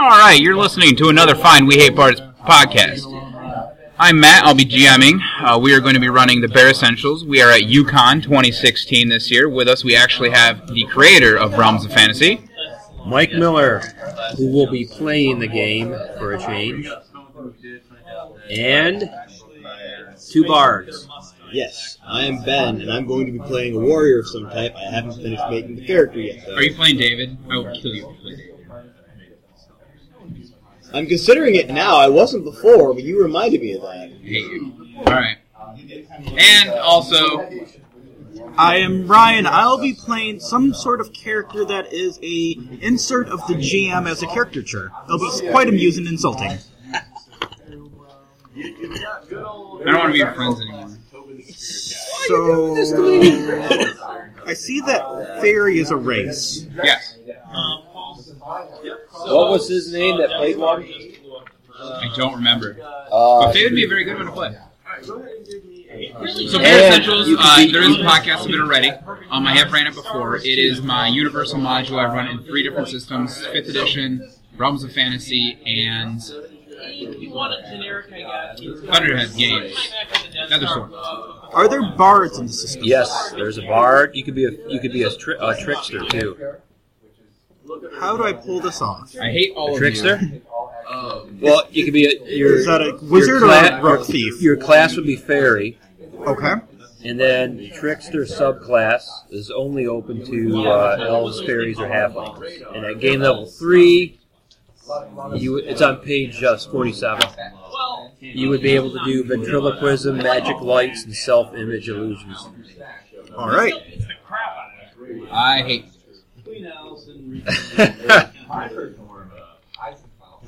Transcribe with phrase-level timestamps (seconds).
[0.00, 3.02] All right, you're listening to another fine We Hate Bards podcast.
[3.98, 4.44] I'm Matt.
[4.44, 5.18] I'll be GMing.
[5.40, 7.24] Uh, we are going to be running the Bear Essentials.
[7.24, 9.48] We are at U-Con 2016 this year.
[9.48, 12.40] With us, we actually have the creator of Realms of Fantasy,
[13.06, 13.80] Mike Miller,
[14.36, 16.88] who will be playing the game for a change,
[18.52, 19.10] and
[20.30, 21.08] two bards.
[21.50, 24.76] Yes, I am Ben, and I'm going to be playing a warrior of some type.
[24.76, 26.54] I haven't finished making the character yet, though.
[26.54, 27.36] Are you playing David?
[27.50, 28.47] I will kill you if you play David.
[30.92, 31.96] I'm considering it now.
[31.96, 34.10] I wasn't before, but you reminded me of that.
[34.22, 34.72] Hate you.
[34.98, 35.38] All right.
[36.36, 37.48] And also,
[38.56, 39.46] I am Ryan.
[39.46, 44.22] I'll be playing some sort of character that is a insert of the GM as
[44.22, 44.90] a caricature.
[45.04, 46.58] It'll be quite amusing and insulting.
[46.96, 47.02] I
[49.84, 50.88] don't want to be your friends anymore.
[52.26, 52.76] So
[54.46, 56.66] I see that fairy is a race.
[56.82, 57.18] Yes.
[57.52, 57.84] Um,
[59.34, 60.88] What was his name that played one?
[61.80, 62.76] I don't remember.
[62.82, 64.56] Uh, But they would be a very good one to play.
[65.04, 68.90] So, Bear And Essentials, uh, there is a podcast of it already.
[69.30, 70.36] Um, I have ran it before.
[70.36, 71.98] It is my universal module.
[72.04, 76.20] I've run it in three different systems: Fifth Edition, Realms of Fantasy, and
[78.86, 79.92] Thunderhead Games.
[80.36, 80.92] Another sort.
[81.52, 82.82] Are there bards in the system?
[82.84, 84.14] yes, there's a bard.
[84.14, 86.36] You could be a you could be a, tri- a trickster too.
[88.00, 89.14] How do I pull this off?
[89.20, 90.18] I hate all A of trickster.
[90.22, 90.42] you.
[91.40, 94.40] Well, you could be a your Is that a wizard your or a rogue thief?
[94.40, 95.78] Your class would be fairy,
[96.26, 96.54] Okay.
[97.04, 102.74] and then the trickster subclass is only open to uh, elves, fairies, or halflings.
[102.74, 104.18] And at game level three,
[105.36, 107.28] you it's on page uh, forty-seven.
[108.20, 112.48] You would be able to do ventriloquism, magic lights, and self-image illusions.
[113.36, 113.74] All right.
[115.30, 115.84] I hate.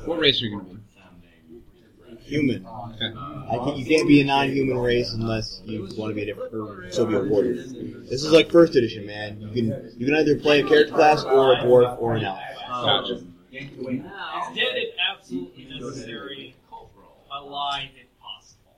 [0.05, 0.81] What race are you going to be?
[2.23, 2.65] Human.
[2.67, 6.55] I can, you can't be a non-human race unless you want to be a different,
[6.55, 7.55] or so a warrior.
[7.55, 9.41] This is like first edition, man.
[9.41, 12.39] You can you can either play a character class or a dwarf or an elf.
[12.69, 13.25] Gotcha.
[13.51, 14.07] Instead,
[14.57, 16.55] if absolutely necessary,
[17.33, 18.77] a lie if possible.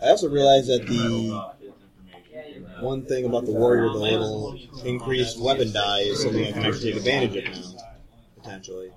[0.00, 1.59] I also realized that the
[2.80, 6.92] one thing about the warrior, the little increased weapon die, is something I can actually
[6.92, 7.82] take advantage of now,
[8.36, 8.92] potentially.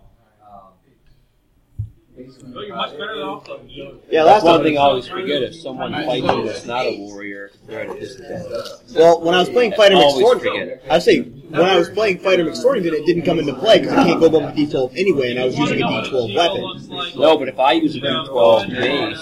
[2.16, 4.00] Oh, you're much better off than you.
[4.10, 5.42] Yeah, That's last one thing I always forget.
[5.42, 8.96] If someone fights you that's not a warrior, they're at a disadvantage.
[8.96, 10.80] Well, when I was playing Fighter Always McSword.
[10.92, 14.04] I say when I was playing Fighter McSword, it didn't come into play because I
[14.04, 17.20] can't go above a D12 anyway, and I was using a D12 weapon.
[17.20, 19.20] No, but if I use a D12 base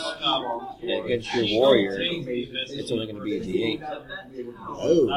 [1.05, 3.83] against your warrior, it's only going to be a D8.
[4.67, 5.07] Oh,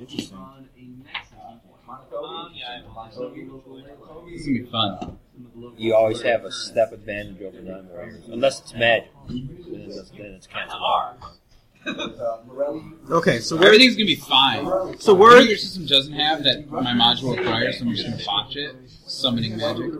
[0.00, 0.38] interesting.
[4.26, 5.18] This is going to be fun.
[5.76, 9.10] You always have a step advantage over non-warriors, unless it's magic.
[9.28, 9.48] Then
[9.88, 10.82] it's, then it's canceled.
[13.10, 13.38] Okay.
[13.40, 13.66] So where?
[13.68, 14.64] Everything's going to be fine.
[15.00, 15.40] So What where?
[15.42, 18.76] your system doesn't have that my module requires, so I'm just going to botch it.
[19.06, 19.90] Summoning magic.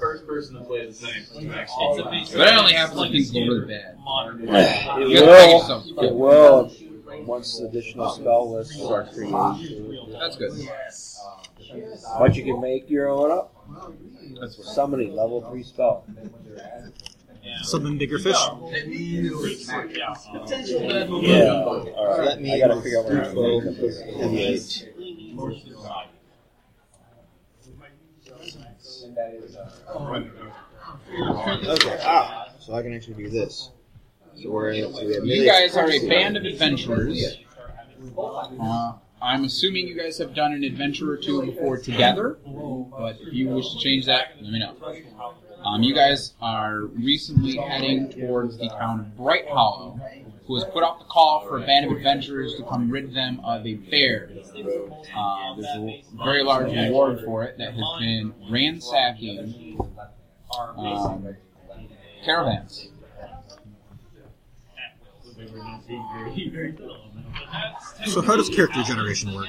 [0.00, 1.24] First person to play the same.
[1.34, 3.98] But that only happens when things go really bad.
[4.40, 5.84] It You gotta fight yourself.
[5.96, 6.04] will.
[6.04, 6.72] It will.
[7.24, 10.52] Once additional spell lists are created, That's good.
[12.18, 13.54] but you can make your own up.
[14.40, 16.04] That's Summoning level three spell.
[17.62, 18.36] Something bigger fish.
[18.36, 18.48] Yeah.
[21.54, 22.42] All So right.
[22.42, 24.88] that I gotta figure out where I'm going to D12 and the eight.
[31.10, 33.70] Okay, ah, so I can actually do this.
[34.40, 37.36] So we're in, so we have You guys are a band of adventurers.
[38.16, 43.32] Uh, I'm assuming you guys have done an adventure or two before together, but if
[43.32, 44.76] you wish to change that, let me know.
[45.64, 50.00] Um, you guys are recently heading towards the town of Bright Hollow,
[50.46, 53.40] who has put out the call for a band of adventurers to come rid them
[53.44, 54.30] of a bear.
[55.16, 59.78] Uh, there's a very large reward for it that has been ransacking
[60.76, 61.36] um,
[62.24, 62.88] caravans.
[68.06, 69.48] So how does character generation work?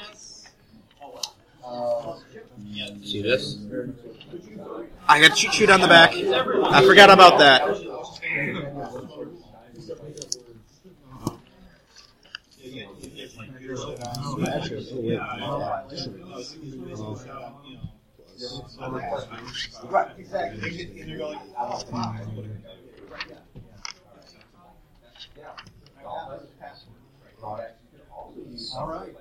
[3.03, 3.57] See this?
[5.07, 6.13] I got cheat sheet on the back.
[6.13, 7.89] I forgot about that.
[28.75, 29.16] Alright,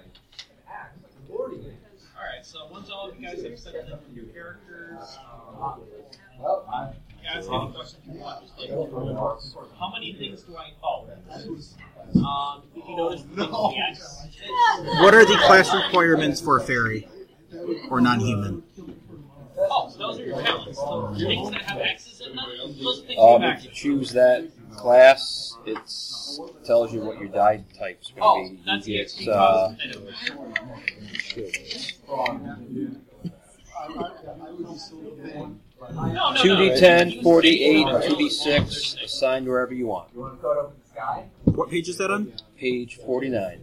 [2.42, 5.18] so once all all of you guys have sent in your characters.
[7.24, 8.46] Guys, any questions you want?
[8.46, 8.70] Just like,
[9.78, 10.70] how many things do I?
[10.82, 11.06] Oh,
[12.24, 14.28] um, did you notice the things yes?
[15.00, 17.08] What are the class requirements for a fairy
[17.90, 18.62] or non-human?
[19.58, 20.78] Oh, those are your talents.
[20.78, 22.46] The things that have X's in them,
[22.82, 25.78] those things you Um, have if you choose that class, it
[26.64, 28.62] tells you what your die type's Oh, going to be.
[28.66, 29.80] that's the You get, uh, cost.
[29.80, 29.98] I know.
[35.90, 36.56] No, no, Two no.
[36.60, 40.08] D10, 48, 2D6 assigned wherever you want.
[40.14, 42.32] What page is that on?
[42.58, 43.60] Page 49.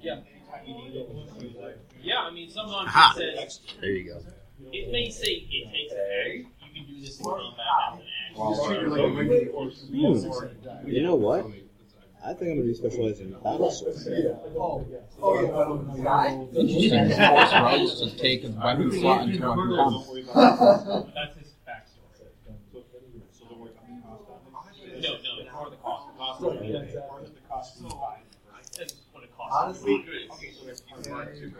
[0.00, 0.16] Yeah.
[2.02, 3.14] Yeah, I mean, sometimes Aha.
[3.16, 4.20] it says There you go.
[4.72, 10.86] It may say it takes a You can do this in combat as an action.
[10.86, 11.46] You know what?
[12.24, 13.96] I think I'm gonna be specialized in battle sword.
[16.54, 17.10] Interesting.
[17.18, 19.68] Force rogues to take his weapon slot into weapon
[20.32, 21.14] combat.
[21.14, 22.30] That's his backstory.
[22.72, 22.78] No,
[25.00, 26.06] no, it's more the cost.
[26.06, 26.52] The cost of
[27.34, 27.90] the cost of
[28.78, 29.84] That's what it costs.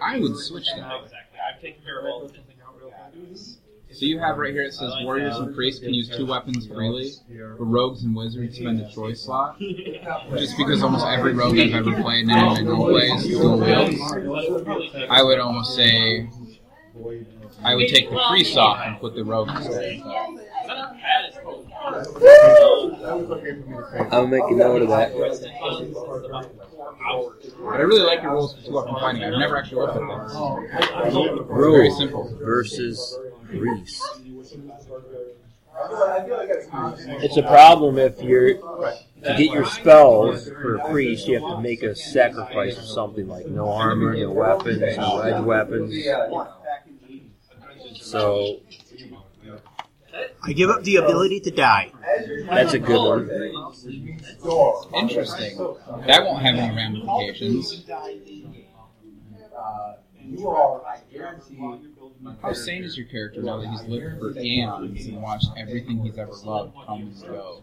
[0.01, 1.03] I would switch that.
[1.03, 1.39] Exactly.
[1.41, 2.52] I've taken care of all of it.
[3.93, 7.13] So you have right here it says warriors and priests can use two weapons freely,
[7.29, 9.59] but rogues and wizards spend a choice slot.
[9.61, 14.01] Just because almost every rogue I've ever played and I know plays dual wields,
[15.11, 16.29] I would almost say
[17.63, 19.49] I would take the priest off and put the rogue.
[21.83, 22.19] That is cool.
[24.11, 25.13] I'll make a note of that.
[27.59, 29.25] But I really like your rules for two weapon fighting.
[29.25, 31.15] I've never actually looked at this.
[31.49, 32.35] Very simple.
[32.41, 33.19] versus
[33.49, 34.03] priest.
[37.23, 41.27] It's a problem if you're to get your spells for a priest.
[41.27, 45.45] You have to make a sacrifice of something like no armor, no weapons, no edge
[45.45, 45.95] weapons.
[48.01, 48.61] So
[50.43, 51.93] I give up the ability to die.
[52.51, 53.29] that's a good one.
[54.95, 55.57] Interesting.
[56.07, 57.85] That won't have any ramifications.
[62.41, 66.19] How sane is your character now that he's lived for eons and watched everything he's
[66.19, 67.63] ever loved come and go?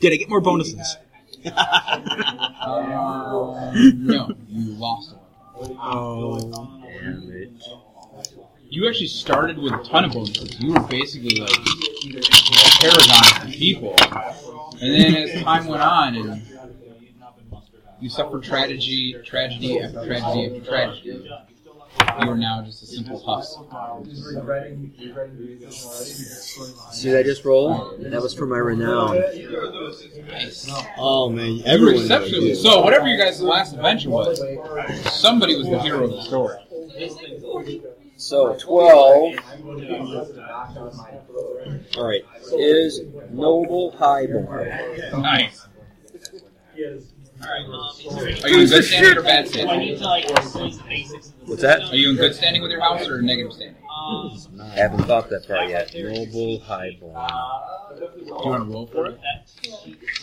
[0.00, 0.96] Did I get more bonuses?
[1.44, 2.00] Uh,
[3.94, 5.14] no, you lost
[5.56, 5.76] one.
[5.80, 6.38] Oh.
[6.82, 7.50] Damn it.
[8.70, 10.58] You actually started with a ton of bonuses.
[10.60, 13.96] You were basically like a paragon of people.
[14.80, 16.42] And then as time went on and
[18.00, 21.10] you suffered tragedy, tragedy after tragedy after tragedy,
[22.22, 23.58] you are now just a simple husk.
[26.92, 28.00] See that just rolled?
[28.04, 29.16] That was for my renown.
[30.28, 30.70] Nice.
[30.96, 32.54] Oh man, everyone knows exceptionally you.
[32.54, 32.82] so.
[32.82, 34.40] Whatever your guys' last adventure was,
[35.12, 36.56] somebody was the hero of the story.
[38.20, 39.34] So twelve
[41.96, 42.22] All right.
[42.58, 43.00] is
[43.30, 44.68] noble highborn.
[45.22, 45.66] Nice.
[47.42, 49.78] Alright, um, is there any- Are you in good standing or bad Do I standing?
[49.80, 51.80] need to like explain the basics of the What's that?
[51.84, 53.76] Are you in good standing with your house or negative standing?
[53.90, 54.38] Um,
[54.74, 55.94] Haven't thought that far yet.
[55.94, 57.28] Noble highborn.
[57.98, 59.18] Do you want to roll for it?
[59.22, 59.50] that,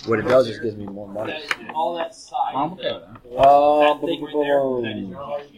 [0.08, 1.34] What it does is gives me more money.
[1.34, 2.54] that, all that side.
[2.54, 3.22] I'm okay with that.
[3.38, 4.62] Oh, that thing right there,
[4.94, 5.58] that is boom,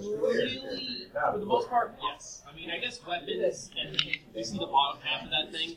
[0.00, 2.42] Really, for the most part, yes.
[2.50, 4.00] I mean, I guess weapons and
[4.34, 5.76] you see the bottom half of that thing.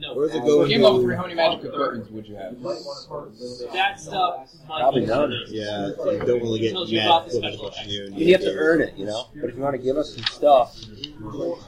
[0.00, 0.68] No, Where's it going?
[0.68, 2.60] Game level three, how many magic equipments would you have?
[2.62, 4.48] that stuff.
[4.68, 5.30] might Probably be none.
[5.30, 5.48] nice.
[5.50, 7.68] Yeah, you don't really get Tells you mad the special you.
[7.68, 7.88] effects.
[7.88, 9.24] You have to earn it, you know.
[9.40, 10.76] But if you want to give us some stuff,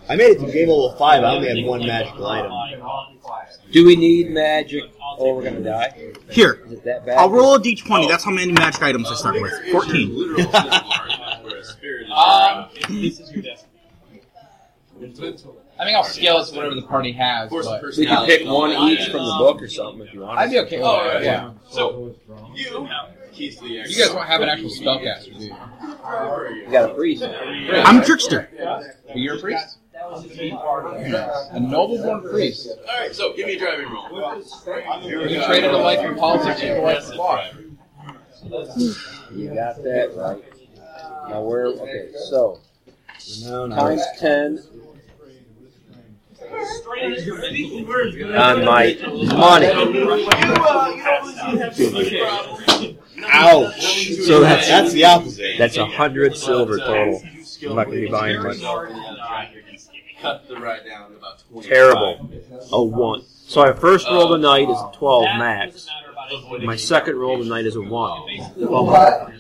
[0.09, 1.25] I made it to game level five.
[1.25, 2.53] I only had one magical item.
[3.73, 4.85] do we need magic
[5.19, 6.13] or we're gonna die?
[6.31, 7.19] Here, Is it that bad?
[7.19, 8.09] I'll roll a d20.
[8.09, 9.53] That's how many magic items I start with.
[9.73, 10.47] 14.
[12.11, 13.71] Um, This is your destiny.
[15.81, 18.71] I mean, I'll scale it to whatever the party has, but We can pick one
[18.91, 20.39] each from the book or something if you want.
[20.39, 21.23] I'd be okay with oh, that.
[21.25, 21.53] Yeah.
[21.71, 22.15] So
[22.55, 22.87] you
[23.33, 25.55] Keys to the You guys won't have an actual spellcaster, do you?
[26.67, 27.23] You got a priest.
[27.25, 28.51] I'm a trickster.
[29.09, 29.79] Are you a priest?
[30.03, 32.69] A noble-born priest.
[32.87, 34.43] Alright, so give me a driving roll.
[35.03, 37.51] You traded a life in politics for a life in law.
[39.35, 40.45] You got that right.
[41.29, 42.61] Now we're Okay, so
[43.45, 43.77] No, no.
[43.77, 44.70] times ten straight as your
[48.37, 48.97] on my
[49.35, 49.67] money.
[49.67, 50.93] Uh,
[53.27, 54.13] Ouch.
[54.27, 55.57] So that's That's the opposite.
[55.59, 57.23] that's a hundred silver total.
[57.69, 58.61] I'm not gonna be buying much.
[60.21, 62.31] Cut the ride down to about Terrible.
[62.73, 63.23] A one.
[63.23, 65.89] So I first rolled a knight is a twelve max.
[66.63, 68.23] My second roll the tonight is a one.
[68.57, 69.33] Well, What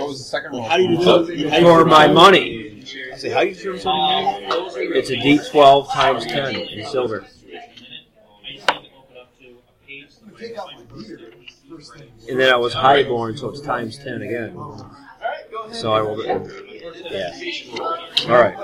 [0.00, 0.62] was the second roll?
[0.62, 2.71] How do you do for my money,
[3.12, 4.44] I say, how you determine something?
[4.94, 7.24] it's a D12 times 10 in silver.
[12.28, 14.56] And then I was highborn, so it's times 10 again.
[15.72, 16.22] So I will.
[17.10, 17.32] Yeah.
[18.28, 18.56] All right.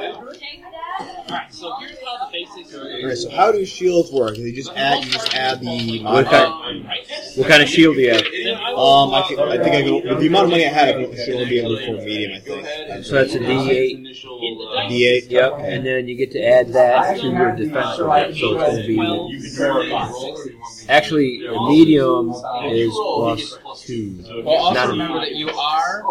[1.01, 2.81] Alright, so here's how the basics are.
[2.83, 4.35] Okay, so how do shields work?
[4.35, 5.05] Do they just add?
[5.05, 6.03] You just add the.
[6.03, 6.85] What kind,
[7.37, 8.23] what kind of shield do you have?
[8.77, 9.95] Um, I think I think I can.
[10.09, 12.33] With the amount of money I had, I should only be able to afford medium.
[12.33, 13.05] I think.
[13.05, 14.07] So that's a D8.
[14.91, 15.31] D8.
[15.31, 15.53] Yep.
[15.61, 18.33] And then you get to add that to your defense roll.
[18.35, 20.89] So it's going to be.
[20.89, 22.31] Actually, the medium
[22.65, 24.25] is plus two.
[24.45, 26.03] Well, also Not a- remember that you are.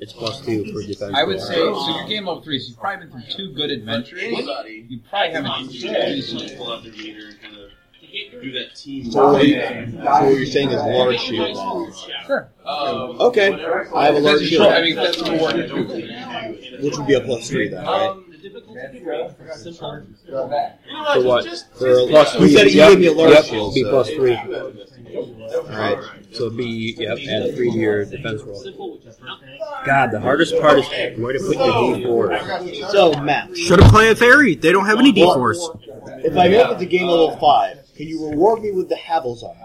[0.00, 1.14] It's plus two for defense.
[1.16, 1.96] I would say so.
[1.98, 2.58] Your game level three.
[2.58, 4.22] So you've probably been through two good adventures.
[4.36, 6.56] You probably haven't.
[6.56, 7.70] pull out their meter and kind of
[8.42, 9.10] do that team.
[9.10, 11.56] So what, you, so what you're saying is large shield.
[11.56, 11.92] then.
[12.26, 12.48] Sure.
[12.64, 13.52] Um, Okay,
[13.94, 16.82] I have a large That's shield, I mean, that's what we're two.
[16.82, 18.08] which would be a plus three then, right?
[18.08, 20.06] um, The difficulty roll, simple.
[20.26, 21.46] For what?
[21.78, 22.54] For a, Plus you three.
[22.54, 23.74] said you gave me a large yep, shield.
[23.74, 24.34] Be so- plus three.
[25.16, 25.98] All right.
[26.32, 28.60] So it'd be yep, add three to your defense roll.
[28.62, 29.40] Simple, which is not.
[29.84, 30.86] God, the hardest part is
[31.18, 32.90] where to put your D4.
[32.90, 34.54] So Matt, Should have played a fairy.
[34.54, 36.24] They don't have any D4s.
[36.24, 39.42] if I make it to game level five, can you reward me with the Havels
[39.42, 39.56] on?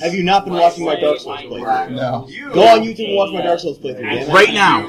[0.00, 1.92] Have you not been watching my Dark Souls playthrough?
[1.92, 2.28] No.
[2.52, 4.02] Go on YouTube and watch my Dark Souls playthrough.
[4.02, 4.32] Damn it.
[4.32, 4.82] Right now.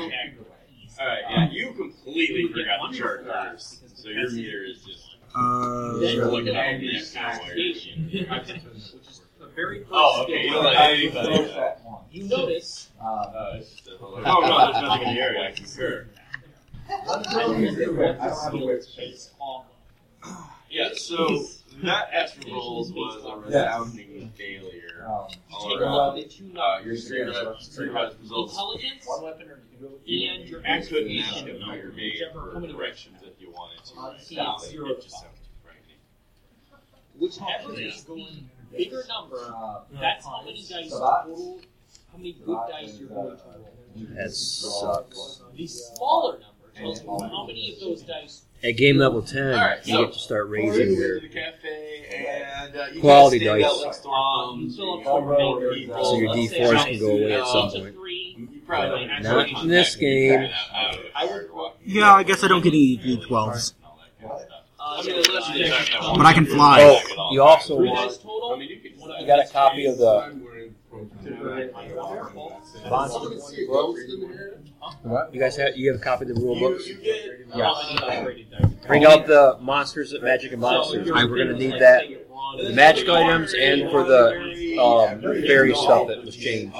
[0.98, 3.98] Alright, yeah, you completely forgot the chart first.
[4.02, 5.05] So your meter is just.
[5.96, 7.40] Uh, You're looking at the next hour.
[9.42, 10.44] A very first Oh, okay.
[10.44, 10.64] You skill.
[10.64, 11.54] don't like anybody.
[12.12, 13.98] You notice Uh, it's just a.
[14.00, 15.50] Oh, no, there's nothing in the area.
[15.50, 16.08] I concur.
[18.98, 19.75] is awful.
[20.70, 21.46] Yeah, so
[21.84, 25.06] that extra rolls was a resounding failure.
[25.08, 25.30] All
[25.70, 25.92] Take around.
[25.94, 26.86] off the two Uh, numbers.
[26.86, 26.96] your
[27.32, 28.54] stream stream results.
[28.54, 31.50] Intelligence and your You couldn't ask activation.
[31.50, 34.24] a number made Whichever, how for many corrections if you wanted to.
[34.24, 35.35] See, it's zero It just sounds too frightening.
[37.20, 38.26] Whichever is the
[38.76, 39.38] bigger number,
[40.00, 41.60] that's how many dice total,
[42.12, 43.72] how many good dice you're going to roll.
[44.16, 45.42] That sucks.
[45.56, 49.88] The smaller number tells you how many of those dice At game level 10, Alright,
[49.88, 51.20] you so- get to start raising your.
[51.20, 52.06] go to the cafe
[52.68, 53.64] and uh, you Quality dice.
[53.64, 54.76] out Um, cones.
[54.76, 55.74] fill up You your remainder.
[55.74, 57.96] people, So your D4s can go away at some point.
[57.96, 58.36] three.
[58.38, 60.50] You probably don't Not in this game.
[61.86, 63.74] yeah, I guess I don't get any D12s.
[64.98, 66.82] I mean, unless you just have to- But I can fly.
[67.18, 68.12] Oh, you also three want.
[68.22, 68.54] total.
[68.54, 68.70] I mean,
[69.20, 70.34] you got a copy of the.
[75.04, 75.34] What?
[75.34, 76.88] You guys have you have a copy of the rule books?
[76.88, 77.48] You get.
[77.52, 78.72] How many upgraded dice?
[78.88, 81.10] Bring out the monsters, of Magic and Monsters.
[81.10, 82.04] We're gonna need that.
[82.58, 86.75] The magic items and for the um, fairy stuff that was changed.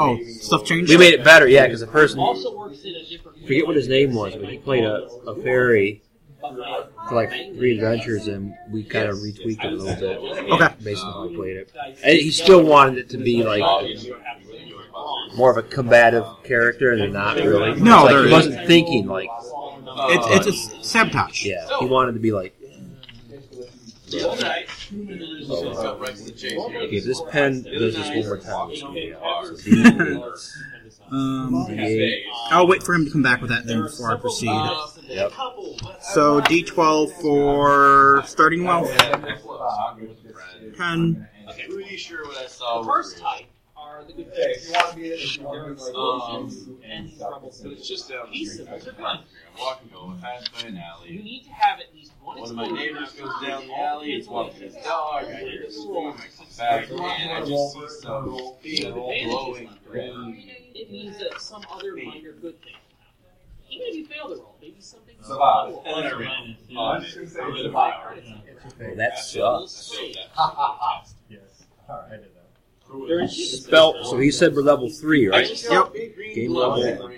[0.00, 0.90] Oh, stuff changed?
[0.90, 3.38] We made it better, yeah, because the person Also works in a different.
[3.42, 6.07] forget what his name was, but he played a, a fairy for
[7.12, 10.18] like three adventures, and we kind of retweaked it a little bit
[10.52, 10.74] Okay.
[10.82, 11.72] based on how he played it.
[11.76, 13.60] Uh, and he still wanted it to be like
[15.36, 17.80] more of a combative character, and not really.
[17.80, 19.28] No, like there- he wasn't thinking like
[20.10, 21.44] It's, it's a s- sabotage.
[21.44, 21.66] yeah.
[21.80, 22.54] He wanted to be like
[24.10, 26.60] The other night, just cut right to the chase here.
[26.82, 28.70] okay, this pen does this one more time,
[31.10, 31.88] it's gonna be out.
[31.88, 34.16] So D8, Um, I'll wait for him to come back with that then before I
[34.16, 34.46] proceed.
[35.08, 35.32] Yep.
[36.00, 38.90] So D12 for starting wealth.
[40.76, 41.28] 10.
[41.70, 43.46] Pretty sure what I saw The first type
[43.76, 44.70] are the good dice.
[45.94, 47.48] Um, And trouble.
[47.48, 48.68] it's just down the These street.
[49.58, 49.90] Symbols are good.
[49.90, 51.22] I'm walking over, pass by an You alley.
[51.22, 52.38] need to have at least one.
[52.40, 55.24] One of my neighbors goes down the alley, it's cancel walking his dog.
[55.24, 60.44] I hear a scream, I come back, and I just see some big glowing green.
[60.74, 63.70] It means that some other minor good thing will happen.
[63.70, 65.82] Even if you fail the roll, maybe something And small.
[65.84, 66.56] then I ran.
[66.76, 68.14] Uh, just a bit of power.
[68.80, 69.92] Oh, that sucks.
[73.28, 74.04] Spell.
[74.04, 75.48] So he said we're level three, right?
[75.48, 75.58] Yep.
[75.58, 77.10] saw a green Game level.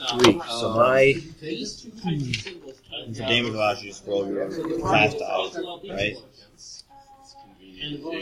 [0.00, 0.34] And ran.
[0.34, 0.50] and, uh, Three.
[0.60, 4.48] So my These two types of symbols can For damage allows you to scroll your
[4.80, 6.16] class die, right?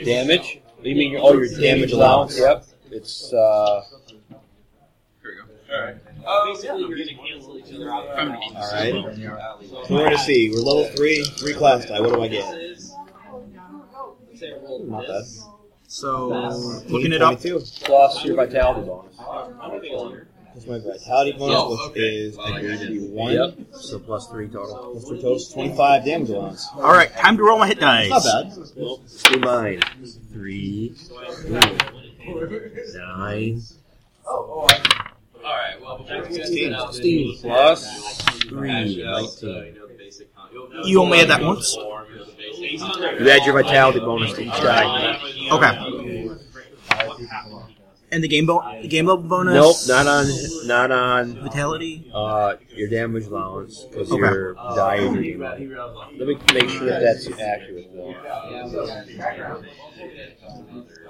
[0.05, 0.61] damage.
[0.83, 2.39] You mean your, oh your damage allowance?
[2.39, 2.65] Yep.
[2.91, 3.83] It's uh.
[5.73, 5.97] Alright.
[6.25, 8.07] Oh, Basically, you're going to cancel each other out.
[8.07, 9.17] Alright.
[9.89, 10.51] So we're gonna see.
[10.51, 12.01] We're level three, three class die.
[12.01, 12.45] What do I get?
[14.35, 15.25] Say I rolled Not bad.
[15.89, 16.29] So,
[16.89, 17.41] looking it up.
[17.41, 17.61] 22.
[17.85, 19.17] Plus your vitality bonus.
[20.57, 20.83] I'm a failure.
[20.87, 21.89] What's my vitality bonus?
[21.89, 23.33] Which is I believe to be one.
[23.33, 23.59] Yep.
[23.73, 24.91] So plus three total.
[24.93, 26.67] Plus three totals, twenty-five damage allowance.
[26.75, 28.09] All right, time to roll my hit dice.
[28.11, 28.57] Not bad.
[28.57, 29.83] Let's do mine.
[30.33, 30.95] Three.
[32.95, 33.63] Nine.
[34.29, 34.69] Oh,
[35.45, 36.73] Alright, well, before we get Sixteen.
[36.73, 39.05] to plus three.
[40.85, 41.77] You only had that once.
[41.77, 45.21] You add your vitality bonus to each die.
[45.53, 46.31] Okay.
[48.13, 49.55] And the game bo- the game level bonus.
[49.55, 50.27] Nope, not on,
[50.67, 52.09] not on vitality.
[52.15, 54.21] uh, your damage allowance because Okay.
[54.23, 55.41] your die is your game.
[55.41, 55.59] Let
[56.29, 58.15] me make sure that that's accurate though.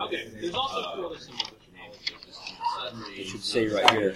[0.03, 1.51] Okay, there's also two other symbols.
[3.19, 4.15] It should say right here.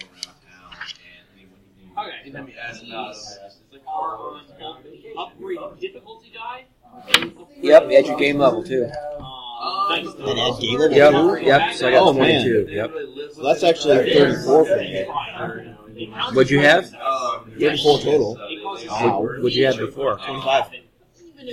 [1.98, 3.14] Okay, Let me ask about
[3.86, 4.40] are on
[5.18, 6.64] upgrade difficulty die.
[7.60, 8.90] Yep, add your game level too.
[9.62, 10.80] Uh, dice And add game.
[10.80, 11.74] Yep, yep.
[11.74, 12.42] So I got Oh, man.
[12.42, 12.72] twenty-two.
[12.72, 12.90] Yep.
[13.34, 15.04] So that's actually thirty-four for me.
[16.32, 16.88] What'd you have?
[17.58, 18.36] Thirty-four total.
[18.36, 20.16] What, what'd you have before?
[20.16, 20.64] Twenty-five.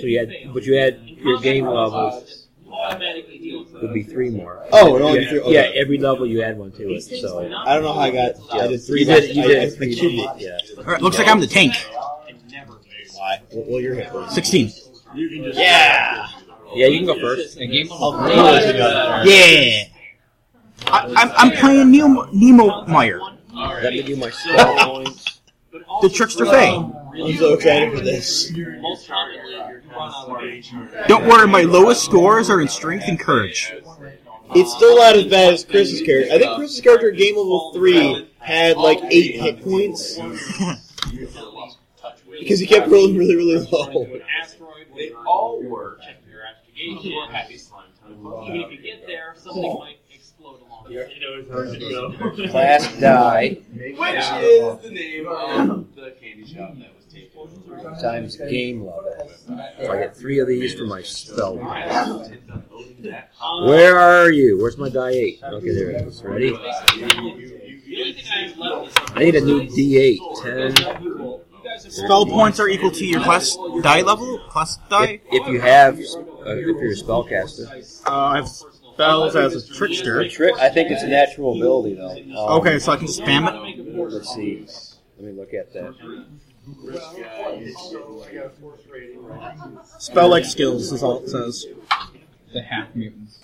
[0.00, 2.24] So you had, but you had your game level
[2.70, 4.62] automatically deals would be three more.
[4.72, 5.52] Oh, it only yeah, three- okay.
[5.52, 7.00] yeah, every level you add one to it.
[7.02, 8.34] So I don't know how I got.
[8.52, 9.00] I did three.
[9.00, 10.26] you did, you did I, it three.
[10.26, 10.40] I it.
[10.40, 10.58] Yeah.
[10.78, 11.74] All right, looks like I'm the tank.
[13.14, 13.40] Why?
[13.52, 14.34] Well, well, you're hit first.
[14.34, 14.70] Sixteen.
[15.14, 16.28] Yeah.
[16.74, 17.56] Yeah, you can go first.
[17.58, 19.24] A game of Oh, yeah.
[19.24, 19.84] Yeah.
[20.86, 23.20] I, I'm, I'm playing Nemo, Nemo Meyer,
[23.52, 25.40] Let me do my spell points.
[26.02, 26.76] the trickster Fae.
[26.76, 28.52] I'm so excited for this.
[28.80, 33.72] most commonly run on Don't worry, my lowest scores are in strength and courage.
[34.54, 36.32] It's still not as bad as Chris's character.
[36.32, 40.18] I think Chris's character at game level three had like eight hit points
[42.30, 44.06] because he kept rolling really, really low.
[44.96, 46.00] They all work.
[47.30, 49.78] Happy slime if you get there, something oh.
[49.78, 51.12] might explode along the way.
[51.14, 52.48] You know.
[52.50, 53.58] Class die.
[53.72, 58.00] Which is the name of the candy shop that was taken.
[58.00, 59.30] Times game level.
[59.82, 61.56] So I get three of these for my spell.
[63.66, 64.58] Where are you?
[64.58, 65.40] Where's my die eight?
[65.42, 66.22] Okay, there it is.
[66.22, 66.54] Ready?
[69.14, 70.18] I need a new D8.
[70.42, 71.47] 10,
[71.78, 75.20] Spell points are equal to your class die level, class If, die.
[75.30, 77.66] if you have, uh, if you're a spellcaster.
[78.06, 80.28] Uh, I have spells as a trickster.
[80.28, 82.16] Tri- I think it's a natural ability though.
[82.46, 83.96] Um, Okay, so I can spam it.
[84.12, 84.66] Let's see.
[85.18, 85.94] Let me look at that.
[89.98, 91.66] Spell like skills is all it says.
[92.52, 93.40] the half mutants.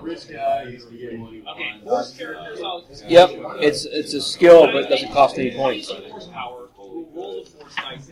[0.00, 2.60] Okay, force characters.
[2.62, 5.90] I'll Yep, it's it's a skill, but it doesn't cost any points.
[5.90, 6.68] force power.
[6.76, 8.10] Who roll the force dice.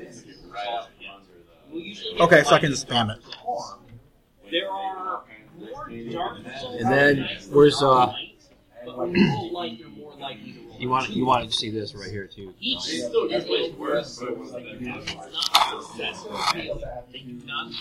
[1.70, 3.22] We'll usually get Okay, so I can just spam it.
[4.50, 5.24] There are
[5.58, 6.38] more dark
[6.80, 8.12] And then where's uh?
[8.86, 8.92] you
[9.32, 10.76] roll light, you're more likely to roll.
[10.80, 12.54] You want you wanted to see this right here too.
[12.60, 16.38] Each still gets way worse, but it's not successful.
[17.12, 17.72] They do not.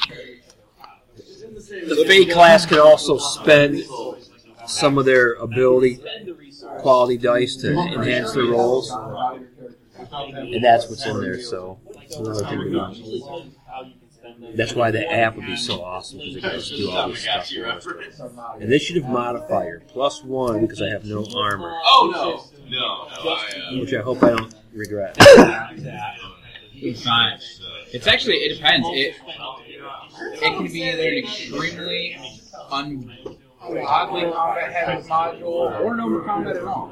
[1.18, 3.84] The Fey class can also spend
[4.68, 6.82] some of their ability Spend the resource.
[6.82, 8.92] quality dice to enhance their rolls,
[10.12, 11.40] and that's what's in there.
[11.42, 11.80] So
[14.56, 17.22] That's why the app would be so awesome because it can just do all this
[17.22, 17.50] stuff.
[17.50, 17.88] for us.
[18.62, 23.32] Initiative modifier plus one because I have no armor, Oh no, no, no.
[23.32, 25.16] Uh, Which I hope I don't regret.
[26.74, 27.40] It's fine.
[27.94, 28.88] It's actually it depends.
[28.92, 29.16] It
[30.42, 32.18] it can be either an extremely
[32.72, 33.18] un
[33.88, 36.90] oddly combat heavy module or no combat at all.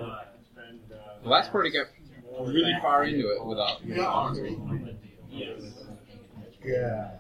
[1.24, 1.88] The last party got
[2.42, 3.82] really far into it without
[6.63, 7.19] without.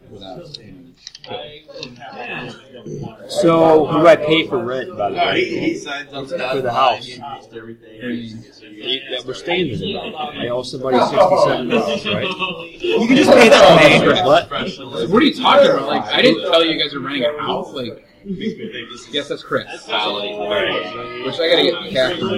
[3.29, 5.45] So who do I pay for rent by the no, way?
[5.45, 7.07] he signs up For the house.
[7.07, 9.97] That we're staying in.
[10.15, 12.27] I owe somebody sixty-seven dollars, right?
[12.83, 14.21] You can just pay that to me.
[14.21, 14.51] What?
[15.09, 15.87] What are you talking about?
[15.87, 17.71] Like I didn't tell you you guys are renting a house.
[17.73, 19.65] Like yes, that's Chris.
[19.85, 19.89] Which
[21.39, 22.33] I gotta get Catherine.
[22.33, 22.37] Are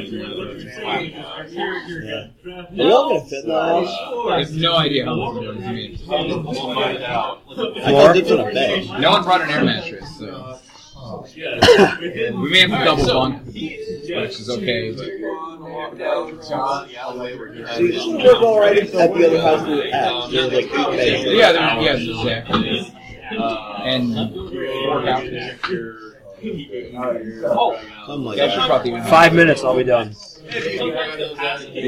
[2.74, 3.94] you all gonna fit in the house?
[4.32, 5.98] I have no idea how this is going to be.
[6.08, 7.42] We'll find out.
[7.50, 9.00] I got dipped on a bed.
[9.00, 10.60] No one brought an air mattress, so
[11.36, 13.56] we may have to double bunk, which
[14.40, 14.92] is okay.
[14.92, 15.06] But
[17.76, 20.32] So you should work all right at the other house we were at.
[20.32, 21.26] There like eight beds.
[21.26, 22.92] yeah, there, yes, exactly.
[23.32, 25.62] And four couches.
[26.42, 28.68] Something like Yeah, that.
[28.68, 30.14] probably Five minutes, I'll be done.
[30.44, 30.52] You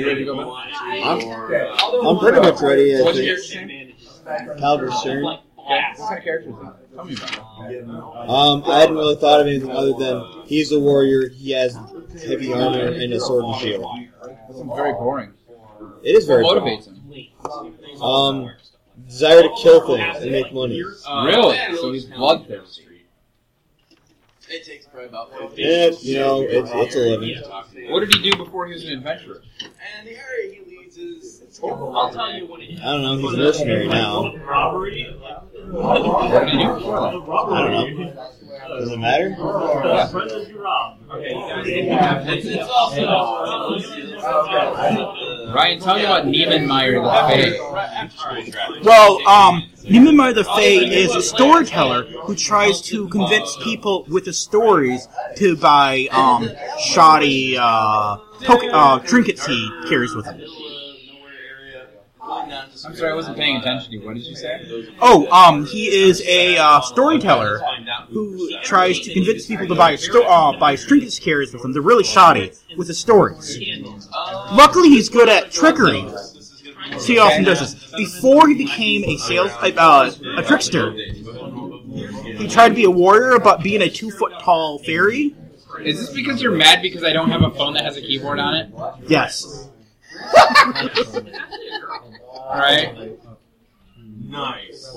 [0.05, 0.71] ready to go back?
[0.81, 2.97] I'm, I'm pretty much ready.
[2.97, 3.95] I What's your think.
[4.59, 5.23] Calvin Stern.
[5.23, 6.53] What kind of characters?
[6.55, 6.95] is it?
[6.95, 8.29] Tell me about it.
[8.29, 11.29] Um, I hadn't really thought of anything other than he's a warrior.
[11.29, 11.75] He has
[12.25, 13.85] heavy armor and a sword and shield.
[14.23, 15.33] That's very boring.
[16.03, 16.67] It is very What cool.
[16.67, 18.01] motivates him?
[18.01, 18.51] Um,
[19.07, 20.81] desire to kill things and make money.
[20.81, 21.57] Really?
[21.75, 22.83] So he's bloodthirsty.
[24.49, 27.35] It takes probably about 50 Yeah, you know, it's, it's a living.
[27.91, 29.41] What did he do before he was an adventurer?
[29.61, 31.43] And the area he leads is.
[31.57, 32.79] It's I'll tell you what it is.
[32.81, 34.35] I don't know, he's a mercenary now.
[34.35, 35.17] Robbery.
[35.69, 37.07] What did he do before that?
[37.07, 38.29] I don't know.
[38.79, 39.35] Does it matter?
[40.11, 40.99] Friends as you rob.
[41.11, 41.33] Okay,
[41.83, 42.27] you guys.
[42.27, 43.01] It's, it's also.
[45.53, 47.59] Ryan, tell me about Niemannmeyer the Fey.
[48.83, 54.37] Well, um, Nimemar the Fae is a storyteller who tries to convince people with his
[54.37, 60.39] stories to buy um, shoddy uh, token, uh, trinkets he carries with him.
[62.29, 64.05] I'm sorry, I wasn't paying attention to you.
[64.05, 64.93] What did you say?
[64.99, 67.61] Oh, um, he is a uh, storyteller
[68.09, 71.73] who tries to convince people to buy sto- uh, buy trinkets he carries with him.
[71.73, 73.59] They're really shoddy with his stories.
[74.51, 76.05] Luckily, he's good at trickery.
[76.91, 77.91] So he often does this.
[77.95, 83.63] Before he became a sales uh, a trickster, he tried to be a warrior, but
[83.63, 85.35] being a two foot tall fairy.
[85.83, 88.39] Is this because you're mad because I don't have a phone that has a keyboard
[88.39, 88.69] on it?
[89.07, 89.69] Yes.
[92.47, 93.19] Alright.
[94.19, 94.95] Nice.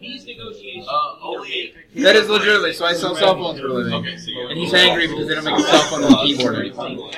[0.00, 0.86] These negotiations.
[0.88, 1.72] Uh, only.
[1.96, 3.94] That is legitimately, so I sell cell phones for a living.
[3.94, 4.50] Okay, so you're.
[4.50, 7.10] And he's angry because they don't make a cell phone with a keyboard anymore.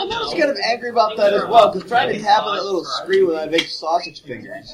[0.00, 2.64] I'm just kind of angry about that as well, because trying to tap on that
[2.64, 4.72] little screen with my big sausage fingers,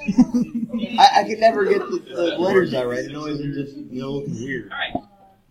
[0.99, 3.01] I, I can never get the, the letters out right.
[3.01, 4.71] It always ends up, you know, looking weird.
[4.71, 4.95] Alright.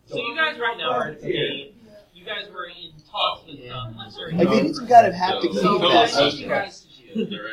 [0.06, 1.74] So you guys right now are a,
[2.13, 4.34] you guys were in talks with um, sorry.
[4.34, 6.50] Like, they need some kind of haptic So what feedback need you system.
[6.50, 6.81] guys
[7.13, 7.47] to do,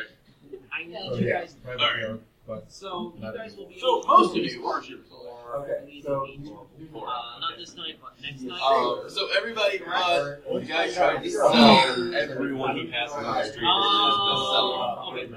[0.73, 1.55] I need you guys.
[1.67, 2.19] Alright.
[2.67, 3.79] So you guys will be.
[3.79, 5.27] So, most of you, what was your result?
[5.49, 8.59] Uh, not this night, but next night.
[8.61, 13.65] Um, so everybody but the guy tried to sell everyone he passes on the street.
[13.67, 15.29] Oh, okay.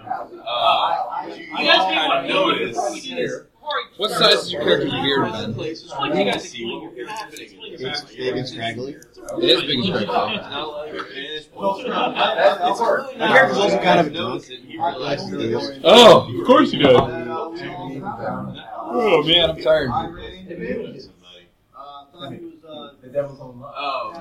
[0.47, 3.43] Uh, you, You guys may kind want of to notice.
[3.63, 5.55] Before we do this, before we- What size is your character's beard, Ben?
[5.55, 7.13] places Why where don't you you can guys see explain what your was character?
[7.13, 7.49] happening.
[8.03, 8.93] It's big and scraggly.
[8.93, 8.99] It
[9.45, 10.07] is big and straight.
[10.09, 10.27] Now,
[10.83, 10.99] and
[13.19, 14.45] My character's also kind of a drunk.
[15.01, 15.81] Likes to do this.
[15.85, 16.89] Oh, of course you do.
[18.95, 19.91] Oh man, I'm tired.
[22.15, 24.13] Oh.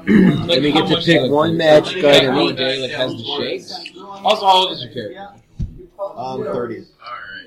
[0.48, 2.58] Like, we get to pick one magic like, item one each.
[2.58, 3.74] day that has the shakes.
[3.98, 5.28] Also, how old is your character?
[6.16, 6.76] Um, 30.
[6.76, 6.86] Alright.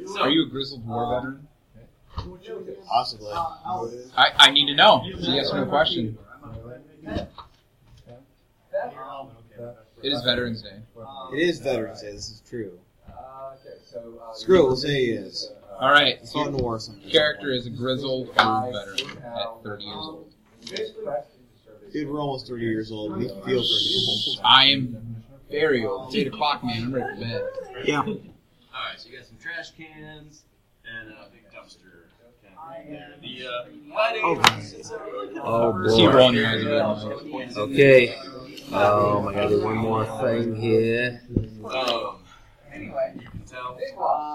[0.09, 1.49] So, Are you a grizzled war veteran?
[2.87, 3.33] Possibly.
[3.33, 5.03] I, I need to know.
[5.05, 6.19] It's a yes or no question.
[10.03, 10.77] It is Veterans Day.
[11.33, 12.79] It is Veterans Day, this is true.
[14.35, 15.51] Screw it, we'll say he is.
[15.79, 17.03] All right, Fought so in the war or something.
[17.03, 20.33] your character is a grizzled war veteran at 30 years old.
[21.93, 23.17] Dude, we're almost 30 years old.
[23.17, 24.41] We feel pretty old.
[24.45, 26.09] I am very old.
[26.09, 26.85] It's 8 o'clock, man.
[26.85, 27.43] I'm ready for bed.
[27.85, 28.01] Yeah.
[28.01, 28.19] alright,
[28.99, 30.43] so you got some trash cans
[30.85, 32.11] and a big dumpster.
[32.21, 32.64] kind of thing there.
[33.23, 34.23] The uh, lighting.
[34.25, 34.43] Oh.
[34.59, 36.17] it's a really good Oh See you boy.
[36.17, 37.61] rolling your eyes a.
[37.61, 38.15] Okay.
[38.73, 41.23] Um, I gotta one more thing here.
[41.65, 42.19] Um,
[42.75, 43.79] you can tell.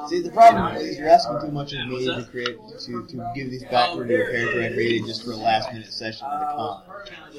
[0.08, 3.50] See, the problem is you're asking too much of me to create to, to give
[3.52, 6.46] these background to a character I created just for a last minute session at a
[6.56, 6.84] con.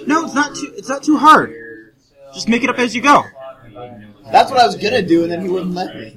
[0.06, 0.72] No, it's not too.
[0.76, 1.54] It's not too hard.
[2.34, 3.24] Just make it up as you go.
[4.30, 6.16] That's what I was gonna do, and then he wouldn't let me.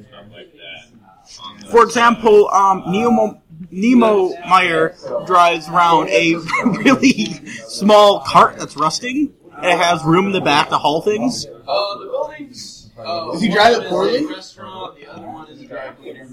[1.71, 3.41] For example, um, Nemo
[3.73, 7.33] Nemo Meyer drives around a really
[7.67, 9.33] small cart that's rusting.
[9.61, 11.45] It has room in the back to haul things.
[11.45, 12.91] Uh, the buildings.
[12.97, 14.25] Uh, Does he drive it poorly?
[14.25, 14.97] Restaurant.
[14.99, 16.27] The other one is a dry cleaner.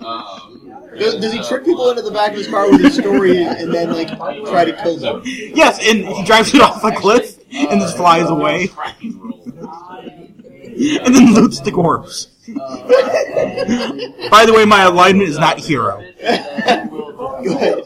[0.00, 3.44] Um, Does, does he trick people into the back of his car with his story
[3.44, 4.08] and then like
[4.46, 5.22] try to kill them?
[5.24, 8.70] Yes, and he drives it off a cliff and just flies away,
[9.02, 9.54] and
[11.14, 12.28] then loots the corpse.
[14.30, 16.04] By the way, my alignment is not hero.
[16.20, 17.84] Go ahead.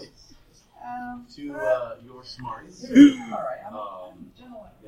[1.34, 2.84] to uh, your smarts.
[2.84, 2.90] Um,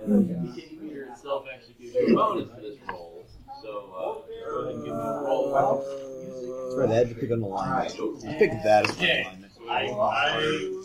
[0.06, 3.24] you gave me your self-execution bonus for this roll.
[3.62, 5.52] So, uh, go ahead and give me a roll.
[5.52, 8.26] That's right, I had to pick on alignment.
[8.28, 8.98] I picked that as
[9.66, 10.82] my alignment.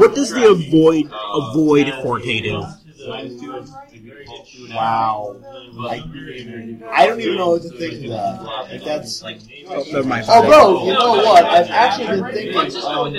[0.00, 2.64] What does the avoid avoid forte do?
[4.70, 5.36] Wow.
[5.80, 6.02] I,
[6.90, 8.42] I don't even know what to think of that.
[8.42, 9.22] Like that's.
[9.22, 10.26] Oh, never mind.
[10.28, 13.14] Although you know what, I've actually been thinking Let's just um,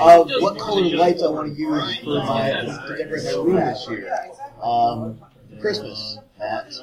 [0.00, 3.86] of what colored lights I want to use for my to decorate my room this
[3.88, 4.12] year.
[4.62, 5.20] Um,
[5.60, 6.18] Christmas.
[6.38, 6.74] Matt.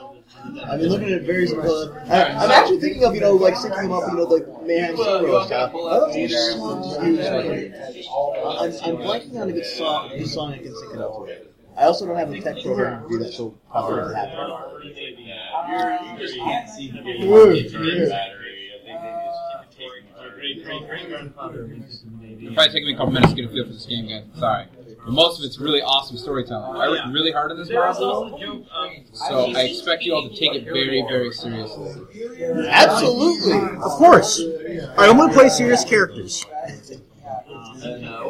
[0.65, 1.53] I've been looking at various.
[1.53, 4.47] Uh, I, I'm actually thinking of you know like syncing them up, you know, like
[4.63, 5.69] Mayhem Hero stuff.
[5.69, 8.07] I don't know which song to use.
[8.07, 11.47] I'm, I'm blanking on a good song, good song I can sync it up with.
[11.77, 14.39] I also don't have a tech program to do that, so probably doesn't happen.
[16.13, 17.53] You just can't seem to get your
[18.09, 18.71] battery.
[18.71, 21.71] I think they just keep taking your Great, great, great grandfather.
[21.71, 24.23] It'll probably take me a couple minutes to get a feel for this game, guys.
[24.39, 24.65] Sorry.
[25.05, 26.81] But most of it's really awesome storytelling.
[26.81, 29.61] I worked really hard on this There was puzzle, also a joke of so I
[29.61, 31.93] expect you all to take it very, very seriously.
[32.69, 33.59] Absolutely.
[33.83, 34.41] Of course.
[34.97, 36.45] I only play serious characters.
[37.83, 38.27] Uh,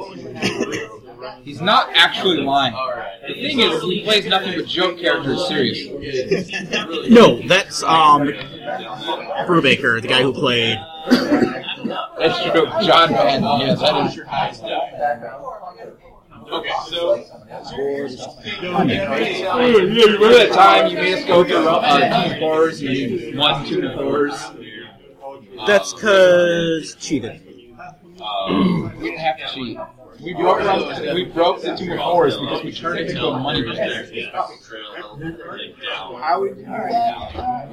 [1.44, 2.74] He's not actually lying.
[3.28, 6.50] The thing is, he plays nothing but joke characters seriously.
[7.10, 8.28] No, that's um
[9.48, 10.78] Brubaker, the guy who played.
[12.20, 12.68] That's true.
[12.86, 14.20] John Van, yeah, that is.
[16.52, 17.16] Okay, so
[18.62, 23.94] Remember that time you made us go through uh, two fours and you won two
[23.94, 24.52] fours?
[25.66, 27.42] That's cause cheated.
[28.50, 29.78] We didn't have to cheat.
[30.24, 33.40] We broke, them- we broke the two two fours because we turned it into a
[33.40, 34.30] money game.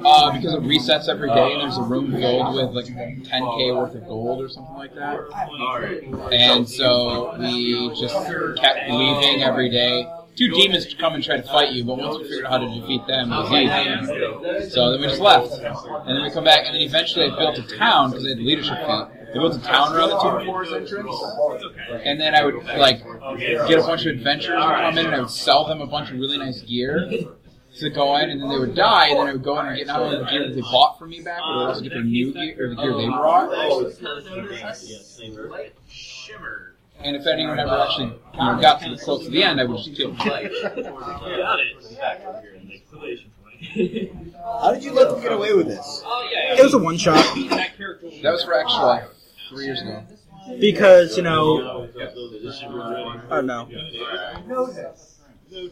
[0.05, 3.95] Uh, because it resets every day and there's a room filled with like 10k worth
[3.95, 5.19] of gold or something like that.
[6.31, 8.15] And so we just
[8.57, 10.07] kept leaving every day.
[10.35, 12.79] Two demons come and try to fight you, but once we figured out how to
[12.79, 14.69] defeat them, it was easy.
[14.69, 15.51] So then we just left.
[15.53, 18.39] And then we come back, and then eventually I built a town because I had
[18.39, 19.18] leadership feat.
[19.29, 21.15] I built a town around the two fours entrance.
[22.03, 22.99] And then I would like
[23.37, 26.09] get a bunch of adventurers to come in, and I would sell them a bunch
[26.11, 27.09] of really nice gear
[27.79, 29.77] to go in, and then they would die, and then I would go in and
[29.77, 31.81] get not only the gear that they bought from me back, but I would also
[31.81, 33.51] get their new gear or the gear they brought.
[35.89, 36.73] Shimmer.
[37.01, 39.63] And if anyone ever actually you know, got to the close to the end, I
[39.65, 40.17] would just kill them.
[40.27, 41.75] Got it.
[44.61, 46.01] How did you let them get away with this?
[46.05, 46.55] Oh yeah.
[46.55, 47.71] It was a one shot That
[48.23, 49.03] was- for actually like
[49.49, 50.03] three years ago.
[50.59, 51.87] because you know
[53.29, 53.67] I don't know.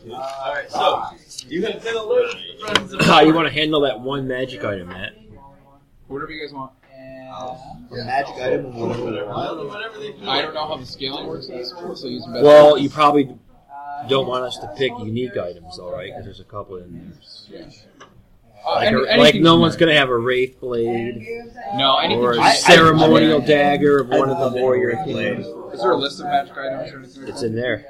[0.10, 1.04] Alright, so
[1.48, 4.64] you can say the list, friends of How you want to handle that one magic
[4.64, 5.14] item, Matt?
[6.08, 6.72] Whatever you guys want.
[7.30, 7.56] Uh,
[7.92, 9.28] the magic item of whatever.
[9.28, 10.14] whatever they.
[10.26, 12.44] I don't know how the scaling works in this one, so use better.
[12.44, 13.38] Well, you probably
[14.10, 16.08] don't want us to pick unique items, all right?
[16.08, 17.14] Because there's a couple in
[17.52, 17.70] there.
[18.68, 21.26] Uh, Like, any- a- like no from one's gonna have a wraith blade
[21.78, 22.22] No, anything.
[22.24, 25.46] or a from- I- I- ceremonial dagger of one of the I- warrior I- kings.
[25.74, 27.28] Is there a list of magic items or anything?
[27.28, 27.86] It's in there.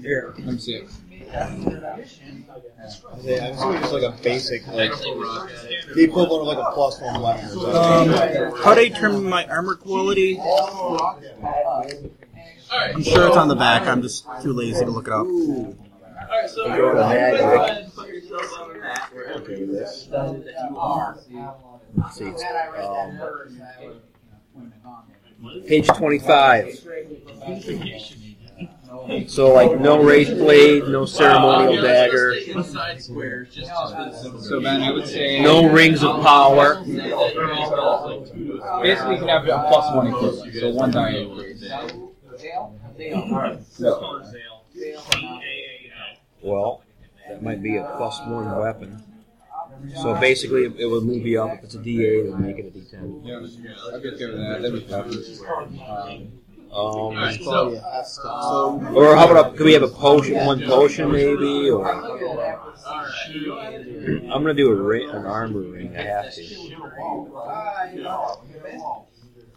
[0.00, 0.34] Here.
[0.38, 0.88] Let me see it.
[1.34, 1.66] I'm
[3.52, 7.50] assuming it's like a basic, like the equivalent of like a plus one weapon.
[7.74, 8.08] Um,
[8.62, 10.40] how do I determine my armor quality?
[12.70, 13.86] I'm sure it's on the back.
[13.88, 15.26] I'm just too lazy to look it up.
[16.28, 17.94] Alright, so Go to go magic.
[17.94, 20.06] put yourself on the map where Okay with this.
[20.10, 21.18] that you are.
[21.96, 22.44] Let's see, it's,
[22.78, 23.18] um,
[25.66, 26.86] page 25.
[29.26, 34.90] So, like, no wraith blade, no ceremonial dagger, Side squares, just to So Ben, I
[34.90, 36.82] would say no rings of power.
[36.84, 37.14] Basically,
[39.14, 41.26] you can have a plus one equivalent, so one die.
[42.98, 43.80] Increase.
[46.42, 46.82] Well,
[47.28, 49.02] that might be a plus one weapon.
[50.02, 51.58] So basically, it would move you up.
[51.58, 53.20] If it's a D8, it would make it a D10.
[53.24, 53.36] Yeah,
[53.94, 54.62] I'd be okay with that.
[54.62, 55.40] That'd be fabulous.
[55.42, 56.32] Um,
[56.70, 60.44] Um, So, yeah, that's the- so or how about a, could we have a potion,
[60.44, 61.70] one potion maybe?
[61.70, 62.02] Or I'm
[64.28, 65.96] gonna do a ring, an armor ring.
[65.96, 66.42] I have to.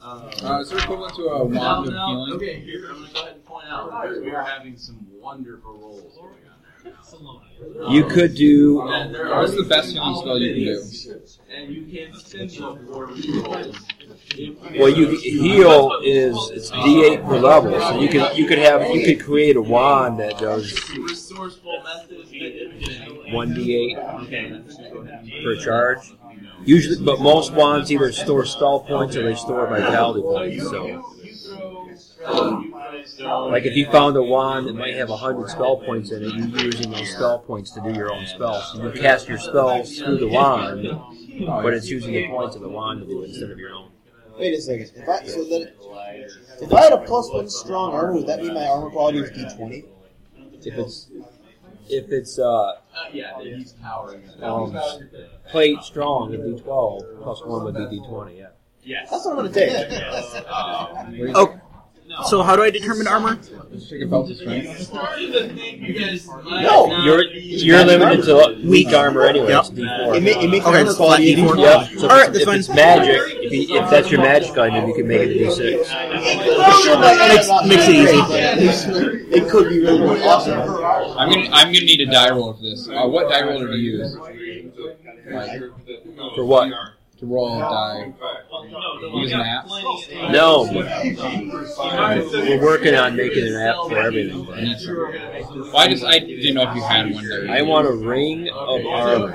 [0.02, 2.34] uh, is there equivalent to a wand of healing?
[2.34, 5.74] okay, here, I'm going to go ahead and point out that we're having some wonderful
[5.74, 6.51] rolls going on there.
[7.90, 8.78] You could do.
[8.78, 11.20] What's the best healing spell you can do?
[14.80, 19.04] Well, you heal is it's D8 per level, so you could you could have you
[19.06, 20.72] could create a wand that does
[23.32, 26.14] one D8 per charge.
[26.64, 30.64] Usually, but most wands either store spell points or they store vitality points.
[30.70, 31.11] So,
[32.26, 36.34] like if you found a wand that might have a hundred spell points in it,
[36.34, 38.72] you're using those spell points to do your own spells.
[38.74, 40.88] So you cast your spells through the wand,
[41.48, 43.92] but it's using the points of the wand to do it instead of your own.
[44.38, 44.92] wait a second.
[44.96, 45.74] If I so that
[46.62, 49.32] if I had a plus one strong armor, would that mean my armor quality was
[49.32, 49.86] D twenty?
[50.64, 51.10] If it's
[51.90, 52.74] if it's uh,
[53.12, 54.24] yeah, he's powering.
[54.42, 54.78] um,
[55.50, 58.38] plate strong, it'd be 12 plus one would be D20.
[58.38, 58.48] Yeah.
[58.84, 59.10] Yes.
[59.12, 59.72] That's what I'm gonna take.
[60.48, 61.06] Uh,
[61.36, 61.60] Oh,
[62.28, 63.38] So how do I determine armor?
[63.90, 64.92] Take a belt of strength.
[64.94, 69.50] No, You're you're limited to weak armor anyway.
[69.50, 69.60] Yep.
[69.60, 70.16] It's D4.
[70.18, 71.48] it, ma- it makes Okay, armor so quality D4.
[71.48, 71.58] D4.
[71.90, 72.00] Yep.
[72.00, 74.88] So All right, if, that's if it's magic, if, you, if that's your magic item,
[74.90, 75.62] you can make it a D6.
[77.30, 78.20] Makes, makes it easy.
[79.36, 80.60] It could be really, really awesome.
[80.60, 82.88] I'm gonna I'm gonna need a die roll for this.
[82.90, 84.16] Uh, what die roller do you use?
[85.32, 85.62] Like
[86.36, 86.70] For what?
[87.22, 88.14] To roll a die.
[89.14, 89.68] Use an app.
[90.32, 90.68] No.
[92.34, 94.52] We're working on making an app for everything.
[94.52, 94.96] I need some.
[94.98, 97.50] Well, I just I didn't know if you had one there.
[97.50, 99.32] I want a ring of armor.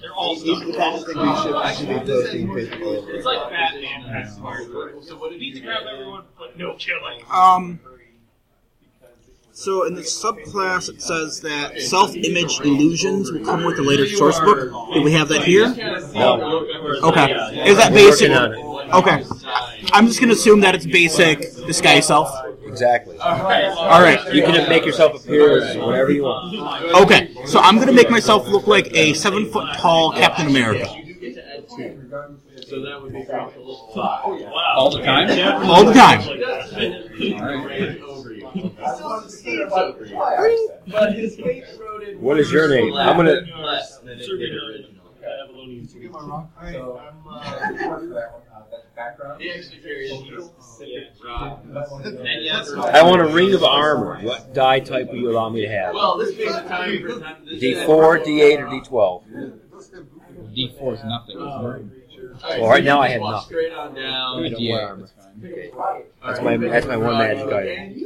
[0.00, 3.50] They're all These are the kind of things we should actually be posting It's like
[3.50, 4.28] Batman.
[5.02, 7.22] So what need to grab everyone, but no killing.
[7.32, 7.80] Um.
[9.60, 14.40] So in the subclass, it says that self-image illusions will come with the later source
[14.40, 14.72] book.
[14.94, 15.68] Do we have that here?
[16.14, 16.64] No.
[17.02, 17.30] Okay.
[17.68, 18.30] Is that basic?
[18.30, 18.58] on it.
[18.94, 19.22] Okay.
[19.92, 22.30] I'm just gonna assume that it's basic disguise self.
[22.64, 23.18] Exactly.
[23.18, 24.32] All right.
[24.32, 27.02] You can make yourself appear as whatever you want.
[27.02, 27.28] Okay.
[27.44, 30.96] So I'm gonna make myself look like a seven foot tall Captain America So
[32.80, 33.26] that would be
[34.74, 35.70] all the time.
[35.70, 36.20] all the time.
[42.18, 42.94] What is your name?
[42.94, 43.42] I'm gonna.
[43.58, 45.00] less than it did originally.
[49.38, 51.62] He actually carries a specific rock.
[51.64, 54.20] And yes, I want a ring of armor.
[54.22, 55.94] What die type will you allow me to have?
[55.94, 60.54] well, this being the time for D4, D8, or D12?
[60.54, 61.90] D four is nothing.
[62.42, 63.46] Well, right now I have Walk nothing.
[63.48, 64.42] Straight on down.
[64.42, 65.00] don't Yeah, wear armor.
[65.02, 66.02] that's fine.
[66.24, 68.02] That's my that's my one magic item.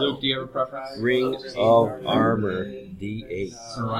[0.00, 0.98] Luke, do you have a preference?
[0.98, 3.54] Ring of armor, D8.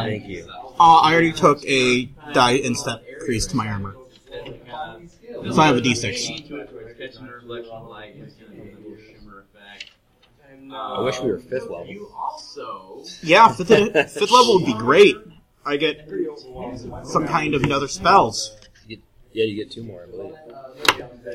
[0.05, 0.47] Thank you.
[0.79, 3.95] Uh, I already took a die instant increase to my armor.
[4.35, 6.49] So I have a D6.
[6.99, 9.91] Catching a reflection of light, it's gonna give it a little shimmer effect.
[10.51, 11.87] And, I wish we were fifth level.
[11.87, 15.17] You also Yeah, fifth, fifth level would be great.
[15.65, 16.09] I get
[17.05, 18.57] some kind of another spells.
[19.37, 20.35] Yeah, you get two more, I believe.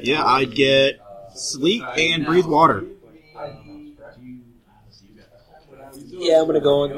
[0.01, 0.99] Yeah, I'd get
[1.35, 2.83] sleep and breathe water.
[6.07, 6.93] Yeah, I'm gonna go in,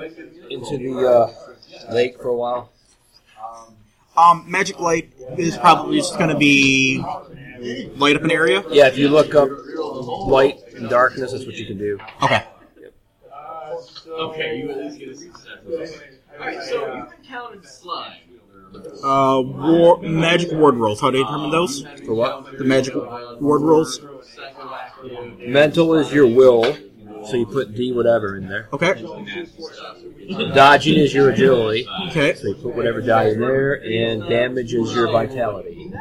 [0.50, 2.72] into the uh, lake for a while.
[4.16, 7.04] Um, magic light is probably just going to be
[7.96, 8.64] light up an area.
[8.70, 9.50] Yeah, if you look up
[10.28, 12.00] light and darkness, that's what you can do.
[12.22, 12.46] Okay.
[14.08, 16.00] okay, you at least get a success.
[16.40, 18.33] Alright, so you've encountered slime.
[19.04, 21.02] Uh, war, magic ward rolls.
[21.02, 21.86] How do you determine those?
[22.06, 22.58] For what?
[22.58, 24.00] The magic ward rolls.
[25.40, 26.64] Mental is your will,
[27.26, 28.70] so you put D whatever in there.
[28.74, 29.04] Okay.
[30.54, 32.34] Dodging is your agility, Okay.
[32.36, 35.92] so you put whatever die in there, and damage is your vitality.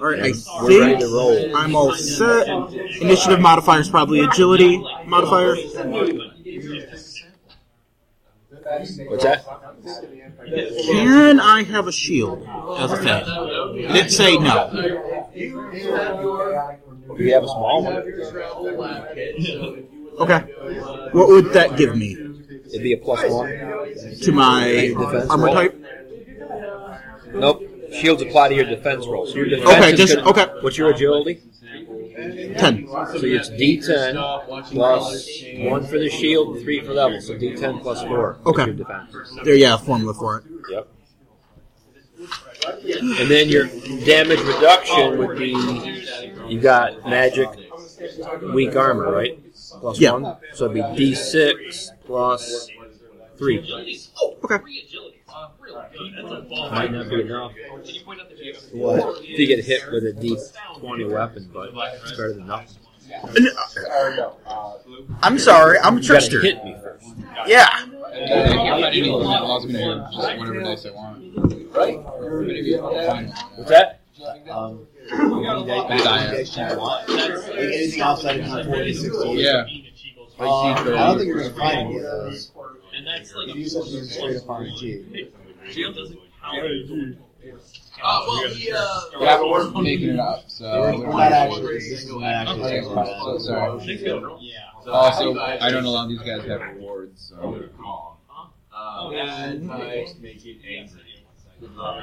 [0.00, 0.22] All right.
[0.22, 1.56] I We're ready to think roll.
[1.56, 2.48] I'm all set.
[3.00, 5.56] Initiative modifier is probably agility modifier.
[9.08, 9.44] What's that?
[10.86, 12.46] Can I have a shield
[12.78, 13.24] as a thing?
[13.92, 14.70] Didn't say no.
[15.32, 17.96] Do you have a small one?
[20.20, 20.40] Okay.
[21.12, 22.16] What would that give me
[22.66, 23.48] It'd be a plus one.
[24.22, 25.74] to my Defense armor type?
[27.34, 27.62] Nope.
[28.00, 29.26] Shields apply to your defense roll.
[29.26, 30.46] So your defense Okay, is just- gonna- okay.
[30.60, 31.40] What's your agility?
[32.58, 32.86] Ten.
[32.88, 34.14] So it's D10
[34.70, 37.20] plus one for the shield, three for level.
[37.20, 38.38] So D10 plus four.
[38.40, 38.64] is Okay.
[38.66, 39.14] Your defense.
[39.44, 40.44] There, yeah, formula for it.
[40.70, 40.88] Yep.
[42.94, 43.66] And then your
[44.04, 45.50] damage reduction would be
[46.48, 47.48] you got magic
[48.54, 49.38] weak armor, right?
[49.80, 50.12] Plus Yeah.
[50.12, 50.36] one.
[50.54, 52.68] So it'd be D6 plus
[53.38, 53.58] three.
[54.44, 54.58] Okay.
[56.70, 57.52] Might not be enough.
[58.72, 59.22] What?
[59.22, 61.70] If you get hit with a D20 weapon, but
[62.02, 62.78] it's better than nothing.
[63.36, 63.48] And,
[64.46, 64.72] uh,
[65.22, 66.40] I'm sorry, I'm a trickster.
[66.40, 67.06] hit me first.
[67.46, 67.68] Yeah.
[67.70, 67.84] I
[68.26, 71.74] can't find anything that allows me to do just whatever dice I want.
[71.74, 71.98] Right?
[73.56, 74.00] What's that?
[74.50, 75.56] Um, Die.
[75.64, 76.48] like
[77.58, 79.64] anything outside of D4 60 Yeah.
[80.38, 82.52] Um, I don't think you're going to find any of those.
[83.02, 85.28] And that's like You use something straight up on G.
[85.70, 87.16] Shield doesn't count.
[88.04, 90.64] Uh, well, he, uh, Yeah, but we're making it up, so.
[90.80, 91.18] We're don't know.
[91.20, 93.40] actually, this is not actually Okay, saying so that.
[93.40, 94.86] sorry.
[94.86, 97.64] Also, I don't allow these guys to have rewards, so.
[98.72, 101.00] uh, bad types make it angry.
[101.62, 102.02] By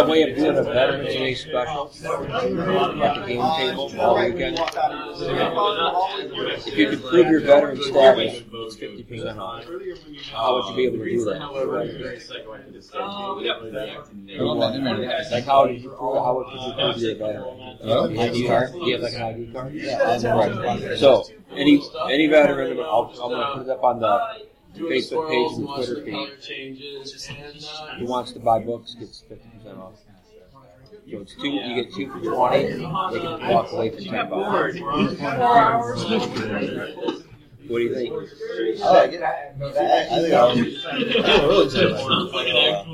[0.00, 4.58] the way of doing a Veterans Day special at the game table all weekend,
[6.66, 9.64] if you could prove your veteran status, it's fifty percent off.
[10.30, 11.40] How would you be able to do that?
[15.32, 16.16] Like how did you prove?
[16.24, 18.18] How would you prove you're a veteran?
[18.18, 18.72] ID card?
[18.72, 19.74] Do you have like an ID card?
[19.74, 20.98] Yeah, right.
[20.98, 21.24] So
[21.56, 25.74] any any veteran, I'll, I'm gonna put it up on the Facebook page and the
[25.74, 27.28] Twitter page.
[27.98, 29.94] Who wants to buy books gets fifty percent off.
[31.10, 31.48] So it's two.
[31.48, 32.62] You get two for twenty.
[32.64, 34.78] They can walk away for ten bucks.
[37.68, 38.12] What do you think?
[38.82, 39.22] I like it.
[39.22, 42.86] I, I think I'm, I'm really excited about it.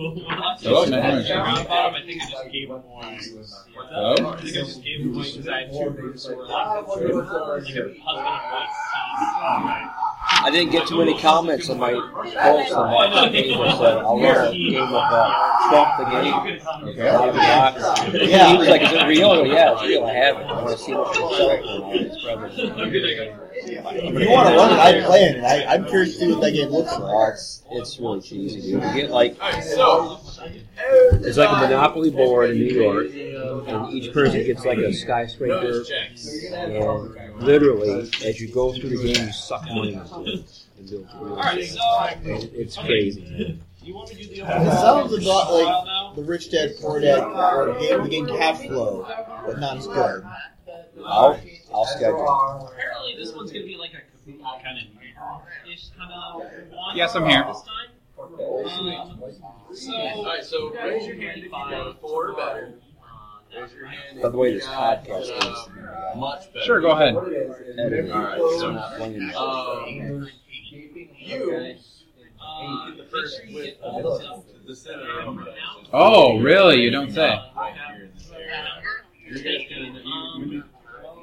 [0.60, 1.04] Hello, man.
[1.04, 1.22] I
[2.04, 3.18] think I just gave him one.
[3.74, 4.14] Hello?
[4.30, 6.86] I think I just gave him one because I had two groups who were like,
[6.86, 7.22] like a
[7.54, 8.68] husband and wife
[9.00, 9.58] ah,
[9.88, 10.07] team.
[10.40, 13.52] I didn't get too many comments on my post on that page.
[13.56, 16.04] Said I'll run a game of uh, Trump the
[16.94, 17.00] game.
[17.06, 18.14] Out of.
[18.14, 18.52] Yeah.
[18.52, 20.04] He was like, "Is it real?" Yeah, it's real.
[20.04, 20.46] I have it.
[20.46, 21.92] I want to see what it's selling for now.
[21.92, 25.44] It's probably- If you want to run it, I'd play it.
[25.44, 27.32] I, I'm curious to see what that game looks like.
[27.34, 28.82] It's it's really cheesy, dude.
[28.82, 33.06] You get like it's like a Monopoly board in New York,
[33.68, 35.84] and each person gets like a skyscraper,
[36.52, 40.62] and literally, as you go through the game, you suck money into it.
[40.78, 41.78] and build real Alright, estate.
[41.78, 43.20] so And It's crazy.
[43.22, 43.60] man.
[43.82, 48.02] you want to It sounds a lot like the Rich Dad Poor Dad or game,
[48.02, 49.06] the game Cash Flow,
[49.46, 50.24] but not as good.
[51.04, 51.40] I'll
[51.72, 52.70] I'll schedule.
[52.72, 54.84] Apparently, this one's going to be like a kind of
[55.72, 56.96] ish kind of one.
[56.96, 57.44] Yes, I'm here.
[57.46, 57.90] This time.
[58.18, 59.22] Um,
[59.72, 62.74] so, Alright, so raise your hand if you got four or better.
[63.56, 64.20] Raise your hand.
[64.20, 66.64] By the way, this podcast is to Much better.
[66.64, 67.14] Sure, go ahead.
[67.78, 69.84] edited, Alright, so so.
[69.86, 70.28] Um,
[71.18, 71.76] you
[72.40, 74.44] uh, get the first with get all this up.
[74.66, 75.54] the center of it.
[75.92, 76.80] Oh, really?
[76.82, 77.28] You don't say.
[77.56, 78.64] Right here in this area.
[79.28, 80.00] You guys gonna
[80.50, 80.62] you,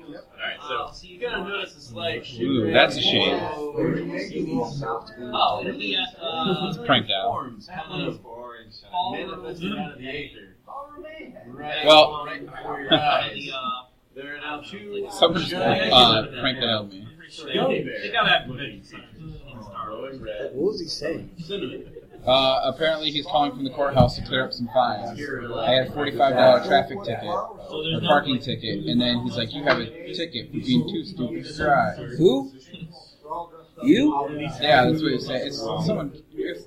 [0.07, 3.39] Alright, so you gotta notice it's like Ooh, that's a shame.
[3.41, 3.73] Oh,
[5.65, 7.51] it'll be at uh, It's pranked out.
[9.11, 10.55] manifested out of the acre.
[11.47, 13.49] Right, Well- right before your the eyes.
[13.53, 13.59] uh,
[14.15, 17.07] There are now two Someone just uh, pranked out me.
[17.45, 18.81] they gotta have good
[19.87, 21.31] glowing red What was he saying?
[21.39, 21.87] cinnamon.
[22.25, 25.19] Uh, apparently, he's calling from the courthouse to clear up some fines.
[25.57, 29.63] I had a forty-five dollar traffic ticket, a parking ticket, and then he's like, "You
[29.63, 32.51] have a ticket for being too stupid to drive." Who?
[33.83, 34.27] You?
[34.59, 35.47] Yeah, that's what he's saying.
[35.47, 36.13] It's someone.
[36.33, 36.65] It's,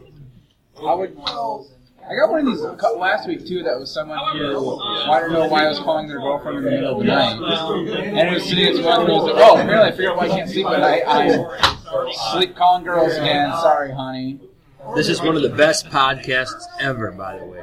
[0.86, 1.18] I would.
[1.18, 2.60] I got one of these
[2.96, 3.64] last week too.
[3.64, 6.70] That was someone who I don't know why I was calling their girlfriend in the
[6.70, 9.90] middle of the night, and it was sitting at one was like, "Oh, apparently I
[9.90, 11.02] figured out why I can't sleep at night.
[11.06, 11.46] I'm
[12.32, 13.50] sleep calling girls again.
[13.54, 14.40] Sorry, honey."
[14.94, 17.62] This is one of the best podcasts ever, by the way.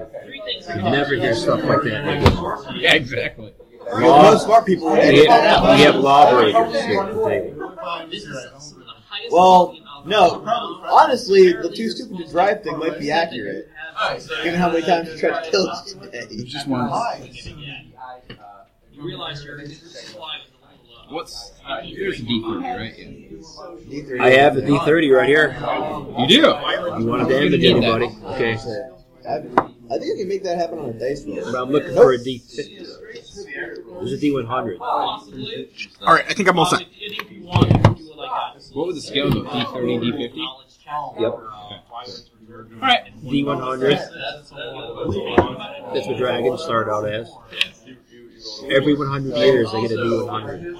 [0.75, 2.65] You never hear stuff like that anymore.
[2.75, 3.53] Yeah, exactly.
[3.91, 8.07] Law, Most smart people we, have, we have lawbreakers here at the table.
[8.09, 10.43] This is some of the highest Well, no.
[10.89, 14.85] Honestly, the too stupid to drive thing might be accurate, Alright, so given how many
[14.85, 16.27] times you tried to kill us today.
[16.29, 16.91] You just one.
[18.91, 20.39] You realize your supply
[21.09, 22.93] What's uh, there's a D thirty, right?
[22.97, 23.05] Yeah.
[23.05, 24.19] D3.
[24.21, 25.55] I have the D30 right here.
[26.19, 26.35] You do.
[26.35, 28.01] You want to damage Need that.
[28.01, 28.07] anybody?
[28.33, 28.53] Okay.
[29.27, 31.39] I, I think I can make that happen on a dice roll.
[31.43, 32.87] But I'm looking for a D50.
[33.99, 34.79] There's a D one hundred.
[34.79, 35.23] All
[36.07, 36.81] right, I think I'm all set.
[36.81, 39.43] If, if you want to do it like a What would the scale go?
[39.43, 40.37] D thirty, D fifty.
[40.39, 40.93] knowledge check.
[41.19, 41.33] Yep.
[41.33, 43.11] All right.
[43.23, 43.89] D100.
[45.93, 47.29] That's what dragons start out as.
[48.69, 50.75] Every 100 years, they get a new 100.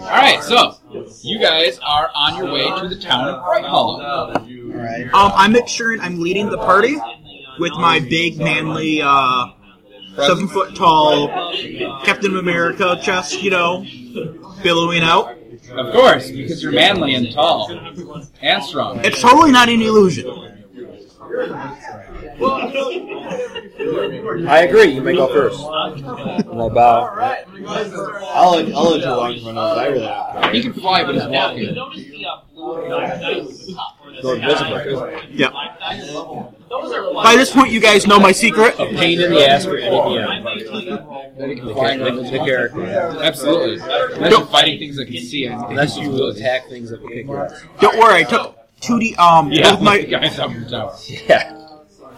[0.00, 0.76] All right, So
[1.22, 4.00] you guys are on your way to the town of Bright Hollow.
[4.34, 6.00] Um, I'm Mick Sheeran.
[6.00, 6.96] I'm leading the party
[7.58, 9.46] with my big, manly, uh,
[10.16, 11.28] seven foot tall
[12.04, 13.84] Captain America chest, you know,
[14.62, 15.36] billowing out.
[15.70, 17.70] Of course, because you're manly and tall
[18.42, 19.04] and strong.
[19.04, 20.59] It's totally not an illusion.
[24.48, 24.86] I agree.
[24.92, 25.60] You may go first.
[25.60, 27.04] And I bow.
[28.34, 29.78] I'll, let- I'll let you walk in front of.
[29.78, 30.52] I really don't care.
[30.52, 31.74] He can fly, but he's walking.
[31.74, 32.24] Notice the
[32.54, 33.20] blue dice at
[33.66, 33.96] the top.
[34.02, 35.20] where it Go invisible.
[35.30, 35.50] Yeah.
[35.50, 36.06] black dice.
[36.68, 38.74] Those are By this point, you guys know my secret.
[38.78, 40.44] A pain in the ass for any I DM.
[40.44, 42.84] may tell you Then he can The, character.
[43.22, 43.74] Absolutely.
[43.80, 45.48] Unless you're fighting things that can see.
[45.48, 46.40] I Unless you ability.
[46.40, 47.62] attack things that will kick your ass.
[47.80, 50.96] Don't worry, I took 2D, um, Yeah, both the my guys up in the tower.
[51.08, 51.56] Yeah.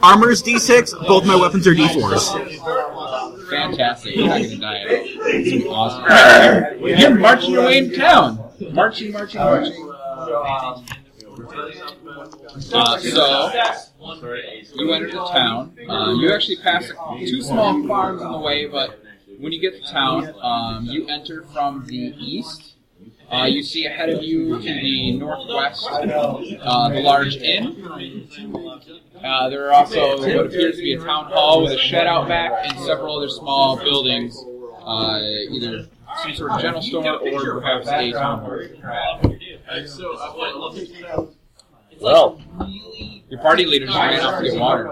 [0.03, 3.51] armor's D6, both my weapons are D4s.
[3.51, 4.17] Fantastic.
[4.17, 4.95] You're not going to die at all.
[4.97, 6.87] It's going to be awesome.
[6.87, 8.39] You're marching your way into town.
[8.73, 9.89] Marching, marching, marching.
[12.73, 13.51] Uh, so,
[14.75, 15.77] you enter the town.
[15.89, 19.03] Uh, you actually pass two small farms on the way, but
[19.39, 22.72] when you get to town, um, you enter from the east,
[23.33, 27.83] Uh, you see ahead of you to the northwest uh, the large inn.
[29.25, 32.29] Uh, there are also what appears to be a town hall with a shed out
[32.29, 34.37] back and several other small buildings,
[34.85, 35.19] uh,
[35.51, 35.87] either
[36.23, 38.59] some sort of general store or perhaps a town hall.
[42.01, 42.41] Well,
[43.31, 44.89] Your party leader just ran off to get water.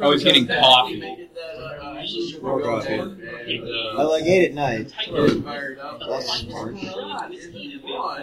[0.00, 1.28] Oh, he's getting coffee.
[3.98, 4.92] I like eight at night.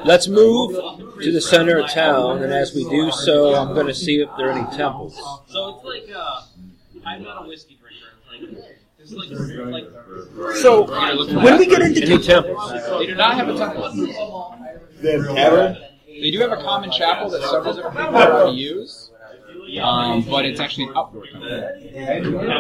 [0.06, 3.94] let's move to the center of town, and as we do so, I'm going to
[3.94, 5.16] see if there are any temples.
[5.48, 6.42] So it's like uh,
[7.06, 8.14] I'm not a whiskey drinker.
[8.32, 8.66] Like
[9.00, 9.30] it's like
[9.68, 10.86] like So
[11.42, 12.72] when we get into Any temples?
[12.72, 13.90] They do not have a temple.
[15.02, 15.78] The tavern?
[16.06, 19.10] They do have a common chapel that several different people are to use,
[19.82, 21.48] um, but it's actually an outdoor temple.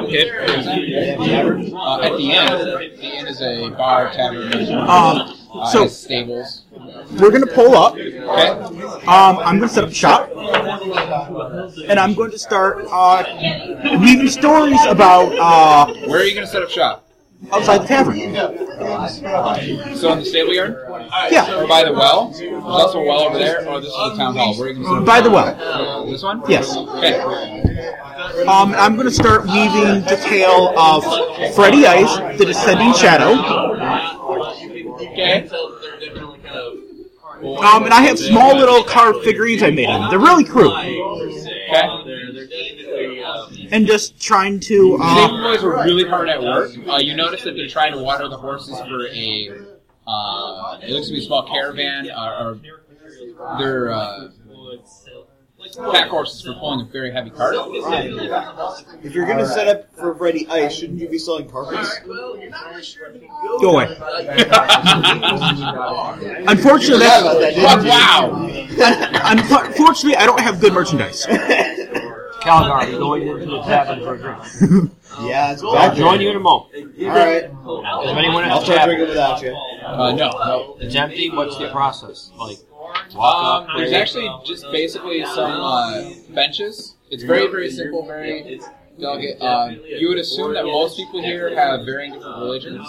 [0.05, 0.29] Okay.
[0.31, 6.63] Uh, at the end, the end is a bar, tavern, um, uh, so stables.
[7.19, 7.93] we're gonna pull up.
[7.93, 8.49] Okay.
[9.05, 13.25] Um, I'm going to set up shop, and I'm going to start uh,
[13.99, 17.05] weaving stories about uh, Where are you going to set up shop?
[17.51, 18.17] Outside the tavern.
[19.95, 20.77] So in the stable yard?
[21.31, 22.29] Yeah, Or by the well?
[22.29, 24.55] There's also a well over there, or this is the town hall.
[24.57, 26.05] Where are you going to by the well.
[26.05, 26.41] This one?
[26.47, 26.75] Yes.
[26.75, 27.19] Okay.
[28.47, 31.03] Um, I'm going to start weaving the tale of
[31.55, 33.33] Freddy Ice, the Descending Shadow.
[34.95, 35.47] Okay.
[35.49, 36.77] they're definitely kind of.
[37.63, 40.09] Um, and I have small little carved figurines I made them.
[40.09, 40.71] They're really crude.
[40.71, 40.93] Okay.
[42.05, 43.23] They're, they're definitely.
[43.23, 44.97] Um, And just trying to.
[44.97, 46.71] Stable Uh, boys are really hard at work.
[46.87, 49.49] Uh, you notice that they're trying to water the horses for a.
[50.05, 52.59] Uh, it looks to be a small caravan, uh, or
[53.57, 54.29] they're uh,
[55.91, 57.55] pack horses for pulling a very heavy cart.
[59.03, 61.99] If you're gonna set up for Freddy Ice, shouldn't you be selling carpets?
[63.61, 63.85] go away.
[66.47, 68.49] Unfortunately, that's, that, Wow!
[69.23, 71.25] unfortunately, I don't have good merchandise.
[72.43, 74.91] Calgar, you're going into the tavern for a drink.
[75.21, 76.73] Yeah, it's I'll back join you in a moment.
[76.73, 78.95] All right, Is there anyone I'll else start tavern?
[78.95, 79.53] drinking without you.
[79.85, 80.77] Uh, no, no.
[80.79, 81.29] It's empty.
[81.29, 82.31] What's the process?
[82.35, 82.57] Like,
[83.13, 83.77] walk Um, up.
[83.77, 84.01] there's pray?
[84.01, 86.95] actually just basically some uh, benches.
[87.11, 88.59] It's very, very simple, very
[88.99, 89.41] delicate.
[89.41, 92.87] Uh, you would assume that most people here have varying different religions,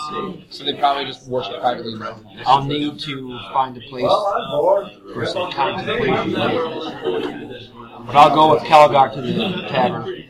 [0.50, 2.26] so they probably just worship privately in their own.
[2.46, 4.04] I'll need to find a place
[5.14, 6.32] for some contemplation.
[8.06, 10.24] But I'll go with Calgar to the tavern.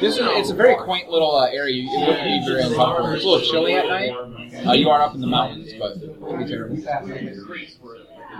[0.00, 1.82] This is it's a very quaint little uh, area.
[1.84, 3.12] It wouldn't be very uncomfortable.
[3.12, 4.12] It's a little chilly at night.
[4.66, 6.76] Uh, you are up in the mountains, but it wouldn't be terrible.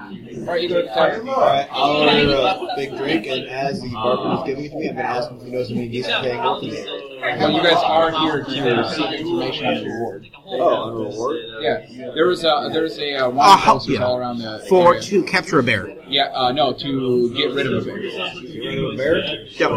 [0.07, 1.29] All right, you go to the tavern.
[1.29, 4.89] All right, I'll order a big drink, and as the bartender's giving it to me,
[4.91, 7.03] I'm gonna ask him if he knows any decent paying work to do.
[7.21, 10.29] Well, you guys are here to receive information on the reward.
[10.47, 11.37] Oh, on a reward?
[11.61, 14.05] Yeah, there was a there's a uh, Uh, wine how- posters yeah.
[14.05, 15.03] all around the For area.
[15.03, 15.91] to capture a bear.
[16.09, 18.01] Yeah, uh, no, to get rid of a bear.
[18.01, 19.19] You rid of a bear?
[19.47, 19.71] Yep.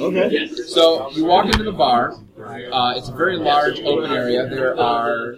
[0.00, 0.46] Okay.
[0.66, 2.14] So you walk into the bar.
[2.38, 4.48] Uh, it's a very large open area.
[4.48, 5.36] There are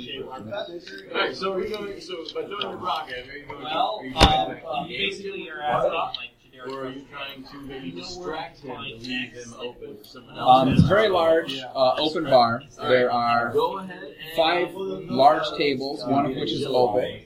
[0.00, 2.00] Alright, so are you going?
[2.00, 3.62] So by joining the rocket, are you going?
[3.62, 6.29] well, are you uh, trying to uh, engage basically you're or- asking like generic.
[6.68, 10.62] Or are you trying to maybe distract him and leave him open for someone else?
[10.62, 12.62] um, it's a very large uh, open bar.
[12.76, 17.22] There are Go ahead and five large tables, one of which is open.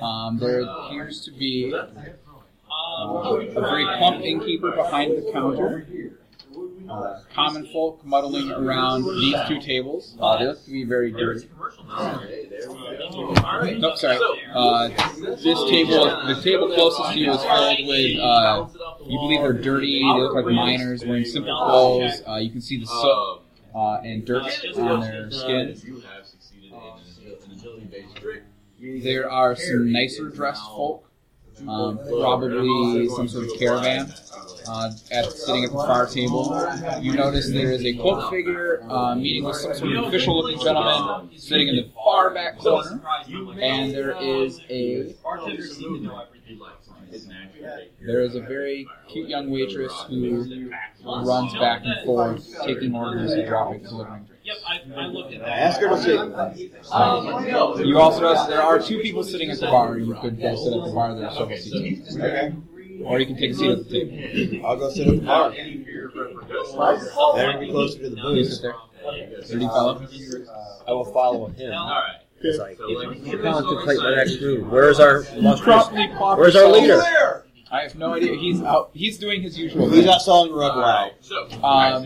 [0.00, 1.86] Um, there appears to be uh,
[2.70, 5.86] a very plump innkeeper behind the counter.
[6.88, 10.16] Uh, common folk muddling around these two tables.
[10.20, 11.48] Uh, they look to be very dirty.
[13.78, 14.18] Nope, sorry.
[14.52, 14.88] Uh,
[15.42, 18.66] this table, the table closest to you is filled with, uh,
[19.06, 22.22] you believe they're dirty, they look like miners wearing simple clothes.
[22.28, 23.40] Uh, you can see the soot
[23.74, 24.42] uh, and dirt
[24.76, 25.80] on their skin.
[25.84, 28.42] You have succeeded in an agility-based trick.
[29.02, 31.08] There are some nicer dressed folk,
[31.68, 34.12] um, probably some sort of caravan,
[34.66, 36.54] uh, at, sitting at the fire table.
[37.00, 40.60] You notice there is a cloaked figure uh, meeting with some sort of official looking
[40.60, 43.00] gentleman sitting in the far back corner,
[43.60, 45.14] and there is a
[47.14, 48.06] Bartender seemed to know everything.
[48.06, 50.70] there is a very cute young waitress who
[51.04, 54.44] runs back and forth, taking orders and dropping, delivering drinks.
[54.44, 55.48] Yep, I, I looked at that.
[55.48, 56.18] Ask her to sit.
[56.92, 57.46] Um,
[57.86, 59.98] you also notice there are two people sitting at the bar.
[59.98, 61.14] You could go sit at the bar.
[61.14, 62.52] There are several seats, Okay.
[63.04, 64.66] or you can take a seat at the table.
[64.66, 65.50] I'll go sit at the bar.
[67.36, 68.62] That'll be closer to the You sit booze.
[68.62, 68.74] there.
[69.48, 70.06] Dirty fellow.
[70.86, 71.72] I will follow him.
[71.72, 72.16] Alright.
[72.44, 74.70] It's like, contemplate my next move.
[74.70, 75.88] Where's our illustrious?
[75.88, 77.44] Where's our leader?
[77.70, 78.36] I have no idea.
[78.36, 78.90] He's out.
[78.92, 79.88] He's doing his usual.
[79.90, 80.12] He's thing.
[80.12, 81.10] out selling rug wow?
[81.20, 82.04] So, Um,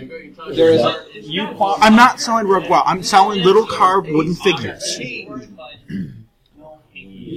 [0.53, 1.47] there is a you.
[1.59, 2.82] Pop, I'm not selling rug wow.
[2.86, 4.99] I'm selling little carved wooden figures.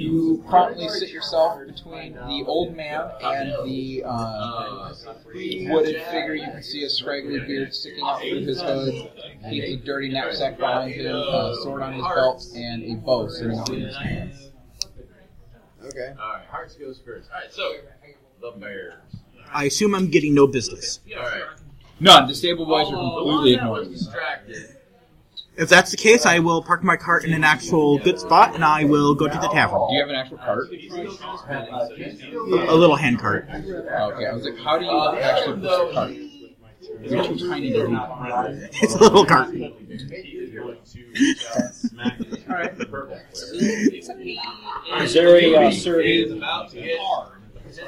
[0.01, 4.93] You promptly sit yourself between the old man and the uh,
[5.35, 6.33] wooded figure.
[6.35, 9.11] You can see a scraggly beard sticking out through his hood.
[9.49, 13.59] Keeps a dirty knapsack behind him, a sword on his belt, and a bow sitting
[13.59, 14.33] on his hand.
[15.85, 16.13] Okay.
[16.19, 17.29] Alright, Hearts goes first.
[17.31, 17.73] Alright, so,
[18.41, 18.93] the Bears.
[19.53, 20.99] I assume I'm getting no business.
[21.15, 21.43] Alright.
[21.99, 22.27] None.
[22.27, 23.97] The stable boys are Oh, the one completely that was ignored.
[23.99, 24.75] distracted.
[25.57, 28.63] If that's the case, I will park my cart in an actual good spot, and
[28.63, 29.81] I will go to the tavern.
[29.89, 30.69] Do you have an actual cart?
[32.69, 33.47] A little hand cart.
[33.49, 36.13] Okay, I was like, how do you actually push a cart?
[37.03, 38.69] You're too tiny to do that.
[38.81, 39.53] It's a little cart.
[45.01, 46.99] Is there a uh, serving About to get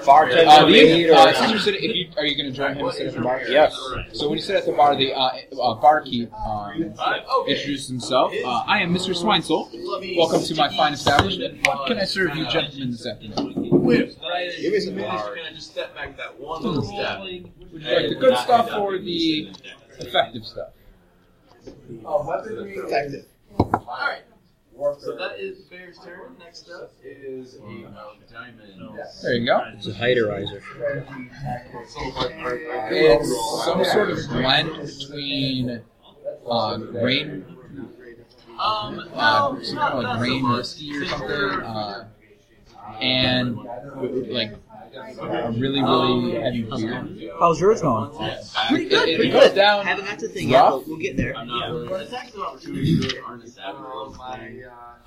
[0.06, 2.86] bartender Uh, you, uh, since you're sitting, if you, are you going to join him
[2.86, 3.42] and sit at the bar?
[3.48, 3.76] Yes.
[4.14, 5.30] So when you sit at the bar, the uh,
[5.62, 6.94] uh, barkeep um,
[7.48, 8.34] introduces himself.
[8.44, 9.16] Uh, I am Mr.
[9.16, 9.70] Swinesel.
[10.18, 11.66] Welcome to my fine establishment.
[11.66, 13.64] What can I serve you gentlemen this afternoon?
[13.84, 14.16] whip.
[14.62, 15.36] Give me some You're bar.
[15.36, 17.20] gonna just step back that one little step.
[17.20, 19.52] Would you like the good stuff or the
[20.00, 20.70] effective stuff?
[21.66, 23.26] Effective.
[24.78, 25.02] Alright.
[25.02, 26.36] So that is Bear's turn.
[26.40, 27.60] Next up is a
[28.32, 29.00] diamond.
[29.22, 29.62] There you go.
[29.76, 30.62] It's a heighterizer.
[32.92, 35.82] It's some sort of blend between
[36.50, 37.46] uh, grain,
[38.60, 40.58] Um, uh, no, some not, kind of like not grain so much.
[40.58, 42.08] whiskey or something, uh,
[43.02, 43.58] and
[44.30, 44.52] like
[44.96, 47.34] a really really heavy beer.
[47.40, 48.12] How's yours going?
[48.70, 49.10] Pretty good.
[49.10, 49.86] It, it goes down.
[49.86, 50.64] Haven't got the thing rough.
[50.64, 51.36] yet, but we'll get there.
[51.36, 51.72] I'm not.
[51.72, 54.20] The attacks of opportunity aren't established.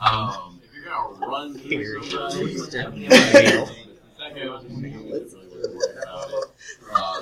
[0.01, 3.07] Um, if you're gonna run through somebody,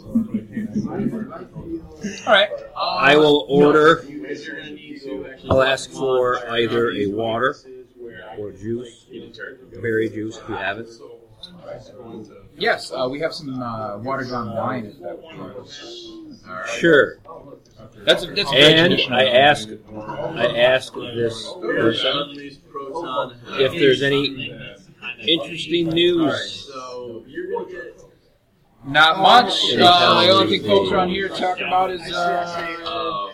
[2.27, 2.49] All right.
[2.75, 4.03] I will order.
[4.07, 5.49] Because you're gonna need to actually.
[5.49, 7.55] I'll ask for either a water
[8.37, 9.05] or juice,
[9.81, 10.89] berry juice if you have it.
[12.57, 14.85] Yes, uh, we have some uh, watered down wine.
[14.85, 15.67] If that would
[16.67, 17.17] Sure.
[18.05, 19.19] That's a, that's a very And traditional.
[19.19, 22.37] I ask, I ask this person
[23.59, 24.53] if there's any
[25.27, 26.65] interesting news.
[26.71, 28.03] So you're gonna get.
[28.85, 29.73] Not much.
[29.75, 33.29] Uh, the only thing folks around here talk about is uh, Uh,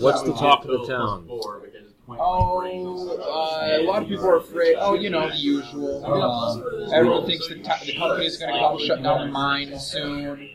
[0.00, 1.24] What's the talk of the town?
[1.26, 3.20] plus four because it's point oh, blank range.
[3.20, 4.76] uh, a lot of people are afraid.
[4.78, 6.04] Oh, you know the usual.
[6.04, 9.78] Um, everyone thinks the, t- the company is going to come shut down the mine
[9.78, 10.48] soon,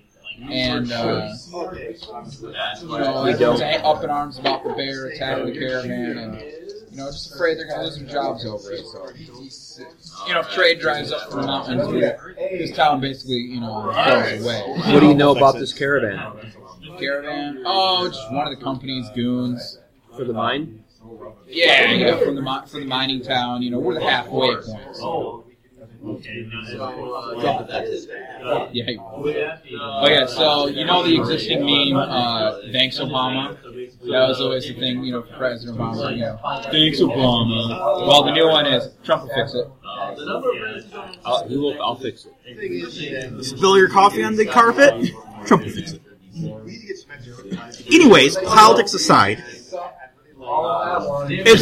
[0.50, 5.60] and uh, That's you know why- everyone's up in arms about the bear attacking the
[5.60, 8.86] caravan, and you know just afraid they're going to lose some jobs over it.
[8.88, 9.10] So.
[10.28, 11.88] You know, trade drives up from the mountains,
[12.38, 14.62] this town basically, you know, goes away.
[14.94, 16.20] What do you know about this caravan?
[17.00, 17.62] Caravan?
[17.66, 19.80] Oh, just one of the company's goons.
[20.16, 20.84] For the mine?
[21.48, 23.64] Yeah, you know, from the mi- from the mining town.
[23.64, 24.96] You know, we're the halfway point.
[24.96, 25.44] So,
[26.72, 28.70] So, uh, yeah, that's his bad.
[28.74, 28.92] yeah.
[29.82, 30.26] Oh yeah.
[30.28, 33.58] So you know the existing meme, uh, "Thanks Obama."
[34.12, 36.12] That was always the thing, you know, for President Obama.
[36.14, 36.38] You know,
[36.72, 39.66] "Thanks Obama." Well, the new one is Trump will fix it.
[39.86, 40.56] Uh, the number of
[41.26, 43.46] I'll, he will, I'll fix it.
[43.46, 45.12] Spill your coffee on the carpet?
[45.46, 46.02] Trump will fix it.
[47.88, 49.74] Anyways, politics aside, it's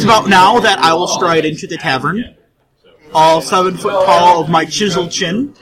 [0.02, 2.34] about now that I will stride into the tavern,
[3.14, 5.54] all seven foot tall of my chiseled chin.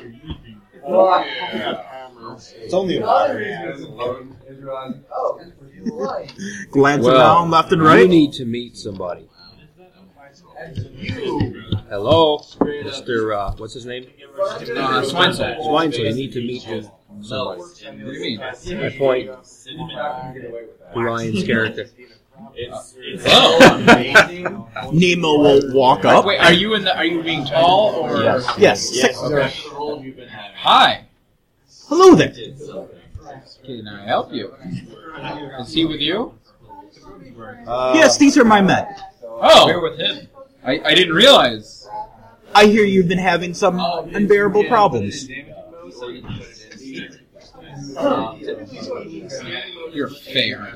[2.62, 3.40] It's only a water.
[6.70, 8.02] Glance Well, around left and right.
[8.02, 9.28] you need to meet somebody.
[11.88, 13.34] Hello, Mr.
[13.36, 14.06] Uh, what's his name?
[14.40, 14.58] Uh,
[15.02, 15.62] Swinson.
[15.62, 16.88] Swine, so you need to meet him.
[17.22, 17.60] somebody.
[17.60, 18.40] What do you mean?
[18.40, 19.30] I point
[20.94, 21.86] to Ryan's character.
[23.26, 24.90] Oh.
[24.92, 26.24] Nemo will walk up.
[26.24, 26.96] Wait, are you in the?
[26.96, 28.22] Are you being tall or?
[28.22, 28.54] Yes.
[28.58, 28.94] Yes.
[28.94, 29.18] Yes.
[29.22, 29.52] Okay.
[29.68, 30.56] the role you've been having.
[30.56, 31.04] Hi.
[31.88, 32.32] Hello there.
[33.64, 34.54] Can I help you?
[35.60, 36.34] Is he with you?
[37.66, 38.86] Uh, Yes, these are my men.
[39.22, 40.28] Oh, we're with him.
[40.64, 41.88] I, I didn't realize.
[42.54, 43.78] I hear you've been having some
[44.14, 45.28] unbearable problems.
[49.92, 50.74] You're fair.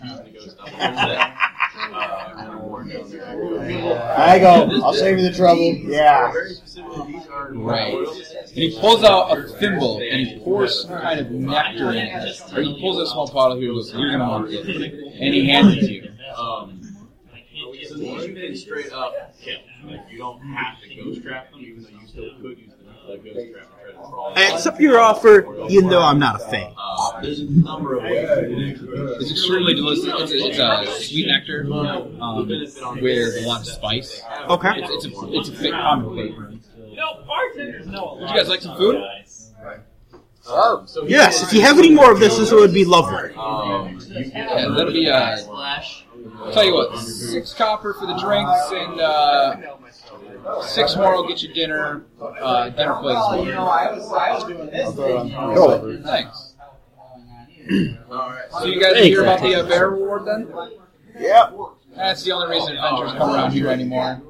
[1.76, 3.92] aren't you?
[3.92, 4.82] I go.
[4.82, 5.74] I'll save you the trouble.
[5.74, 6.32] Yeah.
[7.50, 7.94] Right.
[7.94, 12.42] And he pulls out a thimble and he pours some kind of nectar in it.
[12.54, 14.66] Or he pulls a small bottle here and goes, You're gonna want this.
[14.66, 16.10] And he hands it to you.
[16.36, 16.80] Um,
[18.54, 19.58] can straight up kill.
[19.84, 22.72] Like you don't have to ghost trap them, even though you still could use
[23.06, 23.73] the, the ghost trap
[24.06, 24.32] to try to crawl.
[24.36, 26.72] I accept your offer, even though I'm not a fan.
[26.76, 29.20] Uh, there's a number of ways to do it.
[29.22, 30.04] It's extremely delicious.
[30.06, 34.22] It's a, it's a sweet nectar um, with a lot of spice.
[34.48, 34.70] Okay.
[34.76, 36.52] It's, it's a it's a fit common flavor.
[36.94, 38.18] Know, bartenders know.
[38.20, 39.02] Would you guys like some food?
[40.46, 43.34] Um, so Yes, if you have any more of this, this would be lovely.
[43.34, 45.38] Um, Yeah, that'll be uh,
[46.52, 49.56] tell you what, six copper for the drinks and uh,
[50.62, 52.04] six more will get you dinner.
[52.20, 53.16] Uh, dinner plate.
[55.54, 56.02] Cool.
[56.04, 56.54] Thanks.
[58.10, 58.50] All right.
[58.50, 60.52] So you guys Thanks, hear about the uh, bear reward then?
[61.18, 61.50] Yeah.
[61.96, 64.20] That's the only reason adventurers come around here anymore.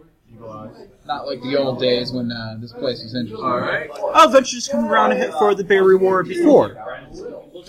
[1.07, 3.45] Not like the old days when uh, this place was interesting.
[3.45, 3.91] All right.
[4.15, 6.77] I'll venture just come around and hit for the bear reward before.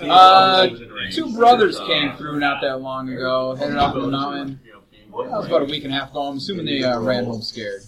[0.01, 0.69] Uh,
[1.11, 4.59] two brothers came through not that long ago, headed up the mountain.
[5.23, 6.23] That was about a week and a half ago.
[6.23, 7.81] I'm assuming they uh, ran home scared.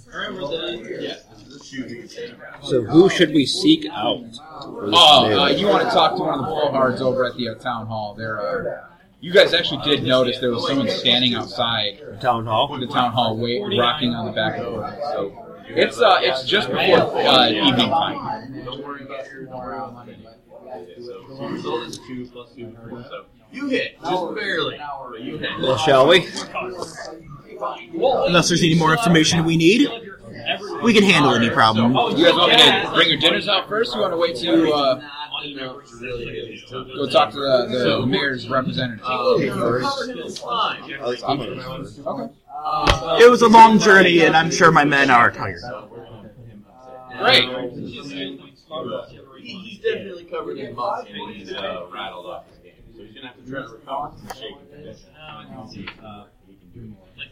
[2.64, 4.24] So who should we seek out?
[4.64, 5.54] for this Oh, melee?
[5.54, 7.88] uh, you want to talk to one of the blowhards over at the uh, town
[7.88, 8.16] hall?
[8.16, 8.88] They're, uh,
[9.20, 12.78] you guys actually did notice there was someone standing outside town hall.
[12.78, 16.70] the town hall, wait, rocking on the back of the So it's uh, it's just
[16.70, 18.64] before uh, evening time.
[18.64, 19.48] Don't worry about your
[21.04, 22.76] So the result is two plus two.
[23.10, 24.78] So you hit just barely,
[25.10, 25.50] but you hit.
[25.60, 26.28] Well, shall we?
[28.00, 29.90] Unless there's any more information we need,
[30.84, 31.94] we can handle any problem.
[32.18, 33.96] You guys want me to bring your dinners out first?
[33.96, 35.02] You want to wait to uh,
[36.96, 37.68] go talk to the,
[38.00, 39.04] the mayor's representative?
[39.08, 40.44] It's.
[40.44, 41.24] At least
[42.06, 42.34] Okay.
[43.24, 45.62] It was a long journey, and I'm sure my men are tired.
[47.18, 47.46] Great.
[49.42, 52.57] He's definitely covered in muck and he's uh, rattled off his game,
[52.98, 55.10] so he's gonna have to try to recover from the shaky condition.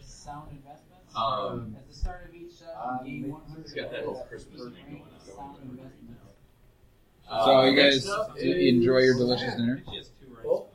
[0.02, 1.14] Sound investments.
[1.16, 3.62] Um, At the start of each session, gain one hundred.
[3.62, 5.08] he's got that whole Christmas thing going on.
[5.24, 6.22] Sound investments.
[7.28, 8.08] So you guys
[8.38, 9.82] enjoy your delicious dinner.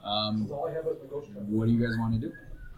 [0.04, 2.34] Um, what do you guys want to do?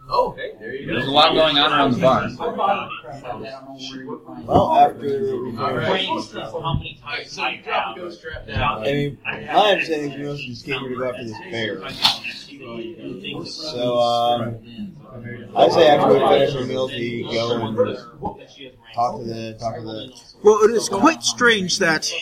[0.08, 0.94] Oh, hey, there you go.
[0.94, 2.20] There's a lot going on around the bar.
[2.20, 4.46] I don't know where you find.
[4.46, 6.06] Well, after we All right.
[6.06, 8.82] finish, How many times I you drop ghost trap down.
[8.82, 9.32] I mean, my
[9.70, 11.80] understanding is we mostly just came here to go after this bear.
[13.46, 14.56] So, um,
[15.56, 17.76] I say after we finish our meals, we go and
[18.94, 20.12] talk to the talk to the.
[20.42, 22.12] Well, it is quite strange that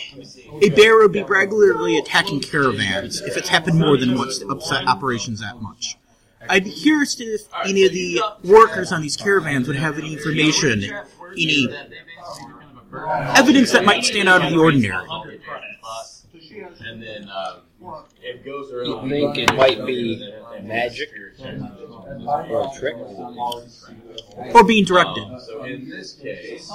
[0.61, 4.87] a bear would be regularly attacking caravans if it's happened more than once to upset
[4.87, 5.97] operations that much.
[6.49, 10.83] I'd be curious if any of the workers on these caravans would have any information,
[11.33, 11.69] any
[13.35, 15.05] evidence that might stand out of the ordinary.
[16.85, 17.61] And then um,
[18.21, 22.95] if ghosts are You think it might be magic or a trick?
[24.55, 25.39] Or being directed.
[25.41, 26.69] So in this case,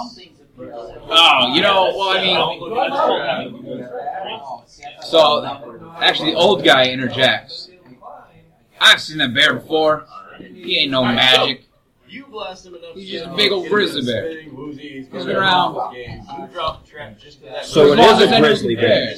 [0.60, 3.88] Oh, you know, well, I mean,
[5.02, 5.44] so
[6.00, 7.70] actually, the old guy interjects.
[8.80, 10.06] I've seen that bear before.
[10.38, 11.64] He ain't no magic.
[12.08, 12.94] you blast him enough.
[12.94, 14.30] He's just a big old grizzly bear.
[14.32, 15.74] spinning, woozy, he's He's been around.
[15.74, 16.26] have games.
[16.38, 17.64] You drop the trap just to that.
[17.64, 19.14] So it As long is as a I know grizzly bear.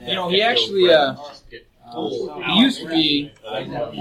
[0.00, 1.14] You know, he actually, uh,
[2.46, 3.32] he used to be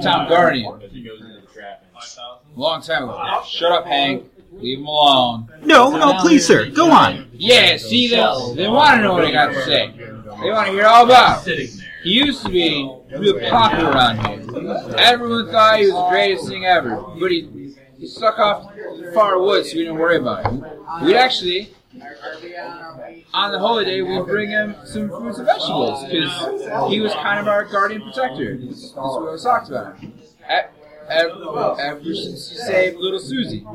[0.02, 1.96] town guardian He goes into the trap and
[2.56, 3.42] a long time ago.
[3.48, 4.26] Shut up, Hank.
[4.54, 5.48] Leave him alone.
[5.62, 7.30] No, no, please, sir, go on.
[7.34, 8.16] Yeah, see, they,
[8.56, 9.92] they want to know what I got to say.
[9.96, 11.70] They want to hear all about it.
[12.08, 14.96] He used to be real popular around here.
[14.98, 19.42] Everyone thought he was the greatest thing ever, but he, he stuck off the far
[19.42, 20.66] woods, so we didn't worry about him.
[21.04, 21.74] We'd actually,
[23.34, 27.50] on the holiday, we'd bring him some fruits and vegetables because he was kind of
[27.50, 28.58] our guardian protector.
[28.58, 29.98] That's what we talked about
[31.10, 33.66] Ever, ever since he saved little Susie.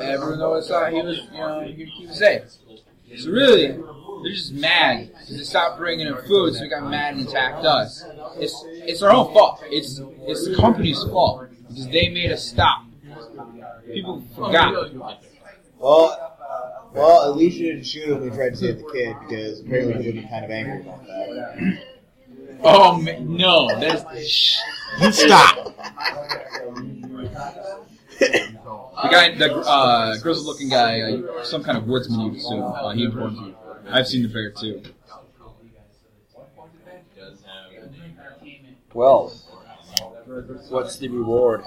[0.00, 2.42] Everyone always thought he was, you know, he, he was safe.
[3.16, 3.78] So really,
[4.24, 7.64] they're just mad because they stopped bringing in food, so they got mad and attacked
[7.64, 8.02] us.
[8.38, 9.62] It's it's our own fault.
[9.66, 12.84] It's it's the company's fault because they made us stop.
[13.86, 14.92] People forgot.
[15.78, 16.36] Well,
[16.94, 19.60] well, at least you didn't shoot him when you tried to save the kid because
[19.60, 21.78] apparently he would be kind of angry about that.
[22.62, 24.58] Oh ma- no, that's shh.
[25.00, 25.76] You stop.
[28.18, 32.62] the guy, the uh, grizzled-looking guy, uh, some kind of woodsman you assume.
[32.62, 33.54] Uh, he informs you.
[33.90, 34.82] I've seen the bear too.
[37.16, 37.86] Does have
[38.92, 39.32] Well,
[40.70, 41.62] what's the reward?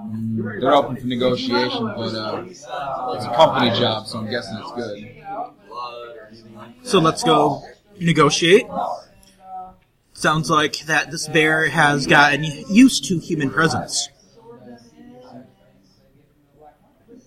[0.00, 2.64] Mm, They're open for negotiation, but uh, it's
[3.24, 5.16] a company job, so I'm guessing it's good.
[5.68, 7.62] blood or anything like So let's go
[7.98, 8.66] negotiate.
[10.12, 14.08] Sounds like that this bear has gotten used to human presence.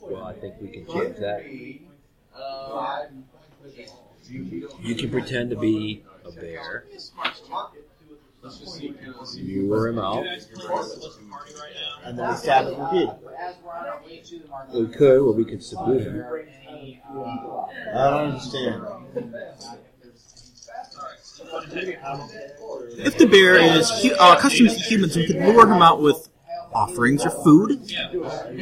[0.02, 1.44] Well, I think we can change that.
[4.32, 6.86] You can pretend to be a bear.
[8.44, 8.90] let's just see.
[8.90, 9.42] Kind of see.
[9.62, 10.26] Lure him out.
[12.04, 13.10] And then we stab it for kid.
[13.40, 14.74] As we're on our way to the market.
[14.80, 16.26] We could, or we could subdue him.
[17.94, 18.84] I don't understand.
[23.04, 26.30] If the bear is hu- uh, accustomed to humans, we could lure him out with
[26.74, 27.82] offerings or food.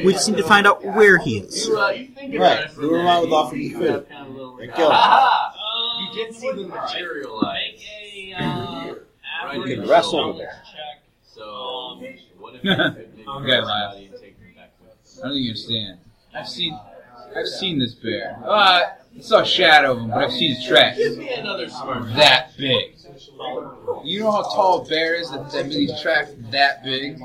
[0.04, 1.66] We just need to find out where he is.
[1.66, 3.90] You, you think about Right, lure him out with minute, offering food.
[3.90, 4.96] have kind of a little- And kill him.
[6.10, 6.16] Aha!
[6.16, 7.84] Um, You did see the materialize.
[8.02, 8.94] Make a uh,
[9.44, 10.62] Right, You can wrestle the bear.
[10.64, 11.02] check.
[11.22, 12.02] So,
[12.38, 15.42] what if you could maybe Okay, somebody and take them back with I don't think
[15.44, 15.98] you understand.
[16.34, 16.78] I've seen,
[17.36, 18.38] I've seen this bear.
[18.44, 20.98] Uh, I saw a shadow of him, but I've seen his tracks.
[20.98, 22.94] Give me another smart That big.
[24.04, 27.18] You know how tall a bear is that, that made these tracks that big?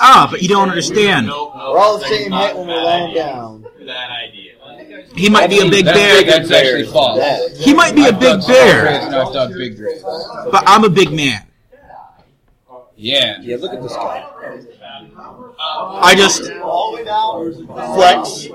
[0.00, 1.26] Ah, but you don't understand.
[1.26, 3.66] Nope, nope, We're all the same height when we're bad laying down.
[3.86, 4.51] Bad idea.
[5.14, 7.58] He might be a big That's bear, That's actually false.
[7.58, 10.02] He might be a I've big dug small graves bear, I've dug big graves.
[10.50, 11.46] but I'm a big man.
[12.96, 13.38] Yeah.
[13.40, 14.24] Yeah, look at this guy.
[15.58, 16.42] I just
[17.94, 18.48] Flex.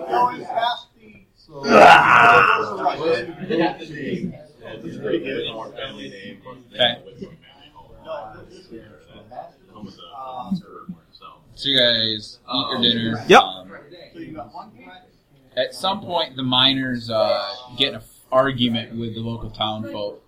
[4.84, 5.54] It's pretty good.
[5.54, 6.42] More family name.
[6.74, 7.28] Okay.
[11.56, 13.26] So you guys eat your dinner.
[13.28, 13.42] Yep.
[13.42, 13.72] Um,
[15.58, 18.02] at some point, the miners uh, get in an
[18.32, 20.24] argument with the local town folk,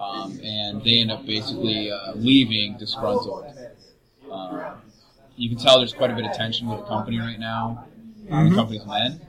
[0.00, 3.46] um, and they end up basically uh, leaving disgruntled.
[4.30, 4.80] Um,
[5.36, 7.86] you can tell there's quite a bit of tension with the company right now.
[8.30, 9.20] um, The company's men.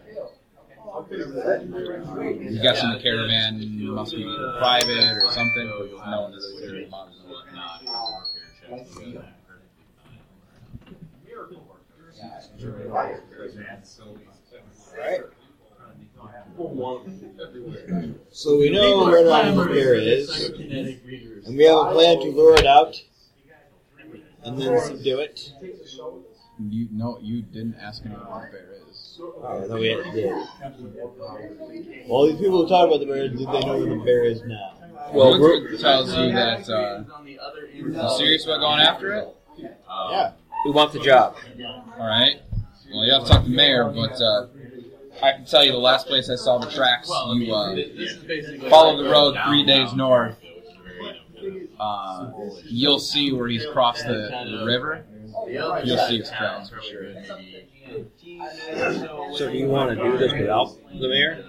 [0.96, 5.68] I'm guessing the caravan must be either private or something.
[5.68, 7.10] No one is really about
[14.98, 15.32] it.
[18.32, 22.56] So we know where the animal bear is, and we have a plan to lure
[22.56, 22.96] it out,
[24.43, 25.52] and then subdue it.
[26.70, 29.20] You no, you didn't ask me what the bear is.
[29.43, 30.32] I thought we had did.
[32.10, 34.41] All these people who talk about the bear, did they know where the bear is
[34.43, 34.74] now?
[35.14, 37.04] Well, Well, Brooke tells you that uh,
[37.74, 39.28] you serious about going after it.
[39.58, 40.32] Yeah.
[40.66, 41.36] We want the job.
[42.00, 42.41] All right.
[42.91, 44.48] Well, you have to talk to the mayor, but uh,
[45.22, 47.09] I can tell you the last place I saw the tracks.
[47.09, 50.36] You uh, follow the road three days north.
[51.80, 52.32] Uh,
[52.66, 55.05] you'll see where he's crossed the, the river.
[55.47, 57.13] You'll see his tracks for sure.
[59.38, 61.43] So do you want to do this without the mayor?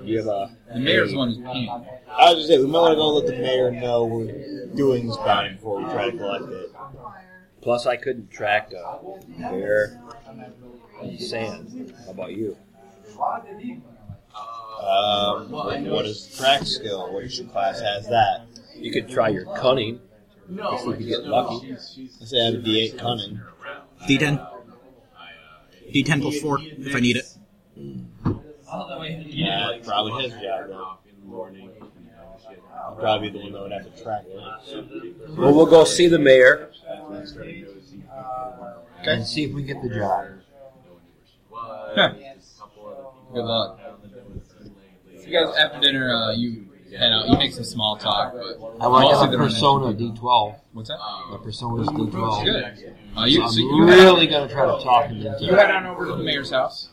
[0.00, 1.86] Do you have a The mayor's one is peeing.
[2.08, 5.06] I was just saying, we might want to go let the mayor know we're doing
[5.06, 6.72] this bounty before we try to collect it.
[7.60, 8.98] Plus, I couldn't track a
[9.38, 10.00] bear
[11.04, 11.94] in sand.
[12.04, 12.56] How about you?
[14.82, 17.14] Um, what is track skill?
[17.14, 18.46] Which class has that?
[18.76, 20.00] You could try your cunning.
[20.48, 21.72] No, If you could get lucky.
[21.72, 21.76] I
[22.24, 23.40] say I have a D8 cunning.
[24.08, 24.48] D10.
[25.94, 27.26] D10 plus 4 if I need it.
[29.28, 30.98] Yeah, probably his job though.
[32.74, 35.38] I'll probably be the one that would have to track it.
[35.38, 36.70] Well, we'll go see the mayor
[39.04, 40.26] and see if we can get the job.
[41.94, 42.14] Huh.
[43.34, 43.80] Good luck.
[45.16, 47.28] So you guys after dinner, uh, you head out.
[47.28, 50.60] You make some small talk, but I like mostly a the persona D12.
[50.72, 50.98] What's that?
[50.98, 52.44] My persona's D12.
[52.44, 52.94] Good.
[53.16, 55.70] Uh, you, So so I'm you really gonna try to talk him into you head
[55.70, 56.90] on over to the mayor's house,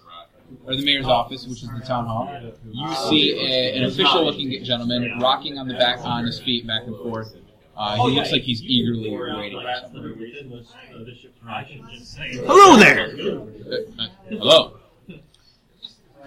[0.66, 2.30] or the mayor's office, which is the town hall.
[2.72, 6.96] You see a, an official-looking gentleman rocking on the back on his feet, back and
[6.98, 7.36] forth.
[7.80, 10.04] Uh, he looks like he's eagerly waiting for something.
[12.46, 13.06] Hello there!
[13.08, 14.74] Uh, uh, hello.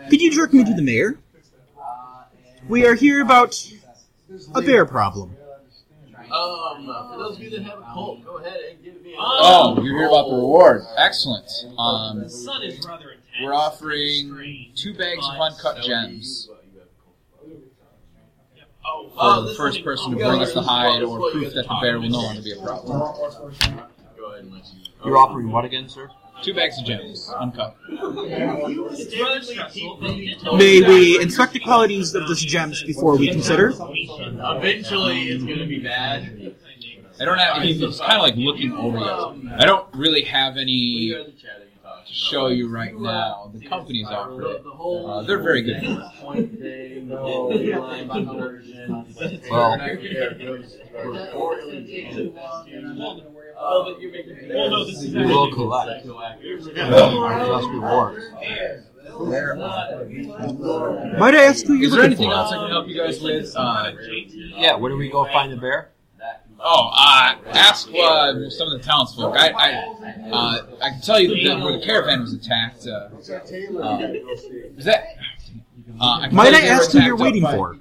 [0.09, 1.19] Could you direct me to the mayor?
[2.69, 3.71] We are here about
[4.55, 5.37] a bear problem.
[6.33, 9.17] Um, for those of you that have a cult, go ahead and give me a
[9.19, 10.85] Oh, you're here about the reward.
[10.97, 11.51] Excellent.
[11.79, 13.27] Um, The sun is rather intense.
[13.43, 16.49] we're offering two bags of uncut gems
[18.85, 21.79] Oh, for the first person to bring us the hide or that's proof that the
[21.81, 22.99] bear will guys no longer be a problem.
[22.99, 24.81] Go ahead and let you.
[25.05, 26.11] You're offering what again, sir?
[26.43, 27.77] Two bags of gems, uncut.
[27.89, 29.99] It's rather stressful.
[30.01, 33.69] but you did tell May we inspect the qualities of this gems before we consider?
[33.71, 36.55] Eventually, it's gonna be bad.
[37.21, 37.63] I don't have.
[37.63, 39.51] He's kind of like looking over you.
[39.57, 41.15] I don't really have any
[42.03, 42.13] guys are chatting and talking.
[42.13, 43.51] to show you right now.
[43.55, 44.65] The company's offered The, it.
[44.65, 45.83] the whole Uh, they're very good.
[46.21, 47.49] point thing, the whole
[47.81, 49.07] line conversion.
[49.51, 49.79] Well-
[53.55, 54.49] Well, you're making.
[54.55, 56.05] Well, no, this is You will collect.
[56.05, 58.25] Plus rewards.
[61.19, 62.35] Might I ask who you're Is there looking anything for?
[62.35, 63.53] else I can help you guys with?
[63.57, 63.93] Uh,
[64.57, 65.91] Yeah, where do we go find the bear?
[66.63, 69.35] Oh, uh, ask uh, some of the townsfolk.
[69.37, 69.73] I, I,
[70.31, 72.87] uh, I can tell you that where the caravan was attacked.
[72.87, 73.09] Uh,
[73.81, 73.99] uh,
[74.77, 75.05] is that?
[76.01, 77.77] Uh, I Might I you they were ask who you're waiting by- for?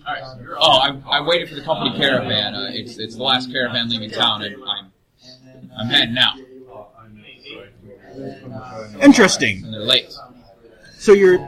[0.60, 2.54] Oh, I'm, I'm waiting for the company caravan.
[2.56, 4.92] Uh, it's it's the last caravan leaving town, and I'm
[5.78, 6.38] I'm heading out,
[9.02, 9.64] Interesting.
[9.64, 10.12] and they're late.
[10.98, 11.40] So you're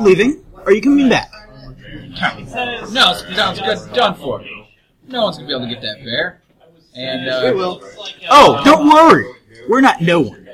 [0.00, 0.44] leaving?
[0.64, 1.30] Are you coming back?
[1.32, 2.52] No, it's,
[3.36, 4.42] town's good done for.
[5.08, 6.40] No one's gonna be able to get that bear.
[6.94, 7.52] And uh,
[8.30, 9.26] Oh, don't worry.
[9.68, 10.48] We're not no one.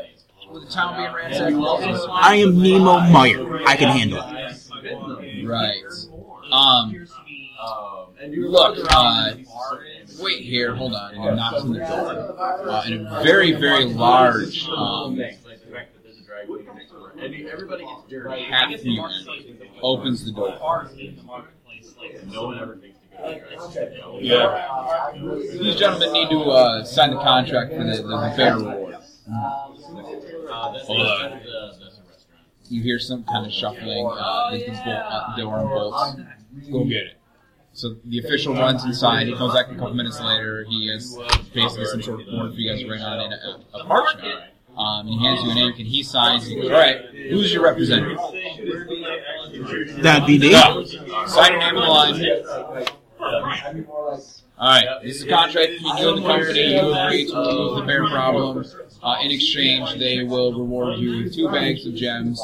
[0.53, 3.63] with the town being ransacked, I am Nemo Meyer.
[3.67, 5.47] I can handle it.
[5.47, 5.83] right?
[6.53, 7.07] Um,
[8.37, 9.33] look, uh,
[10.21, 11.15] wait here, hold on.
[11.15, 12.37] And he knocks on the door,
[12.69, 15.21] uh, and a very, very large um,
[17.53, 18.43] Everybody gets dirty.
[18.45, 19.13] half mutant
[19.83, 20.89] opens the door.
[22.27, 22.79] No one ever
[23.23, 24.23] thinks to go there.
[24.23, 25.13] Yeah.
[25.59, 28.95] These gentlemen need to uh, sign the contract for the, the, the bear reward.
[28.95, 29.01] Uh,
[29.31, 31.31] Hold on.
[31.31, 32.47] that's, uh, that's a restaurant.
[32.69, 34.07] You hear some kind of shuffling.
[34.07, 36.17] Uh, there's the bolt, uh, door unbolts.
[36.73, 37.17] Go get it.
[37.73, 39.27] So the official runs inside.
[39.29, 40.65] He comes back a couple minutes later.
[40.69, 41.17] He has
[41.55, 44.41] basically some sort of form for you guys to write on in a, a parchment.
[44.77, 46.47] Um, and he hands you an ink, and he signs.
[46.47, 48.19] He goes, "All right, who's your representative?"
[50.03, 50.53] That'd be me.
[50.53, 50.85] Yeah.
[51.27, 52.87] Sign your name on the line.
[53.23, 56.75] All right, this is a contract between you and the company.
[56.75, 58.65] You agree to remove the bear problem.
[59.03, 62.41] Uh, in exchange, they will reward you with two bags of gems.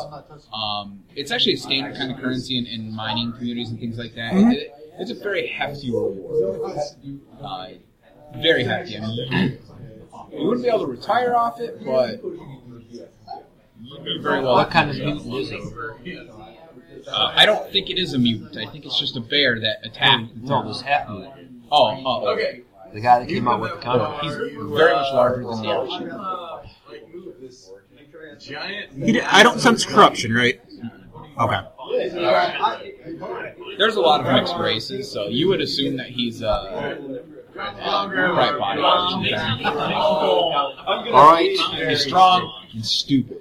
[0.55, 4.15] Um, it's actually a standard kind of currency in, in mining communities and things like
[4.15, 4.33] that.
[4.35, 6.79] It- it's a very hefty reward.
[7.43, 7.69] Uh,
[8.39, 8.97] very hefty.
[8.97, 9.59] I mean,
[10.33, 14.55] you wouldn't be able to retire off it, but you'd be very well.
[14.55, 15.61] What kind of mutant is it?
[17.09, 18.57] Uh, I don't think it is a mutant.
[18.57, 20.35] I think it's just a bear that attacked.
[20.35, 20.69] the No, town.
[20.69, 21.63] this half mutant.
[21.71, 22.63] Oh, oh, okay.
[22.93, 24.25] The guy that came out with the contract.
[24.25, 26.13] He's very much larger than the average.
[28.39, 28.93] Giant.
[28.93, 30.61] You d- I don't sense corruption, right?
[31.39, 31.61] Okay.
[33.79, 36.97] There's a lot of mixed races, so you would assume that he's uh, uh
[37.57, 38.83] right body.
[41.13, 41.89] All right.
[41.89, 43.39] He's strong and stupid.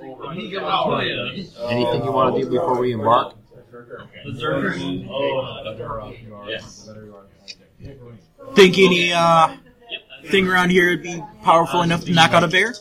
[0.00, 0.52] Anything
[2.04, 3.34] you want to do before we embark?
[8.54, 9.56] Think any uh
[10.26, 12.74] thing around here would be powerful enough to knock out a bear?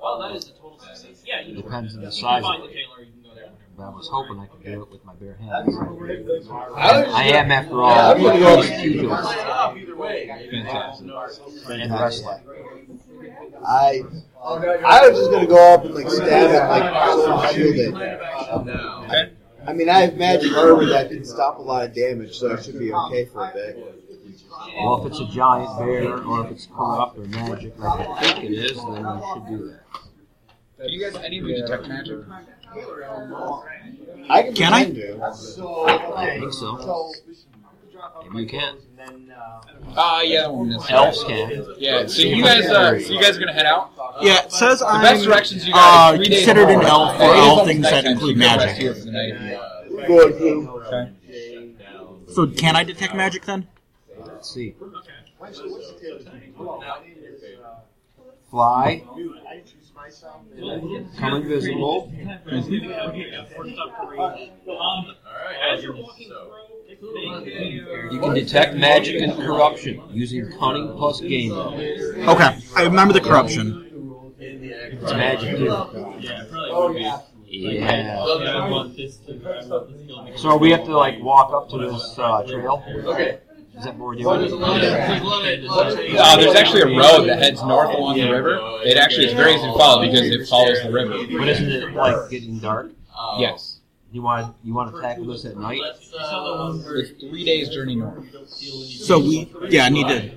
[0.00, 1.22] Well, that is a total success.
[1.26, 2.76] Yeah, you Depends on the size of it.
[3.78, 5.72] But I was hoping I could do it with my bare hands.
[6.74, 10.26] I I am, after all, I'm gonna go- a pugilist Either way.
[10.50, 11.08] Fantastic.
[11.70, 12.40] and wrestler.
[13.64, 14.02] I,
[14.44, 17.94] I was just gonna go up and like stab it, like sort of shield it.
[17.94, 19.32] Okay.
[19.64, 22.64] I mean, I have magic armor that can stop a lot of damage, so it
[22.64, 23.76] should be okay for a bit.
[24.76, 28.44] Well, if it's a giant bear or if it's corrupt or magic like I think
[28.50, 29.82] it is, then I should do that.
[30.84, 32.18] Do you guys any of you detect magic?
[34.30, 34.84] I can, Can I?
[34.84, 35.22] pretend to.
[36.16, 37.12] I think so.
[38.24, 38.76] Maybe you can.
[39.96, 41.06] Uh, yeah, that won't necessarily.
[41.06, 41.74] Elves can.
[41.78, 43.90] Yeah, so you guys, uh, so you guys are gonna head out.
[44.20, 46.14] Yeah, it says I'm The best directions you got.
[46.14, 48.66] uh, is three considered an elf for all things that include so you can rest
[48.66, 48.82] magic.
[48.82, 50.06] here for the night.
[50.06, 50.68] Go ahead, Blue.
[50.86, 51.12] Okay.
[52.28, 53.66] So can I detect magic then?
[54.24, 54.74] Let's see.
[58.50, 59.04] Fly.
[61.18, 62.12] Come invisible.
[68.10, 71.52] You can detect magic and corruption using cunning plus game.
[71.52, 74.34] Okay, I remember the corruption.
[74.38, 75.66] It's magic too.
[76.20, 76.44] Yeah.
[80.36, 82.82] So we have to like walk up to this uh, trail.
[83.04, 83.38] Okay.
[83.78, 84.62] Is that what we're doing?
[84.62, 88.58] Uh, there's actually a road that heads north along the river.
[88.84, 91.12] It actually is very easy to follow because it follows the river.
[91.38, 92.90] But isn't it like getting dark?
[93.38, 93.76] Yes.
[94.10, 95.80] You want you want to tackle this at night?
[95.82, 98.24] It's three days journey north.
[98.48, 100.30] So we, yeah, I need to.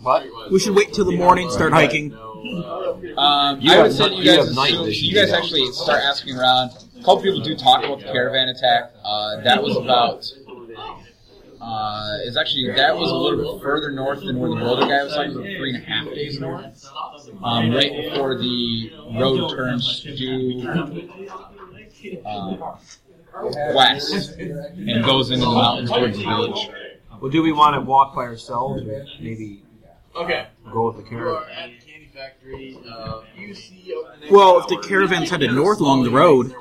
[0.00, 0.24] What?
[0.52, 2.14] We should wait till the morning, start hiking.
[2.14, 6.36] Um, You I would say you you guys night assume, you guys actually start asking
[6.38, 6.70] around.
[6.96, 8.92] A couple people do talk about the caravan attack.
[9.04, 10.24] Uh, that was about.
[11.62, 15.04] Uh, it's actually that was a little bit further north than where the boulder guy
[15.04, 15.30] was talking.
[15.32, 16.84] About three and a half days north.
[17.42, 20.68] Um, right before the road turns due.
[22.26, 22.60] Um,
[23.74, 26.68] west and goes into the mountains towards the village.
[27.20, 29.62] Well, do we want to walk by ourselves or maybe
[30.16, 30.48] Okay.
[30.72, 31.48] go with the You caravan?
[31.52, 32.76] at candy factory.
[32.90, 36.52] Uh, you see over the next Well, if the caravan's headed north along the road-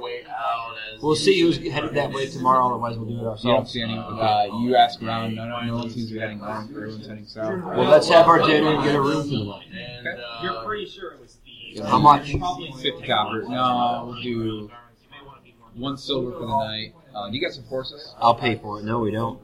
[1.02, 2.68] We'll see who's headed that way tomorrow.
[2.68, 3.44] Otherwise, we'll do it ourselves.
[3.44, 3.74] You don't ourselves.
[3.74, 3.98] see any.
[3.98, 5.36] Uh, you ask around.
[5.36, 6.70] No, no, no one seems to be heading north.
[6.70, 7.64] Everyone's heading south.
[7.64, 9.66] Well, let's have our dinner and get a room for the night.
[9.74, 11.82] And, uh, You're pretty sure it was the.
[11.84, 12.32] How much?
[12.82, 13.44] Fifty copper.
[13.48, 14.70] No, we'll do
[15.76, 16.94] one silver for the night.
[17.14, 18.14] Uh, do you got some horses?
[18.20, 18.84] I'll pay for it.
[18.86, 19.40] No, we don't.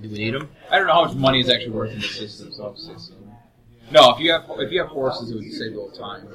[0.00, 0.48] Do we need them?
[0.70, 2.92] I don't know how much money is actually worth in the system, so I'll so.
[3.90, 6.26] No, if you have if you have horses, it would save a little time.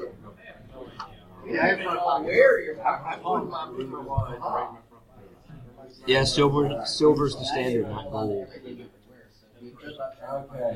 [6.05, 6.83] Yeah, silver.
[6.85, 8.47] Silver's the standard, not gold.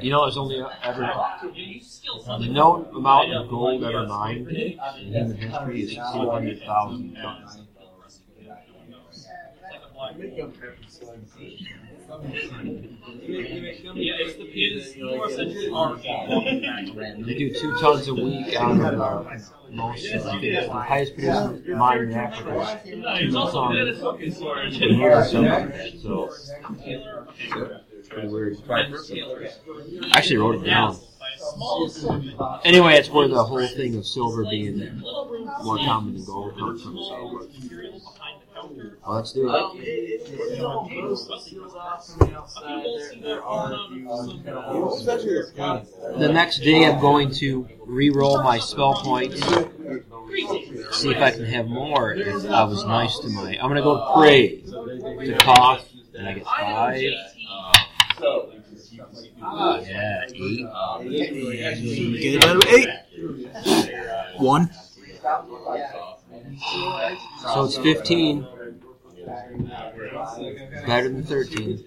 [0.01, 1.09] You know, there's only ever
[2.39, 7.61] the known amount of gold ever mined in human history is two hundred thousand tons.
[12.11, 12.19] Yeah,
[14.19, 15.95] it's the it's more essentially our
[16.27, 17.25] walking back to Rand.
[17.25, 19.39] They do two tons a week on uh,
[19.69, 20.05] most.
[20.13, 22.81] I think it's the highest producing mine in Africa.
[22.85, 25.99] Two tons a year or something.
[26.01, 26.29] So
[28.09, 28.57] pretty weird.
[28.69, 30.97] I actually wrote it down.
[32.63, 34.77] Anyway, it's where the whole thing of silver being
[35.63, 36.97] more common than gold comes from.
[36.97, 37.47] So,
[38.55, 40.21] well, let's do it.
[46.19, 49.39] The next day, I'm going to re-roll my spell points,
[50.91, 52.13] see if I can have more.
[52.13, 55.85] If I was nice to my, I'm gonna go pray to cough,
[56.17, 57.01] and I get five.
[59.87, 60.67] Yeah, eight.
[62.21, 62.89] Get it out of eight.
[64.37, 64.69] One.
[66.61, 68.47] So it's 15.
[70.85, 71.83] Better than 13.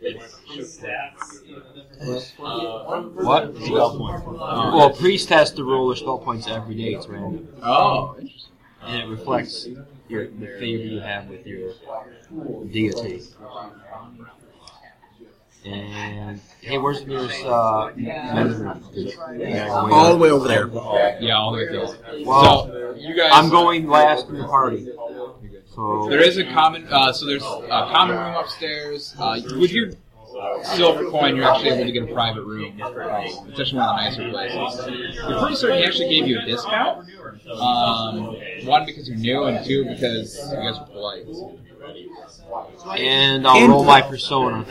[3.16, 3.56] What?
[3.56, 4.24] Spell point.
[4.26, 6.94] Well, priest has to roll their spell points every day.
[6.94, 7.48] It's random.
[7.62, 8.52] Oh, interesting.
[8.82, 9.68] And it reflects
[10.08, 11.72] your the favor you have with your
[12.70, 13.22] deity.
[15.64, 18.82] And hey, where's the nearest uh, men's room?
[19.40, 20.68] Yeah, All the way over there.
[21.20, 22.24] Yeah, all the way through.
[22.26, 24.88] Well, so you guys, I'm going last in the party.
[25.74, 26.86] So There is a common.
[26.90, 29.14] Uh, so there's a common room upstairs.
[29.18, 29.90] Uh, with your
[30.62, 32.80] silver coin, you're actually able to get a private room.
[32.82, 32.90] Uh,
[33.48, 35.16] it's actually one of the nicer places.
[35.16, 37.08] You're pretty certain he actually gave you a discount.
[37.50, 38.36] Um,
[38.66, 41.26] one because you're new, and two because you guys were polite.
[42.98, 44.64] and I'll And- roll my persona.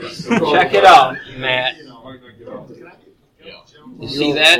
[0.00, 1.76] Check it out, Matt.
[3.98, 4.58] You see that?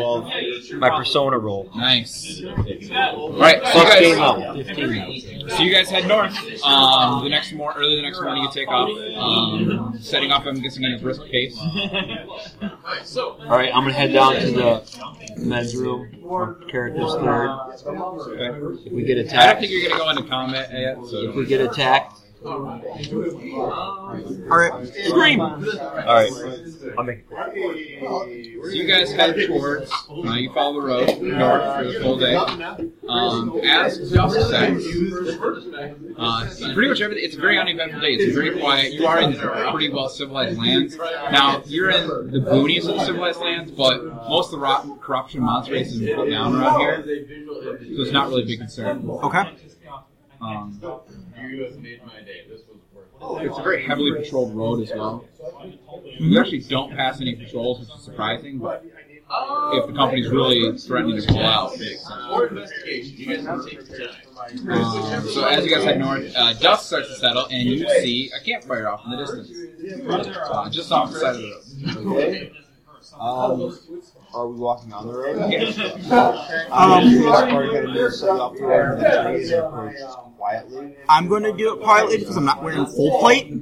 [0.78, 1.70] My persona roll.
[1.74, 2.42] Nice.
[2.44, 4.56] All right, so you game guys, up.
[4.66, 5.48] 15 now.
[5.56, 6.32] so you guys head north.
[6.64, 8.88] Um, the next mor- early the next morning, you take off.
[9.16, 11.58] Um, setting off, I'm guessing in a brisk pace.
[11.58, 16.08] Alright, I'm gonna head down to the men's room.
[16.28, 17.50] Our character's third.
[17.86, 18.86] Okay.
[18.86, 19.34] If we get attacked.
[19.34, 20.98] I don't attacked, think you're gonna go into combat yet.
[20.98, 22.60] if So we get attacked, All
[24.50, 24.86] right.
[24.86, 25.40] scream!
[25.40, 26.32] Alright,
[26.98, 27.26] I'll make it.
[28.00, 32.34] So you guys head towards, uh, you follow the road north for the full day.
[33.08, 34.84] Um, as dusk sets,
[36.18, 38.14] uh, pretty much everything, it's a very uneventful day.
[38.14, 38.92] It's very quiet.
[38.94, 39.34] You are in
[39.70, 40.96] pretty well civilized lands.
[40.96, 45.38] Now, you're in the boonies of the civilized lands, but most of the rot- corruption
[45.38, 47.04] and monster been put down around here,
[47.46, 49.08] so it's not really a big concern.
[49.08, 49.44] Okay.
[50.42, 50.80] Um,
[51.40, 52.44] You have made my day.
[52.48, 52.78] This was
[53.20, 53.46] worth it.
[53.46, 55.24] it's a very heavily patrolled road as well.
[56.18, 58.84] You actually don't pass any patrols, which is surprising, but
[59.74, 62.22] if the company's really threatening to pull out, it makes sense.
[62.30, 63.16] Or investigation.
[63.16, 64.70] You guys can take your time.
[64.70, 68.30] Um, so as you guys head north, uh, dusk starts to settle, and you see
[68.38, 69.50] a campfire off in the distance,
[70.10, 72.52] uh, just off the side of the road.
[73.18, 73.78] Um,
[74.34, 75.36] are we walking on the road?
[76.72, 79.96] Um, I'm probably gonna move off the road and the trees and approach
[80.36, 80.96] quietly.
[81.08, 83.52] I'm going to do it quietly because I'm not wearing full plate.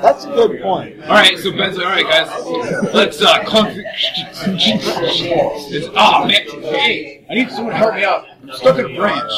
[0.00, 1.00] That's a good point.
[1.02, 3.76] All right, so Ben's like, all right, guys, let's uh, clunk.
[5.70, 8.26] It's, oh man, hey, I need someone to help me out.
[8.42, 9.32] I'm stuck in a branch.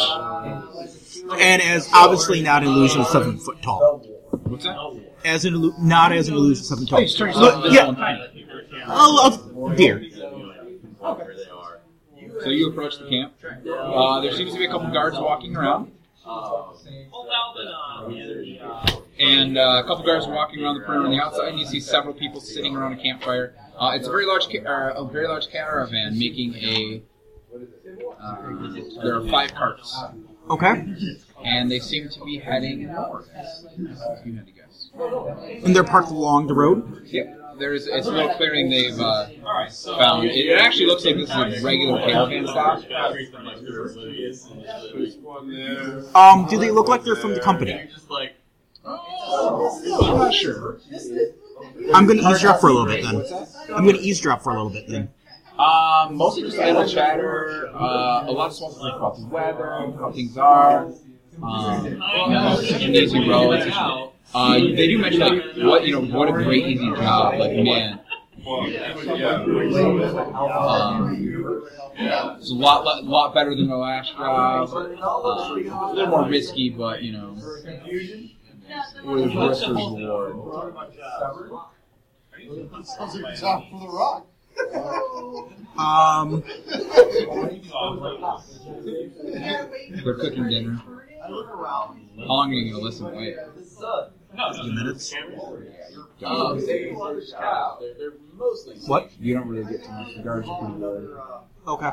[1.40, 3.98] And as obviously not an illusion seven foot tall.
[4.44, 4.76] What's that?
[5.24, 7.00] As an illu- not as an illusion of seven Oh, tall.
[7.00, 7.72] you just turn yourself Look,
[11.02, 11.64] invisible
[12.16, 12.22] yeah.
[12.22, 12.32] and tiny.
[12.32, 12.40] Oh, oh.
[12.44, 13.34] So you approach the camp.
[13.42, 15.92] Uh, there seems to be a couple guards walking around.
[19.18, 21.66] and uh, a couple guards are walking around the perimeter on the outside, and you
[21.66, 23.54] see several people sitting around a campfire.
[23.78, 27.02] Uh, it's a very large, ca- uh, a very large caravan making a.
[28.20, 28.36] Uh,
[29.02, 29.98] there are five carts.
[30.50, 30.84] Okay.
[31.44, 33.28] and they seem to be heading north.
[33.78, 34.90] You had to guess.
[35.64, 37.06] And they're parked along the road.
[37.06, 37.39] Yep.
[37.60, 39.26] There's it's a little clearing they've uh,
[39.98, 40.24] found.
[40.24, 42.82] It, it actually looks like this is a regular caravan stop.
[46.14, 47.88] Um, do they look like they're from the company?
[48.84, 50.80] I'm not sure.
[51.94, 53.22] I'm gonna eavesdrop for a little bit then.
[53.74, 55.10] I'm gonna eavesdrop for a little bit then.
[55.58, 57.68] Um, mostly just idle chatter.
[57.74, 60.90] Uh, a lot of small talk about the weather, how things are.
[61.42, 64.09] Um, you know, some easy roads.
[64.32, 67.38] Uh, they do mention like what you know, what a great easy job.
[67.38, 68.00] Like man,
[70.46, 71.52] um,
[72.38, 74.70] it's a lot, lot, lot better than my last job.
[74.72, 77.36] Um, a little more risky, but you know,
[79.04, 80.34] with risk reward.
[83.36, 84.26] Top for the rock.
[85.78, 86.42] um,
[90.04, 90.80] They're cooking dinner.
[90.80, 91.30] How
[92.26, 93.14] long are you gonna listen?
[93.14, 93.36] Wait.
[94.38, 95.14] A few minutes.
[96.24, 96.94] um, they're,
[97.98, 98.76] they're mostly.
[98.86, 99.10] What?
[99.20, 100.14] You don't really get too much.
[100.16, 101.42] The guards are pretty low.
[101.66, 101.90] Okay.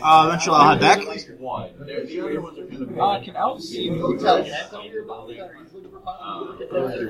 [0.00, 0.98] Uh, eventually I'll head back.
[1.38, 1.70] One.
[1.80, 2.98] They're, the other ones are kind of.
[2.98, 4.18] Uh, can Elf see you?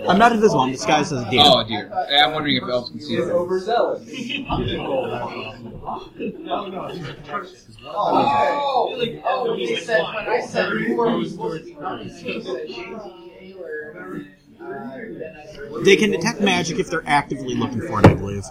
[0.09, 0.61] I'm not invisible.
[0.61, 1.43] I'm disguised as a deer.
[1.45, 1.93] Oh dear.
[1.93, 3.25] I'm wondering if elves can see you.
[7.85, 12.69] Oh, oh, he said when I said you were supposed to be coming, he said
[12.69, 13.32] JT
[15.85, 18.45] They can detect magic if they're actively looking for it, I believe.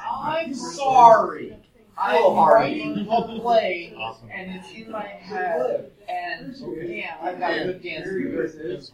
[0.00, 1.56] I'm sorry.
[2.00, 3.92] I'm writing a play,
[4.32, 8.92] and it's in my head, and damn, I've got a good dance.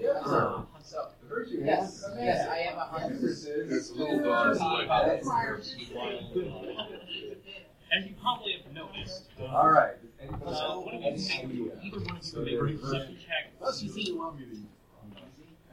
[0.00, 0.66] So,
[1.50, 3.70] yes, yes, I am a hundred percent.
[3.70, 4.58] It's little dogs
[7.92, 9.94] As you probably have noticed, All right.
[10.46, 13.52] uh, one of you can make, either one of you can make a perception check.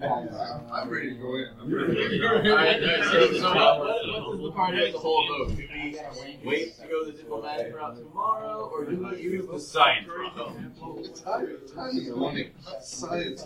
[0.02, 1.48] I'm ready to go in.
[1.60, 2.48] I'm ready to go in.
[2.48, 5.58] Alright, so, so what, what, what does the party as a whole vote?
[5.58, 6.00] Do we
[6.46, 10.54] wait to go the diplomatic route tomorrow, or do we use the science route?
[12.82, 13.46] Science.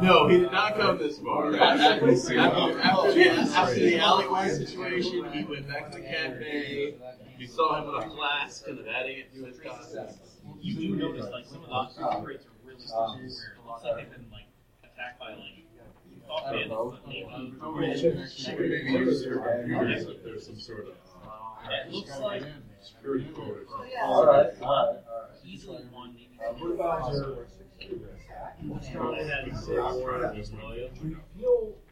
[0.00, 1.56] No, he did not come this far.
[1.56, 6.94] After, after, after, the, alleyway situation, he went back to the cafe.
[7.38, 10.08] You saw him with a flask and adding it to his costume.
[10.60, 13.32] You do notice, like, some of the operates are really small, where it
[13.66, 14.46] looks like they've been, like,
[14.84, 15.66] attacked by, like,
[16.26, 17.54] thought bandits, but maybe.
[18.46, 20.94] Maybe use your there's some sort of
[21.70, 22.42] It looks like
[22.86, 23.90] security code or something.
[24.02, 24.98] All right, all right,
[25.44, 26.64] easily one, maybe two.
[26.64, 27.46] What about your?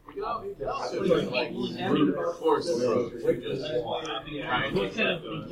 [0.06, 3.12] We could al- we could also do like brute force approach.
[3.24, 5.46] We just try and What kind of, uh.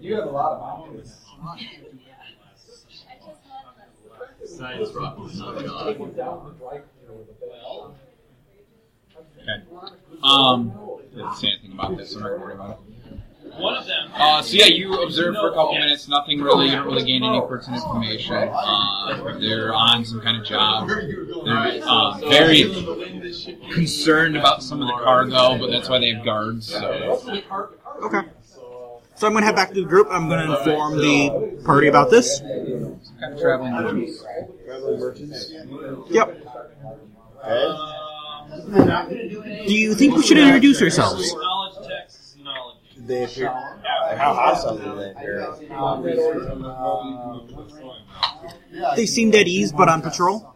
[0.00, 1.18] You have a lot of options.
[4.44, 6.52] Science rock is not God.
[9.42, 9.62] Okay.
[10.22, 10.72] Um,
[11.14, 12.14] didn't say anything about this.
[12.14, 12.78] I'm not worried about it.
[13.58, 14.10] One of them.
[14.14, 16.08] Uh, so yeah, you observe for a couple minutes.
[16.08, 16.66] Nothing really.
[16.66, 18.34] You don't really gain any pertinent information.
[18.34, 20.88] Uh, they're on some kind of job.
[20.88, 22.62] They're uh, very
[23.74, 26.68] concerned about some of the cargo, but that's why they have guards.
[26.72, 27.20] So
[28.02, 28.22] Okay.
[29.16, 30.08] So I'm gonna head back to the group.
[30.10, 32.38] I'm gonna inform the party about this.
[32.38, 34.24] some kind of traveling merchants.
[34.64, 35.52] Traveling merchants.
[36.10, 36.46] Yep.
[37.44, 38.11] Okay.
[38.52, 41.34] Do you think we should introduce ourselves?
[41.34, 42.78] Knowledge text, knowledge.
[42.94, 43.48] Did they appear?
[44.16, 45.46] How hostile did they appear?
[48.96, 50.54] They seemed at ease, but on patrol.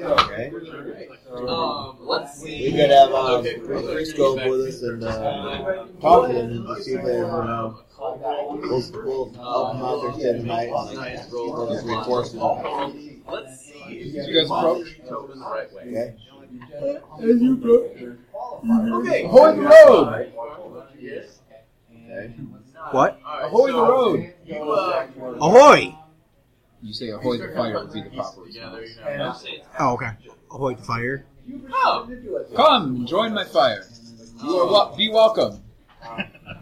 [0.00, 0.52] Okay.
[1.30, 2.70] Um, let's see.
[2.70, 6.84] We could have um, free scope with us and uh, talk to them and just
[6.84, 10.68] see if they, you know, we'll, we'll help them out there stay the and like,
[10.68, 13.26] see if there's reinforcement.
[13.28, 14.12] Let's see.
[14.12, 15.00] Did you guys approach?
[15.08, 15.82] Tobin the right way.
[15.82, 16.16] Okay.
[16.62, 17.00] Okay.
[19.24, 20.32] Ahoy the road!
[20.98, 21.40] Yes.
[21.92, 22.34] Okay.
[22.90, 23.20] What?
[23.24, 24.32] Alright, Ahoy the so road!
[24.46, 25.06] You, uh,
[25.40, 25.94] Ahoy!
[26.82, 29.08] You say ahoy the fire would be the proper together, response.
[29.10, 29.24] you know.
[29.24, 30.10] I'll say it's Oh, okay.
[30.50, 31.26] Ahoy the fire.
[31.72, 32.08] Oh,
[32.54, 33.84] Come, join my fire.
[34.42, 35.62] You are wel- be welcome.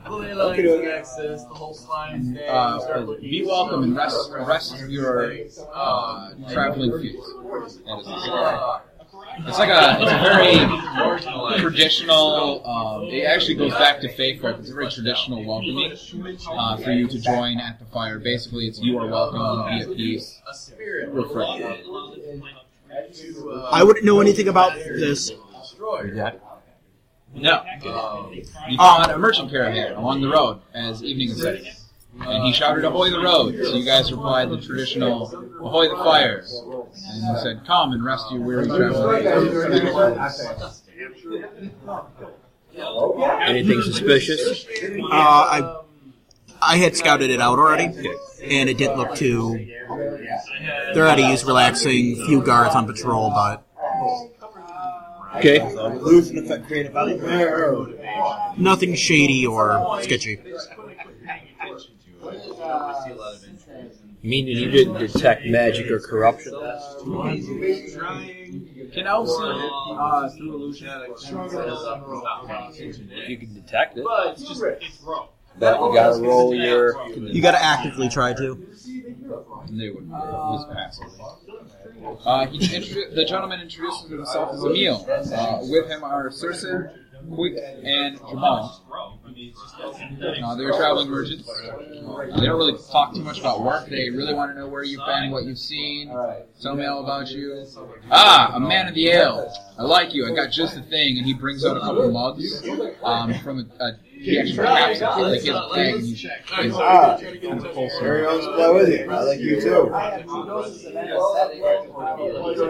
[0.06, 2.46] fully allowing access, the whole science day.
[2.46, 5.32] Uh, start be welcome and rest rest your
[5.74, 7.16] uh, traveling feet.
[7.16, 8.80] That is Uh,
[9.38, 12.66] It's like a, it's a very traditional.
[12.66, 14.50] Um, it actually goes back to Faithful.
[14.50, 15.96] It's a very traditional welcoming
[16.50, 18.18] uh, for you to join at the fire.
[18.18, 20.40] Basically, it's you are welcome, to be at peace,
[21.08, 21.62] refresh.
[23.70, 25.32] I wouldn't know anything about this.
[26.14, 26.32] Yeah.
[27.34, 27.64] No,
[28.68, 31.64] you found a merchant caravan along the road as evening is setting.
[32.20, 36.44] And he shouted, "Ahoy the road!" So you guys replied the traditional, "Ahoy the fire!"
[36.44, 39.16] And he said, "Come and rest your weary traveler."
[43.42, 44.66] Anything suspicious?
[44.84, 45.78] Uh, I
[46.60, 47.84] I had scouted it out already,
[48.44, 49.66] and it didn't look too.
[50.94, 52.24] They're at ease, relaxing.
[52.26, 53.64] Few guards on patrol, but
[55.36, 55.60] Okay.
[55.60, 57.16] Illusion effect created by
[58.58, 60.38] nothing shady or sketchy.
[64.22, 66.52] Meaning you didn't detect magic or corruption?
[68.92, 70.88] Can elves see uh, through illusion?
[73.10, 75.28] If you can detect it, But it's just it's wrong.
[75.58, 77.08] but you gotta roll your.
[77.16, 78.66] You got to actively try to.
[79.70, 80.04] They would.
[80.04, 81.06] He's passive.
[82.24, 82.58] Uh, he
[83.14, 85.06] the gentleman introduces himself as Emil.
[85.08, 86.64] Uh, with him are Circe,
[87.34, 87.54] Quick,
[87.84, 88.84] and Jamal.
[90.44, 91.48] Uh, they're traveling merchants.
[91.48, 91.78] Uh,
[92.38, 93.88] they don't really talk too much about work.
[93.88, 96.08] They really want to know where you've been, what you've seen.
[96.60, 97.66] Tell me all about you.
[98.10, 99.52] Ah, a man of the ale.
[99.78, 100.30] I like you.
[100.30, 101.16] I got just the thing.
[101.18, 102.62] And he brings out a couple mugs
[103.02, 103.92] um, from a, a
[104.22, 107.92] he actually taps like he has a bag and he he's Ah, kind of pulls
[107.94, 108.00] it.
[108.00, 109.10] Carry on to play with you.
[109.10, 109.90] I like you too.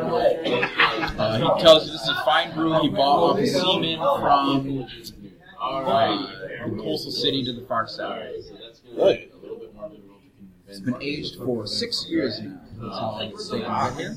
[0.02, 4.86] Uh, he tells you this is a fine brew he bought off a seaman from
[5.60, 8.22] uh, the coastal city to the far south.
[8.96, 9.30] Good.
[10.68, 12.58] It's been aged for six years now.
[12.80, 14.16] That's how long it's taken to here.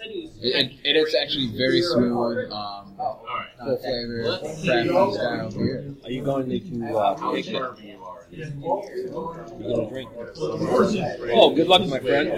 [0.00, 5.94] It, it, it is actually very smooth, um, full flavor, crafty style beer.
[6.04, 7.62] Are you going to uh, take it?
[8.30, 10.10] You gonna drink?
[11.32, 12.30] Oh, good luck, my friend.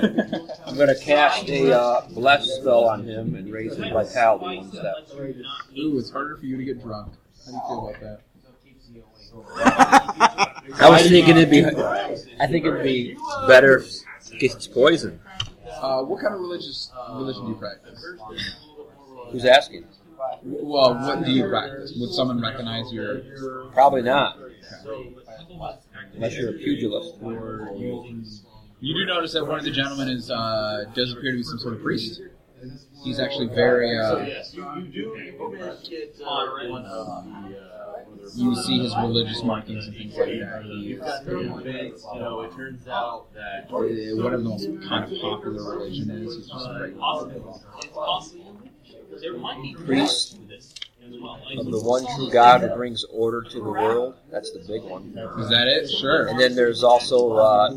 [0.67, 4.95] I'm gonna cast a uh, bless spell on him and raise his vitality one step.
[5.79, 7.13] Ooh, it's harder for you to get drunk.
[7.45, 8.21] How do you feel about that?
[10.81, 11.65] I was thinking it'd be.
[11.65, 13.17] I think it'd be
[13.47, 15.21] better if it gets poisoned.
[15.81, 18.05] Uh, what kind of religious religion do you practice?
[19.31, 19.87] Who's asking?
[20.43, 21.95] Well, what do you practice?
[21.99, 24.37] Would someone recognize your Probably not.
[26.15, 27.15] Unless you're a pugilist.
[28.83, 31.59] You do notice that one of the gentlemen is uh, does appear to be some
[31.59, 32.21] sort of priest.
[33.03, 33.99] He's actually very.
[33.99, 34.55] Uh, Yes,
[38.17, 38.43] you, you do get uh, one of the.
[38.43, 40.63] Uh, you see his religious markings and things like that.
[40.65, 42.07] He You've got three events.
[42.15, 46.37] You know, it turns out that uh, whatever the most kind of popular religion is,
[46.37, 46.91] he's just very.
[46.91, 48.61] It's possible.
[49.21, 50.75] There might be Priest to this
[51.05, 51.41] as well.
[51.49, 54.15] Like, of the one true God who brings order to the world.
[54.31, 55.17] That's the big one.
[55.39, 55.89] Is that it?
[55.91, 56.29] Sure.
[56.29, 57.75] And then there's also uh,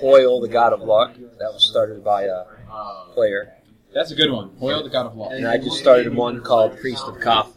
[0.00, 1.14] Hoyle, the God of Luck.
[1.14, 2.44] That was started by a
[3.14, 3.54] player.
[3.92, 4.50] That's a good one.
[4.58, 5.32] Hoyle, the god of Luck.
[5.32, 7.50] And I just started one called Priest of Kaf,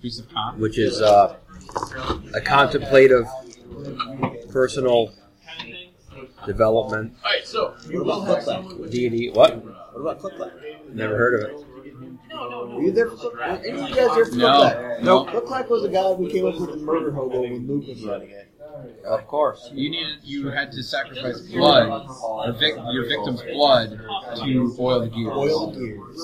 [0.00, 0.60] Priest of Khan.
[0.60, 1.36] which is uh,
[2.34, 3.26] a contemplative,
[4.50, 5.12] personal
[6.46, 8.90] development Alright, so What about Click Clack?
[8.90, 9.30] deity.
[9.30, 9.64] What?
[9.64, 10.52] What about Click Clack?
[10.92, 11.66] Never heard of it.
[12.74, 13.60] Were you there for Click Clack?
[13.66, 14.60] Any of you guys there for Click No.
[14.60, 15.02] Clack?
[15.02, 15.24] No.
[15.24, 18.04] Click Clack was the guy who came up with the murder hobo when Luke was
[18.04, 18.48] running it.
[19.04, 19.70] Of course.
[19.72, 20.18] You needed.
[20.22, 24.00] You had to sacrifice blood, or vic, your victim's blood,
[24.36, 25.32] to oil the gears.
[25.32, 26.18] Oil gears.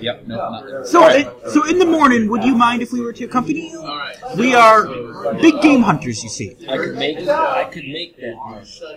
[0.00, 0.26] Yep.
[0.26, 0.36] No.
[0.36, 0.84] Not there.
[0.84, 3.80] So, it, so in the morning, would you mind if we were to accompany you?
[3.80, 4.16] alright.
[4.36, 6.56] We are big game hunters, you see.
[6.68, 7.18] I could make.
[7.28, 8.36] I could make that.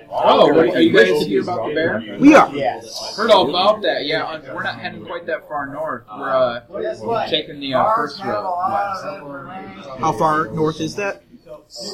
[0.10, 2.18] Oh, wait, are you guys to hear about the bear?
[2.20, 2.54] We are.
[2.54, 3.16] Yes.
[3.16, 4.06] Heard all about that.
[4.06, 6.04] Yeah, uh, we're not heading quite that far north.
[6.10, 10.00] We're uh, taking the uh, first road west.
[10.00, 11.24] How far north is that?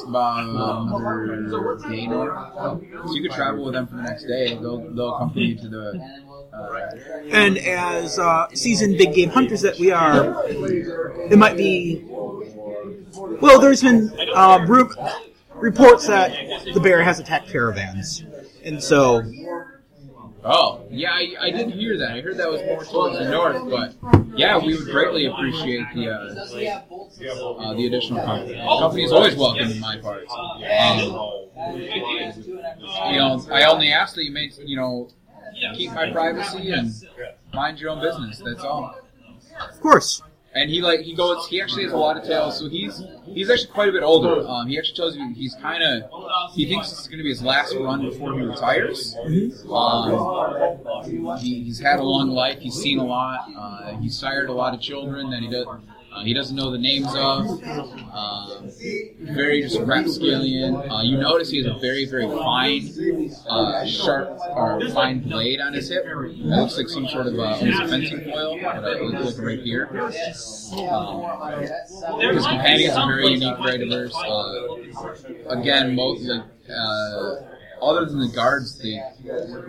[0.06, 2.34] About another day north.
[2.54, 4.54] So you could travel with them for the next day.
[4.54, 5.86] They'll they'll accompany you to the.
[6.52, 12.04] Uh, And as uh, seasoned big game hunters that we are, it might be.
[13.40, 14.64] Well, there's been uh,
[15.54, 16.32] reports that
[16.74, 18.24] the bear has attacked caravans,
[18.64, 19.22] and so
[20.46, 22.12] oh, yeah, I, I did hear that.
[22.12, 23.94] I heard that was more towards the north, but
[24.38, 28.54] yeah, we would greatly appreciate the uh, uh, the additional company.
[28.54, 30.32] Company is always welcome in my parts.
[30.32, 30.98] Um,
[33.10, 35.08] you know, I only ask that you make you know
[35.74, 36.92] keep my privacy and
[37.52, 38.42] mind your own business.
[38.44, 38.98] That's all.
[39.70, 40.22] of course.
[40.56, 41.46] And he like he goes.
[41.48, 42.58] He actually has a lot of tales.
[42.58, 44.46] So he's he's actually quite a bit older.
[44.48, 46.10] Um, he actually tells you he's kind of
[46.52, 49.14] he thinks this is going to be his last run before he retires.
[49.70, 50.10] Um,
[51.40, 52.58] he, he's had a long life.
[52.60, 53.40] He's seen a lot.
[53.56, 55.66] Uh, he's sired a lot of children that he does.
[56.16, 57.46] Uh, he doesn't know the names of.
[58.16, 58.70] Um,
[59.20, 60.74] very just rapscallion.
[60.74, 65.74] Uh, you notice he has a very, very fine, uh, sharp or fine blade on
[65.74, 66.04] his hip.
[66.06, 69.60] It looks like some sort of uh, fencing foil, but uh, it looks like right
[69.60, 69.88] here.
[69.92, 70.08] Um,
[72.20, 74.14] his companions are very unique, very diverse.
[74.16, 77.36] Uh, again, most uh,
[77.82, 78.98] other than the guards, the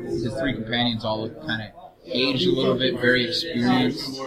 [0.05, 1.76] his three companions all look kind of
[2.11, 4.19] aged a little bit, very experienced.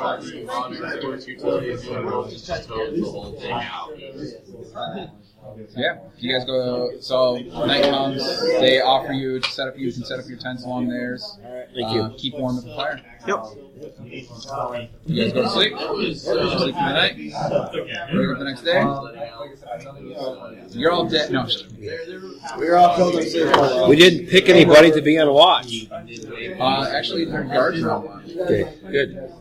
[5.76, 6.92] Yeah, you guys go.
[7.00, 8.22] So night comes,
[8.60, 9.78] they offer you to set up.
[9.78, 11.38] You can set up your tents along theirs.
[11.74, 12.02] Thank you.
[12.02, 13.00] Uh, keep warm at the fire.
[13.26, 13.44] Yep.
[15.06, 15.76] You guys go to sleep.
[16.16, 17.16] Sleep for the night.
[17.16, 17.72] Wake up
[18.38, 18.80] the next day.
[20.78, 21.30] You're all dead.
[21.32, 22.40] No, I'm just kidding.
[22.56, 23.88] We're all filled up sleep.
[23.88, 25.86] We didn't pick anybody to be on watch.
[25.90, 28.30] Uh, actually, their guards are on watch.
[28.36, 29.32] Okay, good.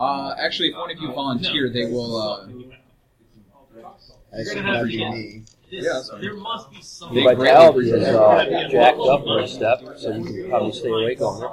[0.00, 2.48] Uh, actually, if one of you volunteer, they will.
[4.32, 5.42] That should be me.
[5.70, 6.10] yeah, that's.
[6.20, 7.12] There must be some.
[7.14, 11.20] Your vitality is uh, jacked up for a step, so you can probably stay awake
[11.20, 11.48] longer.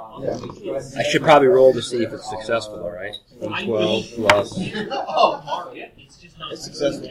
[0.96, 3.14] I should probably roll to see if it's successful, all right?
[3.40, 4.58] D12 plus.
[6.02, 6.52] It's just not.
[6.52, 7.08] It's successful.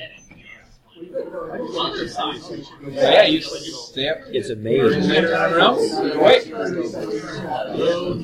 [2.92, 4.18] yeah, you stay up.
[4.28, 5.04] It's amazing.
[5.08, 5.94] Later, everyone else.
[6.18, 6.44] Wait.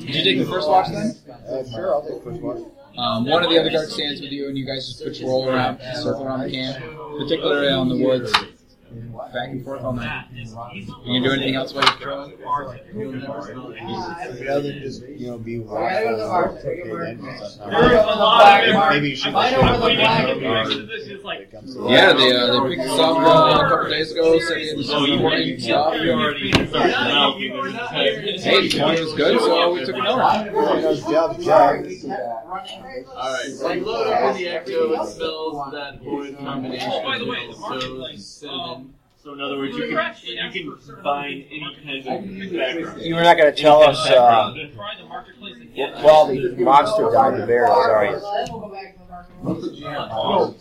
[0.00, 1.14] Did you take the first watch then?
[1.48, 2.58] Uh, sure, I'll take the first watch.
[2.98, 5.80] Um, one of the other guards stands with you, and you guys just patrol around,
[5.96, 6.82] circle around the camp,
[7.18, 8.32] particularly on the woods,
[9.32, 10.26] back and forth all night.
[10.32, 12.38] Can you do anything else while you're patrolling?
[14.46, 17.56] Rather than just, you know, be watchful and take the entrance.
[17.56, 20.88] There's a lot of Maybe you should I know where the flag should- is.
[20.88, 21.50] This is like.
[21.52, 24.76] Yeah, they uh, they picked us up uh, a couple days ago, said they had
[24.78, 25.94] Oh, some morning stuff.
[26.00, 27.76] you already started milking and
[28.40, 30.94] Hey, the morning was good, so we took it over.
[31.10, 31.84] Job, job.
[33.08, 37.18] Alright, so you load up in the Echo, it smells that horrid combination Oh, by
[37.18, 38.70] the way, the marketplace, so cinnamon.
[38.70, 38.94] um,
[39.26, 42.04] So in other words, you can you can combine any kind of
[42.52, 43.02] background.
[43.02, 44.70] You were not going to tell us uh, the
[45.74, 48.12] what quality monster died the bear is, are you?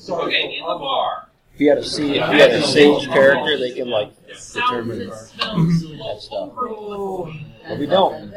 [0.09, 1.27] Okay, in the bar.
[1.53, 5.11] If you had a sea, if you had a sage character, they can like determine
[5.13, 6.49] Sounds that stuff.
[6.55, 8.31] But we don't.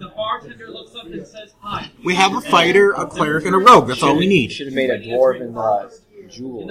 [0.00, 1.88] The bartender looks up and says hi.
[2.04, 3.86] We have a fighter, a cleric, and a rogue.
[3.86, 4.50] That's all we need.
[4.50, 5.88] Should have made a dwarven uh,
[6.28, 6.66] jewel.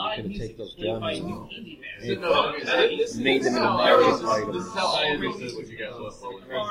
[0.00, 1.28] In the uh, back, Could've music take those played by gems.
[1.28, 4.54] indie no, okay, this, this Made them how into I magic items.
[4.54, 6.22] This is how I understood what you guys left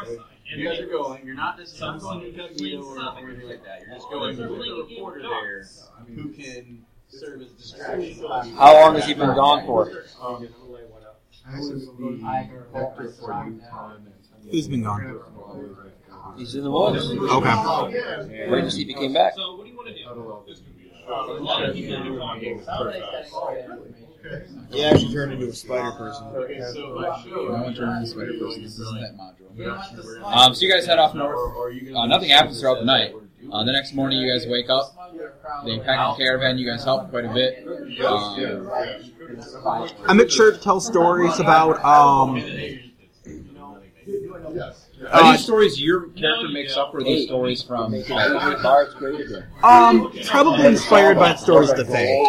[0.08, 0.20] with.
[0.56, 1.26] You guys are going.
[1.26, 3.82] You're not necessarily going incognito or anything like that.
[3.82, 5.66] You're just going with a reporter there
[6.16, 8.26] who can serve as distraction.
[8.56, 9.92] How long has he been gone for?
[14.52, 15.20] Who's been gone?
[16.38, 17.12] He's in the woods.
[17.12, 18.50] Okay.
[18.50, 19.34] Wait to see if he came back.
[19.36, 20.79] So what do you want to do?
[21.10, 22.64] A lot of people are talking.
[24.72, 26.28] He actually turned into a spider person.
[26.28, 27.30] Okay, so my show.
[27.30, 28.64] No one turned into a Spider Person.
[28.64, 30.24] This isn't that module.
[30.24, 31.40] Um, so you guys head off north.
[31.96, 33.14] Uh, nothing happens throughout the night.
[33.52, 34.94] Uh, the next morning, you guys wake up.
[35.66, 36.58] They pack the caravan.
[36.58, 37.66] You guys help quite a bit.
[38.06, 38.70] Um,
[40.06, 42.44] I make sure to tell stories about um.
[45.12, 47.92] Are these stories your character makes up, or are these stories from?
[48.62, 49.46] Bard's great again.
[49.64, 52.20] Um, probably inspired by stories of the Fae.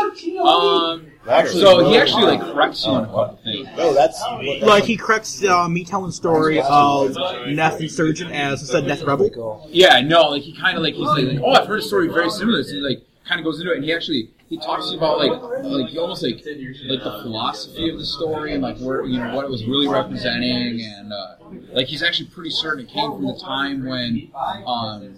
[0.40, 1.07] Um,
[1.47, 3.69] so he actually like corrects you on a couple things.
[3.77, 4.20] Oh, that's
[4.62, 9.69] Like he corrects uh, me telling story of Neth Insurgent as instead Neth Rebel.
[9.70, 12.09] Yeah, no, like he kind of like he's like, like, oh, I've heard a story
[12.09, 12.62] very similar.
[12.62, 15.32] So he like kind of goes into it, and he actually he talks about like
[15.64, 16.44] like almost like
[16.85, 19.89] like the philosophy of the story and like where you know what it was really
[19.89, 21.36] representing, and uh,
[21.72, 24.31] like he's actually pretty certain it came from the time when
[24.66, 25.16] um,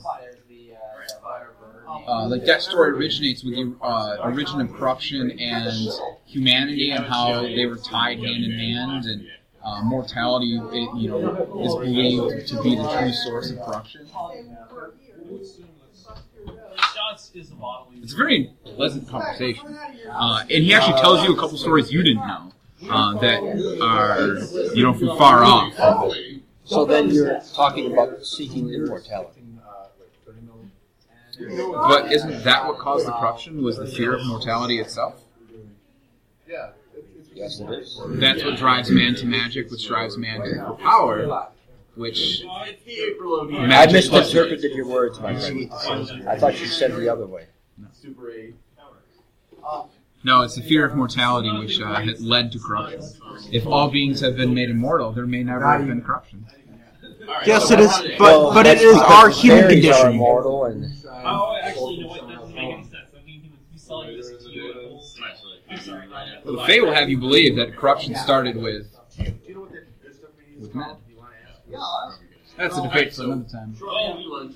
[2.06, 5.88] uh, like that story originates with the uh, origin of corruption and
[6.26, 9.26] humanity and how they were tied hand in hand and
[9.64, 14.08] uh, mortality it, you know is believed to be the true source of corruption.
[16.76, 17.18] Shots is a bottle.
[17.34, 19.74] It's a very pleasant conversation,
[20.10, 22.52] uh, and he actually tells you a couple stories you didn't know
[22.90, 23.40] uh, that
[23.80, 25.74] are you know from far off.
[26.64, 29.42] So then you're talking about seeking immortality.
[31.38, 33.62] But isn't that what caused the corruption?
[33.62, 35.22] Was the fear of mortality itself?
[37.34, 38.00] Yes, it is.
[38.06, 41.51] That's what drives man to magic, which drives man to power,
[41.94, 42.76] which I
[43.66, 45.70] magic plus misinterpreted your words, my friend.
[46.28, 47.46] I thought you said the other way.
[47.92, 48.32] Super
[50.24, 53.02] No, it's the fear of mortality which uh, had led to corruption.
[53.50, 56.46] If all beings have been made immortal, there may never have been corruption.
[57.46, 60.10] Yes, it is, but Well, but it that's is because our human fairies Are condition.
[60.12, 60.92] immortal and
[61.24, 62.26] Oh, actually, you know what?
[62.28, 62.94] That doesn't make any sense.
[63.16, 65.04] I mean, he was he's selling this to you at full
[65.70, 66.08] I'm sorry.
[66.44, 68.88] Well, the Fae will have you believe that corruption started with
[70.58, 70.96] with men.
[72.58, 73.74] That's a debate for another time.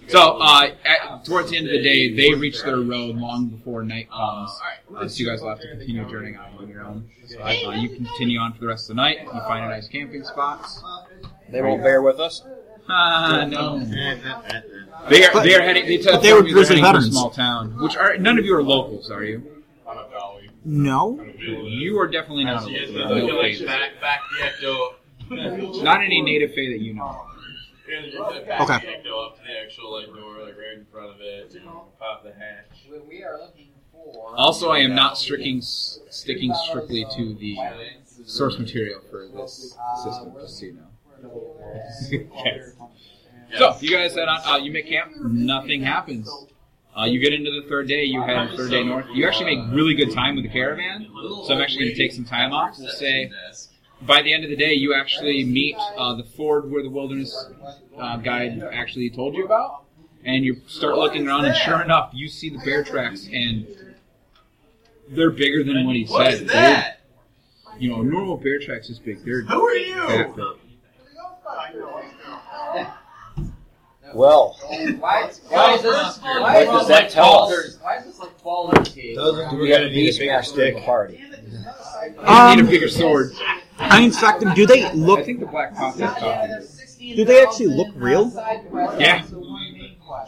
[0.08, 3.82] So, uh, at, towards the end of the day, they reach their road long before
[3.84, 4.50] night comes.
[4.94, 7.08] Uh, so you guys will have to continue journeying on on your own.
[7.26, 9.20] So, uh, you continue on for the rest of the night.
[9.22, 10.82] You find a nice camping spots.
[11.50, 12.42] they won't bear with us.
[12.88, 13.78] Ah, no.
[15.08, 15.86] They are they are heading.
[15.86, 17.10] They, tell But they were me they're grizzly heading to a veterans.
[17.12, 17.76] small town.
[17.82, 19.42] Which are none of you are locals, are you?
[20.64, 21.24] No.
[21.38, 23.14] You are definitely not a local.
[23.14, 23.64] we No can like Fae.
[23.66, 24.20] back, back
[24.60, 24.94] the ecto.
[25.30, 27.04] Not any native Fae that you know.
[27.08, 27.16] of.
[27.86, 29.00] We're gonna Okay.
[29.04, 31.64] the up to the actual like door, like right in front of it, and
[31.98, 32.86] pop the hatch.
[33.08, 34.34] We are looking for.
[34.36, 37.56] Also, I am not sticking sticking strictly to the
[38.24, 40.86] source material for this system, just so you know.
[42.40, 42.62] okay.
[43.56, 44.40] So, you guys head on.
[44.44, 45.12] Uh, you make camp.
[45.22, 46.28] Nothing happens.
[46.98, 48.04] Uh, you get into the third day.
[48.04, 49.06] You head third day north.
[49.12, 51.06] You actually make really good time with the caravan.
[51.44, 52.76] So I'm actually going to take some time off.
[52.78, 53.30] We'll say
[54.06, 57.34] by the end of the day, you actually meet uh, the ford where the wilderness
[57.98, 59.84] uh, guide actually told you about,
[60.24, 63.66] and you start looking around, and sure enough, you see the bear tracks, and
[65.08, 66.42] they're bigger than what he What said.
[66.42, 67.00] is that?
[67.72, 69.24] They're, you know, normal bear tracks is big.
[69.24, 70.06] They're Who are you?
[70.34, 70.44] big.
[74.14, 74.56] Well,
[75.00, 76.18] Why, is- why is this?
[76.22, 77.50] Why What is does that like tell us?
[77.50, 77.78] Baldur's?
[77.82, 79.16] Why is this like Baldur's Gate?
[79.16, 81.20] Doesn't we have a beastmaster in the party.
[82.14, 83.32] You Um, need a bigger sword.
[83.78, 85.24] I in fact, do they I look?
[85.24, 86.96] think the black coffee is.
[86.98, 88.32] Do they actually look real?
[88.98, 89.24] Yeah.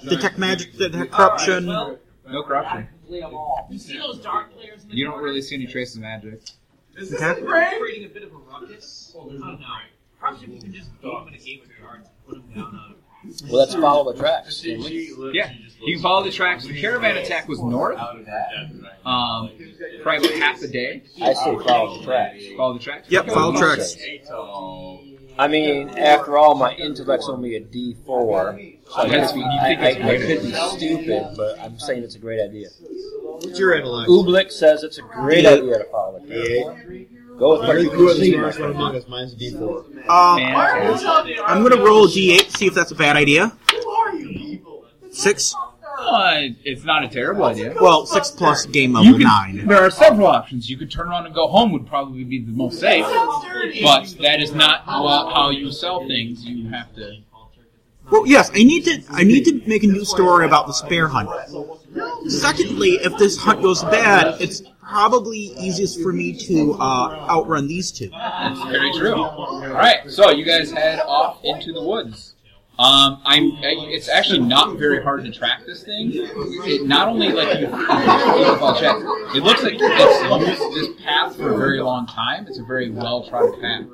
[0.09, 1.67] Detect magic, detect corruption.
[1.67, 2.89] No corruption.
[3.09, 4.85] You see those dark players?
[4.89, 6.41] You don't really see any trace of magic.
[6.97, 7.41] Is this Okay.
[7.41, 7.79] a brain?
[7.81, 9.15] creating a bit of a ruckus.
[9.19, 9.59] I don't know.
[10.21, 12.55] Perhaps if you can just beat them in a game of cards and put them
[12.55, 12.95] down on.
[13.45, 14.59] Well, let's follow the tracks.
[14.61, 15.53] She, she literally Yeah.
[15.79, 16.65] Just You looks follow the tracks.
[16.67, 17.99] The caravan attack was north.
[17.99, 19.09] out of that.
[19.09, 19.51] Um,
[20.03, 21.03] probably about half a day.
[21.23, 22.43] I say follow the tracks.
[22.57, 23.11] Follow the tracks.
[23.11, 23.97] Yep, follow tracks.
[25.39, 27.97] I mean, after all, my intellect's only a D4.
[28.89, 31.61] So I, That's- could be, you I, think I, it's I could be stupid, but
[31.61, 32.69] I'm saying it's a great idea.
[32.81, 34.11] What's your intellect?
[34.11, 35.51] Ooblik says it's a great Yeah.
[35.51, 36.49] idea to follow the tracks.
[36.91, 37.05] Yeah.
[37.39, 38.63] Go with what You're the can see.
[38.63, 39.07] one among us.
[39.07, 40.09] Mine's a D4.
[40.09, 43.53] Um, I'm gonna roll a d8, to see if that's a bad idea.
[43.71, 44.87] Who are you people?
[45.13, 45.55] Six.
[46.09, 47.75] Uh, it's not a terrible idea.
[47.81, 49.67] Well, six plus game You level could, nine.
[49.67, 50.71] There are several options.
[50.71, 53.05] You could turn around and go home would probably be the most safe,
[53.83, 56.45] but that is not wha- how you sell things.
[56.45, 57.19] You have to.
[58.11, 59.03] Well, yes, I need to.
[59.11, 61.29] I need to make a new story about the spare hunt.
[62.31, 67.93] Secondly, if this hunt goes bad, it's probably easiest for me to uh, outrun these
[67.93, 68.09] two.
[68.09, 69.15] That's very true.
[69.15, 72.35] All right, so you guys head off into the woods.
[72.79, 73.53] Um, I'm.
[73.57, 76.11] I- It's actually not very hard to track this thing.
[76.15, 77.67] It not only like you.
[79.37, 82.47] It looks like it's used this path for a very long time.
[82.47, 83.85] It's a very well trodden path.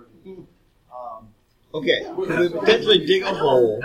[1.74, 3.82] Okay, we potentially dig a hole,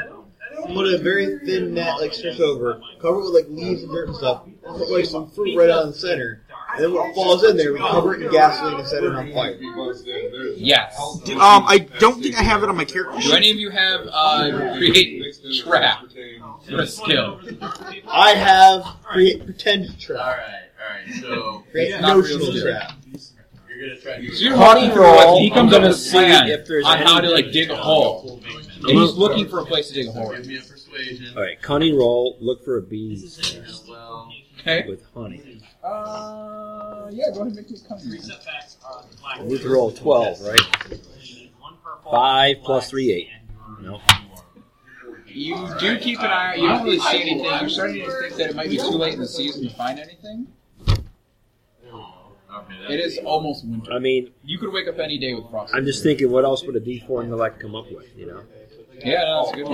[0.67, 4.07] put a very thin net like stretch over, cover it with like leaves and dirt
[4.09, 6.43] and stuff, put like some fruit right out in the center,
[6.75, 9.31] and then what falls in there, we cover it in gasoline and set it on
[9.33, 9.55] fire.
[10.55, 10.97] Yes.
[11.29, 13.33] Um, I don't think I have it on my character Do sheet.
[13.33, 16.03] any of you have uh, create trap
[16.67, 17.39] for a skill?
[18.07, 20.19] I have create pretend trap.
[20.19, 20.45] Alright,
[20.81, 22.91] alright, so Create It's not notional real trap.
[23.69, 25.39] you're gonna try to you're Honey walking through roll.
[25.39, 27.51] he comes I'm up gonna with a see plan if there's on how to like
[27.51, 28.41] dig a hole.
[28.81, 30.33] And he's looking for a place to dig a hole.
[30.33, 31.33] give me a persuasion.
[31.35, 32.37] All right, cunning roll.
[32.39, 34.31] Look for a bee as well.
[34.59, 34.85] Okay.
[34.87, 35.59] with honey.
[35.84, 37.99] Uh, yeah, go ahead and make this come.
[37.99, 39.39] Setbacks are black.
[39.39, 40.60] I need to roll twelve, right?
[41.60, 42.11] One purple.
[42.11, 43.30] Five plus three, eight.
[43.81, 44.01] No.
[45.27, 46.56] You do keep an eye.
[46.56, 47.43] You don't really see anything.
[47.43, 49.99] You're starting to think that it might be too late in the season to find
[49.99, 50.47] anything.
[50.88, 51.03] Okay,
[52.93, 53.91] It is almost winter.
[53.93, 55.73] I mean, You could wake up any day with frost.
[55.76, 58.07] I'm just thinking, what else would a D4 intellect come up with?
[58.18, 58.41] You know.
[59.06, 59.69] Yeah, no, that's a good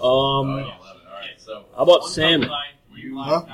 [0.00, 0.02] one.
[0.02, 0.72] Um,
[1.76, 2.50] how about salmon?
[2.96, 3.44] You Huh?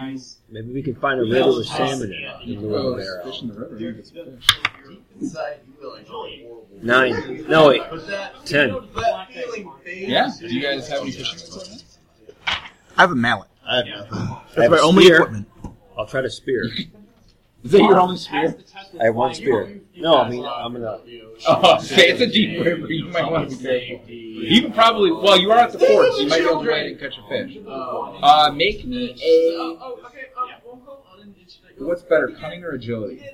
[0.49, 2.43] Maybe we can find a river with salmon in it.
[2.45, 3.25] In the little barrel.
[3.31, 3.79] fish in the river.
[3.79, 4.49] You get some fish.
[5.21, 6.67] inside you feel horrible.
[6.83, 7.47] Nine.
[7.49, 7.83] No wait.
[8.45, 8.71] Ten.
[8.71, 10.09] that feeling fades.
[10.09, 10.31] Yeah.
[10.41, 11.85] Do you guys have any fishing equipment?
[12.47, 13.49] I have a mallet.
[13.67, 14.09] I have nothing.
[14.13, 15.17] I That's have my a only spear.
[15.17, 15.49] equipment.
[15.97, 16.65] I'll try to spear.
[17.65, 18.57] Is that your only spear?
[19.01, 19.81] I have one spear.
[19.97, 21.01] No, I mean I'm gonna.
[21.47, 22.91] Oh, okay, it's a deep river.
[22.93, 24.11] You might want to be careful.
[24.11, 25.13] You can probably.
[25.13, 27.15] Well, you are at the fort, so you might be able to ride and catch
[27.17, 27.59] a fish.
[27.69, 29.79] Uh, make me a.
[31.79, 33.25] What's better, cunning or agility?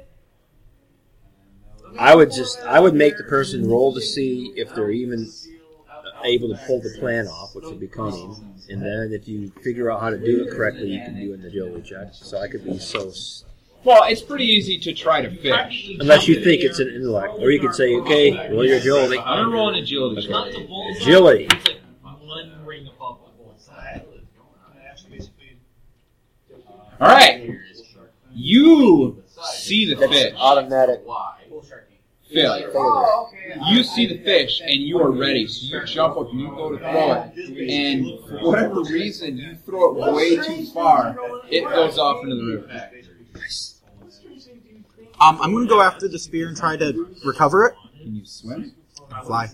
[1.99, 5.31] I would just I would make the person roll to see if they're even
[6.25, 8.37] able to pull the plan off, which would be cunning.
[8.69, 11.43] And then if you figure out how to do it correctly, you can do an
[11.45, 12.09] agility check.
[12.13, 13.09] So I could be so.
[13.09, 13.45] s-
[13.85, 15.91] Well, it's pretty easy to try to fish.
[16.01, 19.19] Unless you think it's an intellect, or you could say, okay, roll your agility.
[19.19, 20.55] I'm gonna roll an agility check.
[21.01, 21.49] Agility.
[22.03, 24.01] One ring above the bullseye.
[27.01, 27.51] All right,
[28.33, 30.33] you see the fish.
[30.37, 31.03] Automatic.
[32.33, 33.31] Phil, Oh,
[33.69, 35.47] you see the fish and you are ready.
[35.47, 39.55] So you jump up and you go to throw it, and for whatever reason you
[39.57, 41.17] throw it way too far.
[41.51, 42.91] It goes off into the river.
[45.21, 47.75] Um, I'm going to go after the spear and try to recover it.
[48.03, 48.75] Can you swim?
[49.25, 49.49] Fly.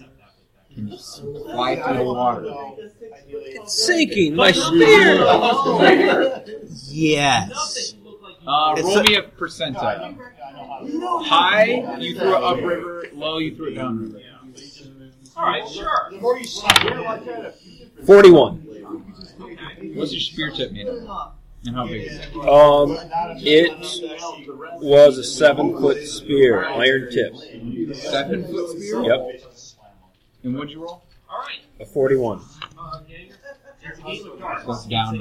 [0.75, 2.53] Can you fly through the water?
[3.67, 5.17] Sinking my spear.
[6.89, 7.95] Yes.
[8.47, 10.17] Uh, It's roll a- me a percentile.
[11.27, 13.05] High, you threw it upriver.
[13.13, 14.19] Low, you threw it downriver.
[15.37, 16.11] Alright, sure.
[18.07, 18.57] Forty-one.
[19.95, 21.33] What's your spear tip made of?
[21.67, 22.35] And how big is it?
[22.37, 22.97] Um,
[23.39, 23.71] it
[24.83, 27.35] was a seven-foot spear, iron tip.
[27.97, 29.03] Seven foot spear.
[29.03, 29.43] Yep,
[30.45, 31.05] And what'd you roll?
[31.31, 31.61] Alright.
[31.79, 32.41] a forty-one.
[32.79, 33.31] Uh, gang,
[33.83, 34.67] it's a game of darts.
[34.67, 35.15] That's down.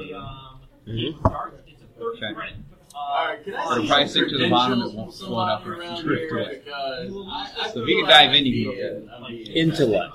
[0.88, 1.62] It's a, darts.
[1.68, 2.34] It's a 30 Okay.
[2.34, 2.56] credit.
[2.96, 5.68] Alright, can I It'll see probably some sink to the bottom, it won't float up
[5.68, 6.40] or around drift here?
[6.40, 6.62] away.
[6.64, 9.32] Because I- I So if you can dive in, you can I'm go being- I'm
[9.44, 10.14] being- Intellect.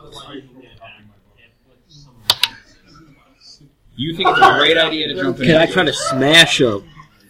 [3.97, 5.47] You think it's a great idea to jump in?
[5.47, 6.81] Can I try to smash a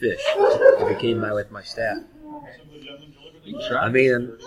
[0.00, 1.98] fish if it came by with my staff?
[3.44, 3.84] You can try.
[3.84, 4.38] I mean,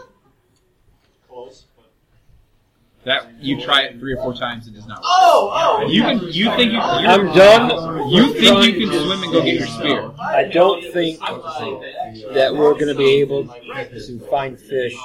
[3.03, 5.05] that you try it three or four times, it does not work.
[5.05, 5.87] Oh, oh!
[5.87, 6.19] You can.
[6.23, 6.79] You think you?
[6.79, 8.09] You're, I'm done.
[8.09, 10.11] You think you can swim and go get your spear?
[10.19, 14.95] I don't think that we're going to be able to find fish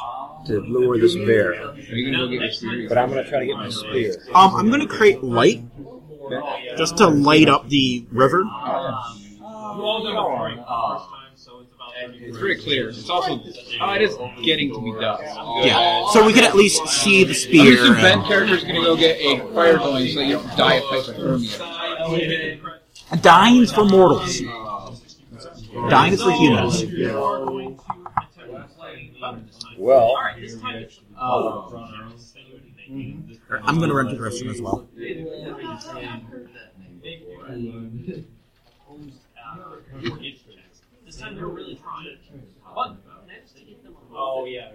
[0.46, 2.88] to lure this bear, Are you gonna go get your spear?
[2.88, 4.16] but I'm going to try to get my spear.
[4.34, 5.62] Um, I'm going to create light
[6.76, 8.40] just to light up the river.
[8.42, 8.48] You
[9.42, 12.88] all done before the first time, so it's about 30 It's very clear.
[12.90, 13.40] It's also.
[13.80, 15.22] Oh, it is getting to be dusk.
[15.64, 16.06] Yeah.
[16.12, 17.74] So we can at least see the I'm spear.
[17.74, 20.82] assuming Ben and- character's gonna go get a fire going so you don't die of
[20.84, 22.70] hypothermia.
[23.22, 24.40] Dying's for mortals.
[25.88, 26.82] Dying is for humans.
[26.84, 29.40] You are going to attempt to play the other
[30.38, 30.86] this time.
[31.18, 31.72] Um, well,
[32.92, 34.86] Alright, this time it's I'm going to run to the restroom as well.
[41.04, 42.18] This time they're really trying.
[42.74, 42.96] But
[43.26, 43.96] managed to get them.
[44.14, 44.72] Oh yeah.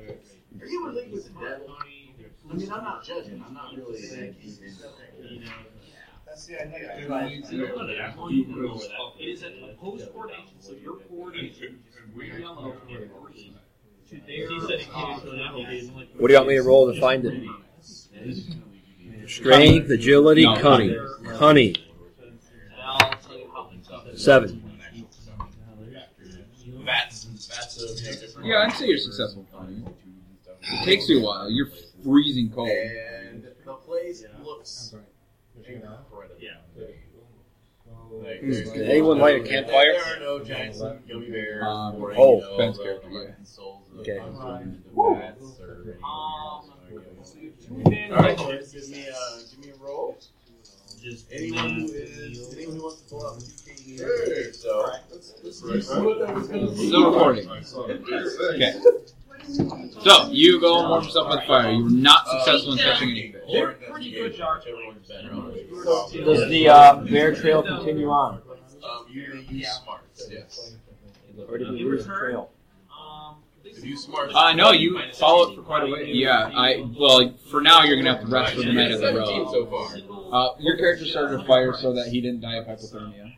[0.60, 1.76] Are you in league with the devil?
[1.80, 3.44] I mean, I'm not judging.
[3.46, 4.00] I'm not really.
[4.00, 5.52] You know.
[6.26, 6.94] That's the idea.
[9.20, 11.84] It is an opposed coordination, so your coordination
[12.20, 13.56] is yellow and green
[14.10, 14.50] to their.
[16.18, 17.67] what do you want me to roll to find it?
[19.28, 21.08] Strength, agility, No, cunning.
[21.38, 21.76] Cunning.
[22.82, 23.70] I'll tell you how
[24.10, 24.64] it's Seven.
[26.86, 28.48] That's that's a different.
[28.48, 29.46] Yeah, I'd say you're successful.
[30.62, 31.50] It takes you a while.
[31.50, 31.70] You're
[32.04, 32.70] freezing cold.
[32.70, 34.96] And the place looks
[35.58, 36.36] incredible.
[36.40, 36.52] Yeah.
[36.78, 37.04] Like.
[38.42, 39.94] Did anyone light a campfire?
[39.94, 40.78] There are no giant
[41.08, 41.64] gummy bears.
[41.64, 43.20] Um, or, oh, you know, Ben's character, yeah.
[43.20, 44.20] fucking souls of Okay.
[44.96, 45.22] or.
[46.04, 46.72] Um,
[48.12, 50.18] Alright, boys, give me a give me a roll.
[51.32, 54.54] Anyone who is anyone who wants to pull out the two Sure.
[54.54, 57.50] So let's let's Still recording.
[57.50, 58.74] Okay.
[60.02, 61.72] So you go and warm yourself by the fire.
[61.72, 63.42] You were not successful in catching any fish.
[63.50, 64.66] They're pretty good sharks.
[64.68, 66.26] Everyone's better on it.
[66.26, 68.42] Does the uh, bear trail continue on?
[68.84, 70.76] Um, you use smarts, yes.
[71.48, 72.52] Or did we lose the trail?
[73.78, 76.06] If you smarts, Uh, no, you follow it for quite a way.
[76.12, 79.08] Yeah, I well, for now you're gonna have to rest for the night at the
[79.08, 79.52] Seventeen road.
[79.52, 79.96] so far.
[80.34, 83.34] Uh, your character started a fire so that he didn't die of hypothermia.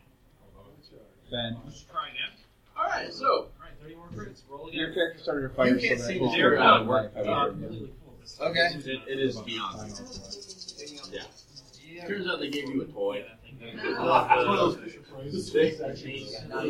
[1.30, 1.56] Ben,
[1.90, 2.32] try again.
[2.76, 4.42] All right, so Alright, 30 more crits.
[4.48, 4.80] Roll again.
[4.80, 6.86] your character started a fire You so can't that see his what didn't die of
[7.14, 7.88] hypothermia.
[8.40, 10.00] okay, it, it is beyond.
[11.12, 12.06] Yeah.
[12.06, 13.24] Turns out they gave you a toy.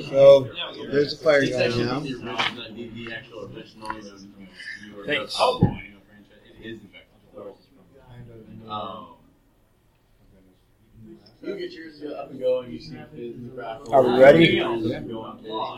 [0.09, 0.49] So
[0.91, 2.01] there's a fire It's going now.
[2.01, 2.37] the original,
[2.75, 3.93] the, the actual original.
[3.95, 4.17] You know,
[4.87, 5.37] you were Thanks.
[5.39, 5.85] Oh, franchise.
[6.61, 7.57] It is effective.
[8.69, 9.07] Um,
[11.43, 12.71] you get yours up and going.
[12.73, 12.97] You see
[13.91, 14.61] Are we ready?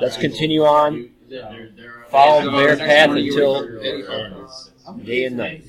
[0.01, 1.11] Let's continue on.
[1.29, 4.05] They're, they're, Follow So the bear path until wake-
[5.05, 5.65] day and night.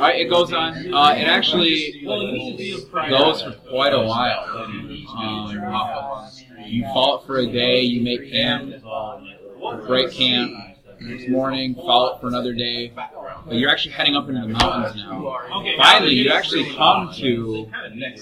[0.00, 0.92] Uh, it goes on.
[0.92, 4.44] Uh, it actually goes for quite a while.
[5.16, 5.46] Um,
[6.64, 7.82] you fall it for a day.
[7.82, 8.74] You make camp,
[9.86, 10.52] break camp.
[11.02, 12.92] Next morning, follow it for another day.
[12.94, 15.38] But you're actually heading up into the mountains now.
[15.78, 17.70] Finally, you actually come to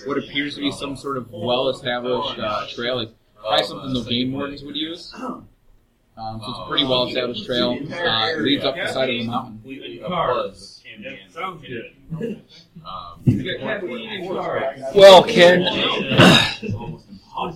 [0.07, 4.33] what appears to be some sort of well-established uh, trail, like probably something the game
[4.33, 5.13] wardens would use.
[6.19, 7.79] Um, so it's a pretty well-established trail.
[7.93, 9.61] Uh, leads up the side of the mountain.
[11.31, 12.43] Sounds good.
[14.95, 15.61] Well, can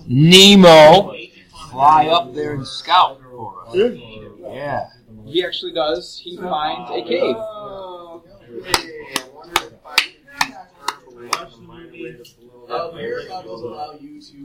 [0.07, 1.13] Nemo
[1.71, 3.75] fly up there and scout for us?
[3.75, 4.87] Yeah.
[5.25, 6.17] He actually does.
[6.23, 7.35] He finds a cave.
[12.67, 13.99] So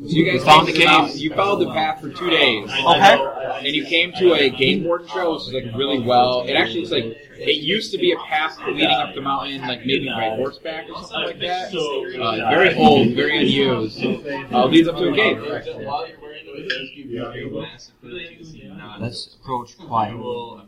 [0.08, 1.16] you guys Found the cave.
[1.16, 2.68] You followed the path for two days.
[2.70, 3.66] Okay.
[3.66, 6.42] And you came to a game warden trail, which is like really well.
[6.42, 9.80] It actually looks like it used to be a path leading up the mountain, like
[9.86, 11.72] maybe by horseback or something like that.
[11.74, 14.04] Uh, very old, very unused.
[14.52, 15.38] Uh, leads up to a cave.
[15.86, 19.78] While you're wearing it, it does give you a massive ability to not- Let's approach
[19.78, 20.67] quietly.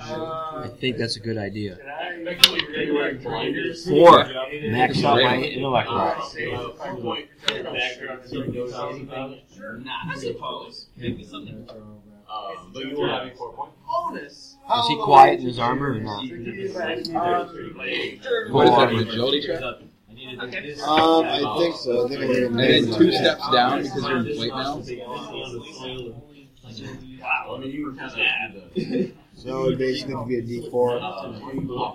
[0.00, 1.76] I think that's a good idea.
[3.86, 4.24] Four.
[4.70, 5.88] Max out my intellect.
[5.90, 6.18] Not,
[10.08, 10.86] I suppose.
[10.96, 11.68] Maybe something.
[12.32, 14.56] Um, but you will have a four point bonus.
[14.78, 16.22] Is he quiet in his armor or not?
[16.22, 16.32] What
[18.68, 19.62] is that, an agility check?
[19.62, 22.06] Um, I think so.
[22.06, 22.58] I think I hear him.
[22.58, 24.82] And then two steps down because you're in plate now.
[27.20, 27.60] Wow,
[29.44, 29.66] I mean, you were kind.
[29.66, 30.92] So it basically could be a D4 or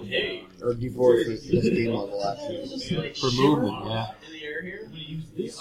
[0.02, 0.44] Okay.
[0.62, 3.14] D4 for this game level actually.
[3.14, 4.08] For movement, yeah.
[4.26, 4.90] In the air here?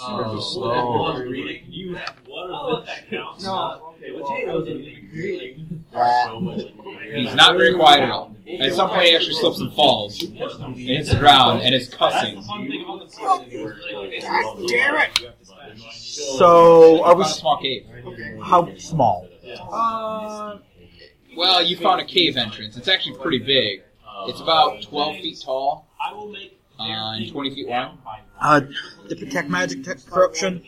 [0.03, 1.17] Um, slow.
[1.23, 3.09] You have one of that.
[3.41, 3.93] No.
[3.97, 6.61] Okay, potatoes have been creating so much.
[7.13, 8.35] He's not very quiet at all.
[8.59, 10.21] At some point, he actually slips and falls.
[10.23, 12.43] And hits the ground and is cussing.
[14.67, 15.35] Damn it!
[15.93, 17.23] So, are we?
[17.23, 17.85] Found small cave.
[18.43, 19.27] How small?
[19.71, 20.57] Uh,
[21.37, 22.75] well, you found a cave entrance.
[22.77, 23.83] It's actually pretty big.
[24.27, 27.91] It's about 12 feet tall I will make uh, and 20 feet wide.
[28.39, 28.61] Uh,
[29.09, 30.63] to protect magic te- corruption.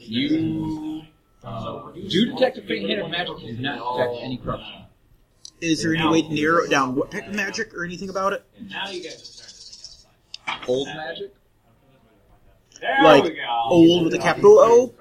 [0.00, 1.02] You
[1.42, 3.34] uh, do detect a faint hint of magic.
[3.40, 4.72] You do not detect any corruption.
[5.60, 8.32] Is there any way to narrow it down what type of magic or anything about
[8.32, 8.44] it?
[8.68, 11.34] Now you guys are starting to think Old magic?
[12.80, 13.60] There Like we go.
[13.66, 14.94] old with a capital O?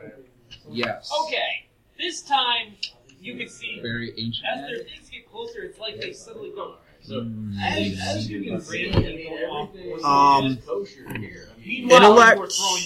[0.69, 1.11] Yes.
[1.25, 1.67] Okay,
[1.97, 2.75] this time
[3.23, 6.75] you can see Very ancient as their things get closer, it's like they suddenly go.
[7.09, 7.57] Mm.
[7.61, 9.27] As, as you can see, they.
[10.03, 10.57] Um,
[11.65, 12.83] Meanwhile, intellect- you were throwing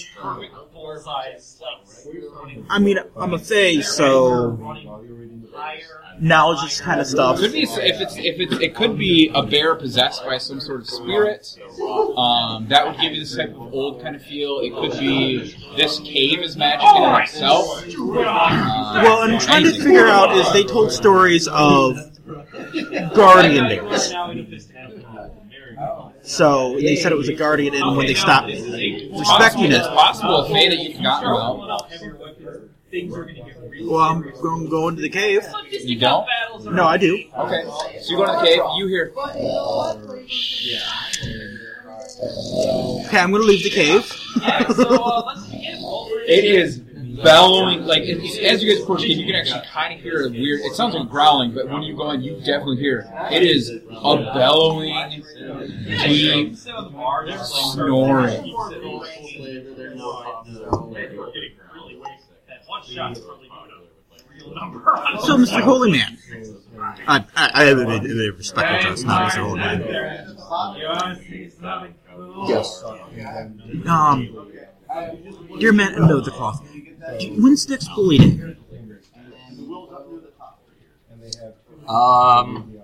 [0.50, 1.28] perfect bullseye
[1.60, 4.56] like I mean, I'm a Fae, so
[5.54, 6.02] higher.
[6.20, 7.38] Knowledge kind of stuff.
[7.38, 10.60] It Could be if it's if it's it could be a bear possessed by some
[10.60, 11.56] sort of spirit.
[12.16, 14.60] Um, that would give you this type of old kind of feel.
[14.60, 17.84] It could be this cave is magic in itself.
[17.86, 21.96] Uh, Well, I'm trying to figure out is they told stories of
[23.14, 24.14] guardian days.
[26.22, 30.38] So they said it was a guardian, and when they stopped respecting It's it, possible
[30.38, 32.67] a fate that you've forgotten about.
[32.90, 35.42] Things are going to get really well, I'm going to go into the cave.
[35.70, 36.26] You don't?
[36.64, 37.22] No, I do.
[37.36, 37.64] Okay.
[38.00, 38.62] So you go to the cave.
[38.76, 39.12] You hear.
[43.06, 44.10] Okay, I'm going to leave the cave.
[44.40, 45.78] Yeah, so uh, let's begin.
[46.26, 46.78] It is
[47.22, 50.26] bellowing like it's, as you guys approach the cave, you can actually kind of hear
[50.26, 50.60] a weird.
[50.60, 53.32] It sounds like growling, but when you go in, you definitely hear it.
[53.34, 55.24] It is a bellowing,
[55.84, 58.54] deep snoring.
[62.68, 65.62] That one shot probably put a real number on So, Mr.
[65.62, 66.18] Holy Man,
[67.06, 69.42] I, I, I have a, a respect to us, not Mr.
[69.42, 69.80] Holy Man.
[72.46, 72.84] Yes.
[73.86, 74.50] Um,
[75.58, 76.62] dear man under the cloth,
[77.18, 78.56] do- when's next holy day?
[81.88, 82.74] Um,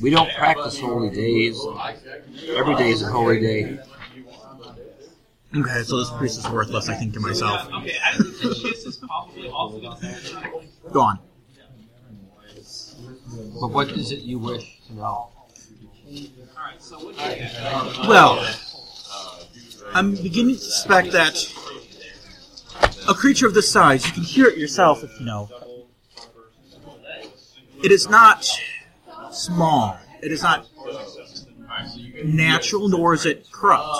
[0.00, 1.60] we don't practice holy days.
[2.50, 3.78] Every day is a holy day.
[5.52, 7.68] Okay, so this priest is worthless, I think to myself.
[7.72, 10.62] Okay, I think the Chiss is probably also going to
[10.92, 11.18] Go on.
[13.60, 15.30] But what is it you wish to know?
[16.56, 18.08] Alright, so what do you get?
[18.08, 18.44] Well,
[19.92, 21.36] I'm beginning to suspect that
[23.08, 25.48] a creature of this size, you can hear it yourself if you know.
[27.82, 28.48] It is not
[29.32, 29.98] small.
[30.22, 30.68] It is not
[32.24, 33.96] natural, nor is it corrupt.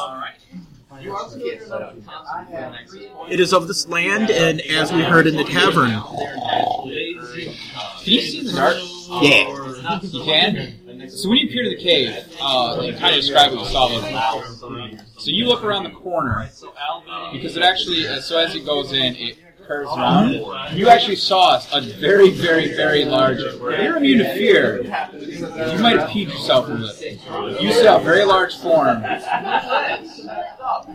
[1.09, 2.89] Alright.
[3.31, 6.03] It is of this land, and as we heard in the tavern, Can
[8.05, 8.77] you see the dark?
[9.23, 10.01] yeah.
[10.03, 11.09] You can.
[11.09, 13.89] So when you appear to the cave, uh, you kind of describe what you saw.
[13.89, 14.05] With
[15.17, 16.49] so you look around the corner
[17.33, 20.33] because it actually, uh, so as it goes in, it curves around.
[20.77, 23.39] You actually saw a very, very, very large.
[23.39, 24.83] You're immune to fear.
[24.83, 27.61] You might have peed yourself a little.
[27.63, 29.03] You saw a very large form.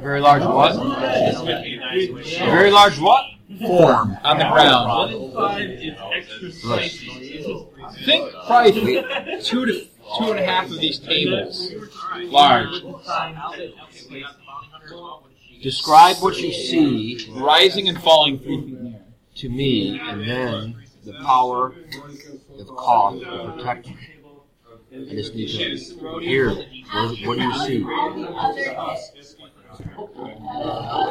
[0.02, 0.76] Very large what?
[2.40, 3.26] Very large what?
[3.62, 5.12] Form on the ground.
[8.06, 9.04] Think probably
[9.42, 11.72] two to two and a half of these tables
[12.16, 12.84] large,
[15.62, 19.02] Describe what you see rising and falling three feet in the air.
[19.36, 21.74] to me, and then the power
[22.60, 23.96] of cough will protect you.
[24.94, 26.50] I just need to hear.
[26.50, 27.84] What, what do you see?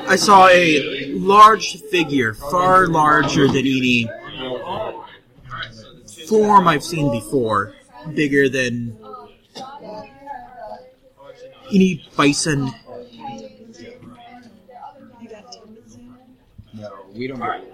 [0.06, 4.08] I saw a large figure, far larger than any
[6.28, 7.74] form I've seen before.
[8.14, 8.98] Bigger than
[11.72, 12.70] any bison.
[16.74, 17.73] No, we don't.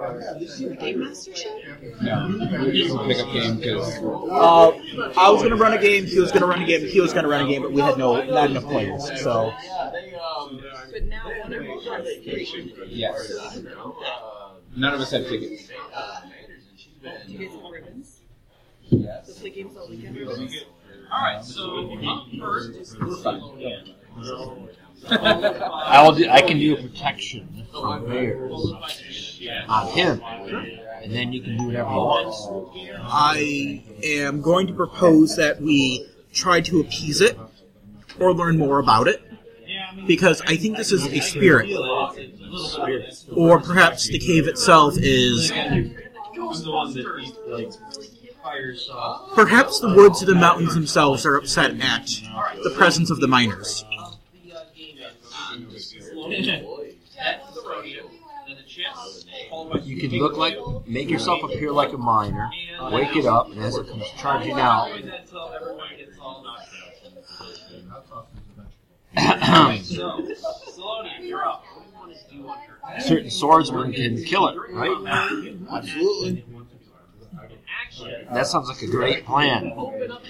[0.00, 1.58] Get, Game Master show?
[2.02, 4.70] no, this is a pickup game because Uh,
[5.16, 6.04] I was gonna run a game.
[6.04, 6.86] He was gonna run a game.
[6.86, 9.04] He was gonna run a game, but we had no not enough players.
[9.22, 9.52] So
[10.92, 12.06] But now one of you has
[12.88, 13.58] yes,
[14.76, 15.68] none of us had tickets.
[15.68, 18.20] Do you guys have ribbons?
[18.88, 19.26] Yes.
[19.34, 20.16] So play games all weekend?
[21.10, 23.40] Alright, so up first is We're fine.
[25.08, 26.12] I will.
[26.14, 28.72] Do, I can do a protection for bears
[29.68, 30.20] on him,
[31.02, 33.00] and then you can do whatever you want.
[33.04, 37.38] I am going to propose that we try to appease it
[38.18, 39.22] or learn more about it
[40.06, 41.70] because I think this is a spirit,
[43.32, 45.50] or perhaps the cave itself is.
[49.34, 52.06] Perhaps the woods of the mountains themselves are upset at
[52.62, 53.84] the presence of the miners.
[59.82, 62.50] You can look like, make yourself appear like a miner,
[62.92, 64.90] wake it up, and as it comes charging out,
[73.00, 75.52] certain swordsmen can kill it, right?
[75.70, 76.44] Absolutely.
[78.32, 79.72] That sounds like a great plan.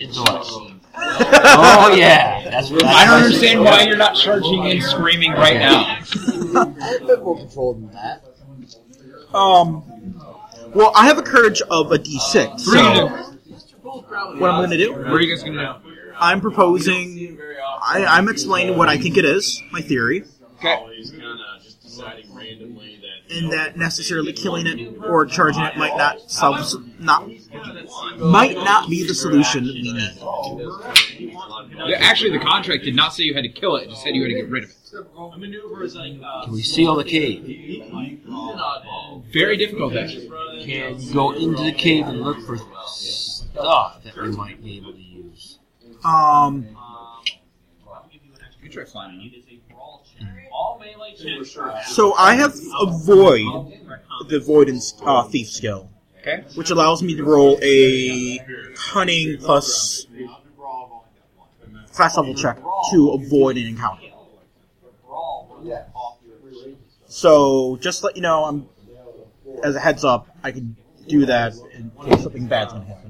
[0.01, 0.47] Intellect.
[0.99, 2.83] Oh yeah, that's what.
[2.83, 5.99] I don't understand why you're not charging and screaming right now.
[6.57, 8.25] A bit more controlled than that.
[9.37, 9.85] Um,
[10.75, 12.07] well, I have a courage of a d6.
[12.07, 14.93] What are you So gonna what I'm going to do?
[14.95, 16.13] What are you guys gonna do?
[16.19, 17.39] I'm proposing.
[17.83, 20.25] I, I'm explaining what I think it is, my theory.
[20.59, 20.73] Okay.
[20.73, 22.35] Always kind of just deciding
[23.43, 23.77] randomly that.
[23.77, 26.59] necessarily killing it or charging it might not solve
[26.99, 27.29] not
[28.19, 30.19] might not be the solution that we need.
[31.99, 34.23] Actually, the contract did not say you had to kill it; it just said you
[34.23, 34.77] had to get rid of it.
[35.19, 37.45] A maneuver is like Can we seal the cave?
[39.33, 40.29] Very difficult, actually.
[40.65, 42.57] Can you go into the cave and look for
[42.87, 45.59] stuff that we might be able to use?
[46.05, 46.67] Um,
[48.63, 49.33] You try flying.
[50.57, 51.57] All melee checks.
[51.95, 53.45] so I have a void,
[54.29, 56.45] the void and uh, thief skill, Okay.
[56.55, 58.39] which allows me to roll a
[58.75, 60.07] cunning plus
[61.93, 62.59] class level check
[62.91, 64.03] to avoid an encounter.
[67.07, 68.69] So just let you know, I'm
[69.63, 70.77] as a heads up, I can
[71.09, 73.06] do that in case something bad's gonna happen.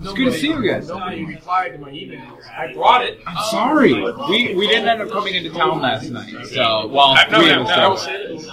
[0.00, 0.88] It's good to see you guys.
[0.88, 2.38] Nobody replied to my email.
[2.56, 3.20] I brought it.
[3.26, 3.92] I'm sorry.
[3.92, 6.46] We we didn't end up coming into town last night.
[6.46, 8.04] So well, I, no, three no, of no, I will us.
[8.04, 8.50] say this.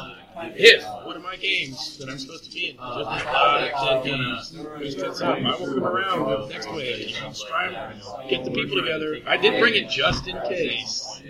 [0.60, 4.98] If one of my games that I'm supposed to be in just uh, that just
[4.98, 7.16] gets up, I will come around next week.
[7.48, 9.20] Try and get the people together.
[9.26, 11.22] I did bring it just in case.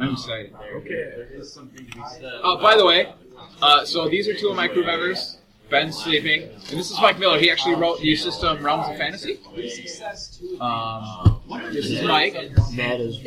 [0.00, 0.52] I'm excited.
[0.74, 1.26] Okay.
[2.42, 3.12] Uh, by the way,
[3.62, 5.38] uh, so these are two of my crew members.
[5.70, 7.38] Ben's sleeping, and this is Mike Miller.
[7.38, 9.40] He actually wrote the system Realms of Fantasy.
[10.60, 11.40] Um,
[11.72, 12.34] this is Mike.
[12.72, 13.18] Matt is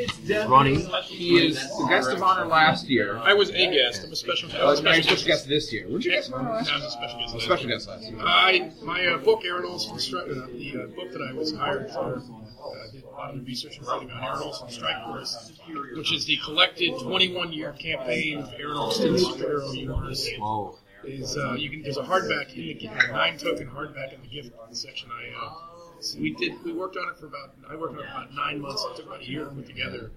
[0.47, 0.87] running.
[1.05, 3.17] He is the guest of honor last year.
[3.17, 4.03] I was a guest.
[4.05, 4.61] I'm a special guest.
[4.61, 5.89] Oh, it's my special guest this year.
[5.89, 7.39] Weren't you guest of honor last I was a special guest.
[7.41, 8.19] Special guest last year.
[8.21, 11.91] I my uh, book Aaron Allston Strike, uh, the uh, book that I was hired
[11.91, 12.17] for.
[12.17, 15.53] Uh, I did a lot of research and writing on Aaron Allston Strike Force,
[15.95, 20.29] which is the collected 21-year campaign of Aaron Allston's superhero universe.
[20.37, 20.77] Whoa.
[21.03, 24.21] Is uh, you can there's a hardback in the gift, a nine token hardback in
[24.21, 25.09] the gift section.
[25.11, 25.53] I uh,
[26.01, 28.33] so we did we worked on it for about I worked on it for about
[28.33, 28.83] nine months.
[28.83, 30.11] It took about a year to put together.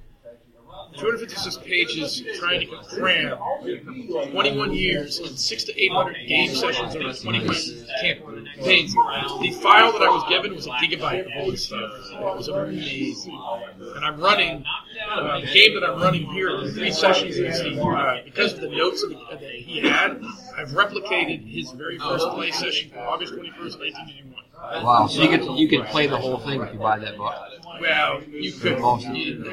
[0.97, 3.38] 256 pages trying to cram
[4.30, 7.40] 21 years and six to 800 game sessions over 20
[8.01, 8.94] campaigns.
[8.94, 11.92] The file that I was given was a gigabyte of all this stuff.
[12.12, 13.40] It was amazing.
[13.97, 14.64] And I'm running
[15.09, 18.68] uh, the game that I'm running here in three sessions the, uh, because of the
[18.68, 20.22] notes that he- had.
[20.56, 24.44] I've replicated his very first play session, August 21st, 1981.
[24.60, 25.06] Wow.
[25.08, 27.34] So you could you could play the whole thing if you buy that book.
[27.80, 28.78] Well, you could,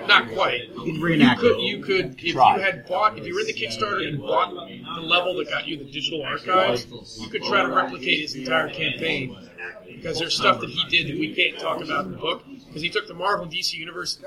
[0.05, 0.69] not quite.
[0.69, 2.57] You reenact could, you could, if Try.
[2.57, 5.65] you had bought, if you were in the Kickstarter and bought the level that got
[5.65, 6.85] you the digital archives,
[7.21, 9.37] you could try to replicate his entire campaign.
[9.85, 12.43] Because there's stuff that he did that we can't talk about in the book.
[12.67, 14.19] Because he took the Marvel and DC universe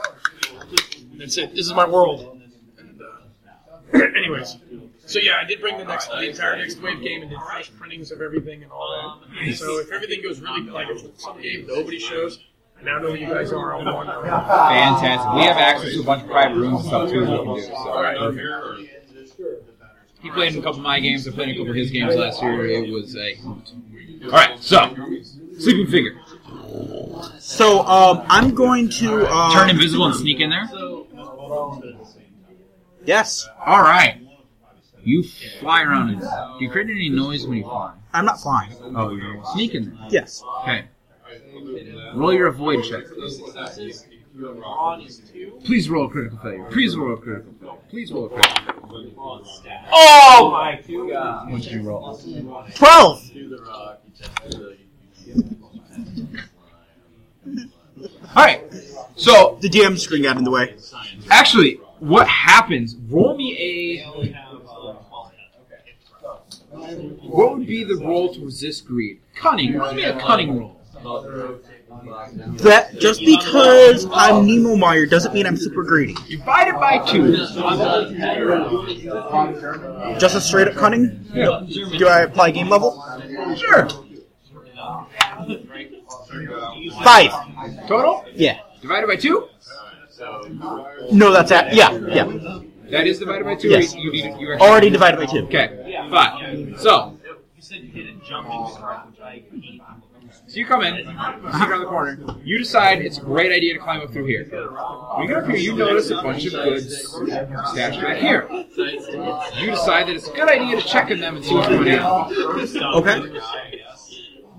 [1.20, 2.40] and said, "This is my world."
[2.78, 4.56] And, uh, anyways,
[5.10, 7.70] so yeah, I did bring the next, the entire next wave game and did fresh
[7.78, 9.54] printings of everything and all that.
[9.54, 12.38] So if everything goes really like if some game nobody shows,
[12.80, 13.74] I now know who you guys are.
[13.74, 14.08] I'll want.
[14.08, 15.34] Fantastic.
[15.34, 17.20] We have access to a bunch of private rooms and stuff too.
[17.20, 17.74] we can do.
[17.74, 18.16] All right.
[18.16, 18.84] So.
[20.22, 21.26] He played in a couple of my games.
[21.26, 22.66] I played in a couple of his games last year.
[22.66, 23.36] It was a.
[24.24, 24.94] All right, so
[25.58, 26.20] sleeping figure.
[27.38, 30.68] So um, I'm going to uh, Turn invisible and sneak in there.
[33.04, 34.20] Yes, All right.
[35.04, 35.22] You
[35.60, 36.10] fly around.
[36.10, 37.94] And, do you create any noise when you fly?
[38.12, 38.72] I'm not flying.
[38.96, 40.08] Oh, you're sneaking there.
[40.10, 40.42] Yes.
[40.62, 40.84] Okay.
[42.14, 43.04] Roll your avoid check.
[45.64, 46.64] Please roll a critical failure.
[46.70, 47.76] Please roll a critical failure.
[47.88, 49.10] Please roll a critical failure.
[49.92, 51.50] Oh my god!
[51.50, 52.18] What did you roll?
[52.74, 53.22] Twelve.
[58.36, 58.62] All right.
[59.16, 60.76] So The DM screen got in the way.
[61.30, 62.96] actually, what happens?
[63.08, 64.49] Roll me a.
[67.22, 69.20] What would be the role to resist greed?
[69.34, 69.74] Cunning.
[69.74, 70.76] Roll me a cunning roll.
[72.58, 76.14] That just because I'm Nemo Meyer doesn't mean I'm super greedy.
[76.28, 77.36] Divided by two.
[80.18, 81.26] Just a straight up cunning.
[81.32, 83.02] Do I apply game level?
[83.56, 83.88] Sure.
[87.02, 87.30] Five.
[87.88, 88.24] Total.
[88.34, 88.60] Yeah.
[88.82, 89.48] Divided by two.
[91.12, 92.60] No, that's at yeah yeah.
[92.90, 93.68] That is divided by two.
[93.68, 93.94] Yes.
[93.94, 94.38] You need.
[94.38, 95.44] You Already divided by two.
[95.44, 95.79] Okay.
[96.10, 96.76] Fine.
[96.78, 97.16] So.
[100.46, 102.18] So you come in, you sneak around the corner.
[102.44, 104.44] You decide it's a great idea to climb up through here.
[104.44, 107.08] When you get up here, you notice a bunch of goods
[107.72, 108.46] stashed back here.
[108.50, 111.98] You decide that it's a good idea to check in them and see what's going
[111.98, 112.32] on.
[112.96, 113.40] Okay.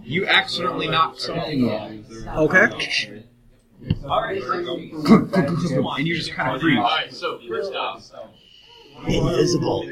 [0.04, 1.92] You accidentally knock something off.
[2.38, 3.22] Okay.
[3.82, 3.98] and
[6.08, 6.78] you just kind of freeze.
[6.78, 8.04] Alright, so first off,
[9.08, 9.84] Invisible.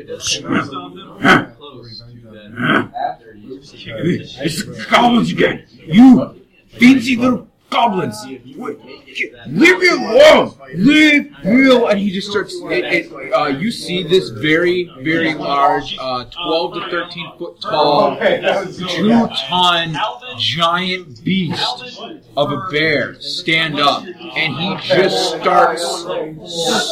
[4.41, 5.65] It's goblins again!
[5.85, 6.35] You
[6.79, 8.25] fancy little goblins!
[8.25, 10.53] Leave me alone!
[10.75, 11.91] Leave me alone!
[11.91, 12.53] And he just starts.
[12.65, 18.17] It, it, uh, you see this very, very large, uh, 12 to 13 foot tall,
[18.17, 19.95] two ton
[20.37, 22.01] giant beast
[22.37, 25.83] of a bear stand up, and he just starts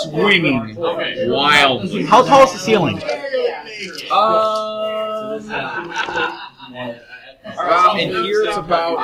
[0.03, 2.03] swinging wildly.
[2.03, 3.01] How tall is the ceiling?
[7.47, 8.99] Um, uh, and here it's about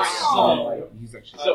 [1.00, 1.52] he's actually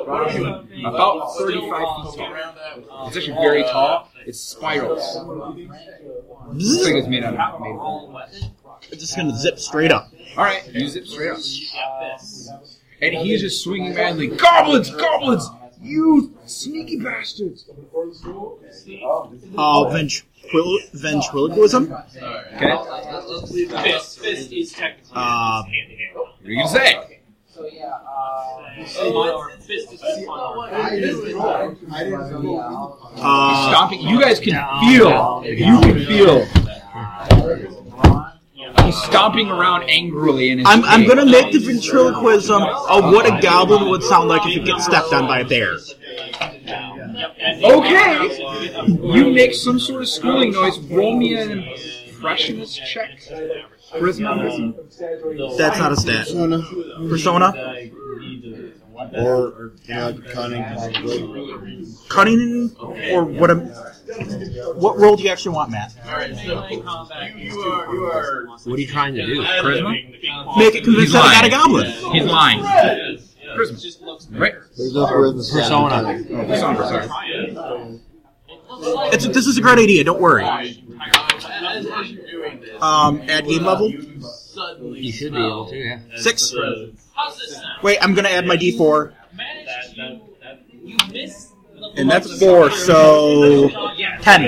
[0.84, 3.08] about 35 feet tall.
[3.08, 4.08] It's actually very tall.
[4.26, 5.00] It spirals.
[6.52, 8.14] This thing is made out of made of.
[8.90, 10.08] It's just gonna zip straight up.
[10.36, 11.38] All right, you zip straight up.
[13.00, 14.28] And he's just swinging madly.
[14.28, 15.48] Goblins, goblins,
[15.80, 17.68] you sneaky bastards!
[19.56, 21.92] Uh, ventrilo- ventriloquism.
[22.56, 26.27] Okay, fist, fist is technically Uh, hand to hand.
[26.48, 27.20] What are you gonna say?
[29.60, 30.02] Fist is
[33.16, 34.00] uh, Stomping.
[34.00, 35.44] You guys can feel.
[35.44, 36.46] You can feel.
[38.84, 43.38] He's stomping around angrily in his I'm, I'm gonna make the ventriloquism of what a
[43.42, 45.76] goblin would sound like if it gets stepped on by a bear.
[47.62, 48.38] Okay.
[49.02, 50.78] You make some sort of squealing noise.
[50.78, 51.68] Roll me an
[52.08, 53.20] impressionist check.
[53.92, 55.56] Charisma.
[55.56, 56.26] That's not a stat.
[56.26, 56.62] Persona.
[57.08, 57.88] Persona,
[59.16, 61.86] Or, you know, cunning, possibly.
[62.08, 62.76] cunning,
[63.12, 63.50] or what?
[63.50, 63.54] A,
[64.74, 65.94] what role do you actually want, Matt?
[66.04, 66.82] Alright, so you,
[67.46, 69.42] you are you are What are you trying to do?
[69.42, 69.90] Charisma.
[70.58, 71.86] Make it convinced He's that I got a goblin.
[72.12, 72.60] He's lying.
[72.60, 74.38] Charisma.
[74.38, 74.54] Right.
[74.76, 75.94] There's no charisma stat Persona.
[75.94, 76.46] on cunning.
[76.48, 78.00] Persona, sorry.
[78.80, 80.04] It's, this is a great idea.
[80.04, 80.44] Don't worry.
[80.44, 80.76] as,
[81.86, 85.98] as you're doing this, Um, add game level You should be able to, yeah.
[86.16, 86.52] six.
[87.14, 87.64] How's this sound?
[87.82, 89.12] Wait, I'm gonna add my D4.
[90.82, 91.54] You miss the
[91.96, 93.68] And that's four, so
[94.20, 94.44] ten.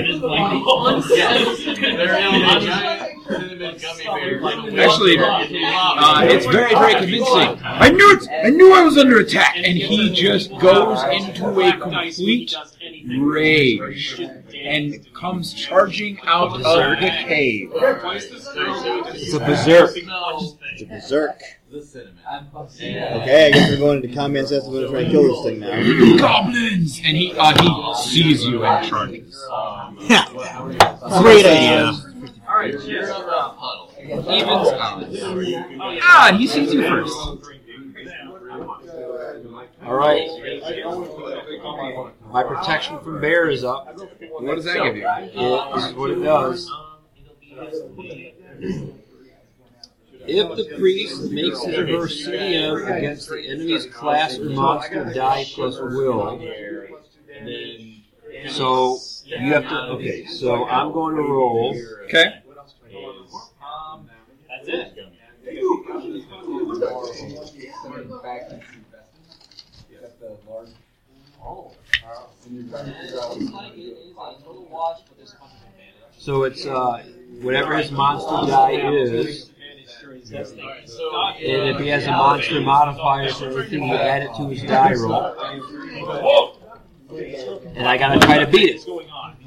[4.77, 7.59] Actually, uh, it's very, very convincing.
[7.63, 8.27] I knew it!
[8.45, 9.55] I knew I was under attack!
[9.55, 12.53] And he just goes into a complete
[13.17, 14.19] rage
[14.53, 17.71] and comes charging out of the cave.
[17.73, 19.91] It's a berserk.
[19.95, 21.41] It's a berserk.
[21.73, 24.65] Okay, I guess we're going into combat sets.
[24.65, 26.17] I'm going to try and kill this thing now.
[26.17, 26.99] Goblins!
[27.03, 29.41] And he uh, he sees you and charges.
[30.01, 30.25] Yeah.
[31.21, 31.93] Great idea.
[32.47, 33.09] All right, cheers.
[33.09, 35.19] Evens odds.
[36.03, 37.15] Ah, and he sees you first.
[39.85, 40.27] All right.
[42.31, 43.97] My protection from bear is up.
[44.29, 45.07] What does that give you?
[45.07, 46.69] It, this is what it does.
[50.33, 55.45] If the priest makes his or her CM against the enemy's class or monster, die
[55.53, 56.39] plus will.
[57.27, 58.01] Then
[58.49, 59.75] so you have to.
[59.95, 61.75] Okay, so I'm going to roll.
[62.05, 62.41] Okay.
[64.49, 64.97] That's it.
[76.17, 77.03] So it's uh,
[77.41, 79.50] whatever his monster die is.
[80.33, 84.93] And if he has a monster modifier for everything, you add it to his die
[84.93, 86.57] roll.
[87.75, 88.87] And I gotta try to beat it.
[88.87, 89.03] Um,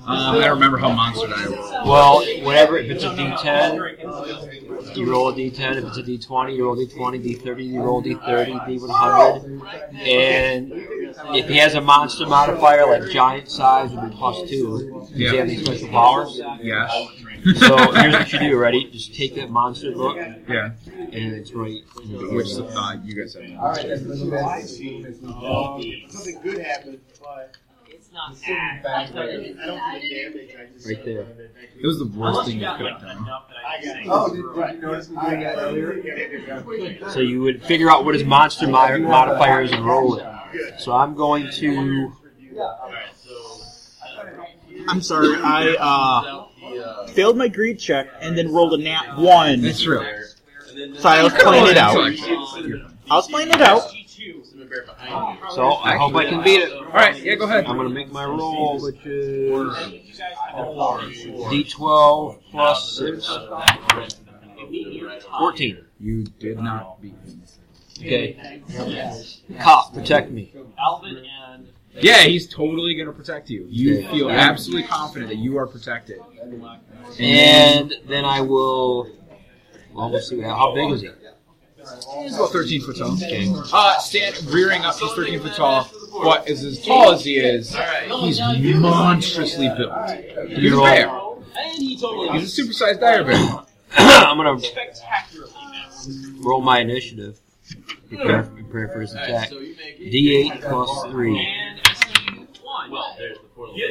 [0.06, 1.86] I don't remember how monster die roll.
[1.86, 2.76] Well, whatever.
[2.76, 5.76] If it's a D10, you roll a D10.
[5.76, 7.22] If it's a D20, you roll a D20.
[7.24, 8.66] D30, you roll a D30.
[8.68, 9.44] D100.
[10.06, 10.72] And
[11.34, 14.90] if he has a monster modifier like giant size, would be plus two.
[15.00, 16.38] Does he have any special powers?
[16.60, 16.88] Yeah.
[17.56, 18.56] So here's what you do.
[18.58, 18.90] Ready?
[18.90, 20.16] Just take that monster book,
[20.48, 20.70] Yeah.
[20.86, 21.82] and it's right.
[22.02, 22.78] in the Which roll.
[22.78, 23.44] uh, you guys have.
[23.60, 23.80] All right.
[26.10, 27.56] Something good happened, but
[27.88, 28.86] It's not bad.
[28.86, 30.50] I don't feel damage.
[30.58, 31.26] I just right there.
[31.78, 33.26] It was the worst thing you could have done.
[34.06, 37.10] Oh, did, did you notice me doing that earlier?
[37.10, 40.26] So you would figure out what his monster mod- modifier is and roll it.
[40.80, 42.12] So I'm going to.
[44.88, 46.43] I'm sorry, I uh,
[47.10, 49.62] failed my greed check and then rolled a nat one.
[49.62, 50.04] That's true.
[50.98, 51.96] So I was playing it out.
[51.96, 53.92] I was playing it out.
[55.54, 56.72] So I hope I can beat it.
[56.72, 57.16] All right.
[57.22, 57.34] Yeah.
[57.36, 57.66] Go ahead.
[57.66, 59.50] I'm going to make my roll, which is
[61.50, 63.26] D12 plus 6.
[65.38, 65.84] 14.
[66.00, 67.34] You did not beat me.
[68.00, 68.60] Okay.
[69.60, 70.52] Cop, protect me.
[72.00, 73.66] Yeah, he's totally gonna protect you.
[73.68, 76.18] You feel absolutely confident that you are protected.
[77.18, 79.08] And then I will.
[79.92, 80.40] Well, we'll see.
[80.40, 81.10] How big is he?
[82.22, 83.16] He's about 13 foot tall.
[83.72, 84.96] Uh, stand rearing up.
[84.96, 85.88] He's 13 foot tall.
[86.22, 87.76] But is as tall as he is,
[88.20, 90.10] he's monstrously built.
[90.48, 91.20] He's a bear.
[91.76, 93.36] He's a supersized dire bear.
[93.96, 94.70] I'm going to
[96.40, 97.40] roll my initiative.
[98.16, 99.50] Prepare, prepare for his attack.
[99.50, 101.48] D8 plus 3.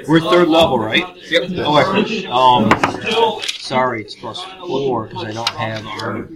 [0.08, 1.04] We're third level, right?
[1.30, 1.52] Yep.
[1.58, 6.30] Oh, I- um, sorry, it's plus 4 because I don't have armor.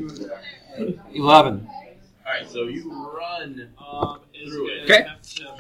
[1.14, 1.68] 11.
[2.26, 4.84] Alright, so you run um, through it.
[4.84, 5.06] Okay.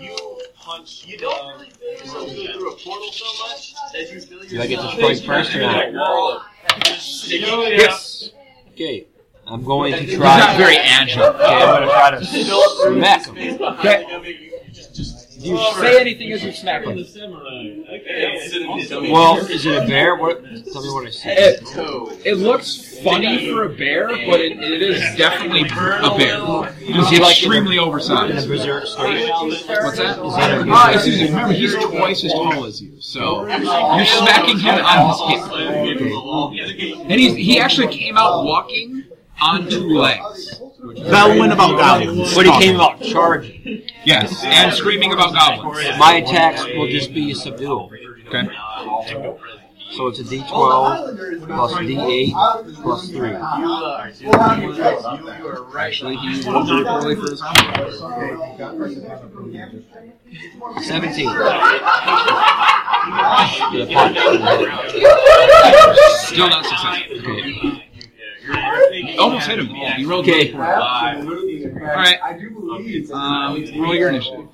[0.02, 1.06] You um, punch.
[1.08, 4.62] You don't really feel yourself go through a portal so much as you feel Do
[4.62, 5.94] I get to yourself strike first or a not?
[5.94, 6.42] wall
[6.76, 7.46] of sticky.
[7.46, 8.32] Yes.
[8.72, 9.08] Okay.
[9.50, 10.38] I'm going to He's try.
[10.40, 11.24] not very agile.
[11.24, 13.62] Okay, I'm going to try to smack him.
[13.62, 14.44] Okay.
[15.40, 16.96] Do you say anything as you smack him?
[19.12, 20.16] Well, is it a bear?
[20.16, 20.44] What?
[20.44, 21.30] Tell me what I see.
[21.30, 21.62] It,
[22.26, 26.74] it looks funny for a bear, but it, it is definitely a bear.
[26.74, 28.50] He's he like extremely oversized.
[28.50, 31.28] What's that a Ah, excuse me.
[31.28, 37.02] Remember, he's twice as tall as you, so you're smacking him on his hip.
[37.10, 39.04] And he's, he actually came out walking
[39.42, 40.62] on two legs.
[41.10, 42.36] Bellowing about goblins.
[42.36, 45.98] When he came about charging, Yes, and screaming about goblins.
[46.00, 47.90] my attacks will just be subdue.
[48.28, 48.48] Okay.
[49.92, 52.34] So it's a D12 plus D8
[52.84, 53.32] plus 3.
[55.80, 57.92] Actually, he rolled very poorly for his armor.
[60.82, 61.26] 17.
[63.72, 64.18] Get a punch.
[66.28, 67.18] Still not successful.
[67.20, 67.87] Okay.
[69.20, 69.76] Almost hit him.
[69.98, 70.54] You rolled Okay.
[70.54, 71.82] really poorly.
[71.82, 72.20] All right.
[73.12, 74.48] Um, roll your initiative.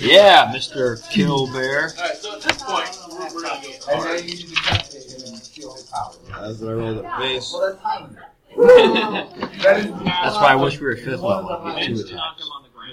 [0.00, 1.08] Yeah, Mr.
[1.10, 1.92] Kill Bear.
[1.96, 3.74] Alright, so at this point, we're, we're not going
[6.28, 7.54] That's what I rolled at base.
[8.56, 11.74] That's why I wish we were fifth level.
[11.76, 12.48] Get two attacks.
[12.84, 12.92] No,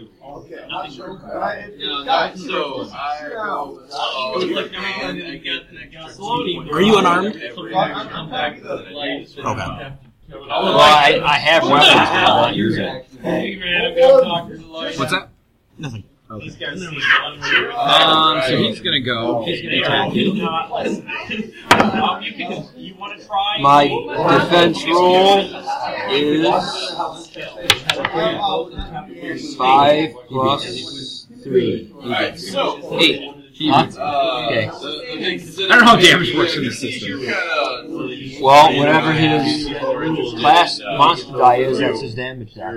[2.03, 3.84] no, so I go.
[3.91, 6.23] Oh, look, man, I get an extra.
[6.23, 7.35] Are you unarmed?
[7.35, 7.51] Okay.
[9.39, 9.93] Okay.
[10.30, 13.05] Well, I, I have weapons, but I'm not using it.
[14.97, 15.30] What's that?
[15.77, 16.03] Nothing.
[16.32, 16.40] Um,
[18.48, 19.44] so he's gonna go.
[19.44, 20.34] He's gonna attack you.
[23.62, 23.88] My
[24.40, 25.40] defense roll
[29.30, 31.91] is five plus three.
[31.95, 32.98] Alright, so.
[32.99, 33.36] Eight.
[33.64, 33.88] Huh?
[33.99, 34.66] Uh, Okay.
[34.66, 37.20] the, the big I don't know how damage works in this system.
[38.41, 39.68] Well, whatever his
[40.40, 42.72] class monster die is, that's his damage die.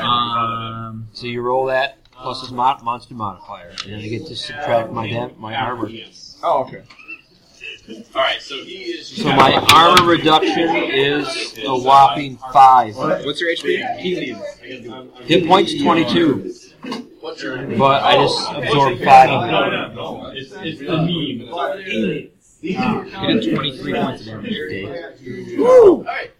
[0.00, 4.36] Um, So you roll that plus his mod- monster modifier, and then I get to
[4.36, 5.90] subtract my dam- my armor.
[6.42, 6.82] oh, okay.
[8.14, 9.08] Alright, so he is.
[9.08, 12.94] So my armor reduction is a whopping five.
[12.96, 13.82] What's your HP?
[15.26, 16.52] Hit points twenty two,
[17.78, 19.28] but I just absorbed five.
[20.34, 20.52] it's
[22.62, 22.78] You
[23.40, 25.58] did 23 points of damage.
[25.58, 26.30] Alright.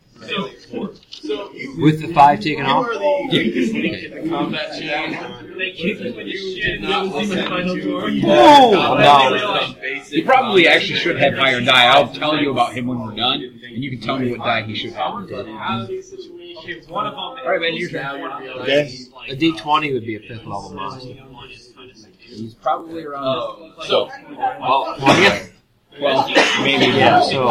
[1.23, 1.77] So, so you.
[1.81, 2.85] With the five taken off.
[2.87, 5.13] are the weakest link in the combat chain.
[5.57, 9.75] You did not listen to Oh, I'm.
[10.03, 11.87] He probably actually should have higher die.
[11.87, 14.63] I'll tell you about him when we're done, and you can tell me what die
[14.63, 15.13] he should have.
[15.13, 15.31] Alright,
[17.61, 18.21] man, your turn.
[18.61, 18.93] Okay.
[19.29, 21.15] A D twenty would be a fifth level monster.
[22.19, 25.41] He's probably around um, So, Well, well,
[26.01, 26.29] well,
[26.63, 27.21] maybe yeah.
[27.21, 27.49] So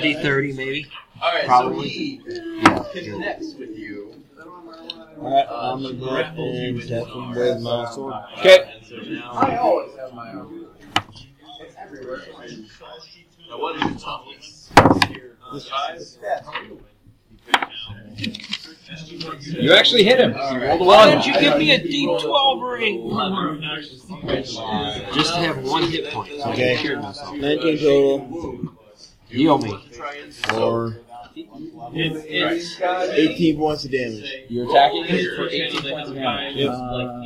[0.00, 0.86] D thirty maybe.
[1.24, 2.84] Alright, so he Yeah.
[2.92, 4.14] connects with you.
[5.18, 8.14] Alright, uh, I'm gonna go and attack him with my sword.
[8.38, 8.72] Okay.
[8.76, 9.30] And so now.
[9.32, 10.66] I always have my own.
[11.60, 12.22] It's everywhere.
[13.48, 14.70] now, what is your toughness?
[19.46, 20.32] You actually hit him.
[20.32, 21.08] You rolled a Why one.
[21.14, 23.10] don't you give me a D twelve ring?
[25.14, 26.32] Just to have one hit point.
[26.32, 26.74] Okay.
[26.74, 27.36] can cure myself.
[27.36, 28.68] 19 total,
[29.28, 29.78] Heal me.
[31.36, 34.32] Or 18 points of damage.
[34.48, 36.56] You're attacking him for 18 points of damage.
[36.56, 36.70] Yep.
[36.70, 37.20] Uh,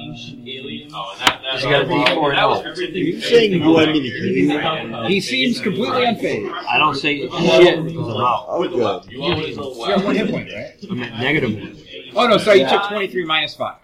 [1.54, 2.64] He's got a D four health.
[2.64, 5.06] Are you saying you want me to kill you?
[5.08, 6.52] he seems completely unfazed.
[6.52, 8.46] I don't say shit because I'm out.
[8.48, 9.12] Oh, good.
[9.12, 10.74] You always roll You have one hit point, right?
[10.90, 11.76] I'm at negative one.
[12.14, 13.76] Oh no, sorry, you took 23 minus 5.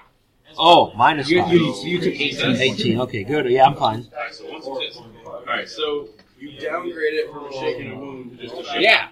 [0.57, 1.53] Oh, minus You, five.
[1.53, 2.57] you, you took 18.
[2.57, 3.01] 18.
[3.01, 3.47] Okay, good.
[3.51, 4.07] Yeah, I'm fine.
[4.15, 5.05] Alright, so once it's this.
[5.27, 8.83] Alright, so you downgrade it from a shaking a wound to just a shaking.
[8.83, 9.09] Yeah.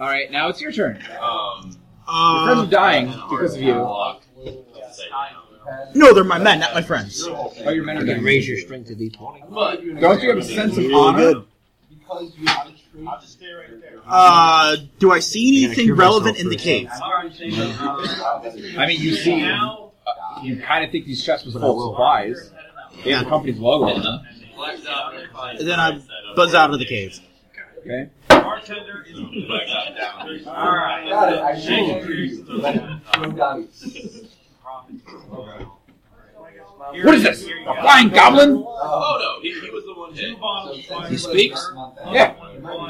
[0.00, 0.96] Alright, now it's your turn.
[1.20, 1.76] Um,
[2.08, 3.74] Your friends are dying because of you.
[5.94, 7.24] no, they're my men, not my friends.
[7.26, 8.24] Oh, your men are You can dying.
[8.24, 9.50] raise your strength to D20.
[9.50, 11.32] But Don't you have a sense of Really honor?
[11.34, 11.46] good.
[14.06, 16.64] Uh, do I see I gotta anything cure relevant myself in the first.
[18.64, 18.78] cave?
[18.78, 19.76] I mean, you see, uh,
[20.42, 22.50] you kind of think these chests was full of supplies.
[23.04, 24.20] They have the company's logo on them.
[25.66, 26.00] Then I
[26.36, 27.18] buzz out of the cave.
[27.84, 28.08] Okay.
[28.28, 29.04] bartender
[30.48, 30.72] all
[35.46, 35.66] right
[37.02, 37.44] what is this?
[37.44, 38.64] A flying goblin?
[38.66, 40.36] Oh no, he, he was the one hit.
[41.10, 41.70] He speaks?
[42.12, 42.34] Yeah.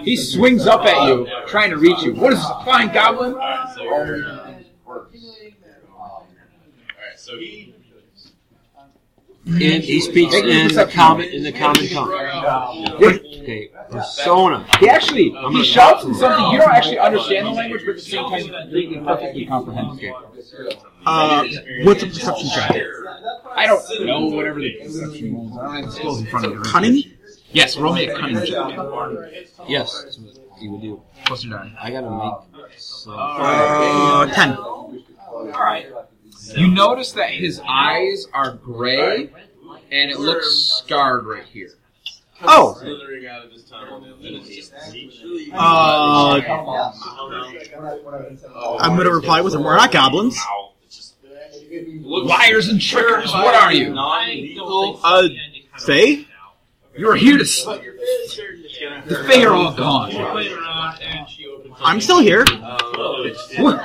[0.02, 2.12] He swings up at you, trying to reach you.
[2.14, 2.48] What is this?
[2.48, 3.34] A flying goblin?
[3.34, 3.94] Alright, so.
[3.94, 4.54] Uh,
[4.86, 5.06] Alright,
[7.16, 7.74] so he.
[9.46, 12.10] And he speaks Make me a in the common in the common tongue.
[13.42, 14.66] Okay, persona.
[14.80, 18.02] He actually he shouts in something you don't actually understand the language, but at the
[18.02, 20.00] same time you completely perfectly comprehend.
[21.04, 21.44] Uh,
[21.82, 22.82] what's a perception check?
[23.54, 25.58] I don't know whatever the perception rolls.
[25.58, 26.62] I don't have the skills in front of me.
[26.64, 27.02] Cunning?
[27.52, 28.48] Yes, roll me a cunning check.
[29.68, 31.02] Yes, that's what he would do.
[31.26, 31.72] Plus your die.
[31.80, 32.70] I gotta make.
[32.78, 34.56] So, Uh, ten.
[36.56, 39.30] You notice that his eyes are gray,
[39.90, 40.46] and it looks
[40.84, 41.70] scarred right here.
[42.42, 44.72] Oh, Slithering out of his tunnel, and it's just.
[45.54, 46.40] uh,
[48.80, 50.38] I'm gonna reply with, "We're not goblins."
[52.02, 53.94] Liars and trickers, what are you?
[55.02, 55.28] Uh,
[55.78, 56.26] Fae?
[56.96, 57.44] You're here to.
[57.44, 57.66] S-
[59.06, 60.12] the Fae are all gone.
[61.80, 62.44] I'm still here.
[63.58, 63.80] What?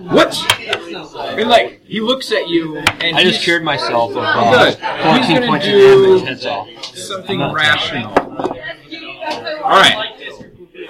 [0.00, 1.38] What?
[1.38, 4.24] And like he looks at you, and I just he's cured myself of Good.
[4.82, 6.24] uh, He's 14 gonna points of do- damage.
[6.28, 6.68] That's all.
[6.94, 8.12] something rational.
[9.64, 10.12] All right.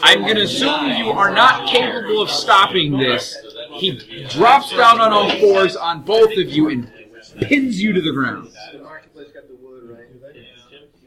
[0.03, 3.37] I'm going to assume you are not capable of stopping this.
[3.75, 3.99] He
[4.29, 6.93] drops down on all fours on both of you and
[7.41, 8.51] pins you to the ground.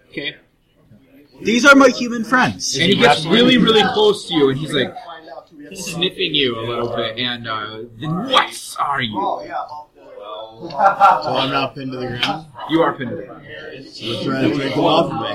[0.10, 0.36] Okay.
[1.42, 2.76] These are my human friends.
[2.78, 4.94] And he gets really, really close to you, and he's like
[5.74, 7.18] sniffing you a little bit.
[7.18, 9.20] And uh, then what are you?
[10.62, 12.48] So I'm not pinned to the ground.
[12.70, 13.46] You are pinned to the ground.
[13.46, 15.30] We're trying to drink them off of me.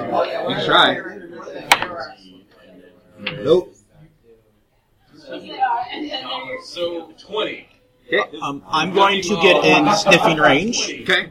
[0.48, 0.88] You can try.
[3.42, 3.74] Nope.
[6.64, 7.68] So twenty.
[8.42, 10.90] Um, I'm going to get in sniffing range.
[11.02, 11.30] Okay.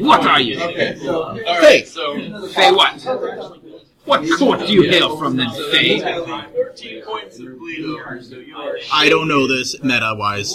[0.00, 0.58] What are you?
[0.60, 1.58] All Hey.
[1.60, 1.88] right.
[1.88, 2.94] So Say what?
[4.04, 6.46] What court do you hail from then, Fae?
[6.54, 8.22] fourteen points of bleed over.
[8.22, 10.52] So you are I don't know this meta wise.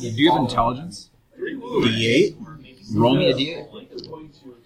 [0.00, 1.10] Do you have intelligence?
[1.38, 2.36] D8,
[2.94, 3.66] Roll me a d8.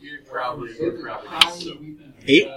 [0.00, 1.76] You're probably you're probably so.
[2.26, 2.48] 8.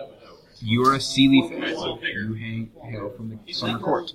[0.60, 2.07] You are a Seelie Fae.
[2.10, 4.14] You hang, hail from the Summer Court.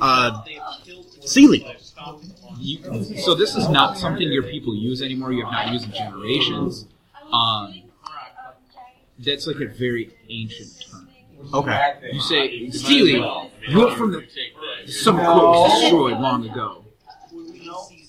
[0.00, 0.42] Uh,
[1.20, 1.83] Seelie.
[2.58, 5.32] You, so this is not something your people use anymore.
[5.32, 6.86] You have not used in generations.
[7.32, 7.82] Um,
[9.18, 11.08] that's like a very ancient term.
[11.52, 11.94] Okay.
[12.12, 13.12] You say, Steely,
[13.68, 14.26] you are from the,
[14.86, 16.84] the Summer Court was destroyed long ago.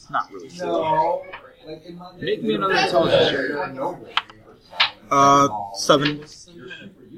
[0.10, 0.50] Not really.
[0.58, 1.24] No.
[2.20, 4.80] Make me another intelligence check.
[5.12, 6.24] Uh, 7.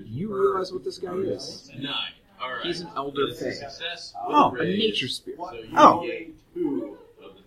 [0.06, 1.69] You realize what this guy is?
[1.77, 1.94] Nine.
[2.41, 2.65] All right.
[2.65, 4.14] He's an elder fae, Success.
[4.27, 4.55] Oh.
[4.55, 5.39] a nature spirit,
[5.76, 6.07] Oh.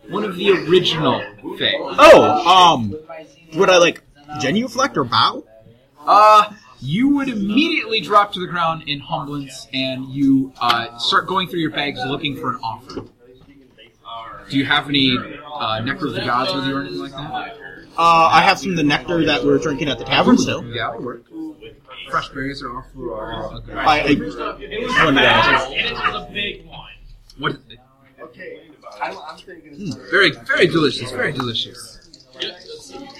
[0.08, 1.20] one of the original
[1.58, 1.72] fae.
[1.78, 2.94] Oh, um,
[3.54, 4.02] would I like
[4.40, 5.44] genuflect or bow?
[6.04, 11.46] Uh, you would immediately drop to the ground in humblance, and you uh, start going
[11.48, 13.04] through your bags looking for an offer.
[14.48, 15.16] Do you have any
[15.54, 17.56] uh, nectar of the gods with you or anything like that?
[17.98, 20.64] Uh, I have some of the nectar that we are drinking at the tavern still.
[20.64, 21.24] Yeah, that'll work.
[22.10, 23.76] Fresh berries are also uh, a good.
[23.76, 24.14] I, I
[25.04, 25.68] one of the guys.
[27.38, 27.56] What?
[29.02, 31.10] Hmm, very, very delicious.
[31.10, 31.98] Very delicious.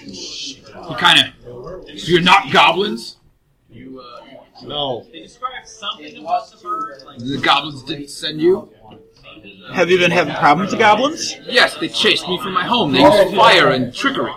[0.01, 1.99] He kind of.
[1.99, 3.17] So you're not goblins?
[3.69, 4.03] You.
[4.63, 5.05] No.
[5.11, 5.29] The
[7.41, 8.69] goblins didn't send you?
[9.73, 11.37] Have you been having problems with the goblins?
[11.45, 12.91] Yes, they chased me from my home.
[12.91, 14.31] They used fire and trickery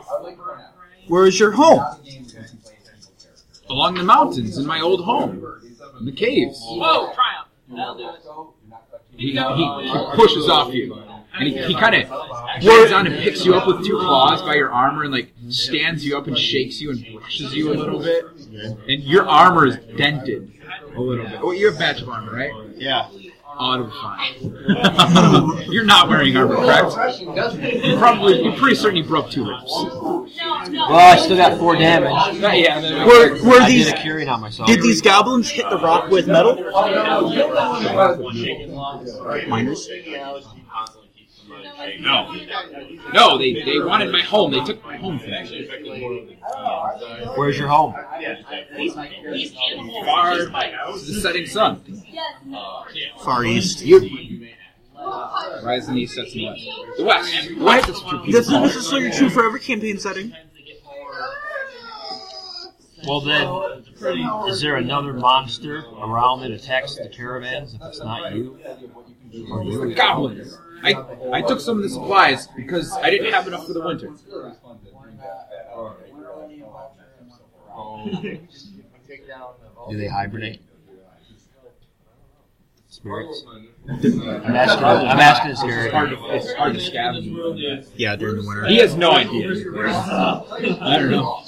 [1.08, 1.82] Where is your home?
[3.70, 5.42] along the mountains in my old home,
[5.98, 6.60] in the caves.
[6.62, 7.12] Whoa!
[7.12, 7.48] Triumph.
[7.68, 8.20] That'll do it.
[9.16, 10.94] He, he, he pushes off you,
[11.34, 12.08] and he, he kind of
[12.62, 16.04] goes on and picks you up with two claws by your armor and like stands
[16.04, 18.24] you up and shakes you and brushes you a little bit.
[18.88, 20.52] And your armor is dented
[20.94, 21.40] a little bit.
[21.42, 22.52] Oh, you have a badge of armor, right?
[22.76, 23.08] Yeah.
[23.60, 25.70] It'll fine.
[25.70, 27.20] You're not wearing armor, correct?
[27.20, 29.62] You probably, you're pretty certain you broke two ribs.
[29.70, 30.28] Well,
[30.92, 32.40] I still got four damage.
[32.40, 34.66] Not- yeah, then- Were, were I these did a curing on myself.
[34.68, 36.56] did these goblins hit the rock with metal?
[39.48, 39.88] Miners.
[42.00, 42.32] No,
[43.12, 44.50] no, they they wanted my home.
[44.52, 45.68] They took my home from me.
[47.36, 47.92] Where's your home?
[47.92, 48.20] Far
[50.36, 51.82] to the setting sun.
[53.18, 53.82] Far east.
[55.62, 56.62] Rising east, sets west.
[56.96, 57.48] The west.
[57.48, 58.66] The west is what your people Doesn't call it.
[58.68, 60.34] necessarily true for every campaign setting.
[63.06, 63.46] Well then,
[64.48, 68.58] is there another monster around that attacks the caravans if it's not you?
[69.50, 69.94] Or you?
[69.94, 70.56] Goblins.
[70.84, 70.94] I,
[71.32, 74.12] I took some of the supplies because I didn't have enough for the winter.
[79.90, 80.60] Do they hibernate?
[82.88, 83.44] Spirits?
[83.88, 87.88] I'm asking, I'm asking this It's hard to, it's hard to scavenge.
[87.96, 88.66] Yeah, during the winter.
[88.66, 89.48] He has no idea.
[89.50, 91.42] I don't know.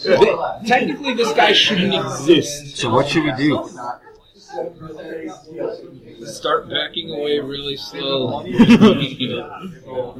[0.66, 2.76] Technically, this guy shouldn't exist.
[2.76, 3.68] So what should we do?
[6.24, 8.43] Start backing away really slow.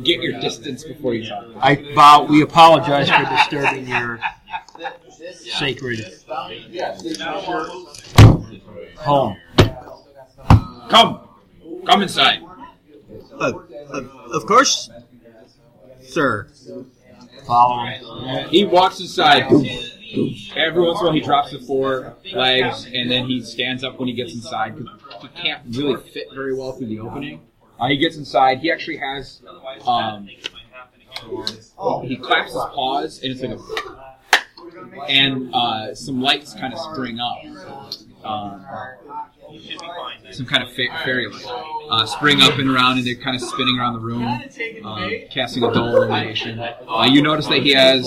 [0.03, 1.45] Get your distance before you talk.
[1.61, 4.21] I vow we apologize for disturbing your
[5.43, 6.05] sacred
[8.97, 9.37] home.
[10.89, 11.29] Come,
[11.87, 12.41] come inside.
[13.33, 13.53] Uh,
[13.93, 14.03] uh,
[14.33, 14.91] of course,
[16.03, 16.49] sir.
[17.47, 18.49] Follow him.
[18.51, 19.51] He walks inside.
[20.57, 23.99] Every once in a while, he drops the four legs, and then he stands up
[23.99, 27.41] when he gets inside because he can't really fit very well through the opening.
[27.79, 28.59] Uh, he gets inside.
[28.61, 29.43] He actually has.
[29.87, 30.29] Um,
[32.05, 35.07] he claps his paws, and it's like a.
[35.09, 37.39] And uh, some lights kind of spring up.
[38.25, 38.67] Um,
[40.33, 41.47] some kind of fa- fairy light
[41.91, 44.25] uh, spring up and around, and they're kind of spinning around the room,
[44.85, 46.59] um, casting a dull illumination.
[46.59, 48.05] Uh, you notice that he has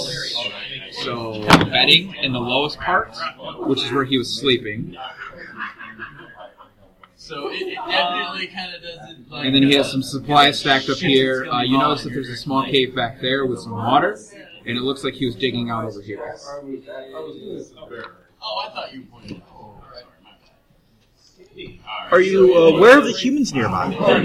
[1.03, 3.15] so bedding in the lowest part,
[3.59, 4.95] which is where he was sleeping,
[7.29, 9.29] So it, it definitely kind of doesn't.
[9.29, 11.45] Like, and then he has some supplies stacked up here.
[11.45, 14.17] Uh, you notice that there's a small cave back there with some water,
[14.65, 16.35] and it looks like he was digging out over here.
[18.41, 19.41] Oh, I thought you pointed.
[22.11, 23.93] Are you aware of the humans nearby?
[23.93, 24.21] Uh,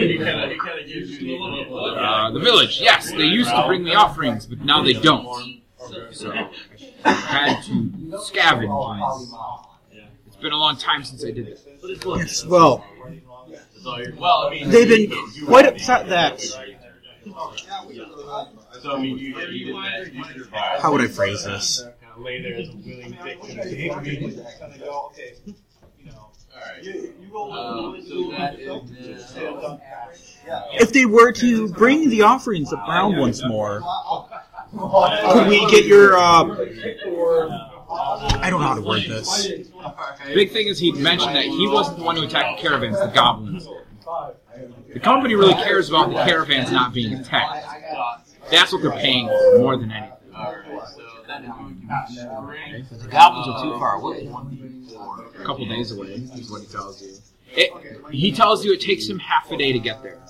[2.30, 5.62] the village, yes, they used to bring the offerings, but now they don't.
[6.10, 6.32] So
[7.04, 7.72] I had to
[8.18, 9.36] scavenge.
[10.26, 11.64] It's been a long time since I did this.
[12.04, 12.84] Yes, well,
[14.16, 15.12] Well, I mean, they've been
[15.46, 16.40] quite upset that.
[16.40, 16.56] So
[18.92, 19.74] I mean, you, you did
[20.52, 20.80] that.
[20.80, 21.84] How would I phrase this?
[22.16, 23.58] Lay there as a willing victim.
[27.34, 29.78] Uh, so that is uh,
[30.74, 33.80] If they were to bring the offerings around once more,
[34.76, 36.16] could we get your?
[36.16, 39.48] Uh, I don't know how to word this.
[40.26, 43.06] Big thing is he mentioned that he wasn't the one who attacked the caravans, the
[43.06, 43.68] goblins.
[44.92, 47.66] The company really cares about the caravans not being attacked.
[48.50, 50.12] That's what they're paying for more than anything.
[50.34, 52.86] Alright, so that is going to be spring.
[52.90, 54.28] The goblins are too far away.
[55.40, 57.14] A couple days away is what he tells you.
[57.56, 57.70] It,
[58.10, 60.20] he tells you it takes him half a day to get there.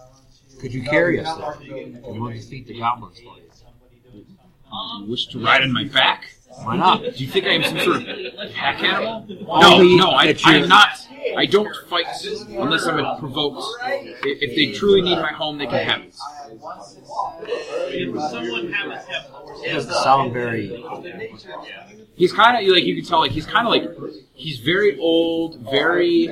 [0.61, 1.73] Could you carry us there?
[1.73, 3.44] And we'll defeat the goblins for you.
[5.01, 6.25] You wish to ride on my back?
[6.63, 7.03] Why not?
[7.03, 9.27] Do you think I am some sort of pack animal?
[9.29, 10.89] No, no, I, I am not.
[11.37, 12.07] I don't fight
[12.49, 13.63] unless I'm provoked.
[13.83, 16.15] I- If they truly need my home, they can have it.
[19.65, 20.69] It doesn't sound very.
[22.17, 25.59] He's kind of like you can tell, like he's kind of like he's very old,
[25.71, 26.31] very.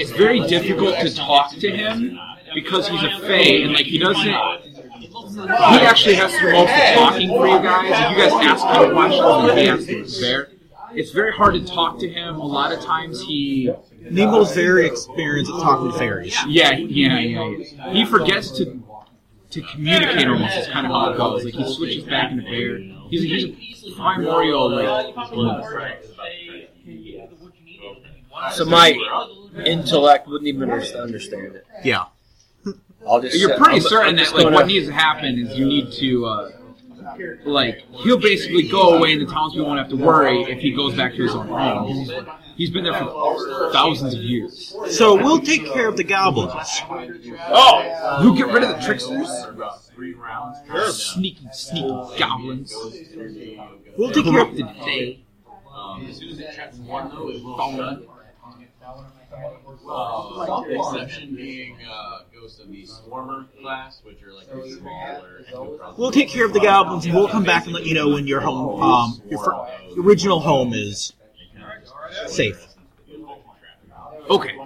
[0.00, 2.18] It's very difficult to talk to him
[2.54, 4.26] because he's a fae and like he doesn't.
[5.34, 7.84] He actually has to do most of the talking for you guys.
[7.84, 10.48] If you guys ask him questions, and he has to prepare.
[10.92, 12.36] It's very hard to talk to him.
[12.36, 16.36] A lot of times he Nemo's very experienced at talking to fairies.
[16.46, 17.92] Yeah, yeah, yeah, yeah.
[17.92, 18.82] He forgets to
[19.50, 20.56] to communicate almost.
[20.56, 21.44] Is kind of how it goes.
[21.44, 22.78] Like he switches back into bear.
[23.10, 25.14] He's a, he's a primordial like.
[28.52, 28.94] So my
[29.64, 31.66] intellect wouldn't even understand it.
[31.84, 32.06] Yeah.
[33.06, 33.36] I'll just.
[33.38, 35.92] You're pretty I'm- certain I'm that like gonna- what needs to happen is you need
[35.92, 36.50] to uh,
[37.44, 40.94] like he'll basically go away and the townspeople won't have to worry if he goes
[40.94, 41.86] back to his own home.
[41.88, 42.10] He's,
[42.56, 44.74] he's been there for thousands of years.
[44.90, 46.52] So we'll take care of the goblins.
[46.90, 49.28] Oh, you get rid of the tricksters,
[50.94, 52.74] sneaky, sneaky goblins.
[53.96, 55.20] We'll take care of Corrupted day.
[55.74, 58.06] Um, as soon as it checks one, though, it will phone.
[59.30, 65.44] Uh, the exception being uh, Ghost of the Swarmer class, which are like the smaller.
[65.96, 68.26] We'll take care of the goblins, and we'll come back and let you know when
[68.26, 69.66] your home, um, your fir-
[70.00, 71.12] original home is
[72.26, 72.66] safe.
[74.30, 74.58] Okay.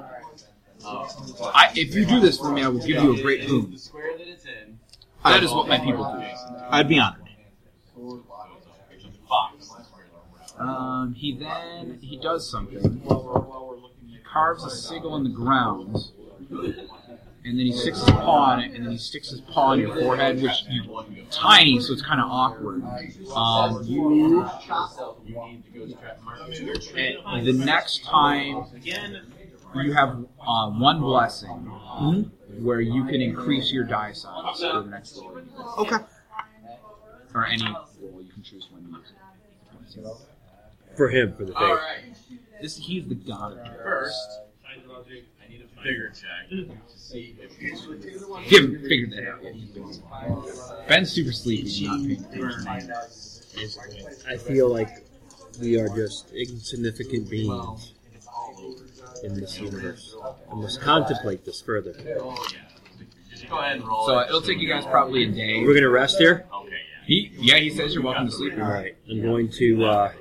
[0.84, 3.70] I, if you do this for me, I will give you a great boon.
[3.72, 4.78] The square that it's in.
[5.24, 6.26] That is what my people do.
[6.70, 7.20] I'd be honored.
[9.28, 9.70] Fox.
[10.58, 13.02] Um, he then he does something.
[14.32, 15.94] He carves a sigil in the ground,
[16.50, 16.74] and
[17.44, 19.94] then he sticks his paw on it, and then he sticks his paw on your
[19.94, 22.82] forehead, which you tiny, so it's kind of awkward.
[23.34, 24.42] Um, you
[26.96, 28.64] and the next time
[29.74, 31.48] you have uh, one blessing
[32.60, 35.40] where you can increase your die size for the next roll,
[35.76, 35.96] Okay.
[37.34, 40.96] or any roll you can choose when you use it.
[40.96, 41.72] for him for the All day.
[41.74, 42.11] right.
[42.62, 44.76] This he's the god of the First, I
[45.50, 47.84] need a bigger check to see if he's
[48.48, 49.42] Give him figured that out.
[49.42, 50.00] Yeah, he's busy.
[50.86, 51.98] Ben's super sleepy, not
[52.32, 52.92] paying attention.
[54.28, 55.04] I feel like
[55.60, 57.94] we are just insignificant beings
[59.24, 60.14] in this universe.
[60.50, 61.92] I must contemplate this further.
[61.92, 64.06] Go ahead and roll.
[64.06, 64.28] So it.
[64.28, 65.64] it'll take you guys probably a day.
[65.66, 66.46] We're gonna rest here.
[66.54, 67.06] Okay, yeah.
[67.06, 68.52] He, yeah, he says you're welcome to sleep.
[68.54, 68.94] All right.
[69.10, 70.12] I'm going to uh,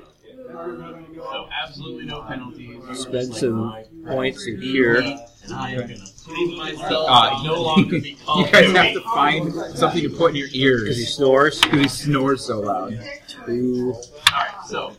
[0.51, 2.81] So absolutely no penalties.
[2.93, 3.73] spend some
[4.05, 5.01] points and cure.
[5.01, 5.95] I am gonna
[6.25, 7.09] prove myself.
[7.09, 10.49] Uh, I no longer you become guys have to find something to put in your
[10.51, 11.61] ears Because he snores.
[11.61, 12.99] because he snores so loud.
[13.27, 13.93] Two.
[14.31, 14.93] Alright, so.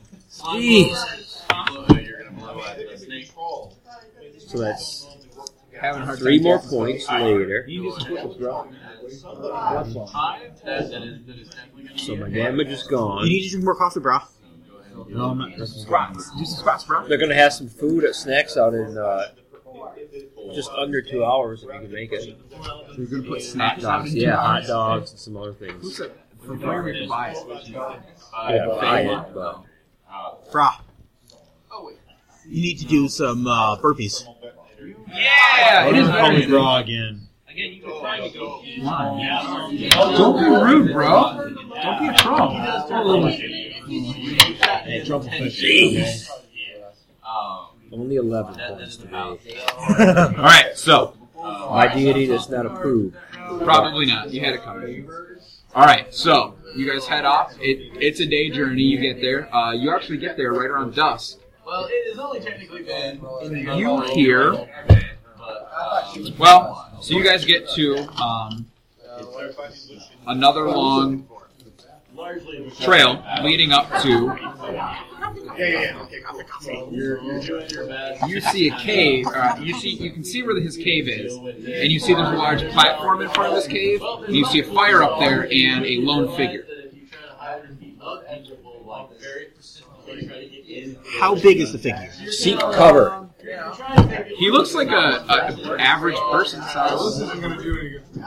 [0.53, 1.45] Jesus.
[1.91, 3.31] You're gonna blow at the snake.
[4.39, 5.07] So that's
[5.81, 6.79] Having a hard three time more guessing.
[6.79, 7.65] points later.
[7.69, 8.63] You just split with bro.
[9.63, 9.93] Five.
[9.93, 10.05] That,
[10.65, 12.31] that is that is definitely gonna So be my it.
[12.33, 13.25] damage is gone.
[13.27, 14.19] You need to drink more coffee, bro.
[15.09, 15.59] No, I'm.
[15.59, 15.85] This is.
[15.85, 17.07] Do some squats, bro.
[17.09, 19.29] They're gonna have some food at snacks out in uh,
[20.55, 22.37] just under two hours if you can make it.
[22.99, 24.67] We're gonna put Hot snacks out dogs, in yeah, two hot hours.
[24.67, 25.97] dogs and some other Who things.
[25.97, 26.13] said
[26.45, 27.69] for where we can buy it?
[27.69, 29.65] Yeah, buy it, but
[30.51, 30.69] Bro.
[32.49, 34.25] You need to do some uh, burpees.
[35.09, 37.29] Yeah, it is very bra again.
[37.53, 38.63] Again, you can try to go.
[40.17, 41.53] Don't be rude, bro.
[41.83, 42.57] Don't be a troll.
[47.27, 49.61] Um, Only 11 points to today.
[49.69, 53.15] All right, so My deity does not approve.
[53.63, 54.31] probably not.
[54.33, 55.09] You had it coming.
[55.75, 57.53] All right, so you guys head off.
[57.61, 58.83] It, it's a day journey.
[58.83, 59.55] You get there.
[59.55, 61.39] Uh, you actually get there right around dusk.
[61.67, 63.21] Well, it has only technically been.
[63.79, 64.69] You hear.
[66.39, 68.67] Well, so you guys get to um,
[70.27, 71.27] another long
[72.81, 74.37] trail leading up to.
[78.29, 79.27] You see a cave.
[79.27, 82.33] Uh, you see, you can see where his cave is, and you see there's a
[82.37, 84.03] large platform in front of this cave.
[84.03, 86.67] And you see a fire up there and a lone figure.
[91.21, 92.11] How big is the figure?
[92.31, 93.29] Seek cover.
[94.39, 98.25] He looks like a, a average person size, isn't going to do anything.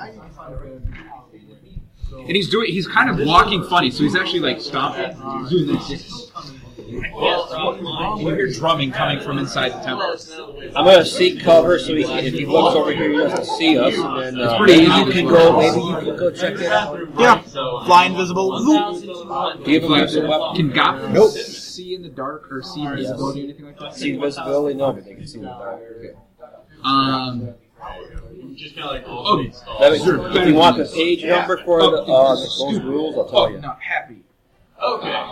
[2.20, 2.72] and he's doing.
[2.72, 5.16] He's kind of walking funny, so he's actually like stomping.
[5.40, 6.32] He's doing this.
[6.88, 7.02] You
[8.36, 10.16] hear drumming coming from inside the temple.
[10.76, 13.96] I'm gonna seek cover so he if he looks over here, he doesn't see us.
[13.96, 15.58] And then uh, It's pretty maybe easy you to can go.
[15.58, 17.00] Maybe you can go check it out.
[17.18, 17.42] Yeah.
[17.86, 18.60] Fly invisible.
[18.60, 19.66] Zoop.
[19.66, 20.56] Do you have a weapon?
[20.56, 21.65] Can goblins Nope.
[21.76, 23.96] See in the dark or see invisibility or anything like that?
[23.96, 24.78] See invisibility?
[24.78, 25.82] No, but they can see in the dark.
[26.84, 27.56] Um,
[28.56, 29.38] Just kind of like oh,
[29.80, 33.32] That means if you want the page number for the, uh, those rules, I'll oh,
[33.32, 33.60] tell you.
[33.60, 34.22] not happy.
[34.82, 35.26] Okay.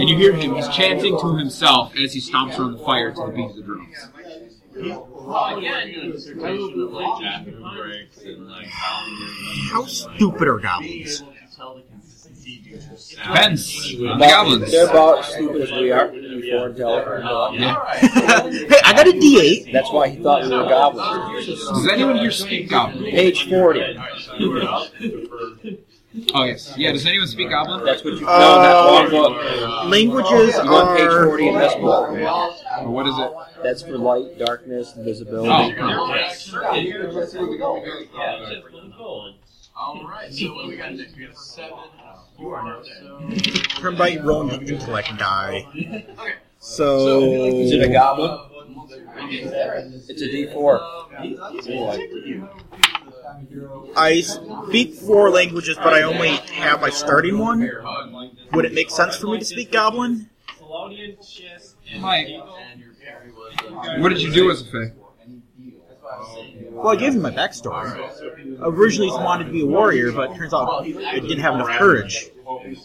[0.00, 0.54] And you hear him.
[0.54, 3.62] He's chanting to himself as he stomps around the fire to the beat of the
[3.62, 4.08] drums.
[4.76, 11.22] Well, yeah, you know, dissertation of like bathroom breaks and like How stupid are goblins?
[13.10, 14.70] Depends the goblins.
[14.70, 16.08] They're about as stupid as we are.
[16.08, 17.60] Before intelligent.
[17.60, 17.96] Yeah.
[17.98, 19.72] hey, I got a D8.
[19.72, 21.46] That's why he thought we were goblins.
[21.46, 23.04] Does anyone here speak goblin?
[23.04, 23.98] Page 40.
[26.34, 26.74] Oh yes.
[26.76, 26.92] Yeah.
[26.92, 27.84] Does anyone speak goblin?
[27.84, 29.36] That's what you Uh, found that one book.
[29.90, 32.08] Languages You want page 40 in this book.
[32.80, 33.30] Or what is it?
[33.62, 35.76] That's for light, darkness, invisibility.
[35.80, 36.14] Oh.
[39.78, 41.16] Alright, so what do we got next?
[41.16, 41.78] We got seven.
[42.38, 43.20] You are now so.
[43.80, 45.66] Turn by rolling the intellect die.
[45.68, 46.04] Okay.
[46.58, 47.20] So.
[47.44, 48.38] Is it a goblin?
[49.20, 50.80] It's a D4.
[53.96, 57.60] I speak four languages, but I only have my starting one.
[58.52, 60.28] Would it make sense for me to speak Goblin?
[62.00, 62.28] Mike,
[63.98, 64.92] what did you do as a fae?
[66.70, 68.58] Well, I gave him my backstory.
[68.60, 72.30] Originally, he wanted to be a warrior, but turns out I didn't have enough courage.
[72.48, 72.76] And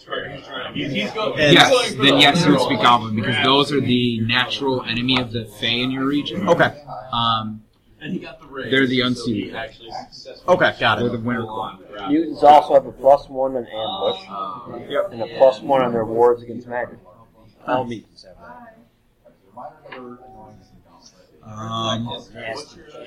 [0.76, 1.94] Yes.
[1.96, 5.68] Then yes, you would speak goblin because those are the natural enemy of the Fae
[5.68, 6.48] in your region.
[6.50, 6.74] Okay.
[7.14, 7.62] Um,
[8.02, 8.70] And he got the raise.
[8.72, 9.56] They're the unseated.
[9.56, 10.56] Actually successful.
[10.56, 11.22] Okay, got or the it.
[11.24, 11.80] winter claw.
[12.10, 14.90] Mutants also have a plus one on ambush.
[14.90, 15.12] Yep.
[15.14, 16.98] And a plus one on their wards against magic.
[17.66, 18.80] All mutants have that.
[21.46, 22.08] Um,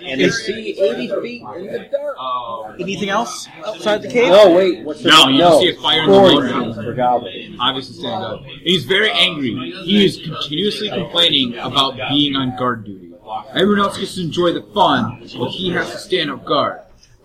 [0.03, 2.19] And they see 80 feet in the dark.
[2.19, 4.29] Um, anything else outside the cave?
[4.31, 4.85] No, wait.
[4.85, 6.75] What's the No, you no, see a fire in the 40 mountain.
[6.75, 7.57] feet for goblins.
[7.59, 8.43] Obviously standing up.
[8.63, 9.73] He's very angry.
[9.85, 13.13] He is continuously complaining about being on guard duty.
[13.55, 16.81] Everyone else gets to enjoy the fun, but he has to stand up guard.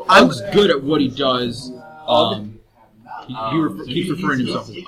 [0.09, 1.71] Ugg's good at what he does.
[2.07, 2.59] Um,
[3.27, 4.85] he, he refer, keeps referring to himself as Ugg.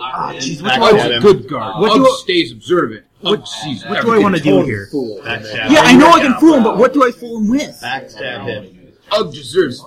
[0.00, 1.80] Ah, jeez, what Back do at I, Ugg's a good guard.
[1.82, 3.04] What Ugg do stays observant.
[3.24, 4.88] Ugg sees what do I want to do here?
[4.90, 5.20] Fool.
[5.24, 7.78] Yeah, I know I can fool him, but what do I fool him with?
[7.82, 8.92] Backstab him.
[9.10, 9.84] Ugg deserves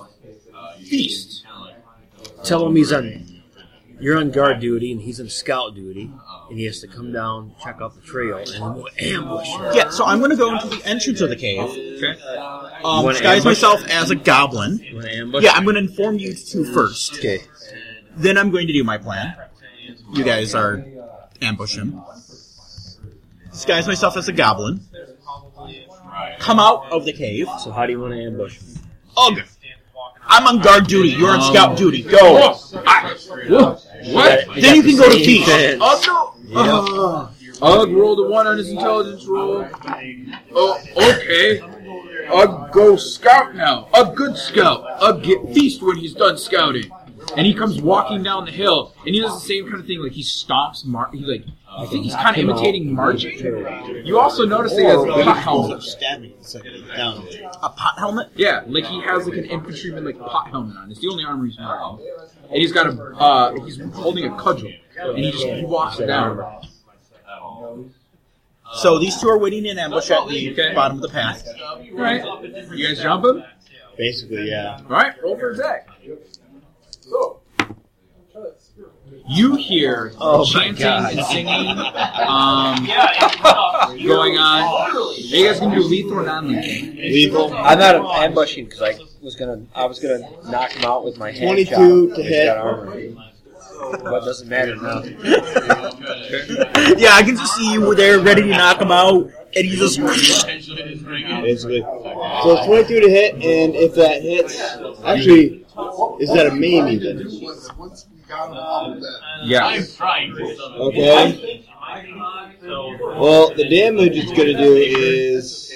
[0.84, 1.44] feast.
[2.44, 3.42] Tell him he's on.
[3.98, 6.10] You're on guard duty and he's on scout duty,
[6.50, 9.62] and he has to come down, check out the trail, and we'll ambush him.
[9.72, 12.20] Yeah, so I'm going to go into the entrance of the cave, Okay.
[12.84, 13.44] um, wanna disguise ambush?
[13.44, 14.78] myself as a goblin.
[14.80, 15.42] You want to ambush?
[15.44, 17.14] Yeah, I'm going to inform you two first.
[17.14, 17.40] Okay.
[18.16, 19.34] Then I'm going to do my plan.
[20.12, 20.84] You guys are
[21.40, 21.98] ambush him.
[23.56, 24.82] Disguise myself as a goblin.
[26.40, 27.48] Come out of the cave.
[27.60, 28.82] So how do you want to ambush him?
[29.16, 29.38] Ugh!
[30.26, 31.08] I'm on guard duty.
[31.08, 31.76] You're on scout oh.
[31.76, 32.02] duty.
[32.02, 32.34] Go.
[34.12, 34.44] What?
[34.60, 35.48] Then you can go to feast.
[35.80, 36.04] Ugg
[36.50, 37.30] no.
[37.62, 39.66] Ugg rolled a one on his intelligence roll.
[40.52, 41.60] Oh, okay.
[42.28, 43.88] Ugg go scout now.
[43.94, 44.84] A good scout.
[45.00, 46.90] Ugg get feast when he's done scouting.
[47.38, 50.00] And he comes walking down the hill, and he does the same kind of thing.
[50.02, 51.46] Like he stomps, mar- he like.
[51.78, 53.38] I think he's kind of imitating marching.
[54.06, 55.82] You also notice he has a pot helmet.
[55.82, 56.32] Stabbing.
[56.40, 56.64] It's like
[56.96, 57.26] down.
[57.62, 58.28] A pot helmet?
[58.34, 60.90] Yeah, like he has like an infantryman like pot helmet on.
[60.90, 61.98] It's the only armor he's wearing.
[62.44, 66.62] And he's got a uh, he's holding a cudgel, and he just he walks down.
[68.74, 70.74] So these two are waiting in ambush at the Okay.
[70.74, 71.46] bottom of the path.
[71.62, 72.24] All right,
[72.72, 73.44] you guys jump him.
[73.98, 74.78] Basically, yeah.
[74.84, 75.88] All right, roll for a attack.
[79.28, 81.68] You hear Oh chanting and singing
[82.28, 82.86] um,
[84.06, 84.62] going on.
[84.62, 86.94] Are you guys gonna do lethal or non-lethal?
[86.94, 87.54] Lethal.
[87.54, 91.30] I'm not ambushing because I was gonna I was gonna knock him out with my
[91.32, 92.16] hand 22 shot.
[92.16, 92.48] to hit.
[92.48, 93.22] armor.
[93.78, 95.02] But it doesn't matter now.
[96.96, 99.76] Yeah, I can just see you were there ready to knock him out, and you
[99.76, 99.98] just.
[100.00, 101.80] Basically.
[101.80, 104.60] So it's 22 to hit, and if that hits,
[105.04, 105.66] actually,
[106.20, 107.18] is that a maim even?
[109.42, 109.82] Yeah.
[110.78, 111.64] Okay.
[112.62, 115.72] Well, the damage it's going to do is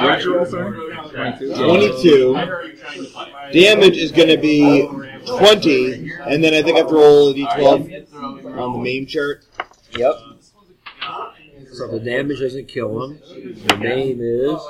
[0.00, 1.08] What'd you roll, sorry?
[1.10, 1.54] 22.
[1.54, 2.34] 22.
[3.52, 4.86] Damage is going to be
[5.26, 8.14] 20, and then I think I have to roll a d12
[8.58, 9.44] on the maim chart.
[9.96, 10.14] Yep.
[11.72, 13.18] So the damage doesn't kill him.
[13.66, 14.60] The name is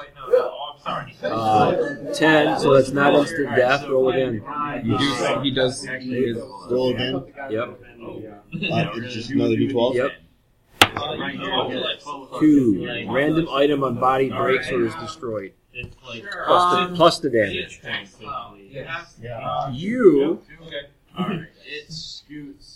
[0.86, 3.86] uh, ten, so that's not instant death.
[3.88, 4.42] Roll again.
[4.84, 5.82] You do, he does.
[6.00, 6.38] He is,
[6.70, 7.24] Roll again.
[7.50, 7.80] Yep.
[8.02, 9.94] Uh, it's just another d12.
[9.94, 10.10] Yep.
[12.40, 12.86] Two.
[13.10, 15.52] Random item on body breaks or is destroyed.
[16.46, 17.80] Plus the, plus the damage.
[19.72, 20.40] you.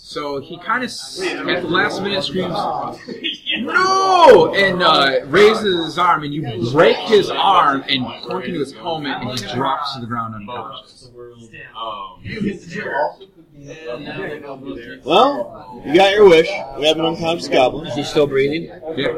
[0.07, 0.91] So he kind of
[1.49, 2.55] at the last minute screams,
[3.59, 8.73] "No!" and uh, raises his arm, and you break his arm and cork into his
[8.73, 11.11] helmet, and he drops to the ground unconscious.
[15.05, 16.49] Well, you got your wish.
[16.79, 17.89] We have an unconscious goblin.
[17.89, 18.71] Is he still breathing?
[18.95, 19.09] Yeah.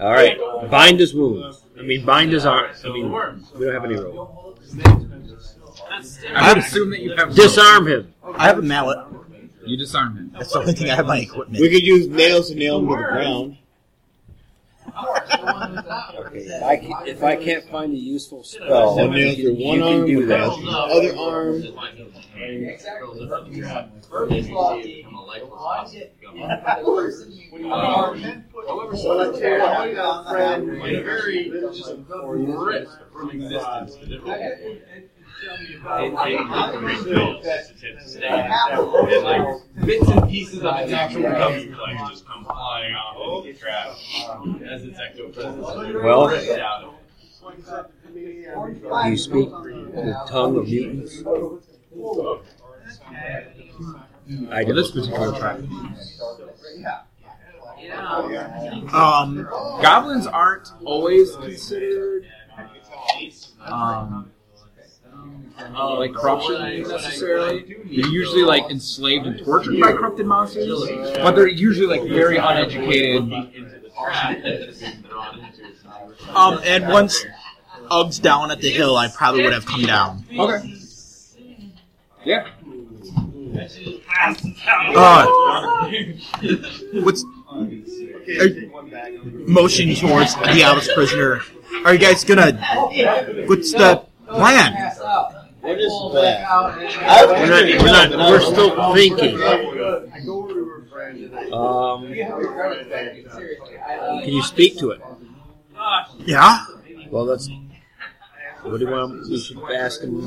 [0.00, 0.38] All right.
[0.70, 1.64] Bind his wounds.
[1.78, 2.70] I mean, bind his arm.
[2.82, 3.12] I mean,
[3.58, 4.58] we don't have any rope.
[6.34, 8.14] I would assume that you have Disarm him.
[8.24, 9.17] I have a mallet.
[9.68, 10.30] You disarm him.
[10.32, 11.60] That's the only thing I have my equipment.
[11.60, 13.58] We could use nails to nail him to the ground.
[14.98, 16.38] Okay.
[16.38, 19.66] If I, can, if I can't find a useful spell, One nail you, through you
[19.66, 20.06] one can arm,
[35.42, 35.82] do with
[37.44, 37.70] that.
[37.78, 39.60] the other arm.
[39.84, 44.24] Bits and pieces of its actual comes like just come flying off of the trash
[44.64, 45.94] as its ectoplasm.
[46.02, 47.90] Well, rips out of it.
[48.14, 51.22] do you speak the tongue of mutants?
[54.50, 54.72] I For do.
[54.74, 55.58] this particular track.
[58.92, 59.48] Um,
[59.80, 62.26] Goblins aren't always considered
[63.64, 64.30] um,
[65.74, 67.62] uh, like corruption necessarily.
[67.84, 73.22] They're usually like enslaved and tortured by corrupted monsters, but they're usually like very uneducated.
[76.34, 77.24] um, and once
[77.90, 80.24] Uggs down at the hill, I probably would have come down.
[80.38, 80.74] Okay.
[82.24, 82.48] Yeah.
[84.94, 85.26] Uh,
[87.02, 87.24] what's
[89.46, 91.40] motion towards the Alice prisoner?
[91.84, 92.52] Are you guys gonna?
[93.46, 94.74] What's the plan?
[95.68, 96.48] What is that?
[97.28, 99.34] We're not, we're not, we're still thinking.
[101.52, 102.06] Um,
[104.22, 105.00] can you speak to it?
[106.20, 106.64] Yeah.
[107.10, 107.50] Well, let's.
[108.62, 109.28] What do you want?
[109.28, 110.22] We should ask him.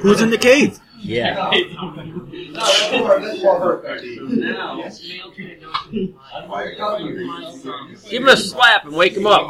[0.00, 0.80] Who's in the cave?
[0.98, 1.50] Yeah.
[8.08, 9.46] Give him a slap and wake him up.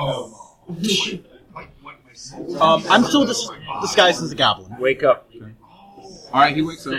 [2.60, 3.48] Um, I'm still dis-
[3.82, 4.78] disguised as a goblin.
[4.78, 5.30] Wake up.
[6.32, 6.54] All right.
[6.54, 6.94] He wakes up.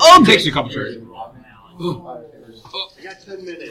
[0.00, 0.26] Ugg!
[0.26, 0.96] Takes you a couple turns.
[1.80, 2.24] Ugh.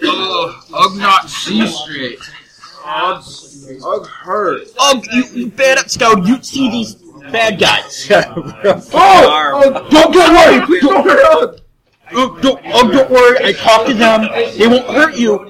[0.03, 0.55] Ugh.
[0.73, 2.19] Ugh, not see straight.
[2.85, 3.23] Ugh,
[3.85, 4.67] Ugg hurt.
[4.79, 6.25] Ugg, you, you bad up scout.
[6.25, 6.95] You see these
[7.31, 8.09] bad guys.
[8.15, 10.65] Oh, oh, don't get worried.
[10.65, 11.59] Please don't hurt Ugg.
[12.15, 13.37] Ugg, don't, Ugg, don't worry.
[13.43, 14.21] I talked to them.
[14.57, 15.45] They won't hurt you.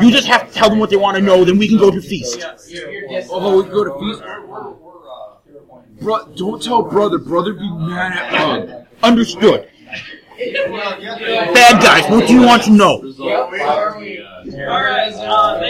[0.00, 1.44] You just have to tell them what they want to know.
[1.44, 2.44] Then we can go to feast.
[3.30, 4.22] Oh, we go to feast.
[6.00, 7.18] Bro, don't tell brother.
[7.18, 8.86] Brother be mad at Ugg.
[9.02, 9.68] Understood.
[10.38, 12.08] Bad guys.
[12.10, 13.02] What do you want to know?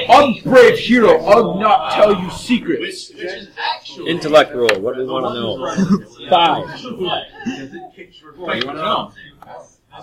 [0.08, 1.18] Ugg brave hero.
[1.24, 3.10] Ugg not tell you secrets.
[4.06, 4.80] Intellect roll.
[4.80, 6.28] What do we want to know?
[6.30, 6.66] Five.
[8.36, 9.12] What do you want to know?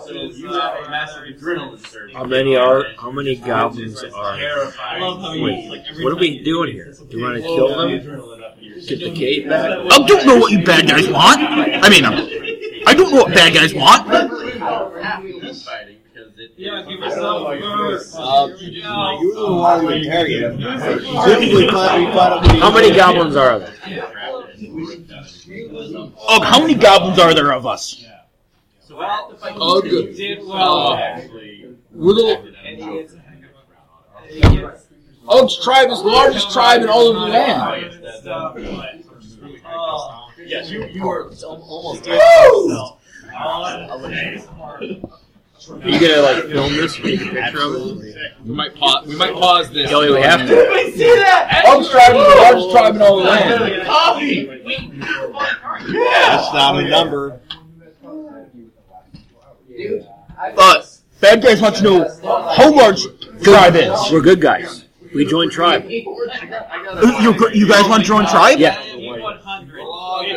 [0.04, 2.12] You have a massive adrenaline surge.
[2.12, 2.84] How many are?
[2.98, 4.36] How many goblins are?
[4.36, 5.70] Wait,
[6.02, 6.92] what are we doing here?
[7.08, 7.90] Do you want to kill them?
[8.86, 9.70] Get the cave back?
[9.90, 11.40] Ugg don't know what you bad guys want.
[11.40, 14.06] I mean, I don't know what bad guys want.
[14.08, 16.86] fighting because it Uh,
[19.20, 20.58] you were the one who interrogated.
[20.58, 23.74] Typically, find- we find out what he- How many goblins are there?
[26.28, 28.04] Ugg, how many goblins are there of us?
[28.88, 29.86] Ugg,
[30.48, 31.20] uh,
[31.92, 32.46] little.
[35.28, 37.90] Ugg's tribe is the largest tribe in all of the land.
[40.38, 42.06] Yes, you, you are almost
[45.68, 48.32] Are you gonna like film this, make a picture of it?
[48.44, 49.06] We might pause.
[49.06, 49.90] We might pause this.
[49.90, 50.54] Kelly, we have to.
[51.66, 53.82] Ugg's tribe is the largest tribe in all the land.
[55.88, 57.40] Yeah, That's not a number.
[60.54, 62.08] But bad guys want to know
[62.56, 63.02] how large
[63.42, 63.98] tribe is.
[64.12, 64.84] We're good guys.
[65.14, 65.88] We joined tribe.
[65.88, 68.58] You, you guys want to join tribe?
[68.58, 68.78] Yeah.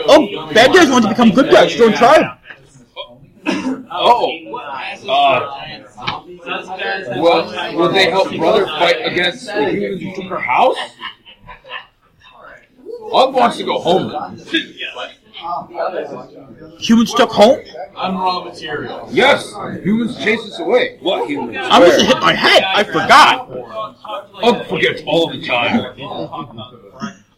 [0.07, 1.73] Oh, bad guys want to become good guys.
[1.75, 2.37] Join tribe.
[3.91, 4.55] Oh.
[5.07, 5.81] Uh,
[7.17, 10.77] well, will they help brother fight against the humans who took our house?
[13.11, 14.39] Ugg wants to go home.
[16.79, 17.59] Humans took home.
[17.95, 19.07] I'm raw material.
[19.11, 19.53] Yes,
[19.83, 20.97] humans chase us away.
[21.01, 21.57] What humans?
[21.61, 22.63] I must have hit my head.
[22.63, 23.49] I forgot.
[24.43, 25.95] Ugg forgets all the time.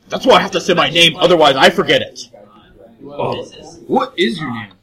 [0.09, 1.15] That's why I have to say my name.
[1.17, 2.29] Otherwise, I forget it.
[3.03, 3.43] Oh.
[3.87, 4.73] What is your name?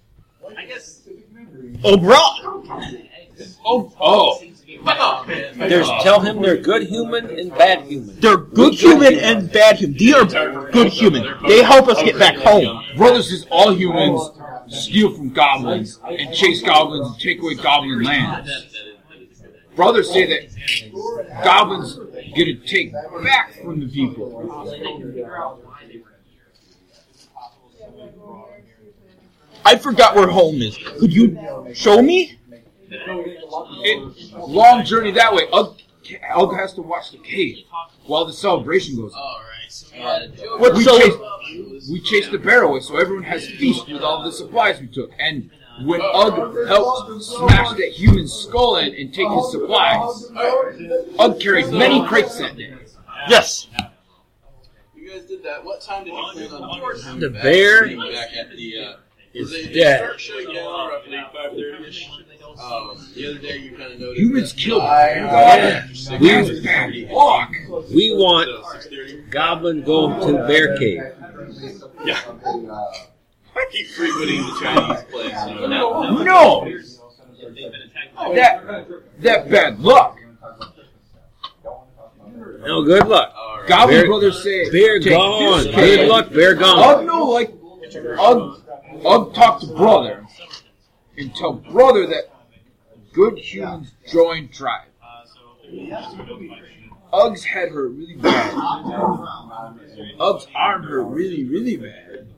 [0.56, 1.00] I guess.
[1.84, 2.16] Oh, bro.
[3.64, 4.42] Oh, oh.
[5.56, 8.18] There's tell him they're good human and bad human.
[8.20, 9.98] They're good human and bad human.
[9.98, 11.24] They are good human.
[11.46, 12.84] They help us get back home.
[12.96, 14.30] Brothers says all humans
[14.68, 18.50] steal from goblins and chase goblins and take away goblin lands.
[19.74, 21.98] Brothers say that goblins
[22.34, 22.92] get to take
[23.22, 24.64] back from the people.
[29.64, 30.78] I forgot where home is.
[30.98, 31.36] Could you
[31.74, 32.37] show me?
[32.90, 35.44] It, long journey that way.
[35.52, 35.76] Ugg,
[36.34, 37.64] Ugg has to watch the cave
[38.06, 39.42] while the celebration goes on.
[40.58, 40.98] What we, so?
[40.98, 44.86] chase, we chased the bear away so everyone has feast with all the supplies we
[44.86, 45.10] took.
[45.18, 45.50] And
[45.82, 50.30] when Ugg helped smash that human skull in and take his supplies,
[51.18, 52.74] Ugg carried many crates that day.
[53.28, 53.66] Yes.
[54.94, 55.64] You guys did that.
[55.64, 58.78] What time did you plan on doing The bear back at the?
[58.78, 58.96] Uh,
[59.34, 59.98] is they, they dead.
[59.98, 62.08] start shutting down roughly five thirty ish.
[62.60, 66.20] Um, the other day you kind of noticed Humans that, killed Yeah.
[66.20, 67.50] We bad luck.
[67.94, 69.30] We want 6:30.
[69.30, 71.02] Goblin going to bear cave.
[72.04, 72.20] Yeah.
[73.56, 75.46] I keep frequenting the Chinese place.
[75.60, 76.22] You know.
[76.22, 76.64] No,
[78.34, 78.86] that
[79.20, 80.18] that bad luck.
[82.60, 83.34] No, good luck.
[83.66, 85.64] Goblin Bear- brothers say Bear gone.
[85.64, 87.06] Good luck, bear Ugg gone.
[87.06, 87.52] no like
[88.18, 88.62] Ugg
[89.04, 90.24] Ugg talk to brother
[91.16, 92.30] and tell brother that
[93.18, 94.86] good humans join tribe.
[97.12, 98.54] Ugg's head hurt really bad.
[100.20, 102.28] Ugg's arm hurt really, really bad.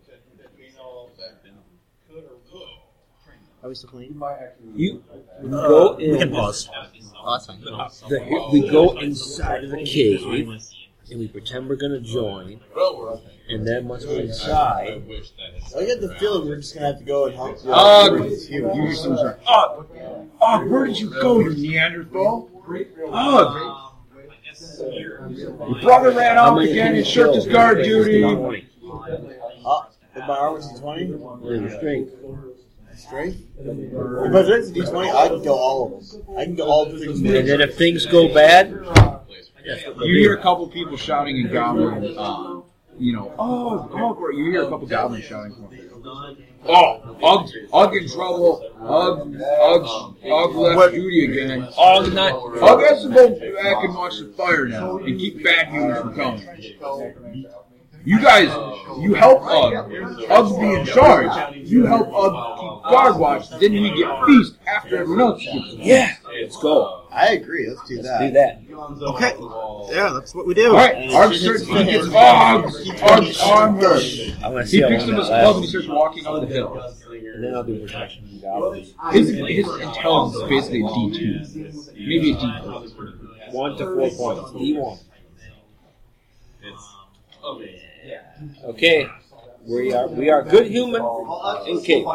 [3.63, 4.19] Are we still playing?
[4.75, 5.05] You
[5.43, 6.71] go We can pause.
[7.15, 7.61] Oh, that's fine.
[7.61, 10.25] The, we go inside of the cave
[11.11, 12.61] and we pretend we're gonna join.
[13.49, 15.03] And then once we're inside,
[15.77, 17.65] I get the feeling we're just gonna have to go and help.
[17.65, 18.81] you Ugg, with this you human.
[18.87, 19.87] hear some sort of, Ugg,
[20.41, 22.49] Ugg, where did you go, you Neanderthal?
[23.13, 23.87] Ugg,
[24.93, 25.19] your
[25.83, 28.23] brother ran off again and people shirked his guard duty.
[28.23, 28.67] morning?
[29.65, 32.13] Oh, if my arm was a twenty, Where's your strength?
[32.97, 33.39] strength.
[33.59, 36.37] If my strength is a twenty, I can go all of them.
[36.37, 37.21] I can go all the things.
[37.21, 38.73] And then if things go bad,
[39.65, 42.61] You hear a couple people shouting in Goblin, uh,
[42.99, 44.31] you know, oh, oh.
[44.31, 45.87] You hear a couple Goblins shouting for him.
[46.67, 48.63] Oh, Ugg, Ugg in trouble.
[48.81, 51.69] Ugg, Ugg, Ugg left duty again.
[51.77, 52.33] all night.
[52.35, 56.15] Ugg has to go back and watch the fire now and keep bad humans from
[56.15, 57.47] coming.
[58.03, 58.49] You guys,
[58.99, 59.93] you help Ugg.
[60.31, 61.55] Ugg be in charge.
[61.57, 63.49] You help Ugg keep guard watch.
[63.51, 65.75] Then we get feast after everyone else gets.
[65.75, 67.07] Yeah, let's go.
[67.11, 67.69] I agree.
[67.69, 68.21] Let's do that.
[68.21, 68.63] Do that.
[69.03, 69.95] Okay.
[69.95, 70.69] Yeah, that's what we do.
[70.71, 71.67] All right, Ugg starts.
[71.67, 74.03] He gets Ugg's Ugg's arm hurt.
[74.43, 75.71] I want to He how picks long up his that club and he lasts.
[75.71, 76.95] starts walking up the hill.
[77.35, 78.95] And then I'll do protection from goblins.
[79.13, 81.95] His, his intelligence is basically a D2.
[81.95, 83.53] Maybe a D3.
[83.53, 84.53] One to four points.
[84.53, 84.99] D one.
[88.65, 89.07] Okay.
[89.67, 91.03] We are we are good human
[91.67, 92.07] in cave.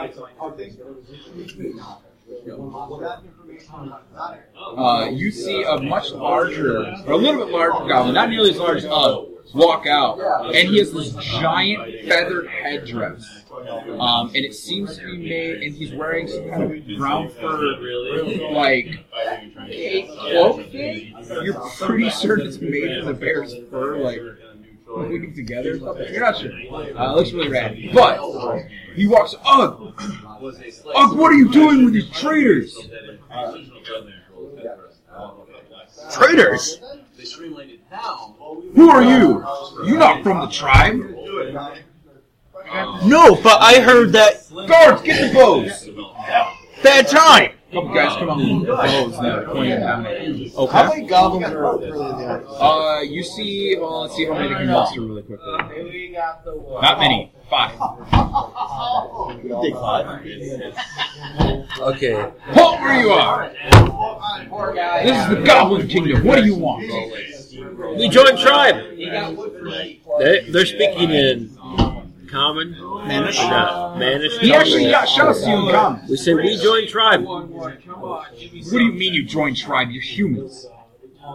[4.77, 8.57] Uh, you see a much larger, or a little bit larger goblin, not nearly as
[8.57, 10.19] large as Ugg, walk out,
[10.53, 13.43] and he has this giant feathered headdress.
[13.99, 17.75] Um, and it seems to be made, and he's wearing some kind of brown fur,
[18.51, 19.06] like,
[20.19, 20.74] cloak.
[20.74, 24.22] You're pretty certain it's made from the bear's fur, like,
[24.98, 25.75] moving together.
[25.75, 26.14] or something.
[26.14, 26.51] You're not sure.
[26.51, 27.77] Uh, it looks really rad.
[27.93, 28.19] But
[28.95, 29.35] he walks.
[29.45, 29.93] Ugh,
[30.95, 32.77] Ugh, what are you doing with these traitors?
[36.11, 36.80] Traitors?
[37.17, 38.35] They streamlined it down.
[38.75, 39.45] Who are you?
[39.85, 40.99] You're not from the tribe.
[43.06, 45.90] No, but I heard that Guards, get the bows.
[46.83, 47.51] Bad time.
[47.71, 50.49] couple guys come out with bows now, pointing down at you.
[50.55, 50.87] How Okay.
[50.87, 52.47] many goblins are further in the audience?
[52.59, 53.75] Uh, you see.
[53.77, 56.11] Well, let's see how many they can muster really quickly.
[56.81, 57.31] Not many.
[57.49, 57.73] Five.
[59.43, 60.23] You take five.
[61.79, 62.31] Okay.
[62.53, 63.49] Halt where you are.
[65.03, 66.23] This is the Goblin Kingdom.
[66.25, 66.83] What do you want?
[67.97, 68.75] We joined tribe.
[68.97, 71.55] They, they're speaking in
[72.35, 72.73] common.
[72.73, 73.39] Manish?
[73.39, 73.97] Or not?
[73.97, 74.39] Manish.
[74.39, 76.07] He actually got shots to you in common.
[76.09, 77.23] We said we joined tribe.
[77.23, 77.81] What
[78.72, 79.89] do you mean you joined tribe?
[79.89, 80.67] You're humans.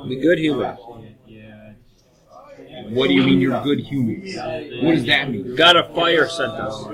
[0.07, 0.79] We good humans.
[2.91, 4.37] What do you mean you're good humans?
[4.83, 5.55] What does that mean?
[5.55, 6.85] Got a fire sent us.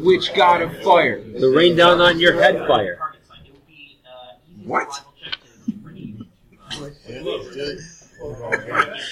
[0.00, 1.22] Which god of fire?
[1.22, 2.98] The rain down on your head fire.
[4.64, 5.04] What?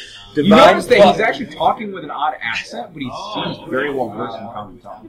[0.36, 3.90] Divine You notice that he's actually talking with an odd accent, but he seems very
[3.90, 5.02] well versed in common talk.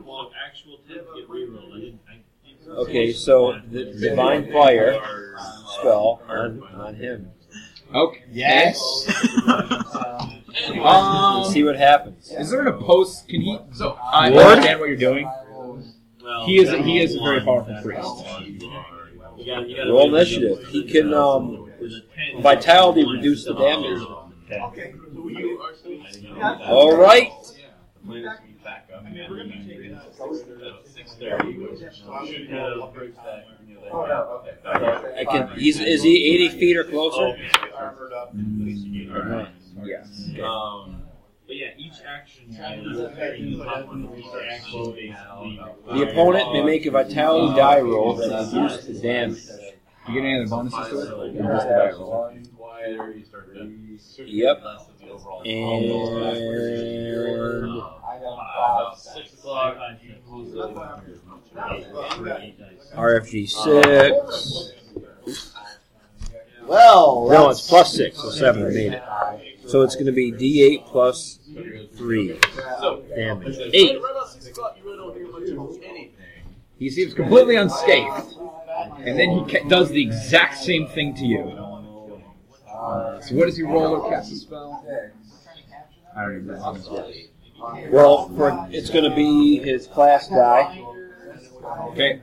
[2.69, 4.97] Okay, so the divine fire
[5.80, 7.30] spell on, on him.
[7.93, 8.23] Okay.
[8.31, 8.80] Yes.
[9.47, 10.43] Um,
[11.38, 12.31] Let's see what happens.
[12.31, 13.27] is there an opposed?
[13.27, 13.59] Can he?
[13.73, 14.45] So I Ward?
[14.45, 15.30] understand what you're doing.
[16.45, 16.69] He is.
[16.85, 18.25] He is a very powerful priest.
[19.88, 20.65] Roll initiative.
[20.67, 21.69] He can um,
[22.39, 24.01] vitality reduce the damage.
[25.17, 27.31] All right.
[35.15, 35.49] I can.
[35.57, 37.37] He's is he eighty feet or closer?
[39.83, 40.29] Yes.
[40.43, 41.03] Um,
[41.45, 42.51] but yeah, each action
[45.93, 49.43] The opponent may make a vitality die roll to reduce the damage.
[50.07, 51.11] You get any other bonuses to it?
[51.11, 52.31] Or just the die roll?
[52.87, 54.63] quieter, you start to Yep.
[55.25, 56.41] Less of the overall.
[57.71, 59.77] And uh, About six o'clock.
[62.95, 64.73] RFG six.
[66.67, 68.65] Well, No, it's plus six, so seven.
[68.65, 69.03] I made it.
[69.67, 71.39] So it's going to be D8 plus
[71.97, 72.39] three
[73.15, 73.57] damage.
[73.73, 74.01] Eight.
[74.01, 76.11] Right about six o'clock, you really don't hear much of anything.
[76.79, 78.35] He seems completely unscathed,
[78.99, 81.43] and then he ca- does the exact same thing to you.
[82.77, 84.85] Uh, so what does he roll or cast a spell?
[86.15, 87.11] I don't even know.
[87.89, 90.83] Well, for it's going to be his class die
[91.89, 92.22] Okay.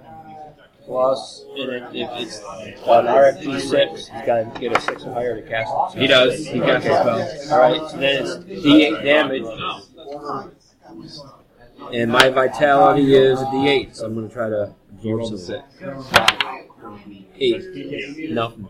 [0.85, 5.13] plus, and it, if it's an RFG six, he's got to get a six or
[5.13, 6.01] higher to cast it.
[6.01, 6.47] He does.
[6.47, 7.53] He casts a spell.
[7.53, 9.43] All right, so then it's D8 damage,
[11.93, 15.39] and my vitality is a D8, so I'm going to try to absorb some.
[15.39, 15.63] six.
[17.37, 18.31] Eight.
[18.31, 18.69] Nothing.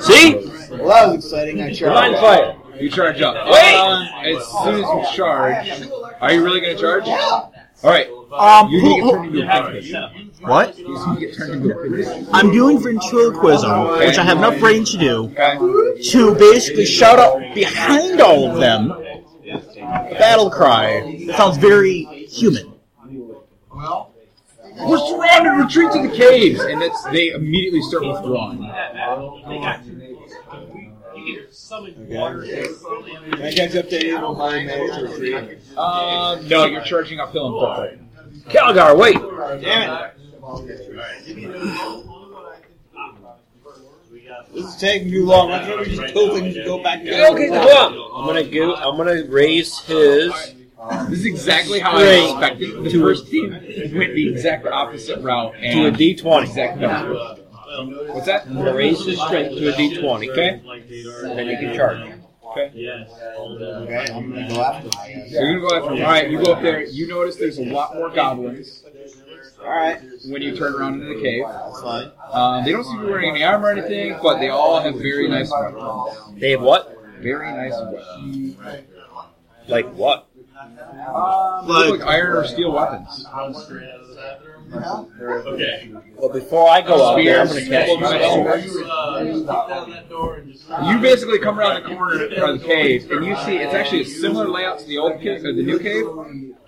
[0.00, 0.34] See?
[0.70, 1.60] well, that was exciting.
[1.60, 2.20] I Divine tried.
[2.20, 2.56] fire.
[2.80, 3.34] You charge up.
[3.48, 3.74] Wait!
[3.76, 5.82] Um, as soon as you charge,
[6.20, 7.06] are you really going to charge?
[7.06, 7.20] Yeah.
[7.20, 7.50] All
[7.84, 8.08] right.
[8.32, 10.48] Um, You who, need to get turned into a pigfish.
[10.48, 10.78] what?
[10.78, 12.28] You get turned into a pigfish.
[12.32, 15.56] I'm doing ventriloquism, which I have enough brain to do, Okay.
[16.10, 18.88] to basically shout out behind all of them
[20.18, 21.02] battle cry.
[21.06, 22.72] It sounds very human.
[24.76, 25.50] We're surrounded.
[25.64, 28.58] Retreat to the caves, and it's they immediately start withdrawing.
[28.58, 28.70] Can
[33.42, 34.34] I catch up to any of them?
[34.36, 35.58] How they retreat?
[35.78, 38.00] Um, no, you're charging uphill and forward.
[38.48, 39.16] Calgar, wait.
[39.62, 40.10] Damn it!
[44.52, 45.50] This is taking too long.
[45.50, 47.94] Why can't we just kill things and go back to Okay, hold on.
[48.20, 48.74] I'm gonna go.
[48.74, 50.32] I'm gonna raise his.
[51.08, 52.84] This is exactly how I expected.
[52.84, 56.42] The first team went the exact opposite route To a and D20.
[56.42, 56.86] exactly.
[58.12, 58.44] What's that?
[58.48, 60.30] Raise his strength to a D20.
[60.30, 60.60] Okay.
[61.34, 62.12] Then you can charge.
[62.46, 62.70] Okay.
[62.76, 64.90] Okay, I'm gonna go after.
[64.92, 66.04] So you're gonna go after.
[66.04, 66.84] All right, you go up there.
[66.84, 68.84] You notice there's a lot more goblins
[69.60, 71.42] Alright, when you turn around into the cave.
[71.48, 72.10] that's fine.
[72.30, 74.94] Um, they don't seem to be wearing any armor or anything, but they all have
[74.96, 76.38] very nice weapons.
[76.38, 76.96] They have what?
[77.20, 78.56] Very nice weapons.
[79.66, 80.28] Like what?
[80.56, 83.26] Um, they like iron or steel weapons.
[84.74, 85.92] Okay.
[86.16, 88.64] Well, before I go out there, I'm gonna Spears, cast couple my nice sword.
[88.64, 88.90] swords.
[88.90, 90.68] Uh, just kick down that door and just.
[90.86, 94.06] You basically come around the corner of the cave, and you see it's actually a
[94.06, 96.06] similar layout to the old cave, or the new cave,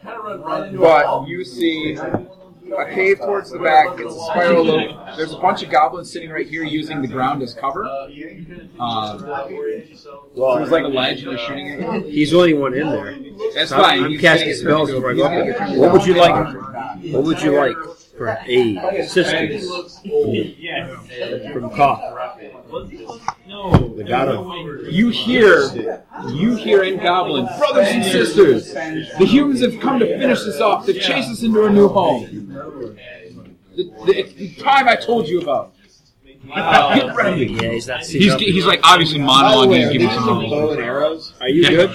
[0.03, 1.97] Kind of run right into but you see
[2.73, 3.99] a cave towards the back.
[3.99, 4.91] It's a spiral loop.
[5.17, 7.85] There's a bunch of goblins sitting right here using the ground as cover.
[7.85, 8.11] Um,
[10.35, 12.11] Well, there's like a ledge and they're shooting at you.
[12.11, 13.17] he's the only one in there.
[13.55, 14.05] That's So I'm- fine.
[14.05, 15.79] I'm You casting can- spells before I go up there.
[15.79, 16.55] What would you like?
[17.13, 17.77] What would you like
[18.17, 19.69] for aid, assistance
[21.53, 22.01] from Koth?
[23.97, 29.81] The god of You hear, you hear in Goblin, brothers and sisters, the humans have
[29.81, 30.87] come to finish this off.
[30.87, 32.49] To chase us into a new home.
[33.77, 35.76] The, the, the time I told you about.
[36.55, 37.47] Get ready.
[37.47, 40.25] Yeah, he's not He's, he's like obviously By the way, monologuing, are giving these some
[40.25, 41.33] some bow and arrows?
[41.41, 41.91] Are you good?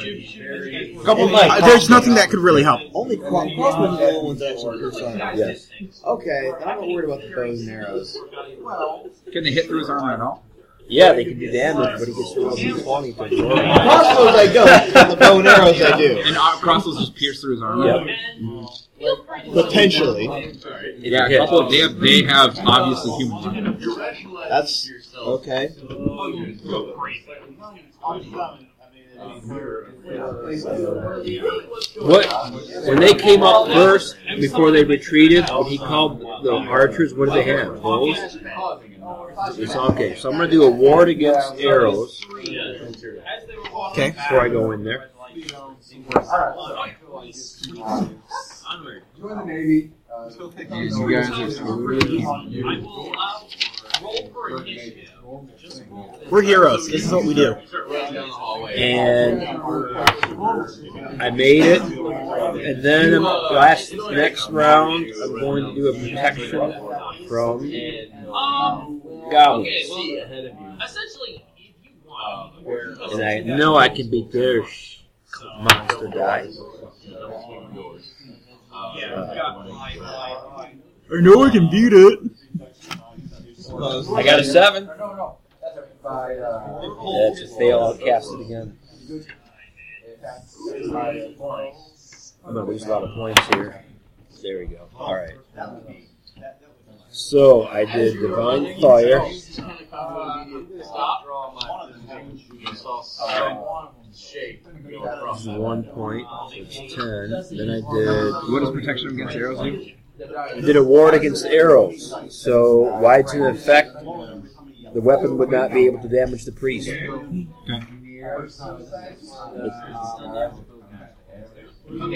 [1.06, 2.82] couple Only- Uh, there's nothing that could really help.
[2.94, 5.18] Only cro- crossbows are the only ones that actually pierce on.
[5.38, 5.68] Yes.
[6.06, 8.18] Okay, I'm not worried about the bows and arrows.
[8.62, 10.44] Well, Can they hit through his armor at all?
[10.88, 13.56] Yeah, they can do damage, but he gets rolled twenty to ignore.
[13.56, 14.94] Crossbows I don't.
[15.12, 16.22] The bow and arrows I do.
[16.26, 18.06] And uh, crossbows just pierce through his armor.
[18.06, 19.18] Yep.
[19.54, 20.26] Potentially.
[21.00, 21.60] Yeah, a couple.
[21.60, 23.78] Of, they have they have obviously human armor.
[24.50, 25.70] That's okay.
[32.00, 32.26] What?
[32.88, 37.36] When they came up first, before they retreated, when he called the archers, what did
[37.36, 37.82] they have?
[37.82, 38.38] Bows?
[39.58, 40.16] It's okay.
[40.16, 42.24] So I'm going to do a ward against arrows
[43.92, 44.12] Okay.
[44.12, 45.10] before I go in there.
[49.20, 49.92] Join the Navy.
[50.12, 50.30] Uh,
[50.72, 51.66] You guys are
[56.30, 56.88] We're heroes.
[56.88, 57.54] This is what we do.
[58.76, 59.44] And
[61.22, 61.82] I made it.
[61.82, 66.74] And then last next round, I'm going to do a protection
[67.28, 67.60] from
[69.32, 69.70] goblins.
[70.84, 74.64] Essentially, if you want, And I know I can beat their
[75.60, 76.60] monster guys.
[81.14, 82.20] I know I can beat it.
[83.74, 84.86] I got a seven.
[84.86, 85.38] no, no.
[85.62, 87.80] That's a, by, uh, That's a fail.
[87.80, 88.78] I'll cast it again.
[92.46, 93.84] I'm gonna lose a lot of points here.
[94.42, 94.88] There we go.
[94.96, 95.36] All right.
[97.12, 99.20] So I did divine fire.
[99.30, 99.60] This
[105.42, 106.28] is one point.
[106.28, 107.30] So it's ten.
[107.58, 109.92] Then I did What does protection against arrows do?
[110.62, 112.14] Did a ward against arrows.
[112.30, 113.94] So why in effect,
[114.94, 116.90] the weapon would not be able to damage the priest.
[116.90, 117.48] okay,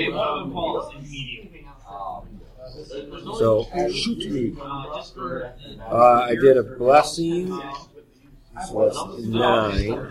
[0.09, 1.66] one of them falls immediately.
[3.38, 4.56] So shoot me.
[4.59, 7.48] Uh, I did a blessing.
[8.67, 9.92] So that's nine.
[9.92, 10.08] Uh,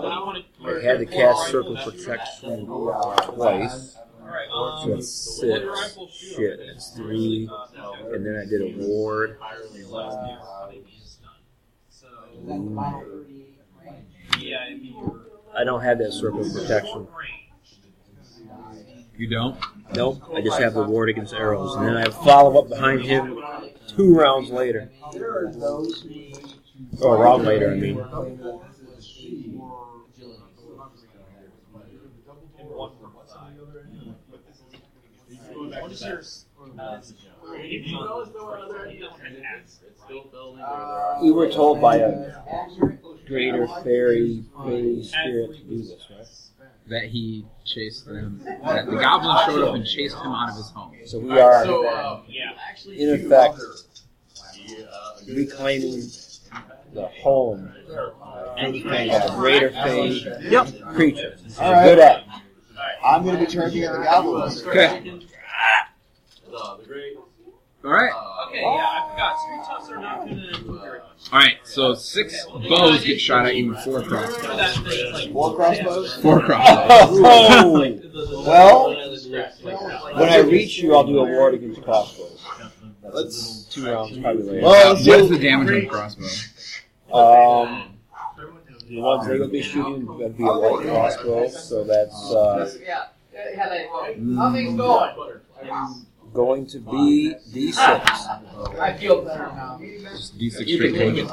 [0.00, 3.96] what I want I had to cast circle protection twice.
[4.82, 5.98] So that's six.
[6.12, 7.48] Shit, that's three.
[8.12, 9.38] And then I did a ward.
[14.38, 14.58] Yeah,
[15.56, 17.08] I don't have that circle of protection.
[19.16, 19.58] You don't.
[19.94, 21.74] Nope, I just have the ward against arrows.
[21.74, 23.42] And then I follow up behind him
[23.88, 24.90] two rounds later.
[25.14, 25.52] Or
[27.02, 27.96] oh, a round later, I mean.
[41.20, 42.32] We were told by a
[43.26, 46.26] greater fairy, fairy spirit to do this, right?
[46.88, 48.40] That he chased them.
[48.64, 50.96] That the goblin showed up and chased him out of his home.
[51.04, 52.20] So we are, uh,
[52.86, 53.60] in effect,
[55.28, 56.08] reclaiming
[56.94, 57.70] the home
[58.56, 60.68] of a greater fairy Yep.
[60.94, 61.36] creature.
[61.42, 62.28] This is a good act.
[63.04, 64.62] I'm going to be charging at the goblins.
[64.66, 65.20] Okay.
[67.84, 68.10] All right.
[68.48, 69.38] Okay, yeah, I forgot.
[69.40, 71.32] Street toughs are not gonna do very much.
[71.32, 71.58] All right.
[71.62, 74.36] So six bows get shot at you with four crossbows.
[74.42, 76.14] Remember that thing, like, Four crossbows?
[76.16, 77.20] Four crossbows.
[77.24, 78.00] Oh!
[78.48, 78.88] Well,
[80.16, 82.44] when I reach you, I'll do a ward against crossbows.
[83.12, 83.64] Let's.
[83.66, 84.62] Two rounds probably later.
[84.66, 86.26] Well, What is the damage on the crossbow?
[87.14, 87.97] Um,
[88.88, 92.72] the ones they're going to be shooting would be a light crossbow, so that's uh,
[92.82, 93.04] Yeah.
[93.56, 93.68] How
[94.50, 94.98] they go.
[94.98, 95.40] How
[95.72, 96.06] going?
[96.32, 97.78] going to be D6.
[98.78, 99.78] I feel better now.
[99.80, 101.18] D6 straight damage.
[101.18, 101.26] it.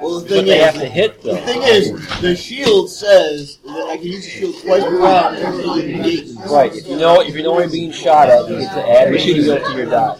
[0.00, 3.58] Well, the But thing they have is, to hit, the thing is, the shield says
[3.64, 6.34] that I can use the shield twice per round and everything negates.
[6.50, 6.74] Right.
[6.74, 9.18] If you know if you know you're being shot at, you get to add a
[9.18, 10.18] shield to your die.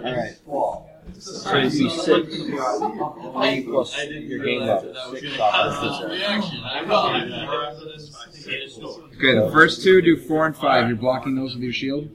[0.00, 0.89] Alright.
[1.20, 2.34] So it'd be six.
[2.36, 4.94] Three plus your game level.
[5.12, 6.10] Six off of
[9.16, 9.34] Okay.
[9.34, 10.88] The first two do four and five.
[10.88, 12.10] You're blocking those with your shield.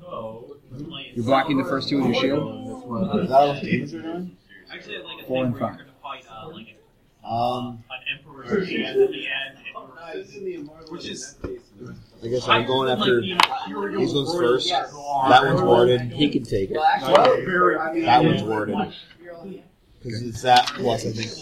[0.00, 3.22] You're blocking the first two with your shield.
[3.22, 4.36] Is that how much you're doing?
[4.72, 5.76] Actually, like a Four and five.
[5.76, 6.76] you're gonna fight like
[7.24, 9.26] Um, an emperor at the end, at the
[10.54, 11.36] end, which is
[12.22, 14.68] I guess I'm going after these ones first.
[14.68, 16.12] That one's warded.
[16.12, 16.74] He can take it.
[16.74, 18.76] That one's warded.
[20.02, 21.30] Because it's that plus, I think.
[21.30, 21.32] I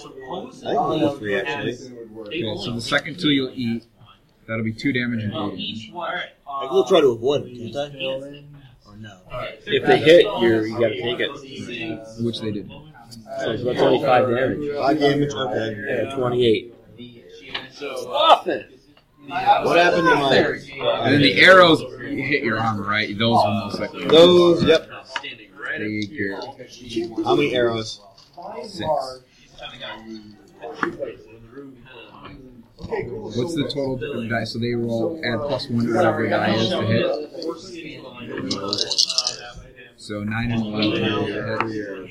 [0.51, 1.75] think level three, actually.
[2.27, 3.85] Okay, so the second two you'll eat.
[4.47, 5.59] That'll be two damage and eight.
[5.59, 5.93] each.
[5.95, 7.89] I can try to avoid it, can't I?
[8.87, 9.21] Or no?
[9.67, 11.31] If they hit, you're you gotta take it.
[12.23, 12.69] Which they did.
[12.69, 14.75] So that's only five damage.
[14.77, 15.77] Five damage, okay.
[15.89, 16.75] Yeah, twenty-eight.
[19.31, 20.37] What happened to my.
[20.37, 23.09] And then the arrows hit your armor, right?
[23.17, 24.07] Those will most likely.
[24.07, 24.89] Those, yep.
[25.79, 26.41] Take your
[27.25, 28.01] How many arrows?
[28.65, 28.89] six.
[32.77, 34.45] What's the total die?
[34.45, 37.07] So they roll add plus one to whatever your die is to hit.
[39.97, 41.03] So nine and eleven.
[41.69, 42.11] hit.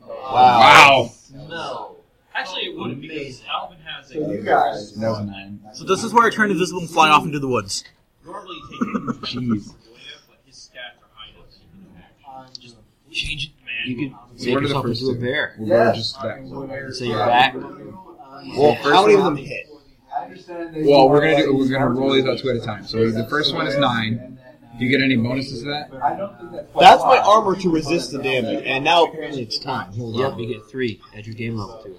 [0.00, 1.10] Wow.
[1.32, 1.96] Wow.
[2.34, 4.14] Actually, it wouldn't because Alvin has a.
[4.18, 5.60] That was a nine.
[5.72, 7.84] So this is where I turn invisible and fly off into the woods.
[8.24, 8.80] Normally take
[9.30, 9.74] Jeez.
[10.46, 11.50] his stats are high enough.
[11.50, 11.84] so you
[12.50, 12.76] can Just
[13.10, 13.74] change it, man.
[13.86, 15.20] You can So make what are the yourself first into a two?
[15.20, 15.54] bear.
[15.58, 16.92] We'll go just that.
[16.94, 17.54] So you're back.
[17.54, 19.68] Well, how many of them hit?
[20.86, 21.56] Well, we're gonna do.
[21.56, 22.84] We're gonna roll these out two at a time.
[22.84, 24.38] So the first one is nine.
[24.78, 25.90] Do you get any bonuses to that?
[26.78, 29.92] That's my armor to resist the damage, and now apparently it's time.
[29.92, 30.38] Hold Yep, on.
[30.40, 31.94] you get three at your game level two.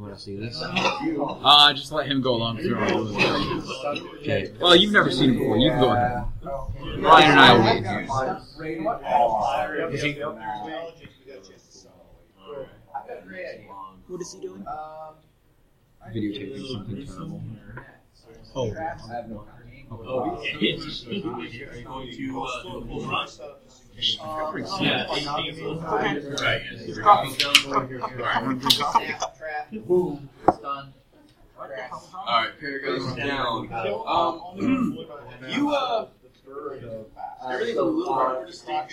[0.00, 0.58] You want to see this?
[0.62, 2.78] Uh, just let him go along through.
[4.20, 4.50] Okay.
[4.58, 5.58] Well, you've never seen him before.
[5.58, 6.24] You can go ahead.
[7.02, 8.06] Ryan and I will wait here.
[14.06, 14.64] What is he doing?
[16.08, 17.42] Videotaping something terrible.
[18.56, 18.72] Oh,
[20.50, 22.46] it's going to uh, do a
[22.86, 23.28] full run.
[24.80, 25.06] Yeah.
[30.58, 30.92] Stun.
[31.58, 33.68] Alright, here goes down.
[34.06, 34.98] Um,
[35.48, 36.06] you, uh,
[37.48, 38.92] everything's a little more distinct.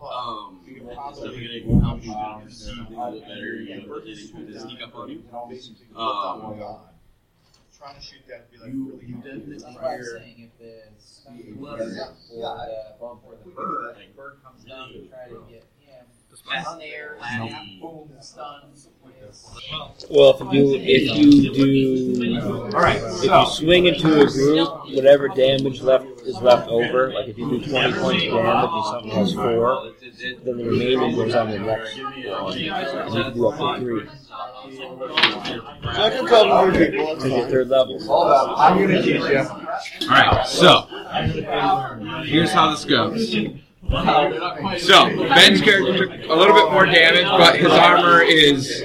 [0.00, 2.12] Um, it's definitely gonna help you
[2.44, 3.54] perceive a little better.
[3.56, 5.22] You know, sneak up on you.
[5.96, 6.76] Um,
[7.84, 9.24] Trying to shoot that would be like you, really you hard.
[9.24, 10.04] definitely That's why I'm fire.
[10.18, 14.88] saying if uh, the stun or the bump or the bird, the bird comes down
[14.92, 18.62] to try to get him on the air, snap, boom, stun.
[19.22, 23.00] It's- Well, if you if you do, All right.
[23.02, 27.12] if you swing into a group, whatever damage left is left over.
[27.12, 29.92] Like if you do twenty points of damage and something has four,
[30.44, 32.12] then the remaining goes on the next one.
[32.14, 34.06] And you can do up to three.
[34.06, 37.06] So I can tell more people.
[37.06, 37.50] That's To your fine.
[37.50, 38.12] third level.
[38.56, 39.38] I'm gonna teach you.
[39.38, 40.46] All right.
[40.46, 40.86] So
[42.24, 43.34] here's how this goes.
[43.90, 48.82] So Ben's character took a little bit more damage, but his armor is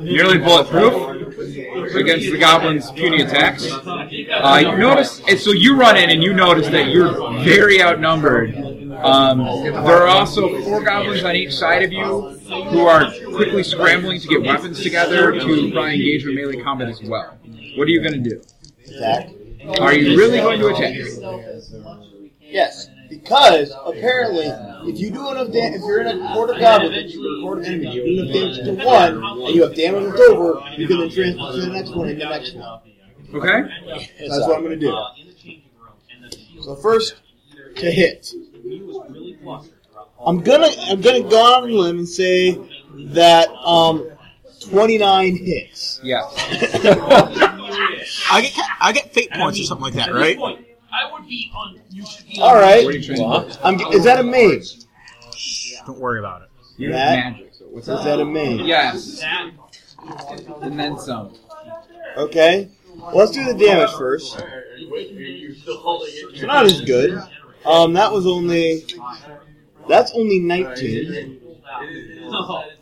[0.00, 3.70] nearly bulletproof against the goblin's puny attacks.
[3.70, 7.12] Uh, you notice, and so you run in and you notice that you're
[7.42, 8.54] very outnumbered.
[9.02, 12.04] Um, there are also four goblins on each side of you
[12.70, 16.88] who are quickly scrambling to get weapons together to try and engage in melee combat
[16.88, 17.38] as well.
[17.76, 18.42] What are you going to do?
[18.96, 19.30] Attack.
[19.80, 20.94] Are you really going to attack?
[22.40, 24.46] Yes, because apparently,
[24.90, 28.04] if you do enough damage, if you're in a quarter goblin or quarter enemy, you
[28.04, 31.52] do enough damage to one, and you have damage left over, you can then transfer
[31.52, 32.80] to the next one and the next one.
[33.34, 33.62] Okay.
[34.18, 34.96] That's what I'm going to do.
[36.62, 37.16] So first,
[37.76, 38.32] to hit.
[40.24, 42.58] I'm gonna I'm gonna go on a limb and say
[43.14, 44.08] that um
[44.70, 46.00] 29 hits.
[46.02, 46.22] Yeah.
[48.30, 50.38] I get I get fate points or something like that, right?
[50.92, 51.80] I would be on.
[51.90, 52.40] You should be.
[52.40, 52.84] All right.
[52.84, 53.58] What are you trying to do?
[53.64, 54.84] I'm, is that a mage?
[55.86, 56.48] Don't worry about it.
[56.76, 57.54] You're That- magic.
[57.54, 58.04] So what's Is that?
[58.04, 58.60] that a mage?
[58.60, 59.20] Yes.
[59.20, 59.50] That
[60.62, 61.32] And then some.
[62.16, 62.68] Okay.
[62.96, 64.42] Well, let's do the damage first.
[64.76, 67.20] It's not as good.
[67.64, 68.84] Um, that was only
[69.88, 71.38] that's only 19.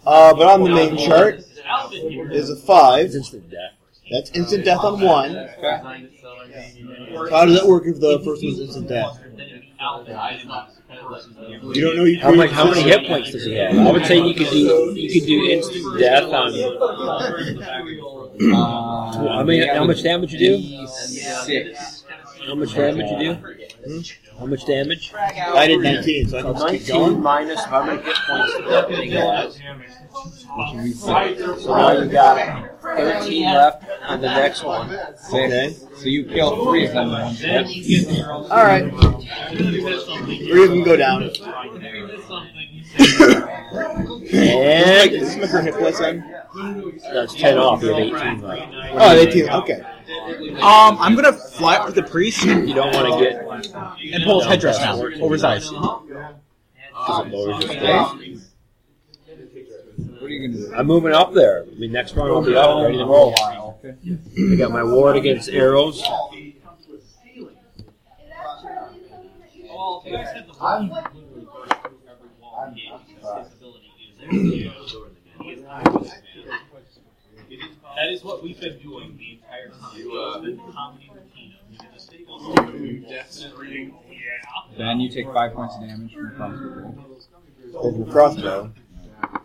[0.06, 1.42] Uh, but on the maim chart
[2.32, 3.12] is a five.
[4.10, 5.48] That's instant death on one.
[7.30, 9.18] How does that work if the first one's instant death?
[11.72, 12.50] You don't know you How much?
[12.50, 13.76] How many hit points does he have?
[13.76, 16.52] I would say you could do you could do instant death on.
[18.40, 20.86] Uh, I mean, how much damage you do?
[20.86, 22.04] Six.
[22.46, 24.04] How much damage you do?
[24.38, 25.12] How much damage?
[25.14, 27.20] I did 19, so I can just keep 19 going.
[27.20, 29.60] minus how many hit points
[30.12, 30.56] does that thing have?
[30.56, 31.62] Which would be.
[31.62, 34.90] So now you got 13 left on the next one.
[35.32, 35.74] Okay.
[35.96, 38.22] So you kill three of them in.
[38.24, 38.90] All right.
[39.50, 41.22] Three of them go down.
[44.32, 46.34] And Is this my current hit points then?
[47.12, 47.82] that's 10 off.
[47.82, 48.62] You have 18 left.
[48.94, 49.48] Oh, 18.
[49.50, 49.80] Okay.
[50.60, 54.40] Um, I'm gonna fly up to the priest You don't want to get and pull
[54.40, 55.68] his headdress down over his eyes.
[55.70, 58.49] because it lowers your stats.
[60.30, 60.74] What are you going to do?
[60.76, 61.64] I'm moving up there.
[61.64, 63.34] I mean, next round I'll be up, ready to roll.
[63.42, 66.00] I got my ward against arrows.
[77.96, 79.98] That is what we've been doing the entire time.
[79.98, 82.54] You, uh, It's been comedy routine of doing the staples.
[83.08, 83.96] Death reading.
[84.78, 86.94] Then you take five points of damage from the crossbow.
[87.74, 88.72] Over the crossbow.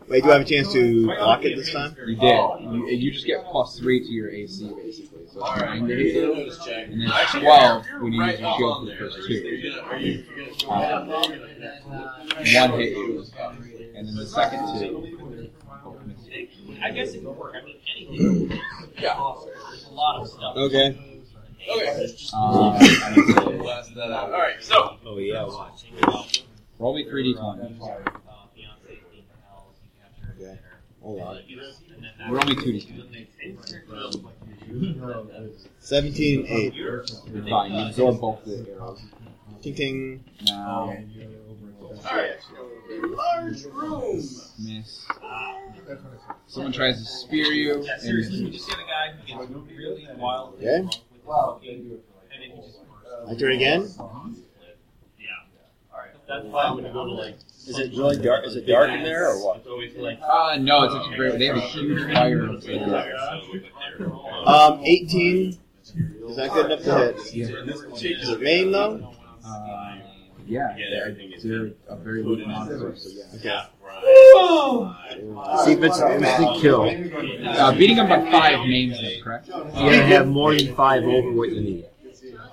[0.07, 1.95] Wait, do I have a chance to block it this time?
[2.05, 2.39] You did.
[2.61, 5.27] You, you just get plus three to your AC, basically.
[5.27, 8.95] So it's nine to hit and then 12 when you use your shield for the
[8.97, 10.23] first two.
[10.69, 13.25] Um, one hit you,
[13.95, 15.51] and then the second two.
[16.83, 17.55] I guess it could work.
[17.59, 18.59] I mean, anything.
[18.99, 19.33] Yeah.
[19.69, 20.55] There's a lot of stuff.
[20.55, 21.21] Okay.
[21.67, 22.07] Okay.
[22.33, 22.77] Um,
[23.57, 24.31] Blast that out.
[24.31, 24.97] Alright, so.
[25.05, 25.85] Oh, yeah, watch.
[26.77, 27.81] roll me 3d20.
[27.81, 28.11] Okay.
[31.05, 31.37] Hold on.
[32.31, 33.27] Roll me 2d20.
[35.79, 36.73] 17 and 8.
[36.73, 37.05] You're
[37.47, 37.73] fine.
[37.73, 39.01] You absorb both the arrows.
[39.61, 40.23] Ting ting.
[40.47, 40.95] Now,
[42.07, 42.37] Alright.
[42.89, 44.15] Large room.
[44.59, 45.05] miss.
[46.47, 48.65] Someone tries to spear you, and Seriously, you misses.
[48.65, 50.55] just get a guy who gets really wild.
[50.55, 50.77] Okay.
[50.77, 51.99] And then
[52.41, 52.79] he just.
[53.27, 53.81] My turn again.
[53.99, 54.29] Uh-huh.
[56.27, 56.33] Yeah.
[56.33, 56.43] Alright.
[56.43, 57.35] That's why I'm gonna go to like.
[57.67, 58.45] Is it really dark?
[58.45, 59.57] Is it dark in there or what?
[59.57, 60.19] It's always like.
[60.21, 61.39] Uh, no, it's actually great.
[61.39, 62.49] They have a huge fire.
[64.45, 65.57] Um, 18.
[66.27, 67.15] Is that good enough to hit?
[67.17, 67.31] Is
[68.29, 69.13] it maim though?
[69.45, 69.97] Uh,
[70.47, 72.95] yeah, they're, they're a very weak monster.
[72.95, 73.35] So yeah.
[73.35, 73.61] Okay.
[75.65, 76.83] See if it's an instant kill.
[77.47, 79.47] Uh, beating them by five names correct?
[79.47, 81.85] You gotta have more than five over what you need.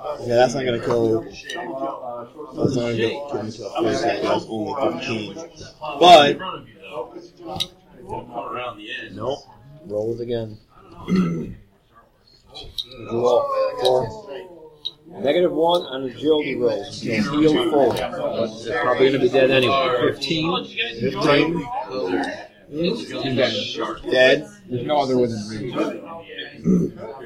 [0.04, 1.22] Okay, that's not gonna kill.
[1.22, 4.22] That's not gonna get kill me to a first hit.
[4.22, 5.34] That's only 13.
[6.00, 6.38] But
[8.04, 9.12] Around the edge.
[9.12, 9.38] Nope.
[9.86, 10.58] Roll it again.
[13.10, 13.42] roll
[13.80, 14.28] four.
[15.06, 17.90] Negative one on agility rolls until healed full.
[17.92, 20.12] But they're probably going to be dead anyway.
[20.12, 20.64] 15.
[21.00, 21.68] 15.
[22.70, 23.54] Two dead.
[24.10, 24.48] Dead.
[24.68, 25.74] There's no other within reach.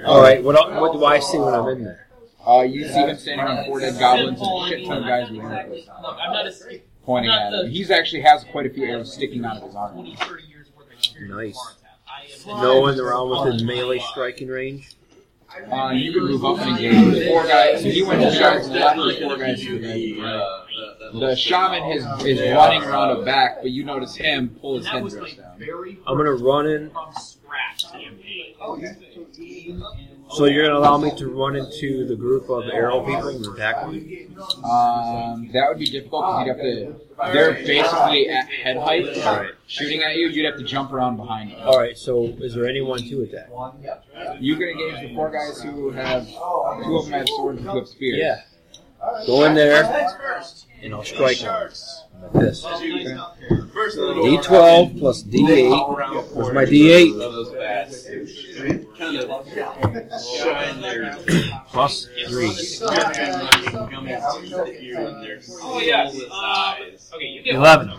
[0.04, 2.05] Alright, what, what do I see when I'm in there?
[2.46, 5.30] Uh, you see him standing on four dead goblins and a shit ton of guys
[5.30, 6.82] with arrows Look, I'm not a.
[7.04, 7.70] pointing at him.
[7.70, 9.94] He's actually has quite a few arrows sticking out of his arm.
[9.94, 11.34] 20, 30 years worth of experience.
[11.34, 12.46] Nice.
[12.46, 14.94] No one around within melee striking range?
[15.72, 17.14] Uh, you can move up and engage.
[17.14, 17.82] There's four guys.
[17.82, 18.96] So you went to shots and left.
[18.96, 20.28] There's four guys to the right.
[20.32, 20.64] Uh,
[21.12, 24.84] the, The shaman is, is running around the back, but you notice him pull his
[24.86, 25.62] that was headdress down.
[26.06, 26.90] I'm going to run in.
[26.90, 28.54] from scratch campaign.
[30.30, 33.46] So you're going to allow me to run into the group of arrow people and
[33.46, 33.94] attack them?
[34.64, 37.32] Um, that would be difficult because you'd have to.
[37.32, 40.28] They're basically at head height, shooting at you.
[40.28, 41.60] You'd have to jump around behind them.
[41.60, 43.50] Alright, so is there anyone to attack?
[43.50, 43.84] One.
[44.40, 46.36] You can engage the four guys who have two
[46.96, 48.18] of them have swords and two have spears.
[48.18, 48.42] Yeah.
[49.26, 49.84] Go in there
[50.82, 51.70] and I'll strike them.
[52.22, 52.62] Like this.
[53.72, 56.34] first little D12 plus D8.
[56.34, 57.12] Where's my D8?
[57.12, 58.06] of those bats.
[58.98, 59.46] Kind of
[60.22, 61.16] shine their
[61.68, 62.46] Plus 3.
[65.62, 66.20] Oh, yes.
[66.30, 66.74] Uh,
[67.14, 67.92] okay, you get 11.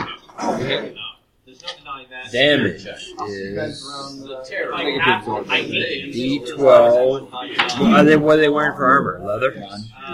[1.68, 2.32] No, there's no that.
[2.32, 2.86] Damage
[3.30, 3.84] is
[4.24, 4.74] the terror.
[4.74, 6.16] I, hate it.
[6.16, 7.34] D12.
[7.34, 9.22] Are they, what are they wearing for armor?
[9.26, 9.56] Leather?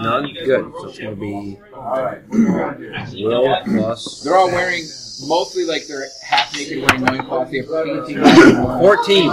[0.02, 0.34] None?
[0.46, 0.74] Good.
[0.80, 1.60] So it's going to be
[3.24, 4.84] will plus They're all wearing
[5.22, 7.52] mostly like they're half naked wearing loincloths.
[7.52, 9.30] They have painting on 14.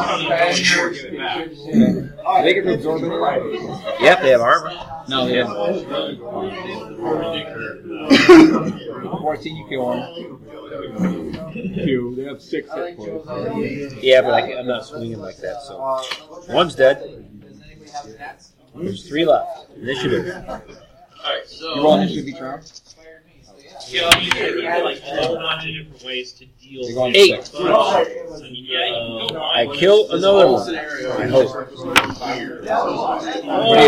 [2.42, 3.12] They can absorb it.
[4.02, 4.72] Yep, they have armor.
[5.08, 5.50] No, they don't.
[9.20, 10.00] 14 you kill one.
[11.74, 12.14] Two.
[12.16, 13.26] They have six hit points.
[14.02, 15.62] Yeah, but I can, I'm not swinging like that.
[15.62, 16.02] So
[16.48, 17.26] one's dead.
[18.74, 19.70] There's three left.
[19.76, 20.26] Initiative.
[20.36, 21.74] Alright, so.
[21.74, 22.62] You roll initiative each round?
[23.92, 27.44] Know, you have like a whole bunch of different ways to deal You're going Eight.
[27.44, 28.04] So, yeah,
[28.86, 30.64] you can go I kill another one.
[30.64, 31.50] Scenario I hope.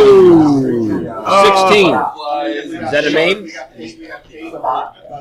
[0.09, 1.05] Ooh.
[1.45, 1.93] Sixteen.
[1.93, 2.65] Flies.
[2.65, 3.11] Is that a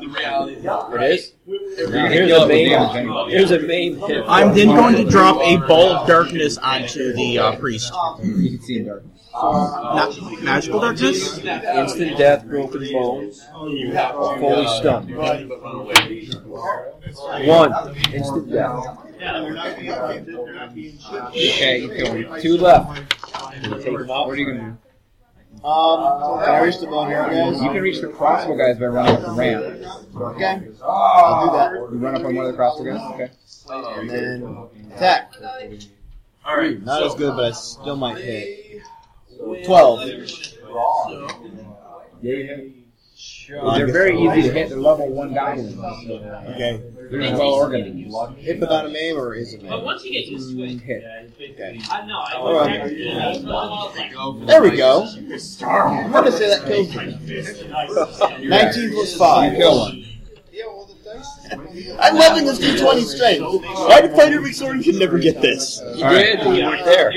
[0.07, 0.56] reality.
[0.56, 1.33] It is.
[1.45, 3.30] Here's a maim.
[3.30, 4.23] Here's a maim hit.
[4.27, 7.93] I'm then going to drop a ball of darkness onto the uh, priest.
[8.23, 9.11] You can see in darkness.
[9.33, 11.38] Not magical darkness.
[11.38, 15.15] Instant death, broken bones, fully stunned.
[15.15, 15.49] One
[18.13, 18.97] instant death.
[21.30, 22.41] Okay, you kill.
[22.41, 22.99] Two left.
[23.63, 24.27] You take them out?
[24.27, 24.77] What are you gonna do?
[25.63, 27.59] Um, can I reach the bone here, guys?
[27.59, 27.65] do?
[27.65, 29.63] You can reach the crossbow guys by running up the ramp.
[30.15, 30.61] Okay.
[30.83, 31.71] I'll do that.
[31.91, 33.01] You run up on one of the crossbow guys.
[33.13, 33.30] Okay.
[33.99, 34.57] And then
[34.95, 35.33] attack.
[36.45, 36.81] All right.
[36.83, 38.81] Not as good, but I still might hit.
[39.65, 40.07] Twelve.
[42.21, 42.45] Yeah.
[43.75, 44.69] They're very easy to hit.
[44.69, 45.77] They're level one goblins.
[45.77, 46.81] Okay.
[47.11, 48.38] They're well organized.
[48.38, 49.72] Hit without a maim or is it maim?
[50.56, 51.03] Mm, Hit.
[51.51, 51.80] Okay.
[52.35, 52.91] Alright.
[54.48, 55.03] There we go.
[55.67, 58.48] I'm gonna say that kills me.
[58.48, 59.51] 19 plus 5.
[59.53, 60.06] You kill one.
[61.51, 63.41] I'm loving this D20 strength.
[63.41, 65.81] Why do fighter McSorting can never get this?
[65.95, 66.39] You did.
[66.39, 67.11] You weren't there.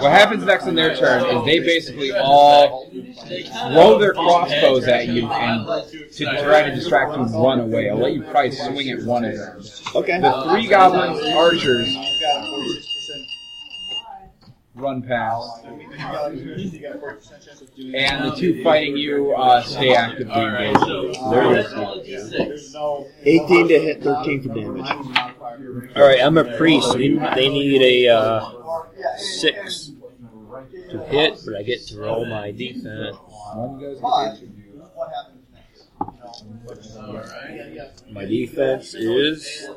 [0.00, 5.26] What happens next in their turn is they basically all throw their crossbows at you
[5.28, 5.66] and
[6.12, 7.90] to try to distract you and run away.
[7.90, 9.62] I'll let you probably swing at one of them.
[9.94, 10.20] Okay.
[10.20, 11.94] The three goblins archers
[14.74, 15.76] run past, and
[18.24, 20.80] the two fighting you uh, stay actively engaged.
[21.30, 24.90] They're your 18 to hit, 13 for damage.
[25.96, 26.92] All right, I'm a priest.
[26.94, 28.50] They, they need a uh,
[29.16, 29.92] six
[30.90, 33.16] to hit, but I get to roll my defense.
[33.54, 34.50] One goes to hit you.
[38.10, 39.68] My defense is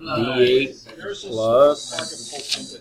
[0.00, 2.80] D8 plus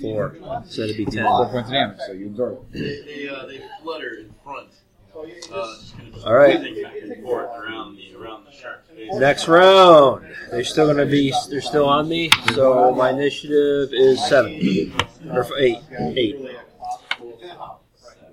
[0.00, 0.36] four.
[0.66, 1.24] So that'd be ten.
[1.24, 2.64] Four points of damage, so you absorb.
[2.72, 3.06] it.
[3.06, 4.68] They, they, uh, they flutter in front.
[5.16, 6.58] Uh, just kind of All right.
[6.60, 8.88] moving back and forth around the around the shark's.
[9.14, 10.26] Next round.
[10.50, 11.34] They're still gonna be.
[11.50, 12.30] They're still on me.
[12.54, 14.92] So my initiative is seven
[15.32, 15.78] or f- eight.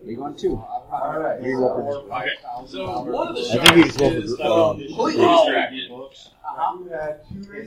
[0.06, 0.12] Eight.
[0.12, 0.64] You want two.
[1.44, 2.30] You roll Okay,
[2.68, 5.26] so one of the I sharks think we just roll for is gr- um, completely
[5.26, 5.92] distracted.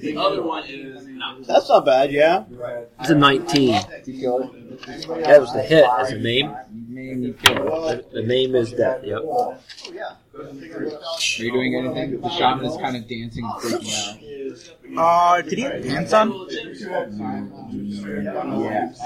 [0.02, 1.42] The other one is not.
[1.46, 2.44] That's not bad, yeah.
[3.00, 3.80] It's a nineteen.
[4.06, 4.84] You kill it.
[5.24, 5.84] That was the hit.
[5.98, 6.54] As a name.
[6.88, 8.10] Name you kill it.
[8.10, 9.02] The, the name is death.
[9.04, 9.22] Yep.
[9.22, 9.58] Are
[11.38, 12.20] you doing anything?
[12.20, 14.96] The shaman is kind of dancing and freaking out.
[14.96, 16.30] Uh, did he have pants on?
[16.30, 16.36] Yeah.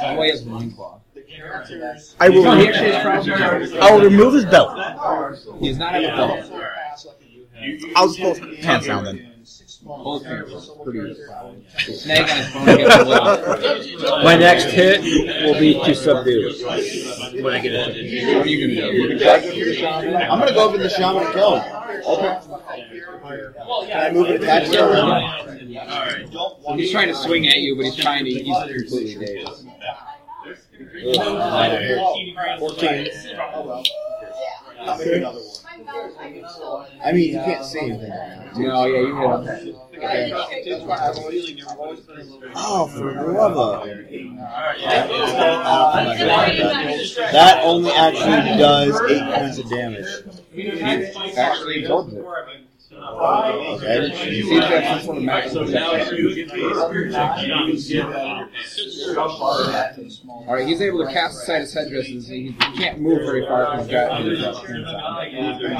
[0.04, 1.01] Oh, he has loincloth.
[2.20, 2.42] I will.
[2.44, 3.78] No, he actually.
[3.78, 4.76] I will remove his belt.
[5.60, 6.52] He does not have a belt.
[7.96, 9.28] I'll just pull his pants down then.
[9.84, 10.70] Pull his pants.
[10.84, 11.14] Pretty.
[11.94, 14.24] Snag on his phone and get the lid.
[14.24, 15.02] My next hit
[15.44, 16.52] will be to subdue.
[17.42, 18.96] When I get it, what are you gonna do?
[18.96, 21.64] You gonna I'm gonna go up in the shaman and kill him.
[22.06, 22.38] Okay.
[23.90, 24.72] Can I move and attack him?
[26.32, 28.30] So he's trying to swing at you, but he's trying to.
[28.30, 29.66] He's completely dazed.
[32.58, 33.08] 14.
[37.04, 38.12] I mean, you can't see anything.
[38.56, 40.90] No, yeah, you hit him.
[42.54, 43.86] Oh, for the love of
[47.32, 50.06] That only actually does 8 points of damage.
[50.52, 50.68] He
[51.36, 52.24] actually absorbs it.
[53.02, 54.10] Okay.
[54.30, 56.50] He seems to have some sort of magical protection.
[60.46, 63.66] Alright, he's able to cast aside his headdress and he he can't move very far
[63.66, 65.72] from his got his pants on.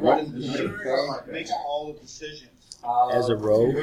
[0.00, 2.59] What is the Makes all the decisions.
[3.12, 3.76] As a rogue.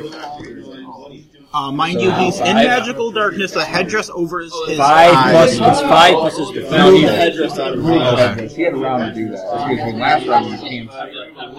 [1.53, 3.56] Uh, mind you, he's in magical darkness.
[3.56, 5.58] A headdress over his, his Five eyes.
[5.58, 5.72] plus.
[5.80, 6.72] It's five plus his defense.
[6.72, 8.51] No, he had headdress on his head.
[8.51, 9.69] He had a round to do that.
[9.69, 10.90] Excuse me, last round he came.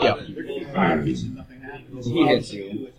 [0.03, 0.21] Yeah.
[2.03, 2.93] He hits you.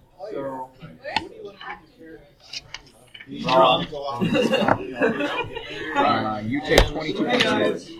[5.96, 7.92] Uh, you take 22 damage.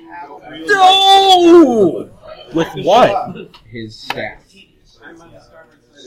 [0.66, 2.10] No!
[2.54, 3.38] With what?
[3.70, 4.44] His staff.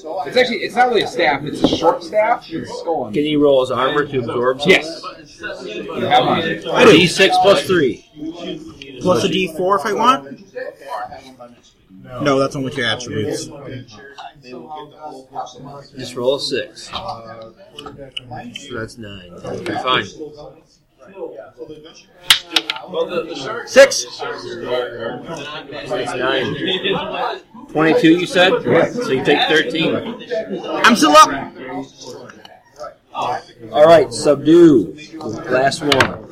[0.05, 3.37] It's actually, it's not really a staff, it's a short staff with a Can he
[3.37, 4.61] roll his armor to absorb?
[4.61, 4.81] something?
[4.81, 5.03] Yes.
[5.65, 6.67] You have on it.
[6.67, 6.91] I do.
[6.93, 8.05] D6 plus three.
[9.01, 10.41] Plus a D4 if I want.
[12.23, 13.47] No, that's only your attributes.
[15.97, 16.89] Just roll a six.
[16.89, 17.55] So
[18.73, 19.33] that's nine.
[19.33, 20.05] Okay, fine.
[22.89, 23.69] Well, the, the shark.
[23.69, 24.05] Six.
[25.89, 26.55] That's nine.
[27.71, 28.51] Twenty-two, you said.
[28.93, 29.95] So you take thirteen.
[30.85, 31.53] I'm still up.
[33.15, 34.97] All right, subdue.
[35.49, 36.29] Last one.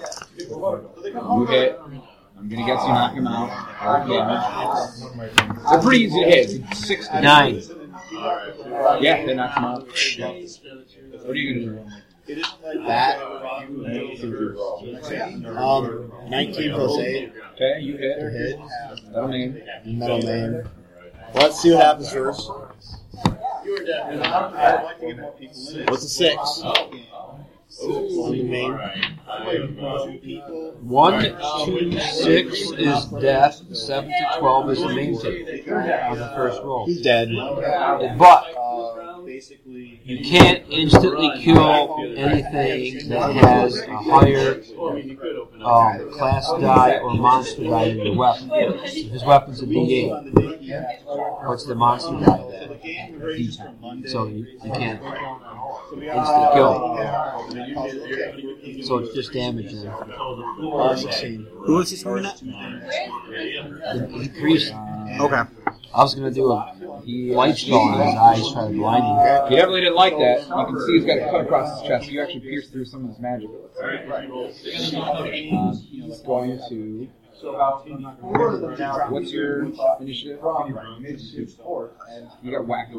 [1.03, 1.79] You hit.
[2.39, 3.51] I'm gonna guess you knock him out.
[3.83, 4.43] Or damage.
[5.71, 6.51] They're pretty easy to hit.
[6.71, 7.63] It's six to Nine.
[9.01, 9.87] Yeah, they knock him out.
[9.87, 12.43] What are you gonna do?
[12.87, 13.21] That.
[15.57, 17.33] Um, 19 plus 8.
[17.55, 18.19] Okay, you hit.
[18.33, 18.59] Hit.
[19.13, 19.63] That'll mean.
[19.85, 20.65] Metal
[21.35, 21.43] main.
[21.43, 22.51] Let's see what happens first.
[25.89, 26.63] What's a 6?
[27.83, 28.73] On the main.
[30.83, 31.23] One,
[31.65, 33.63] two, six is death.
[33.77, 36.87] Seven to twelve is the main take on the first roll.
[36.87, 37.31] He's dead.
[38.19, 38.45] But
[40.05, 44.63] you can't instantly kill anything that has a higher
[45.65, 48.51] um, class die or monster die than your weapon.
[48.85, 51.47] His weapon's a D8.
[51.47, 52.51] What's the monster die?
[52.83, 54.09] D10.
[54.09, 55.03] So you, you can't
[55.91, 56.97] instantly kill.
[56.97, 58.83] him.
[58.85, 59.93] So it's just damage then.
[60.97, 61.47] 16.
[61.65, 62.39] Who was he swinging at?
[62.41, 64.73] The priest.
[65.21, 65.43] Okay.
[65.93, 69.17] I was gonna do a light spell on his eyes, try to blind him.
[69.51, 70.47] He definitely didn't like that.
[70.47, 72.11] You can see he's got a cut across his chest.
[72.11, 73.49] You actually pierced through some of his magic.
[74.95, 77.09] Um, he's going to.
[79.09, 79.63] What's your
[80.01, 80.41] initiative?
[82.43, 82.93] You got whacked.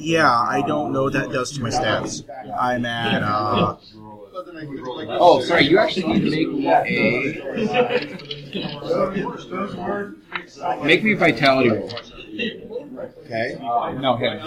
[0.00, 2.24] Yeah, I don't know what that does to my stats.
[2.58, 3.76] I'm at, uh,
[5.18, 5.66] Oh, sorry.
[5.68, 6.72] You actually need to make me a.
[10.84, 11.88] Make me a vitality roll.
[12.38, 13.56] Okay.
[14.00, 14.40] No, hit.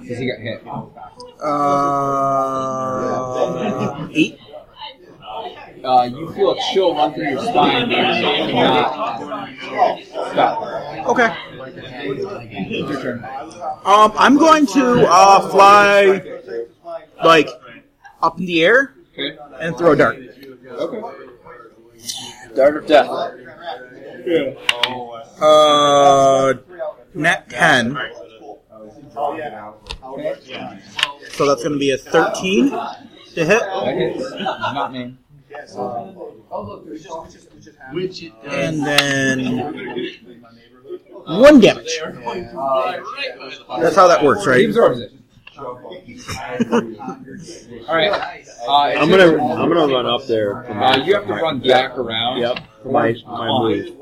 [0.00, 0.62] Because he got hit.
[1.42, 1.44] uh,
[4.12, 4.38] 8?
[5.84, 7.90] Uh, you feel a chill run through your spine,
[10.32, 10.62] stop.
[11.08, 11.30] Okay.
[12.06, 13.22] It's your turn.
[13.84, 16.22] Um, I'm going to, uh, fly,
[17.22, 17.48] like,
[18.22, 19.36] up in the air Okay.
[19.60, 20.16] and throw a dart.
[20.16, 21.02] Okay.
[22.56, 23.10] Dart of death.
[25.40, 26.54] Uh,
[27.14, 27.98] net 10.
[31.30, 32.96] So that's going to be a 13 to
[33.34, 33.46] hit.
[33.60, 34.30] That hits.
[34.40, 35.16] Not me.
[38.44, 39.46] And then
[41.26, 42.00] one damage.
[43.80, 44.60] That's how that works, right?
[44.60, 44.68] He right?
[44.68, 45.12] absorbs it.
[45.56, 45.80] All
[47.94, 48.44] right.
[48.66, 50.66] Uh, I'm gonna I'm gonna run up there.
[50.70, 52.38] Uh, you have to run back around.
[52.38, 52.58] Yep.
[52.84, 53.96] For my my move.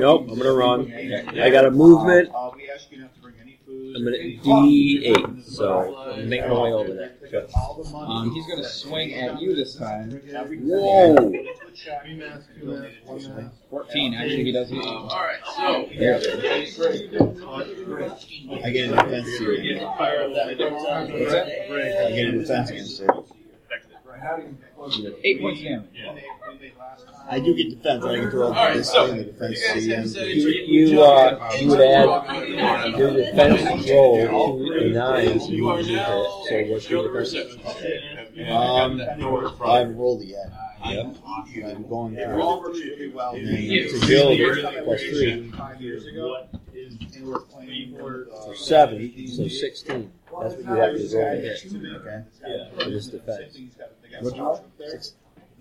[0.00, 0.26] Nope.
[0.28, 0.92] I'm gonna run.
[1.40, 2.28] I got a movement.
[2.34, 2.50] I'm
[4.04, 5.44] gonna D8.
[5.44, 7.12] So I'm making my way over there.
[7.94, 10.10] Um, he's going to swing at you this time.
[10.10, 11.32] Whoa.
[13.70, 14.14] 14.
[14.14, 14.90] Actually, he does hit you.
[14.90, 15.88] Alright, so.
[15.98, 16.16] There.
[18.64, 19.82] I get a defense to it.
[19.82, 19.84] I
[22.12, 23.10] get a defense against it.
[25.24, 25.88] Eight points of damage.
[27.28, 28.04] I do get defense.
[28.04, 30.48] I can throw Alright, this so- in the defense You guys have you.
[30.48, 35.94] You you uh you would add your defense roll to a nine so you usually
[35.96, 36.06] hit.
[36.06, 37.56] So what's your defense?
[38.48, 40.52] Um, I haven't rolled it yet.
[40.86, 41.16] Yep.
[41.26, 42.22] I'm going to.
[42.22, 44.38] And then To build
[44.84, 45.52] plus three.
[48.44, 50.12] So seven, so sixteen.
[50.40, 51.64] That's what you have to roll to hit.
[51.96, 52.24] Okay.
[52.84, 53.58] For this defense.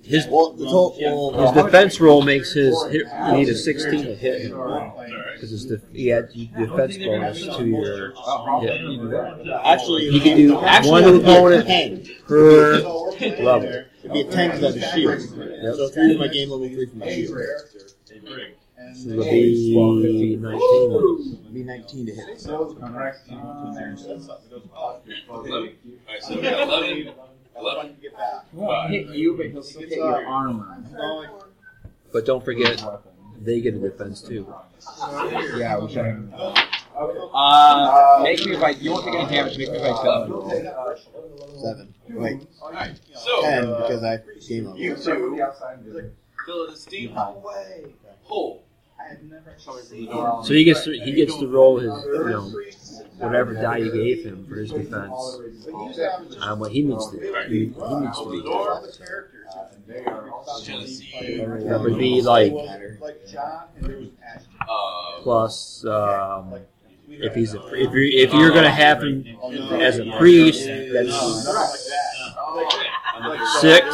[0.03, 1.33] His Well, the total.
[1.41, 4.51] his defense roll makes his hit, you need a sixteen to hit him.
[5.33, 8.13] Because it's the he had defense bonus to your
[8.61, 9.51] hit.
[9.63, 12.05] Actually, He can do actually, one it'd be a opponent 10.
[12.27, 12.79] per
[13.41, 13.83] level.
[14.03, 15.21] It'd be a 10 because I have a shield.
[15.75, 17.37] So 3 for my game level, 3 for my shield.
[18.95, 21.35] So it'll be nineteen.
[21.41, 22.47] It'd be 19 to hit.
[22.47, 23.15] Alright,
[26.21, 27.13] so we got 11.
[27.57, 27.97] 11.
[28.01, 28.09] He
[28.53, 30.83] won't hit you, but he'll still hit your armor.
[32.11, 32.83] But don't forget,
[33.41, 34.47] they get a defense too.
[35.57, 36.31] Yeah, we should.
[36.97, 38.77] Uh, make me fight.
[38.79, 39.57] You won't take any damage.
[39.57, 40.31] Make me vitality.
[40.49, 40.73] 7.
[41.61, 41.93] Seven.
[42.09, 43.41] Wait, Alright, so.
[43.41, 44.79] 10 because I game level.
[44.79, 45.35] You two
[46.45, 47.43] fill a steam hole.
[50.43, 52.51] So he gets to, he gets to roll his you know
[53.19, 55.39] whatever die you gave him for his defense.
[56.41, 57.17] Um, what he needs to
[57.49, 58.41] he, he needs to be.
[61.67, 62.53] That would be like
[64.61, 66.55] Uh, plus um,
[67.21, 69.25] if he's a if you if you're gonna have him
[69.81, 71.15] as a priest, that's
[73.61, 73.85] six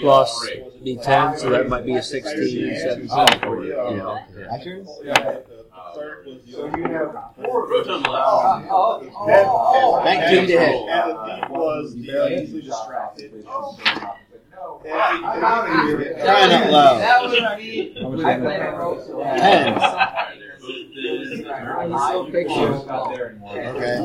[0.00, 0.48] plus
[0.84, 3.70] d10, so that might be a 16, 17 for you.
[3.70, 4.18] You know,
[4.50, 4.86] My turn?
[7.38, 10.04] Rotom left.
[10.04, 10.88] Nineteen to hit.
[10.88, 13.44] And the thief was easily distracted.
[13.46, 13.78] Oh.
[14.82, 17.00] Crying out loud.
[17.00, 17.94] That was me.
[18.24, 19.00] I played a rope.
[19.36, 19.74] Ten.
[23.42, 23.96] Okay.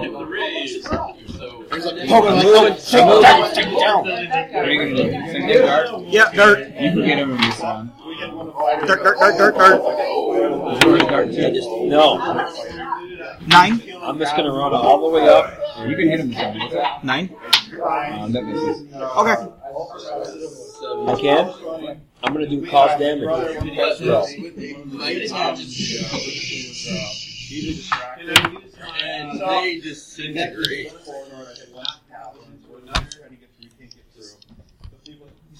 [0.00, 0.84] Hit with a raise.
[0.84, 1.14] So,
[1.70, 4.02] There's a Pokemon like, take it down, take it down.
[4.04, 5.02] What are you gonna do?
[5.30, 5.88] Send him dart?
[6.08, 6.58] Yeah, dirt.
[6.80, 7.92] You can get him in this one.
[8.86, 9.80] Dirt, dirt, dirt, dirt, dirt.
[11.86, 12.06] No.
[13.46, 13.74] Nine.
[14.02, 15.54] I'm just gonna run all the way up.
[15.86, 16.58] You can hit him this one.
[16.58, 17.04] What's that?
[17.04, 17.30] Nine.
[17.80, 18.92] Um, that misses.
[18.94, 19.36] Okay.
[21.06, 22.00] I can.
[22.22, 23.28] I'm gonna do cause damage.
[23.78, 24.26] as well.
[29.02, 30.92] and they disintegrate.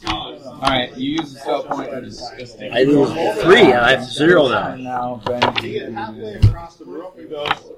[0.07, 2.73] Alright, you use the spell point that is disgusting.
[2.73, 3.11] I lose
[3.43, 3.63] three.
[3.73, 4.69] and I have zero now.
[4.73, 7.73] And now Ben Across the room, he goes.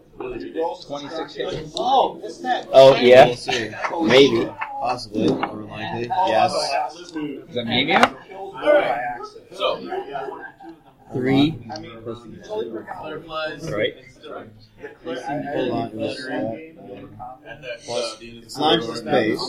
[0.86, 1.72] 26 hits.
[1.76, 2.68] Oh, what's that?
[2.72, 3.70] Oh yeah, We'll see.
[4.02, 4.46] maybe.
[4.80, 5.28] Possibly.
[5.28, 6.08] More likely.
[6.08, 6.52] Yes.
[6.94, 7.12] Is
[7.54, 8.16] that Mania?
[9.54, 9.78] So,
[11.12, 11.50] Three.
[11.50, 13.70] butterflies.
[13.70, 13.94] Right.
[15.04, 16.00] Hold on.
[16.00, 18.92] It's, uh, And that's uh, the end of the nine corridor.
[18.92, 18.98] to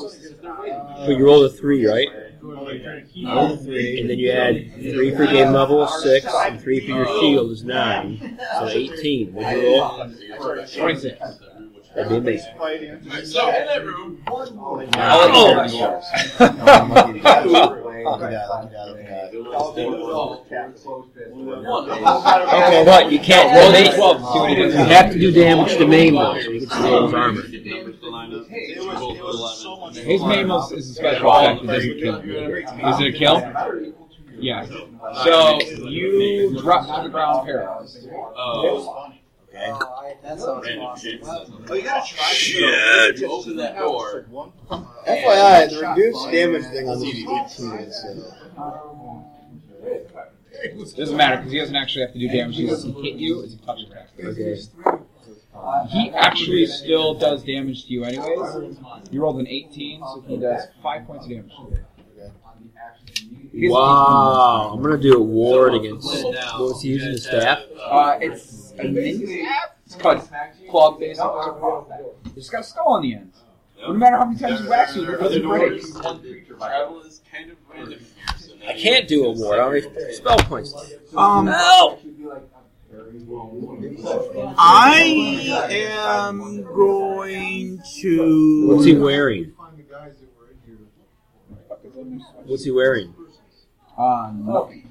[0.10, 0.34] space.
[0.42, 2.08] But you rolled a three, right?
[2.42, 7.64] And then you add three for game level, six, and three for your shield is
[7.64, 8.40] nine.
[8.60, 9.34] So eighteen.
[9.34, 10.08] Would you roll?
[10.76, 11.20] 26.
[11.94, 12.54] That'd be amazing.
[13.26, 14.24] So, in that room,
[17.38, 17.78] Oh!
[18.06, 18.44] Okay,
[22.86, 24.74] but you can't roll Roll the the 12 to see what he does.
[24.74, 27.42] You have to do damage to maim though, so you can steal his armor.
[29.94, 31.64] His Mamos is a special effect.
[31.64, 32.16] It doesn't kill.
[32.94, 33.38] Is it a kill?
[34.40, 34.66] Yeah.
[35.24, 36.60] So you.
[36.62, 38.08] drop to the ground paralyzed.
[39.56, 39.80] Uh,
[40.24, 41.66] That sounds awesome.
[41.70, 43.24] Oh, you gotta try shit.
[43.24, 44.26] Open that door.
[44.72, 48.34] FYI, the reduced damage thing on these 18 so.
[50.96, 52.56] Doesn't matter because he doesn't actually have to do damage.
[52.56, 53.42] He doesn't hit you.
[53.42, 54.10] It's a touch attack.
[54.24, 54.58] Okay.
[55.90, 58.78] He actually still does damage to you anyways.
[59.12, 61.52] You rolled an 18, so he does 5 points of damage.
[63.54, 66.08] Wow, I'm gonna do a ward against.
[66.24, 67.60] What was he using the staff?
[67.80, 69.48] Uh, it's a mini
[69.86, 70.28] It's called
[70.70, 71.26] club basic.
[72.36, 73.32] It's got a skull on the end.
[73.82, 75.82] No matter how many times you wax it, it doesn't break.
[76.48, 78.36] Travel is kind of random here.
[78.38, 79.60] So I can't do a ward.
[79.60, 80.74] I don't have spell points.
[81.16, 81.98] Um, No.
[84.58, 88.68] I am going to.
[88.68, 89.54] What's he wearing?
[92.46, 93.14] What's he wearing?
[93.98, 94.90] Uh, nothing.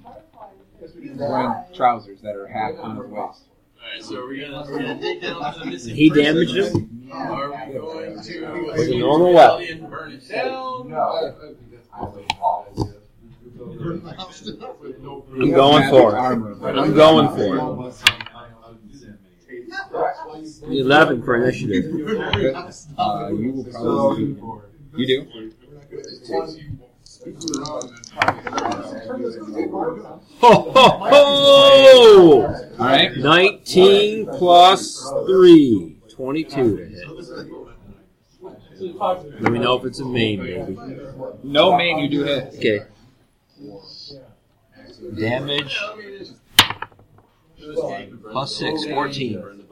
[1.00, 3.42] He's wearing trousers that are half on his waist.
[3.82, 6.24] Alright, so are we gonna, gonna dig down to the missing He person?
[6.24, 7.10] damaged him.
[7.12, 9.66] Are we going to With a normal weapon.
[9.68, 10.92] and burn it down?
[15.40, 16.18] I'm going for it.
[16.18, 17.94] I'm going for it.
[20.70, 21.84] Eleven for initiative.
[22.98, 24.36] Uh, you will probably.
[24.96, 25.52] You do?
[27.22, 27.32] Ho
[30.40, 32.42] ho ho!
[32.78, 33.16] Alright.
[33.18, 35.96] 19 plus 3.
[36.08, 37.08] 22 to hit.
[39.40, 40.78] Let me know if it's a maim, maybe.
[41.42, 42.54] No maim, you do hit.
[42.56, 42.80] Okay.
[45.18, 45.78] Damage.
[48.30, 49.66] Plus 6, 14.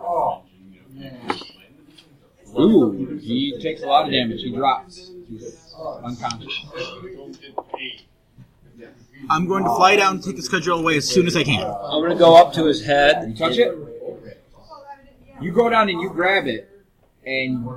[2.58, 4.42] Ooh, he takes a lot of damage.
[4.42, 5.12] He drops.
[5.78, 6.66] He's unconscious.
[9.30, 11.64] I'm going to fly down and take his cudgel away as soon as I can.
[11.64, 13.28] I'm going to go up to his head.
[13.28, 13.76] You touch it.
[15.40, 16.68] You go down and you grab it,
[17.24, 17.70] and you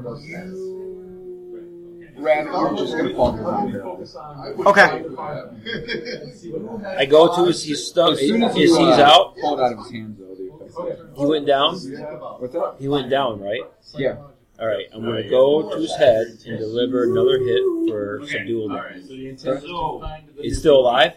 [2.16, 2.52] grab it.
[2.52, 3.76] You're just gonna fall down.
[4.66, 5.06] Okay.
[6.98, 8.14] I go to his, he's stuck.
[8.14, 9.36] As soon as he's you uh, out?
[9.38, 10.32] pull it out of his hands, though.
[11.18, 11.76] He went down?
[11.76, 12.76] What's that?
[12.80, 13.62] He went down, right?
[13.96, 14.18] Yeah.
[14.62, 19.10] Alright, I'm going to go to his head and deliver another hit for subdual damage.
[20.40, 21.14] He's still alive?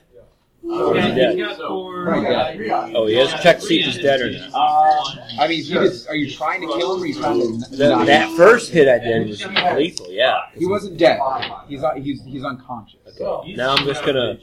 [0.63, 1.39] Or is he dead?
[1.61, 4.51] Oh, he has check to see if he's dead or not.
[4.55, 7.41] Uh, I mean, he just, are you trying to kill him or are you trying
[7.41, 8.07] to The, not?
[8.07, 9.45] that first hit I did was
[9.77, 10.41] lethal, yeah.
[10.57, 11.21] He wasn't dead.
[11.69, 13.01] He's uh, he's he's unconscious.
[13.21, 13.53] Okay.
[13.55, 14.39] Now I'm just gonna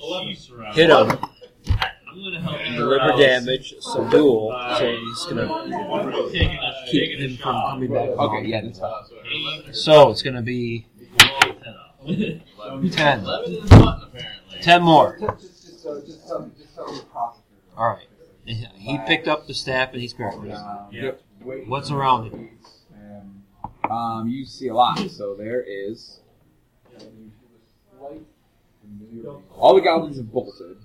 [0.74, 1.18] hit him
[2.14, 5.48] and deliver damage, subdual, so he's gonna
[6.88, 8.10] keep him from coming back.
[8.10, 9.74] Okay, yeah, that's fine.
[9.74, 10.88] So it's gonna be
[12.92, 13.26] ten.
[14.62, 15.18] Ten more.
[17.78, 18.08] Alright.
[18.46, 20.94] He picked up the staff and he's paralyzed.
[20.94, 21.22] Yep.
[21.68, 22.50] What's around him?
[23.90, 25.00] Um, you see a lot.
[25.10, 26.20] So there is.
[29.56, 30.78] All the goblins have bolted.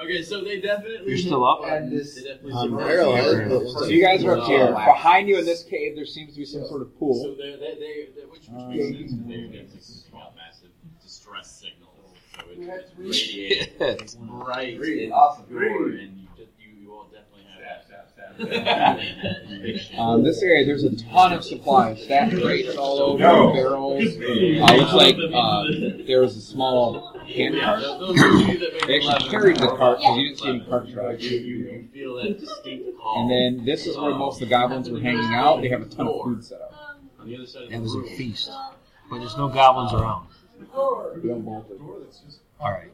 [0.00, 1.08] Okay, so they definitely.
[1.10, 1.62] You're still up?
[1.62, 2.86] They definitely I'm survived.
[2.88, 4.72] paralyzed, but So you guys are up here.
[4.72, 7.36] Behind you in this cave, there seems to be some sort of So pool.
[7.38, 10.70] they, they, they, they which, which Um, means they're getting small, massive
[11.02, 12.16] distress signals.
[12.34, 12.58] So it,
[12.98, 15.44] it's radiating right in Awesome.
[15.50, 17.58] your, and you just you, you all definitely have.
[19.98, 22.02] Um, this area, there's a ton of supplies.
[22.02, 23.52] Stack crates all over, No.
[23.52, 24.02] barrels.
[24.02, 25.64] Uh, looks like uh,
[26.06, 27.80] there was a small hand cart.
[27.80, 30.90] Those of you that They actually carried the cart because you didn't see any cart
[30.92, 31.22] trucks.
[31.22, 33.22] you, you, you feel that distinct call.
[33.22, 35.60] And then this is where most of the goblins were hanging out.
[35.62, 36.72] They have a ton of food set up.
[37.18, 38.50] on the other side That was a feast.
[39.10, 40.28] But there's no goblins around.
[40.58, 40.66] They
[41.30, 41.80] all bolted.
[42.60, 42.92] Alright.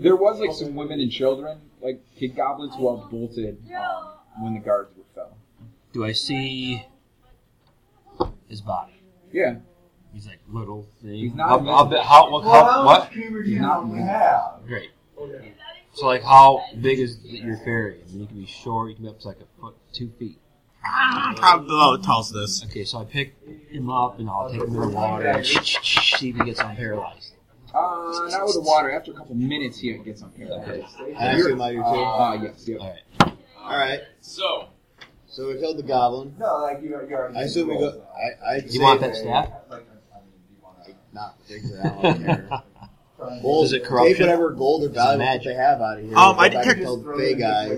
[0.00, 4.54] There was like some women and children, like kid goblins, who all bolted um, when
[4.54, 5.36] the guards were fell.
[5.92, 6.84] Do I see
[8.48, 9.00] his body?
[9.32, 9.56] Yeah,
[10.16, 11.12] He's like little thing.
[11.12, 12.04] He's not How, how, invisible.
[12.04, 13.12] how, what, how, what?
[13.12, 14.66] he's not.
[14.66, 14.88] Great.
[15.92, 18.00] So like, how big is your fairy?
[18.02, 18.88] I mean, you can be short.
[18.88, 20.38] You can be up to like a foot, two feet.
[20.80, 21.34] How
[21.68, 22.64] how tall is this?
[22.64, 23.34] Okay, so I pick
[23.68, 27.32] him up and I'll take him in the water and see if he gets unparalyzed.
[27.74, 28.90] Uh, not with the water.
[28.90, 31.14] After a couple minutes, he gets unparalyzed.
[31.14, 31.82] I assume I do too.
[31.82, 32.80] Uh, yes, yep.
[32.80, 33.36] All right.
[33.58, 34.00] All right.
[34.22, 34.68] So,
[35.26, 36.36] So we killed the goblin.
[36.38, 37.36] No, like you, you're.
[37.36, 38.02] I assume we go.
[38.16, 39.50] I, I'd You want that staff?
[41.16, 41.80] Not particularly.
[41.82, 42.48] I don't care.
[43.40, 44.12] Gold, Is it corruption?
[44.12, 45.44] Take whatever gold or it valuable magic?
[45.44, 46.14] that they have out of here.
[46.16, 47.68] Um, Go I back detect- and tell the Fae guy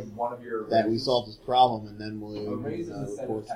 [0.70, 3.46] that we solved this problem, and then we'll uh, report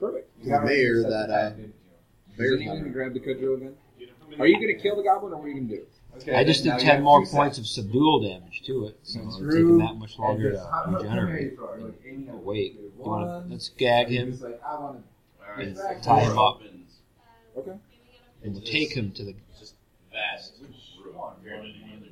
[0.00, 0.42] Perfect.
[0.42, 3.74] to the mayor that uh, Is Bear's anyone gonna grab the cudgel again?
[4.40, 5.86] Are you gonna kill the goblin, or what are you gonna do?
[6.34, 9.94] I just did ten more points of subdual damage to it, so it's taking that
[9.94, 11.56] much longer to regenerate.
[12.42, 14.36] Wait, you wanna, let's gag him
[14.66, 15.00] alright,
[15.58, 16.60] and tie him up,
[17.56, 17.72] Okay.
[18.42, 19.34] And we'll take him to the
[20.12, 20.54] vast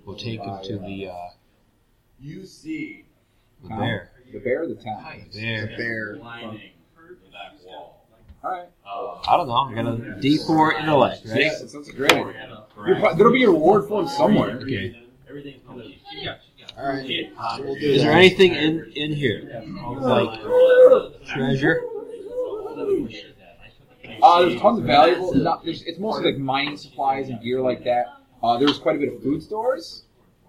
[0.04, 1.14] we'll take him to the uh,
[2.20, 3.04] You see
[3.62, 4.10] the bear.
[4.32, 5.04] The bear, or the town.
[5.32, 5.66] The bear.
[5.76, 6.16] Bear.
[6.16, 6.60] lining
[6.96, 8.06] the back wall.
[8.44, 8.68] All right.
[8.86, 9.54] Uh, I don't know.
[9.54, 11.40] I got a D four intellect, right?
[11.40, 12.12] Yes, that sounds great.
[12.12, 14.58] You're pro- there'll be a reward for him somewhere.
[14.58, 15.02] Okay.
[15.28, 15.94] everything's coming.
[16.78, 17.32] All right.
[17.58, 19.64] We'll do Is there anything in in here
[20.00, 20.40] like
[21.26, 21.82] treasure?
[24.22, 25.34] Uh, there's tons of valuable.
[25.34, 28.06] Not, there's, it's mostly like mining supplies and gear like that.
[28.42, 30.04] Uh, there was quite a bit of food stores.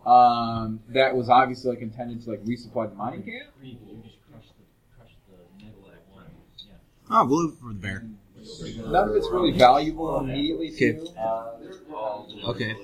[0.05, 3.49] Um, that was obviously like intended to like resupply the mining camp.
[7.11, 8.05] Oh, we'll for the bear.
[8.87, 11.09] None of it's really valuable immediately to Okay.
[12.37, 12.75] you, Okay.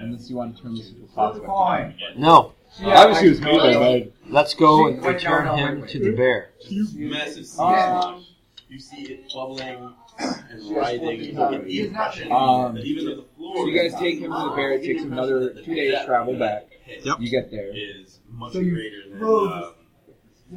[0.00, 2.18] unless you want to turn this into a prospect.
[2.18, 2.52] No.
[2.84, 4.12] Obviously, it was me that.
[4.28, 6.50] Let's go and return him to the bear.
[6.70, 8.26] Massive sea Um,
[8.68, 11.20] You see it bubbling and writhing.
[11.20, 14.32] You get the impression Um, that even though the floor So you guys take him
[14.32, 14.72] to the bear.
[14.72, 16.66] It takes him another two days travel back.
[17.02, 17.16] Yep.
[17.20, 17.70] You get there.
[17.74, 19.72] is much greater than uh,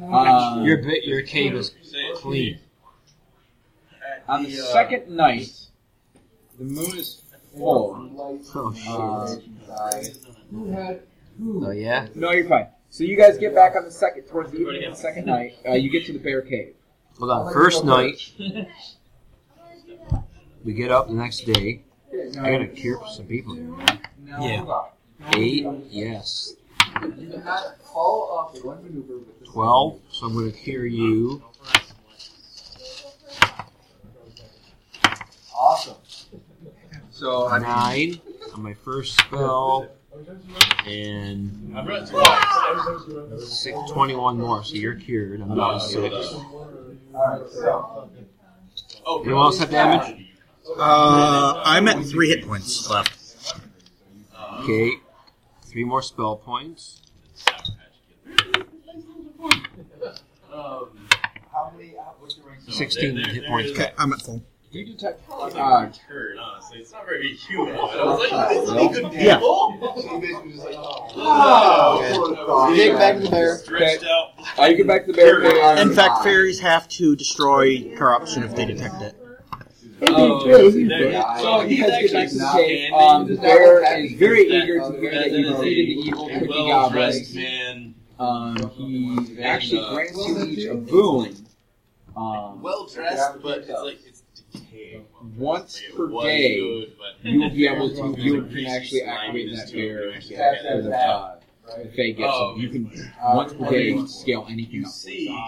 [0.04, 1.74] Um, Your bi- your cave is
[2.16, 2.58] clean.
[4.28, 5.50] on the the, uh, second night,
[6.58, 7.22] the moon is
[7.56, 8.40] full.
[8.54, 9.44] Oh shit.
[9.68, 10.94] Uh,
[11.42, 12.08] Oh yeah.
[12.14, 12.68] no, you're fine.
[12.90, 15.54] So you guys get back on the second, towards the evening of the second night.
[15.66, 16.74] Uh, you get to the bear cave.
[17.20, 17.52] Hold on.
[17.52, 18.32] First night,
[20.64, 21.82] we get up the next day.
[22.40, 23.64] I gotta cure for some people here.
[23.64, 23.98] Man.
[24.40, 24.82] Yeah.
[25.36, 26.54] Eight, yes.
[27.92, 30.00] Follow up with one maneuver Twelve.
[30.08, 31.42] So I'm gonna cure you.
[35.54, 35.96] Awesome.
[37.10, 38.18] So Nine
[38.54, 39.88] on my first spell,
[40.86, 44.64] and I've read two six, 21 more.
[44.64, 45.42] So you're cured.
[45.42, 46.34] I'm down to six.
[47.14, 48.10] Alright, so.
[49.06, 50.26] Oh, Anyone else have damage?
[50.78, 53.54] Uh, I'm at three hit points left.
[54.60, 54.92] Okay.
[55.64, 57.00] Three more spell points.
[60.52, 60.90] Um,
[61.52, 62.60] How many, how, what's your rank?
[62.68, 63.70] 16 hit points.
[63.72, 64.42] Okay, I'm at full.
[64.72, 65.20] You detect.
[65.30, 66.78] Uh, turn, honestly.
[66.78, 67.74] It's not very human.
[67.74, 68.62] I was like, this
[68.94, 69.36] is good Yeah.
[69.36, 69.78] people.
[72.70, 73.56] You take back to the bear.
[73.56, 74.32] Stretched out.
[74.58, 75.78] uh, you get back to the bear cave.
[75.86, 79.16] In fact, fairies have to destroy corruption if they detect it.
[80.08, 82.90] Um, so you guys get back to the.
[82.94, 87.34] Um, the bear is very eager to hear that you defeated the evil tricky well-dressed
[87.34, 87.34] goblins.
[87.34, 87.94] man.
[88.18, 91.36] Um, he actually grants you each a boon.
[92.16, 94.09] Um, Well dressed, but it's like it's decaying.
[95.36, 98.20] Once per day, good, you will be able to.
[98.20, 101.36] You can actually activate that bear for the uh,
[101.82, 102.56] the Fae gives Oh.
[102.58, 104.92] You can once per day scale anything You up.
[104.92, 105.38] see,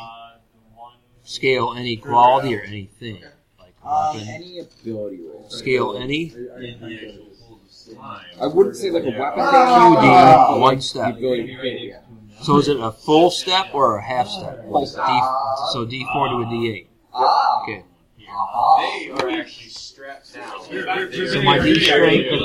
[1.24, 3.22] Scale any quality or anything.
[3.58, 4.28] Like Um, weapon.
[4.28, 5.46] any ability roll.
[5.48, 6.24] Scale any.
[6.34, 8.24] in the actual pools of slime.
[8.40, 9.42] I wouldn't say like a weapon.
[9.42, 11.12] QD, but one like step.
[11.14, 11.98] The ability to hit, yeah.
[12.42, 14.64] So is it a full step or a half step?
[14.64, 15.06] Full D, step.
[15.72, 16.86] so D4 to a D8.
[17.62, 17.84] Okay.
[18.32, 20.64] They are actually strapped down.
[20.64, 22.30] So my D strength.
[22.30, 22.42] Man,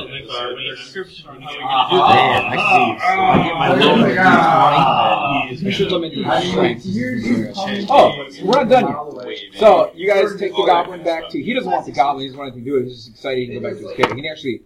[2.45, 2.87] I see.
[2.99, 5.61] So I get my low D20.
[5.61, 7.89] You should limit the strength.
[7.89, 9.55] Oh, we're not done yet.
[9.59, 11.41] So you guys take the goblin back to.
[11.41, 12.23] He doesn't want the goblin.
[12.23, 12.87] He doesn't want anything to do with it.
[12.89, 14.15] He's just excited to go back to his cave.
[14.15, 14.61] He actually,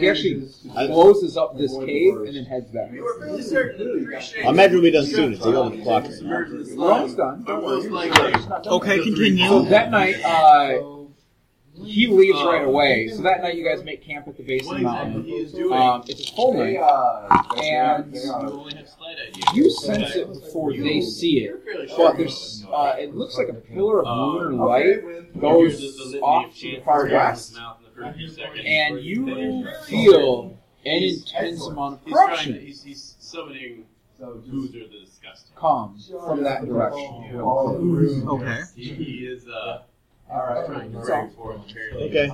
[0.00, 0.50] he actually
[0.86, 2.90] closes up this cave and then heads back.
[2.92, 5.32] We were fairly certain that the three shades I'm imagine we'll be done soon.
[5.34, 6.04] It's the old clock.
[6.22, 7.44] We're almost done.
[7.44, 7.88] Don't worry.
[8.66, 9.62] Okay, So continue.
[9.68, 10.61] that night, uh,
[11.74, 13.08] he leaves right away.
[13.08, 15.72] So that night, you guys make camp at the base of the mountain.
[15.72, 16.76] Um, it's a full night,
[17.62, 18.14] and
[19.54, 21.64] you sense it before they see it.
[21.96, 26.82] But there's, uh, it looks like a pillar of lunar light goes off to the
[26.84, 27.58] far west,
[28.64, 33.86] and you feel an intense amount of He's trying to, corruption he's, he's summoning
[34.18, 35.54] Boozer the Disgusting.
[35.56, 37.40] come from that direction.
[38.28, 38.62] Okay.
[38.76, 39.82] He, he is, uh,
[40.32, 40.66] Alright.
[40.66, 41.60] trying to bring forth
[41.94, 42.30] Okay.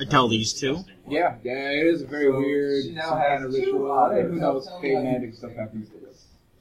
[0.00, 0.78] I tell these two.
[1.08, 4.10] Yeah, yeah, it is a very weird some kind of ritual.
[4.10, 4.68] Hey, Who knows?
[4.80, 5.88] Fae magic stuff happens.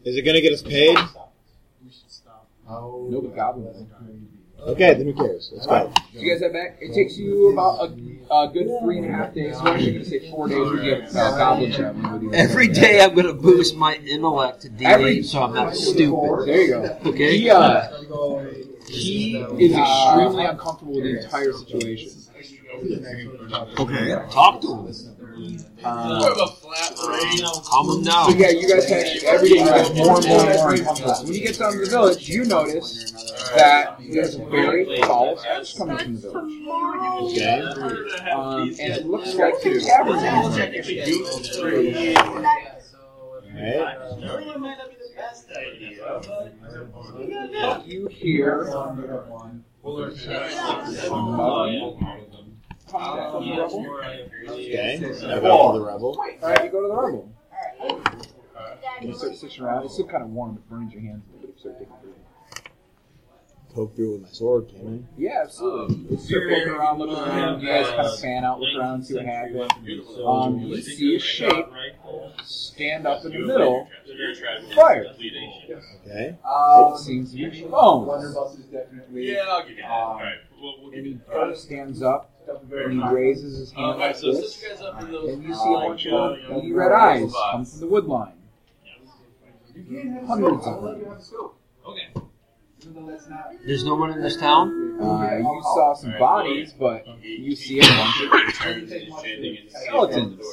[0.03, 0.97] Is it gonna get us paid?
[1.83, 2.49] We should stop.
[2.67, 3.85] Oh, no, but goblins.
[4.59, 5.51] Okay, then who cares?
[5.53, 5.93] Let's go.
[6.13, 6.77] So you guys head back.
[6.81, 9.55] It takes you about a, a good three and a half days.
[9.61, 10.71] We're actually going to say four days.
[10.71, 12.33] We get uh, goblin traveling.
[12.33, 16.47] Every day I'm going to boost my intellect to D8 Every- so I'm not stupid.
[16.47, 16.99] There you go.
[17.05, 17.37] Okay?
[17.37, 17.87] He, uh,
[18.89, 22.11] he is extremely uncomfortable with the entire situation.
[23.79, 24.11] Okay.
[24.31, 24.93] Talk to him.
[25.83, 27.39] Um, of a flat brain.
[27.63, 28.39] Calm him So down.
[28.39, 31.13] yeah, you guys have every day you get more and more and more uncomfortable.
[31.23, 33.11] When you get down to the village, you notice
[33.55, 37.33] that there's a very tall stench coming from the village.
[37.33, 38.31] Okay.
[38.31, 40.17] Um, and it looks like the tavern
[43.57, 44.96] Alright.
[47.85, 50.75] You hear some muttering coming
[51.07, 51.25] from
[52.89, 53.87] the.
[54.49, 54.97] Okay.
[54.97, 56.13] I go to the rebel.
[56.41, 57.33] Alright, you go to the rubble.
[59.01, 59.85] You start stitching around.
[59.85, 60.55] It's still kind of warm.
[60.55, 61.55] It burns your hands a little bit.
[61.55, 62.13] You start digging through.
[63.73, 65.21] Poke through with my sword, can I?
[65.21, 65.97] Yeah, absolutely.
[66.09, 67.61] You start poking around, looking around.
[67.61, 69.71] You guys kind of fan out, look around, see what happens.
[70.25, 71.67] Um, you see a shape
[72.43, 73.87] stand up in the middle.
[74.73, 75.05] Fire.
[75.07, 75.73] I?
[76.05, 76.37] Okay.
[76.43, 78.35] It seems to be Bones.
[79.11, 79.85] Yeah, I'll give you that.
[79.85, 80.35] Um, Alright.
[80.59, 82.31] We'll, we'll And he you kind of stands up
[82.71, 84.55] and he raises his hand Alright, like so this.
[84.55, 85.33] set guys up in those.
[85.33, 88.33] And you see a bunch of beady red eyes come from the wood line.
[90.25, 92.26] Hundreds of them.
[93.65, 94.97] There's no one in this town?
[95.01, 98.21] Uh, you saw some bodies, but you see a bunch
[98.65, 98.89] of
[99.69, 100.45] skeletons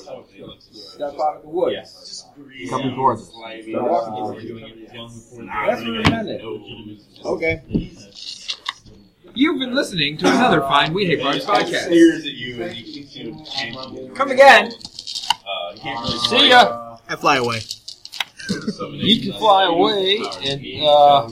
[0.70, 2.26] step out of the woods.
[2.68, 3.28] Coming towards us.
[3.28, 4.60] Start walking towards you.
[5.66, 6.40] That's where we end.
[7.24, 7.62] Okay.
[9.36, 11.86] You've been listening to another fine We Hate Bards podcast.
[11.86, 14.14] Stares at you and you keep you can't.
[14.14, 14.66] Come again.
[14.66, 16.98] Uh, you can't really See ya!
[17.08, 17.60] I fly away.
[18.92, 21.28] You can fly away and uh,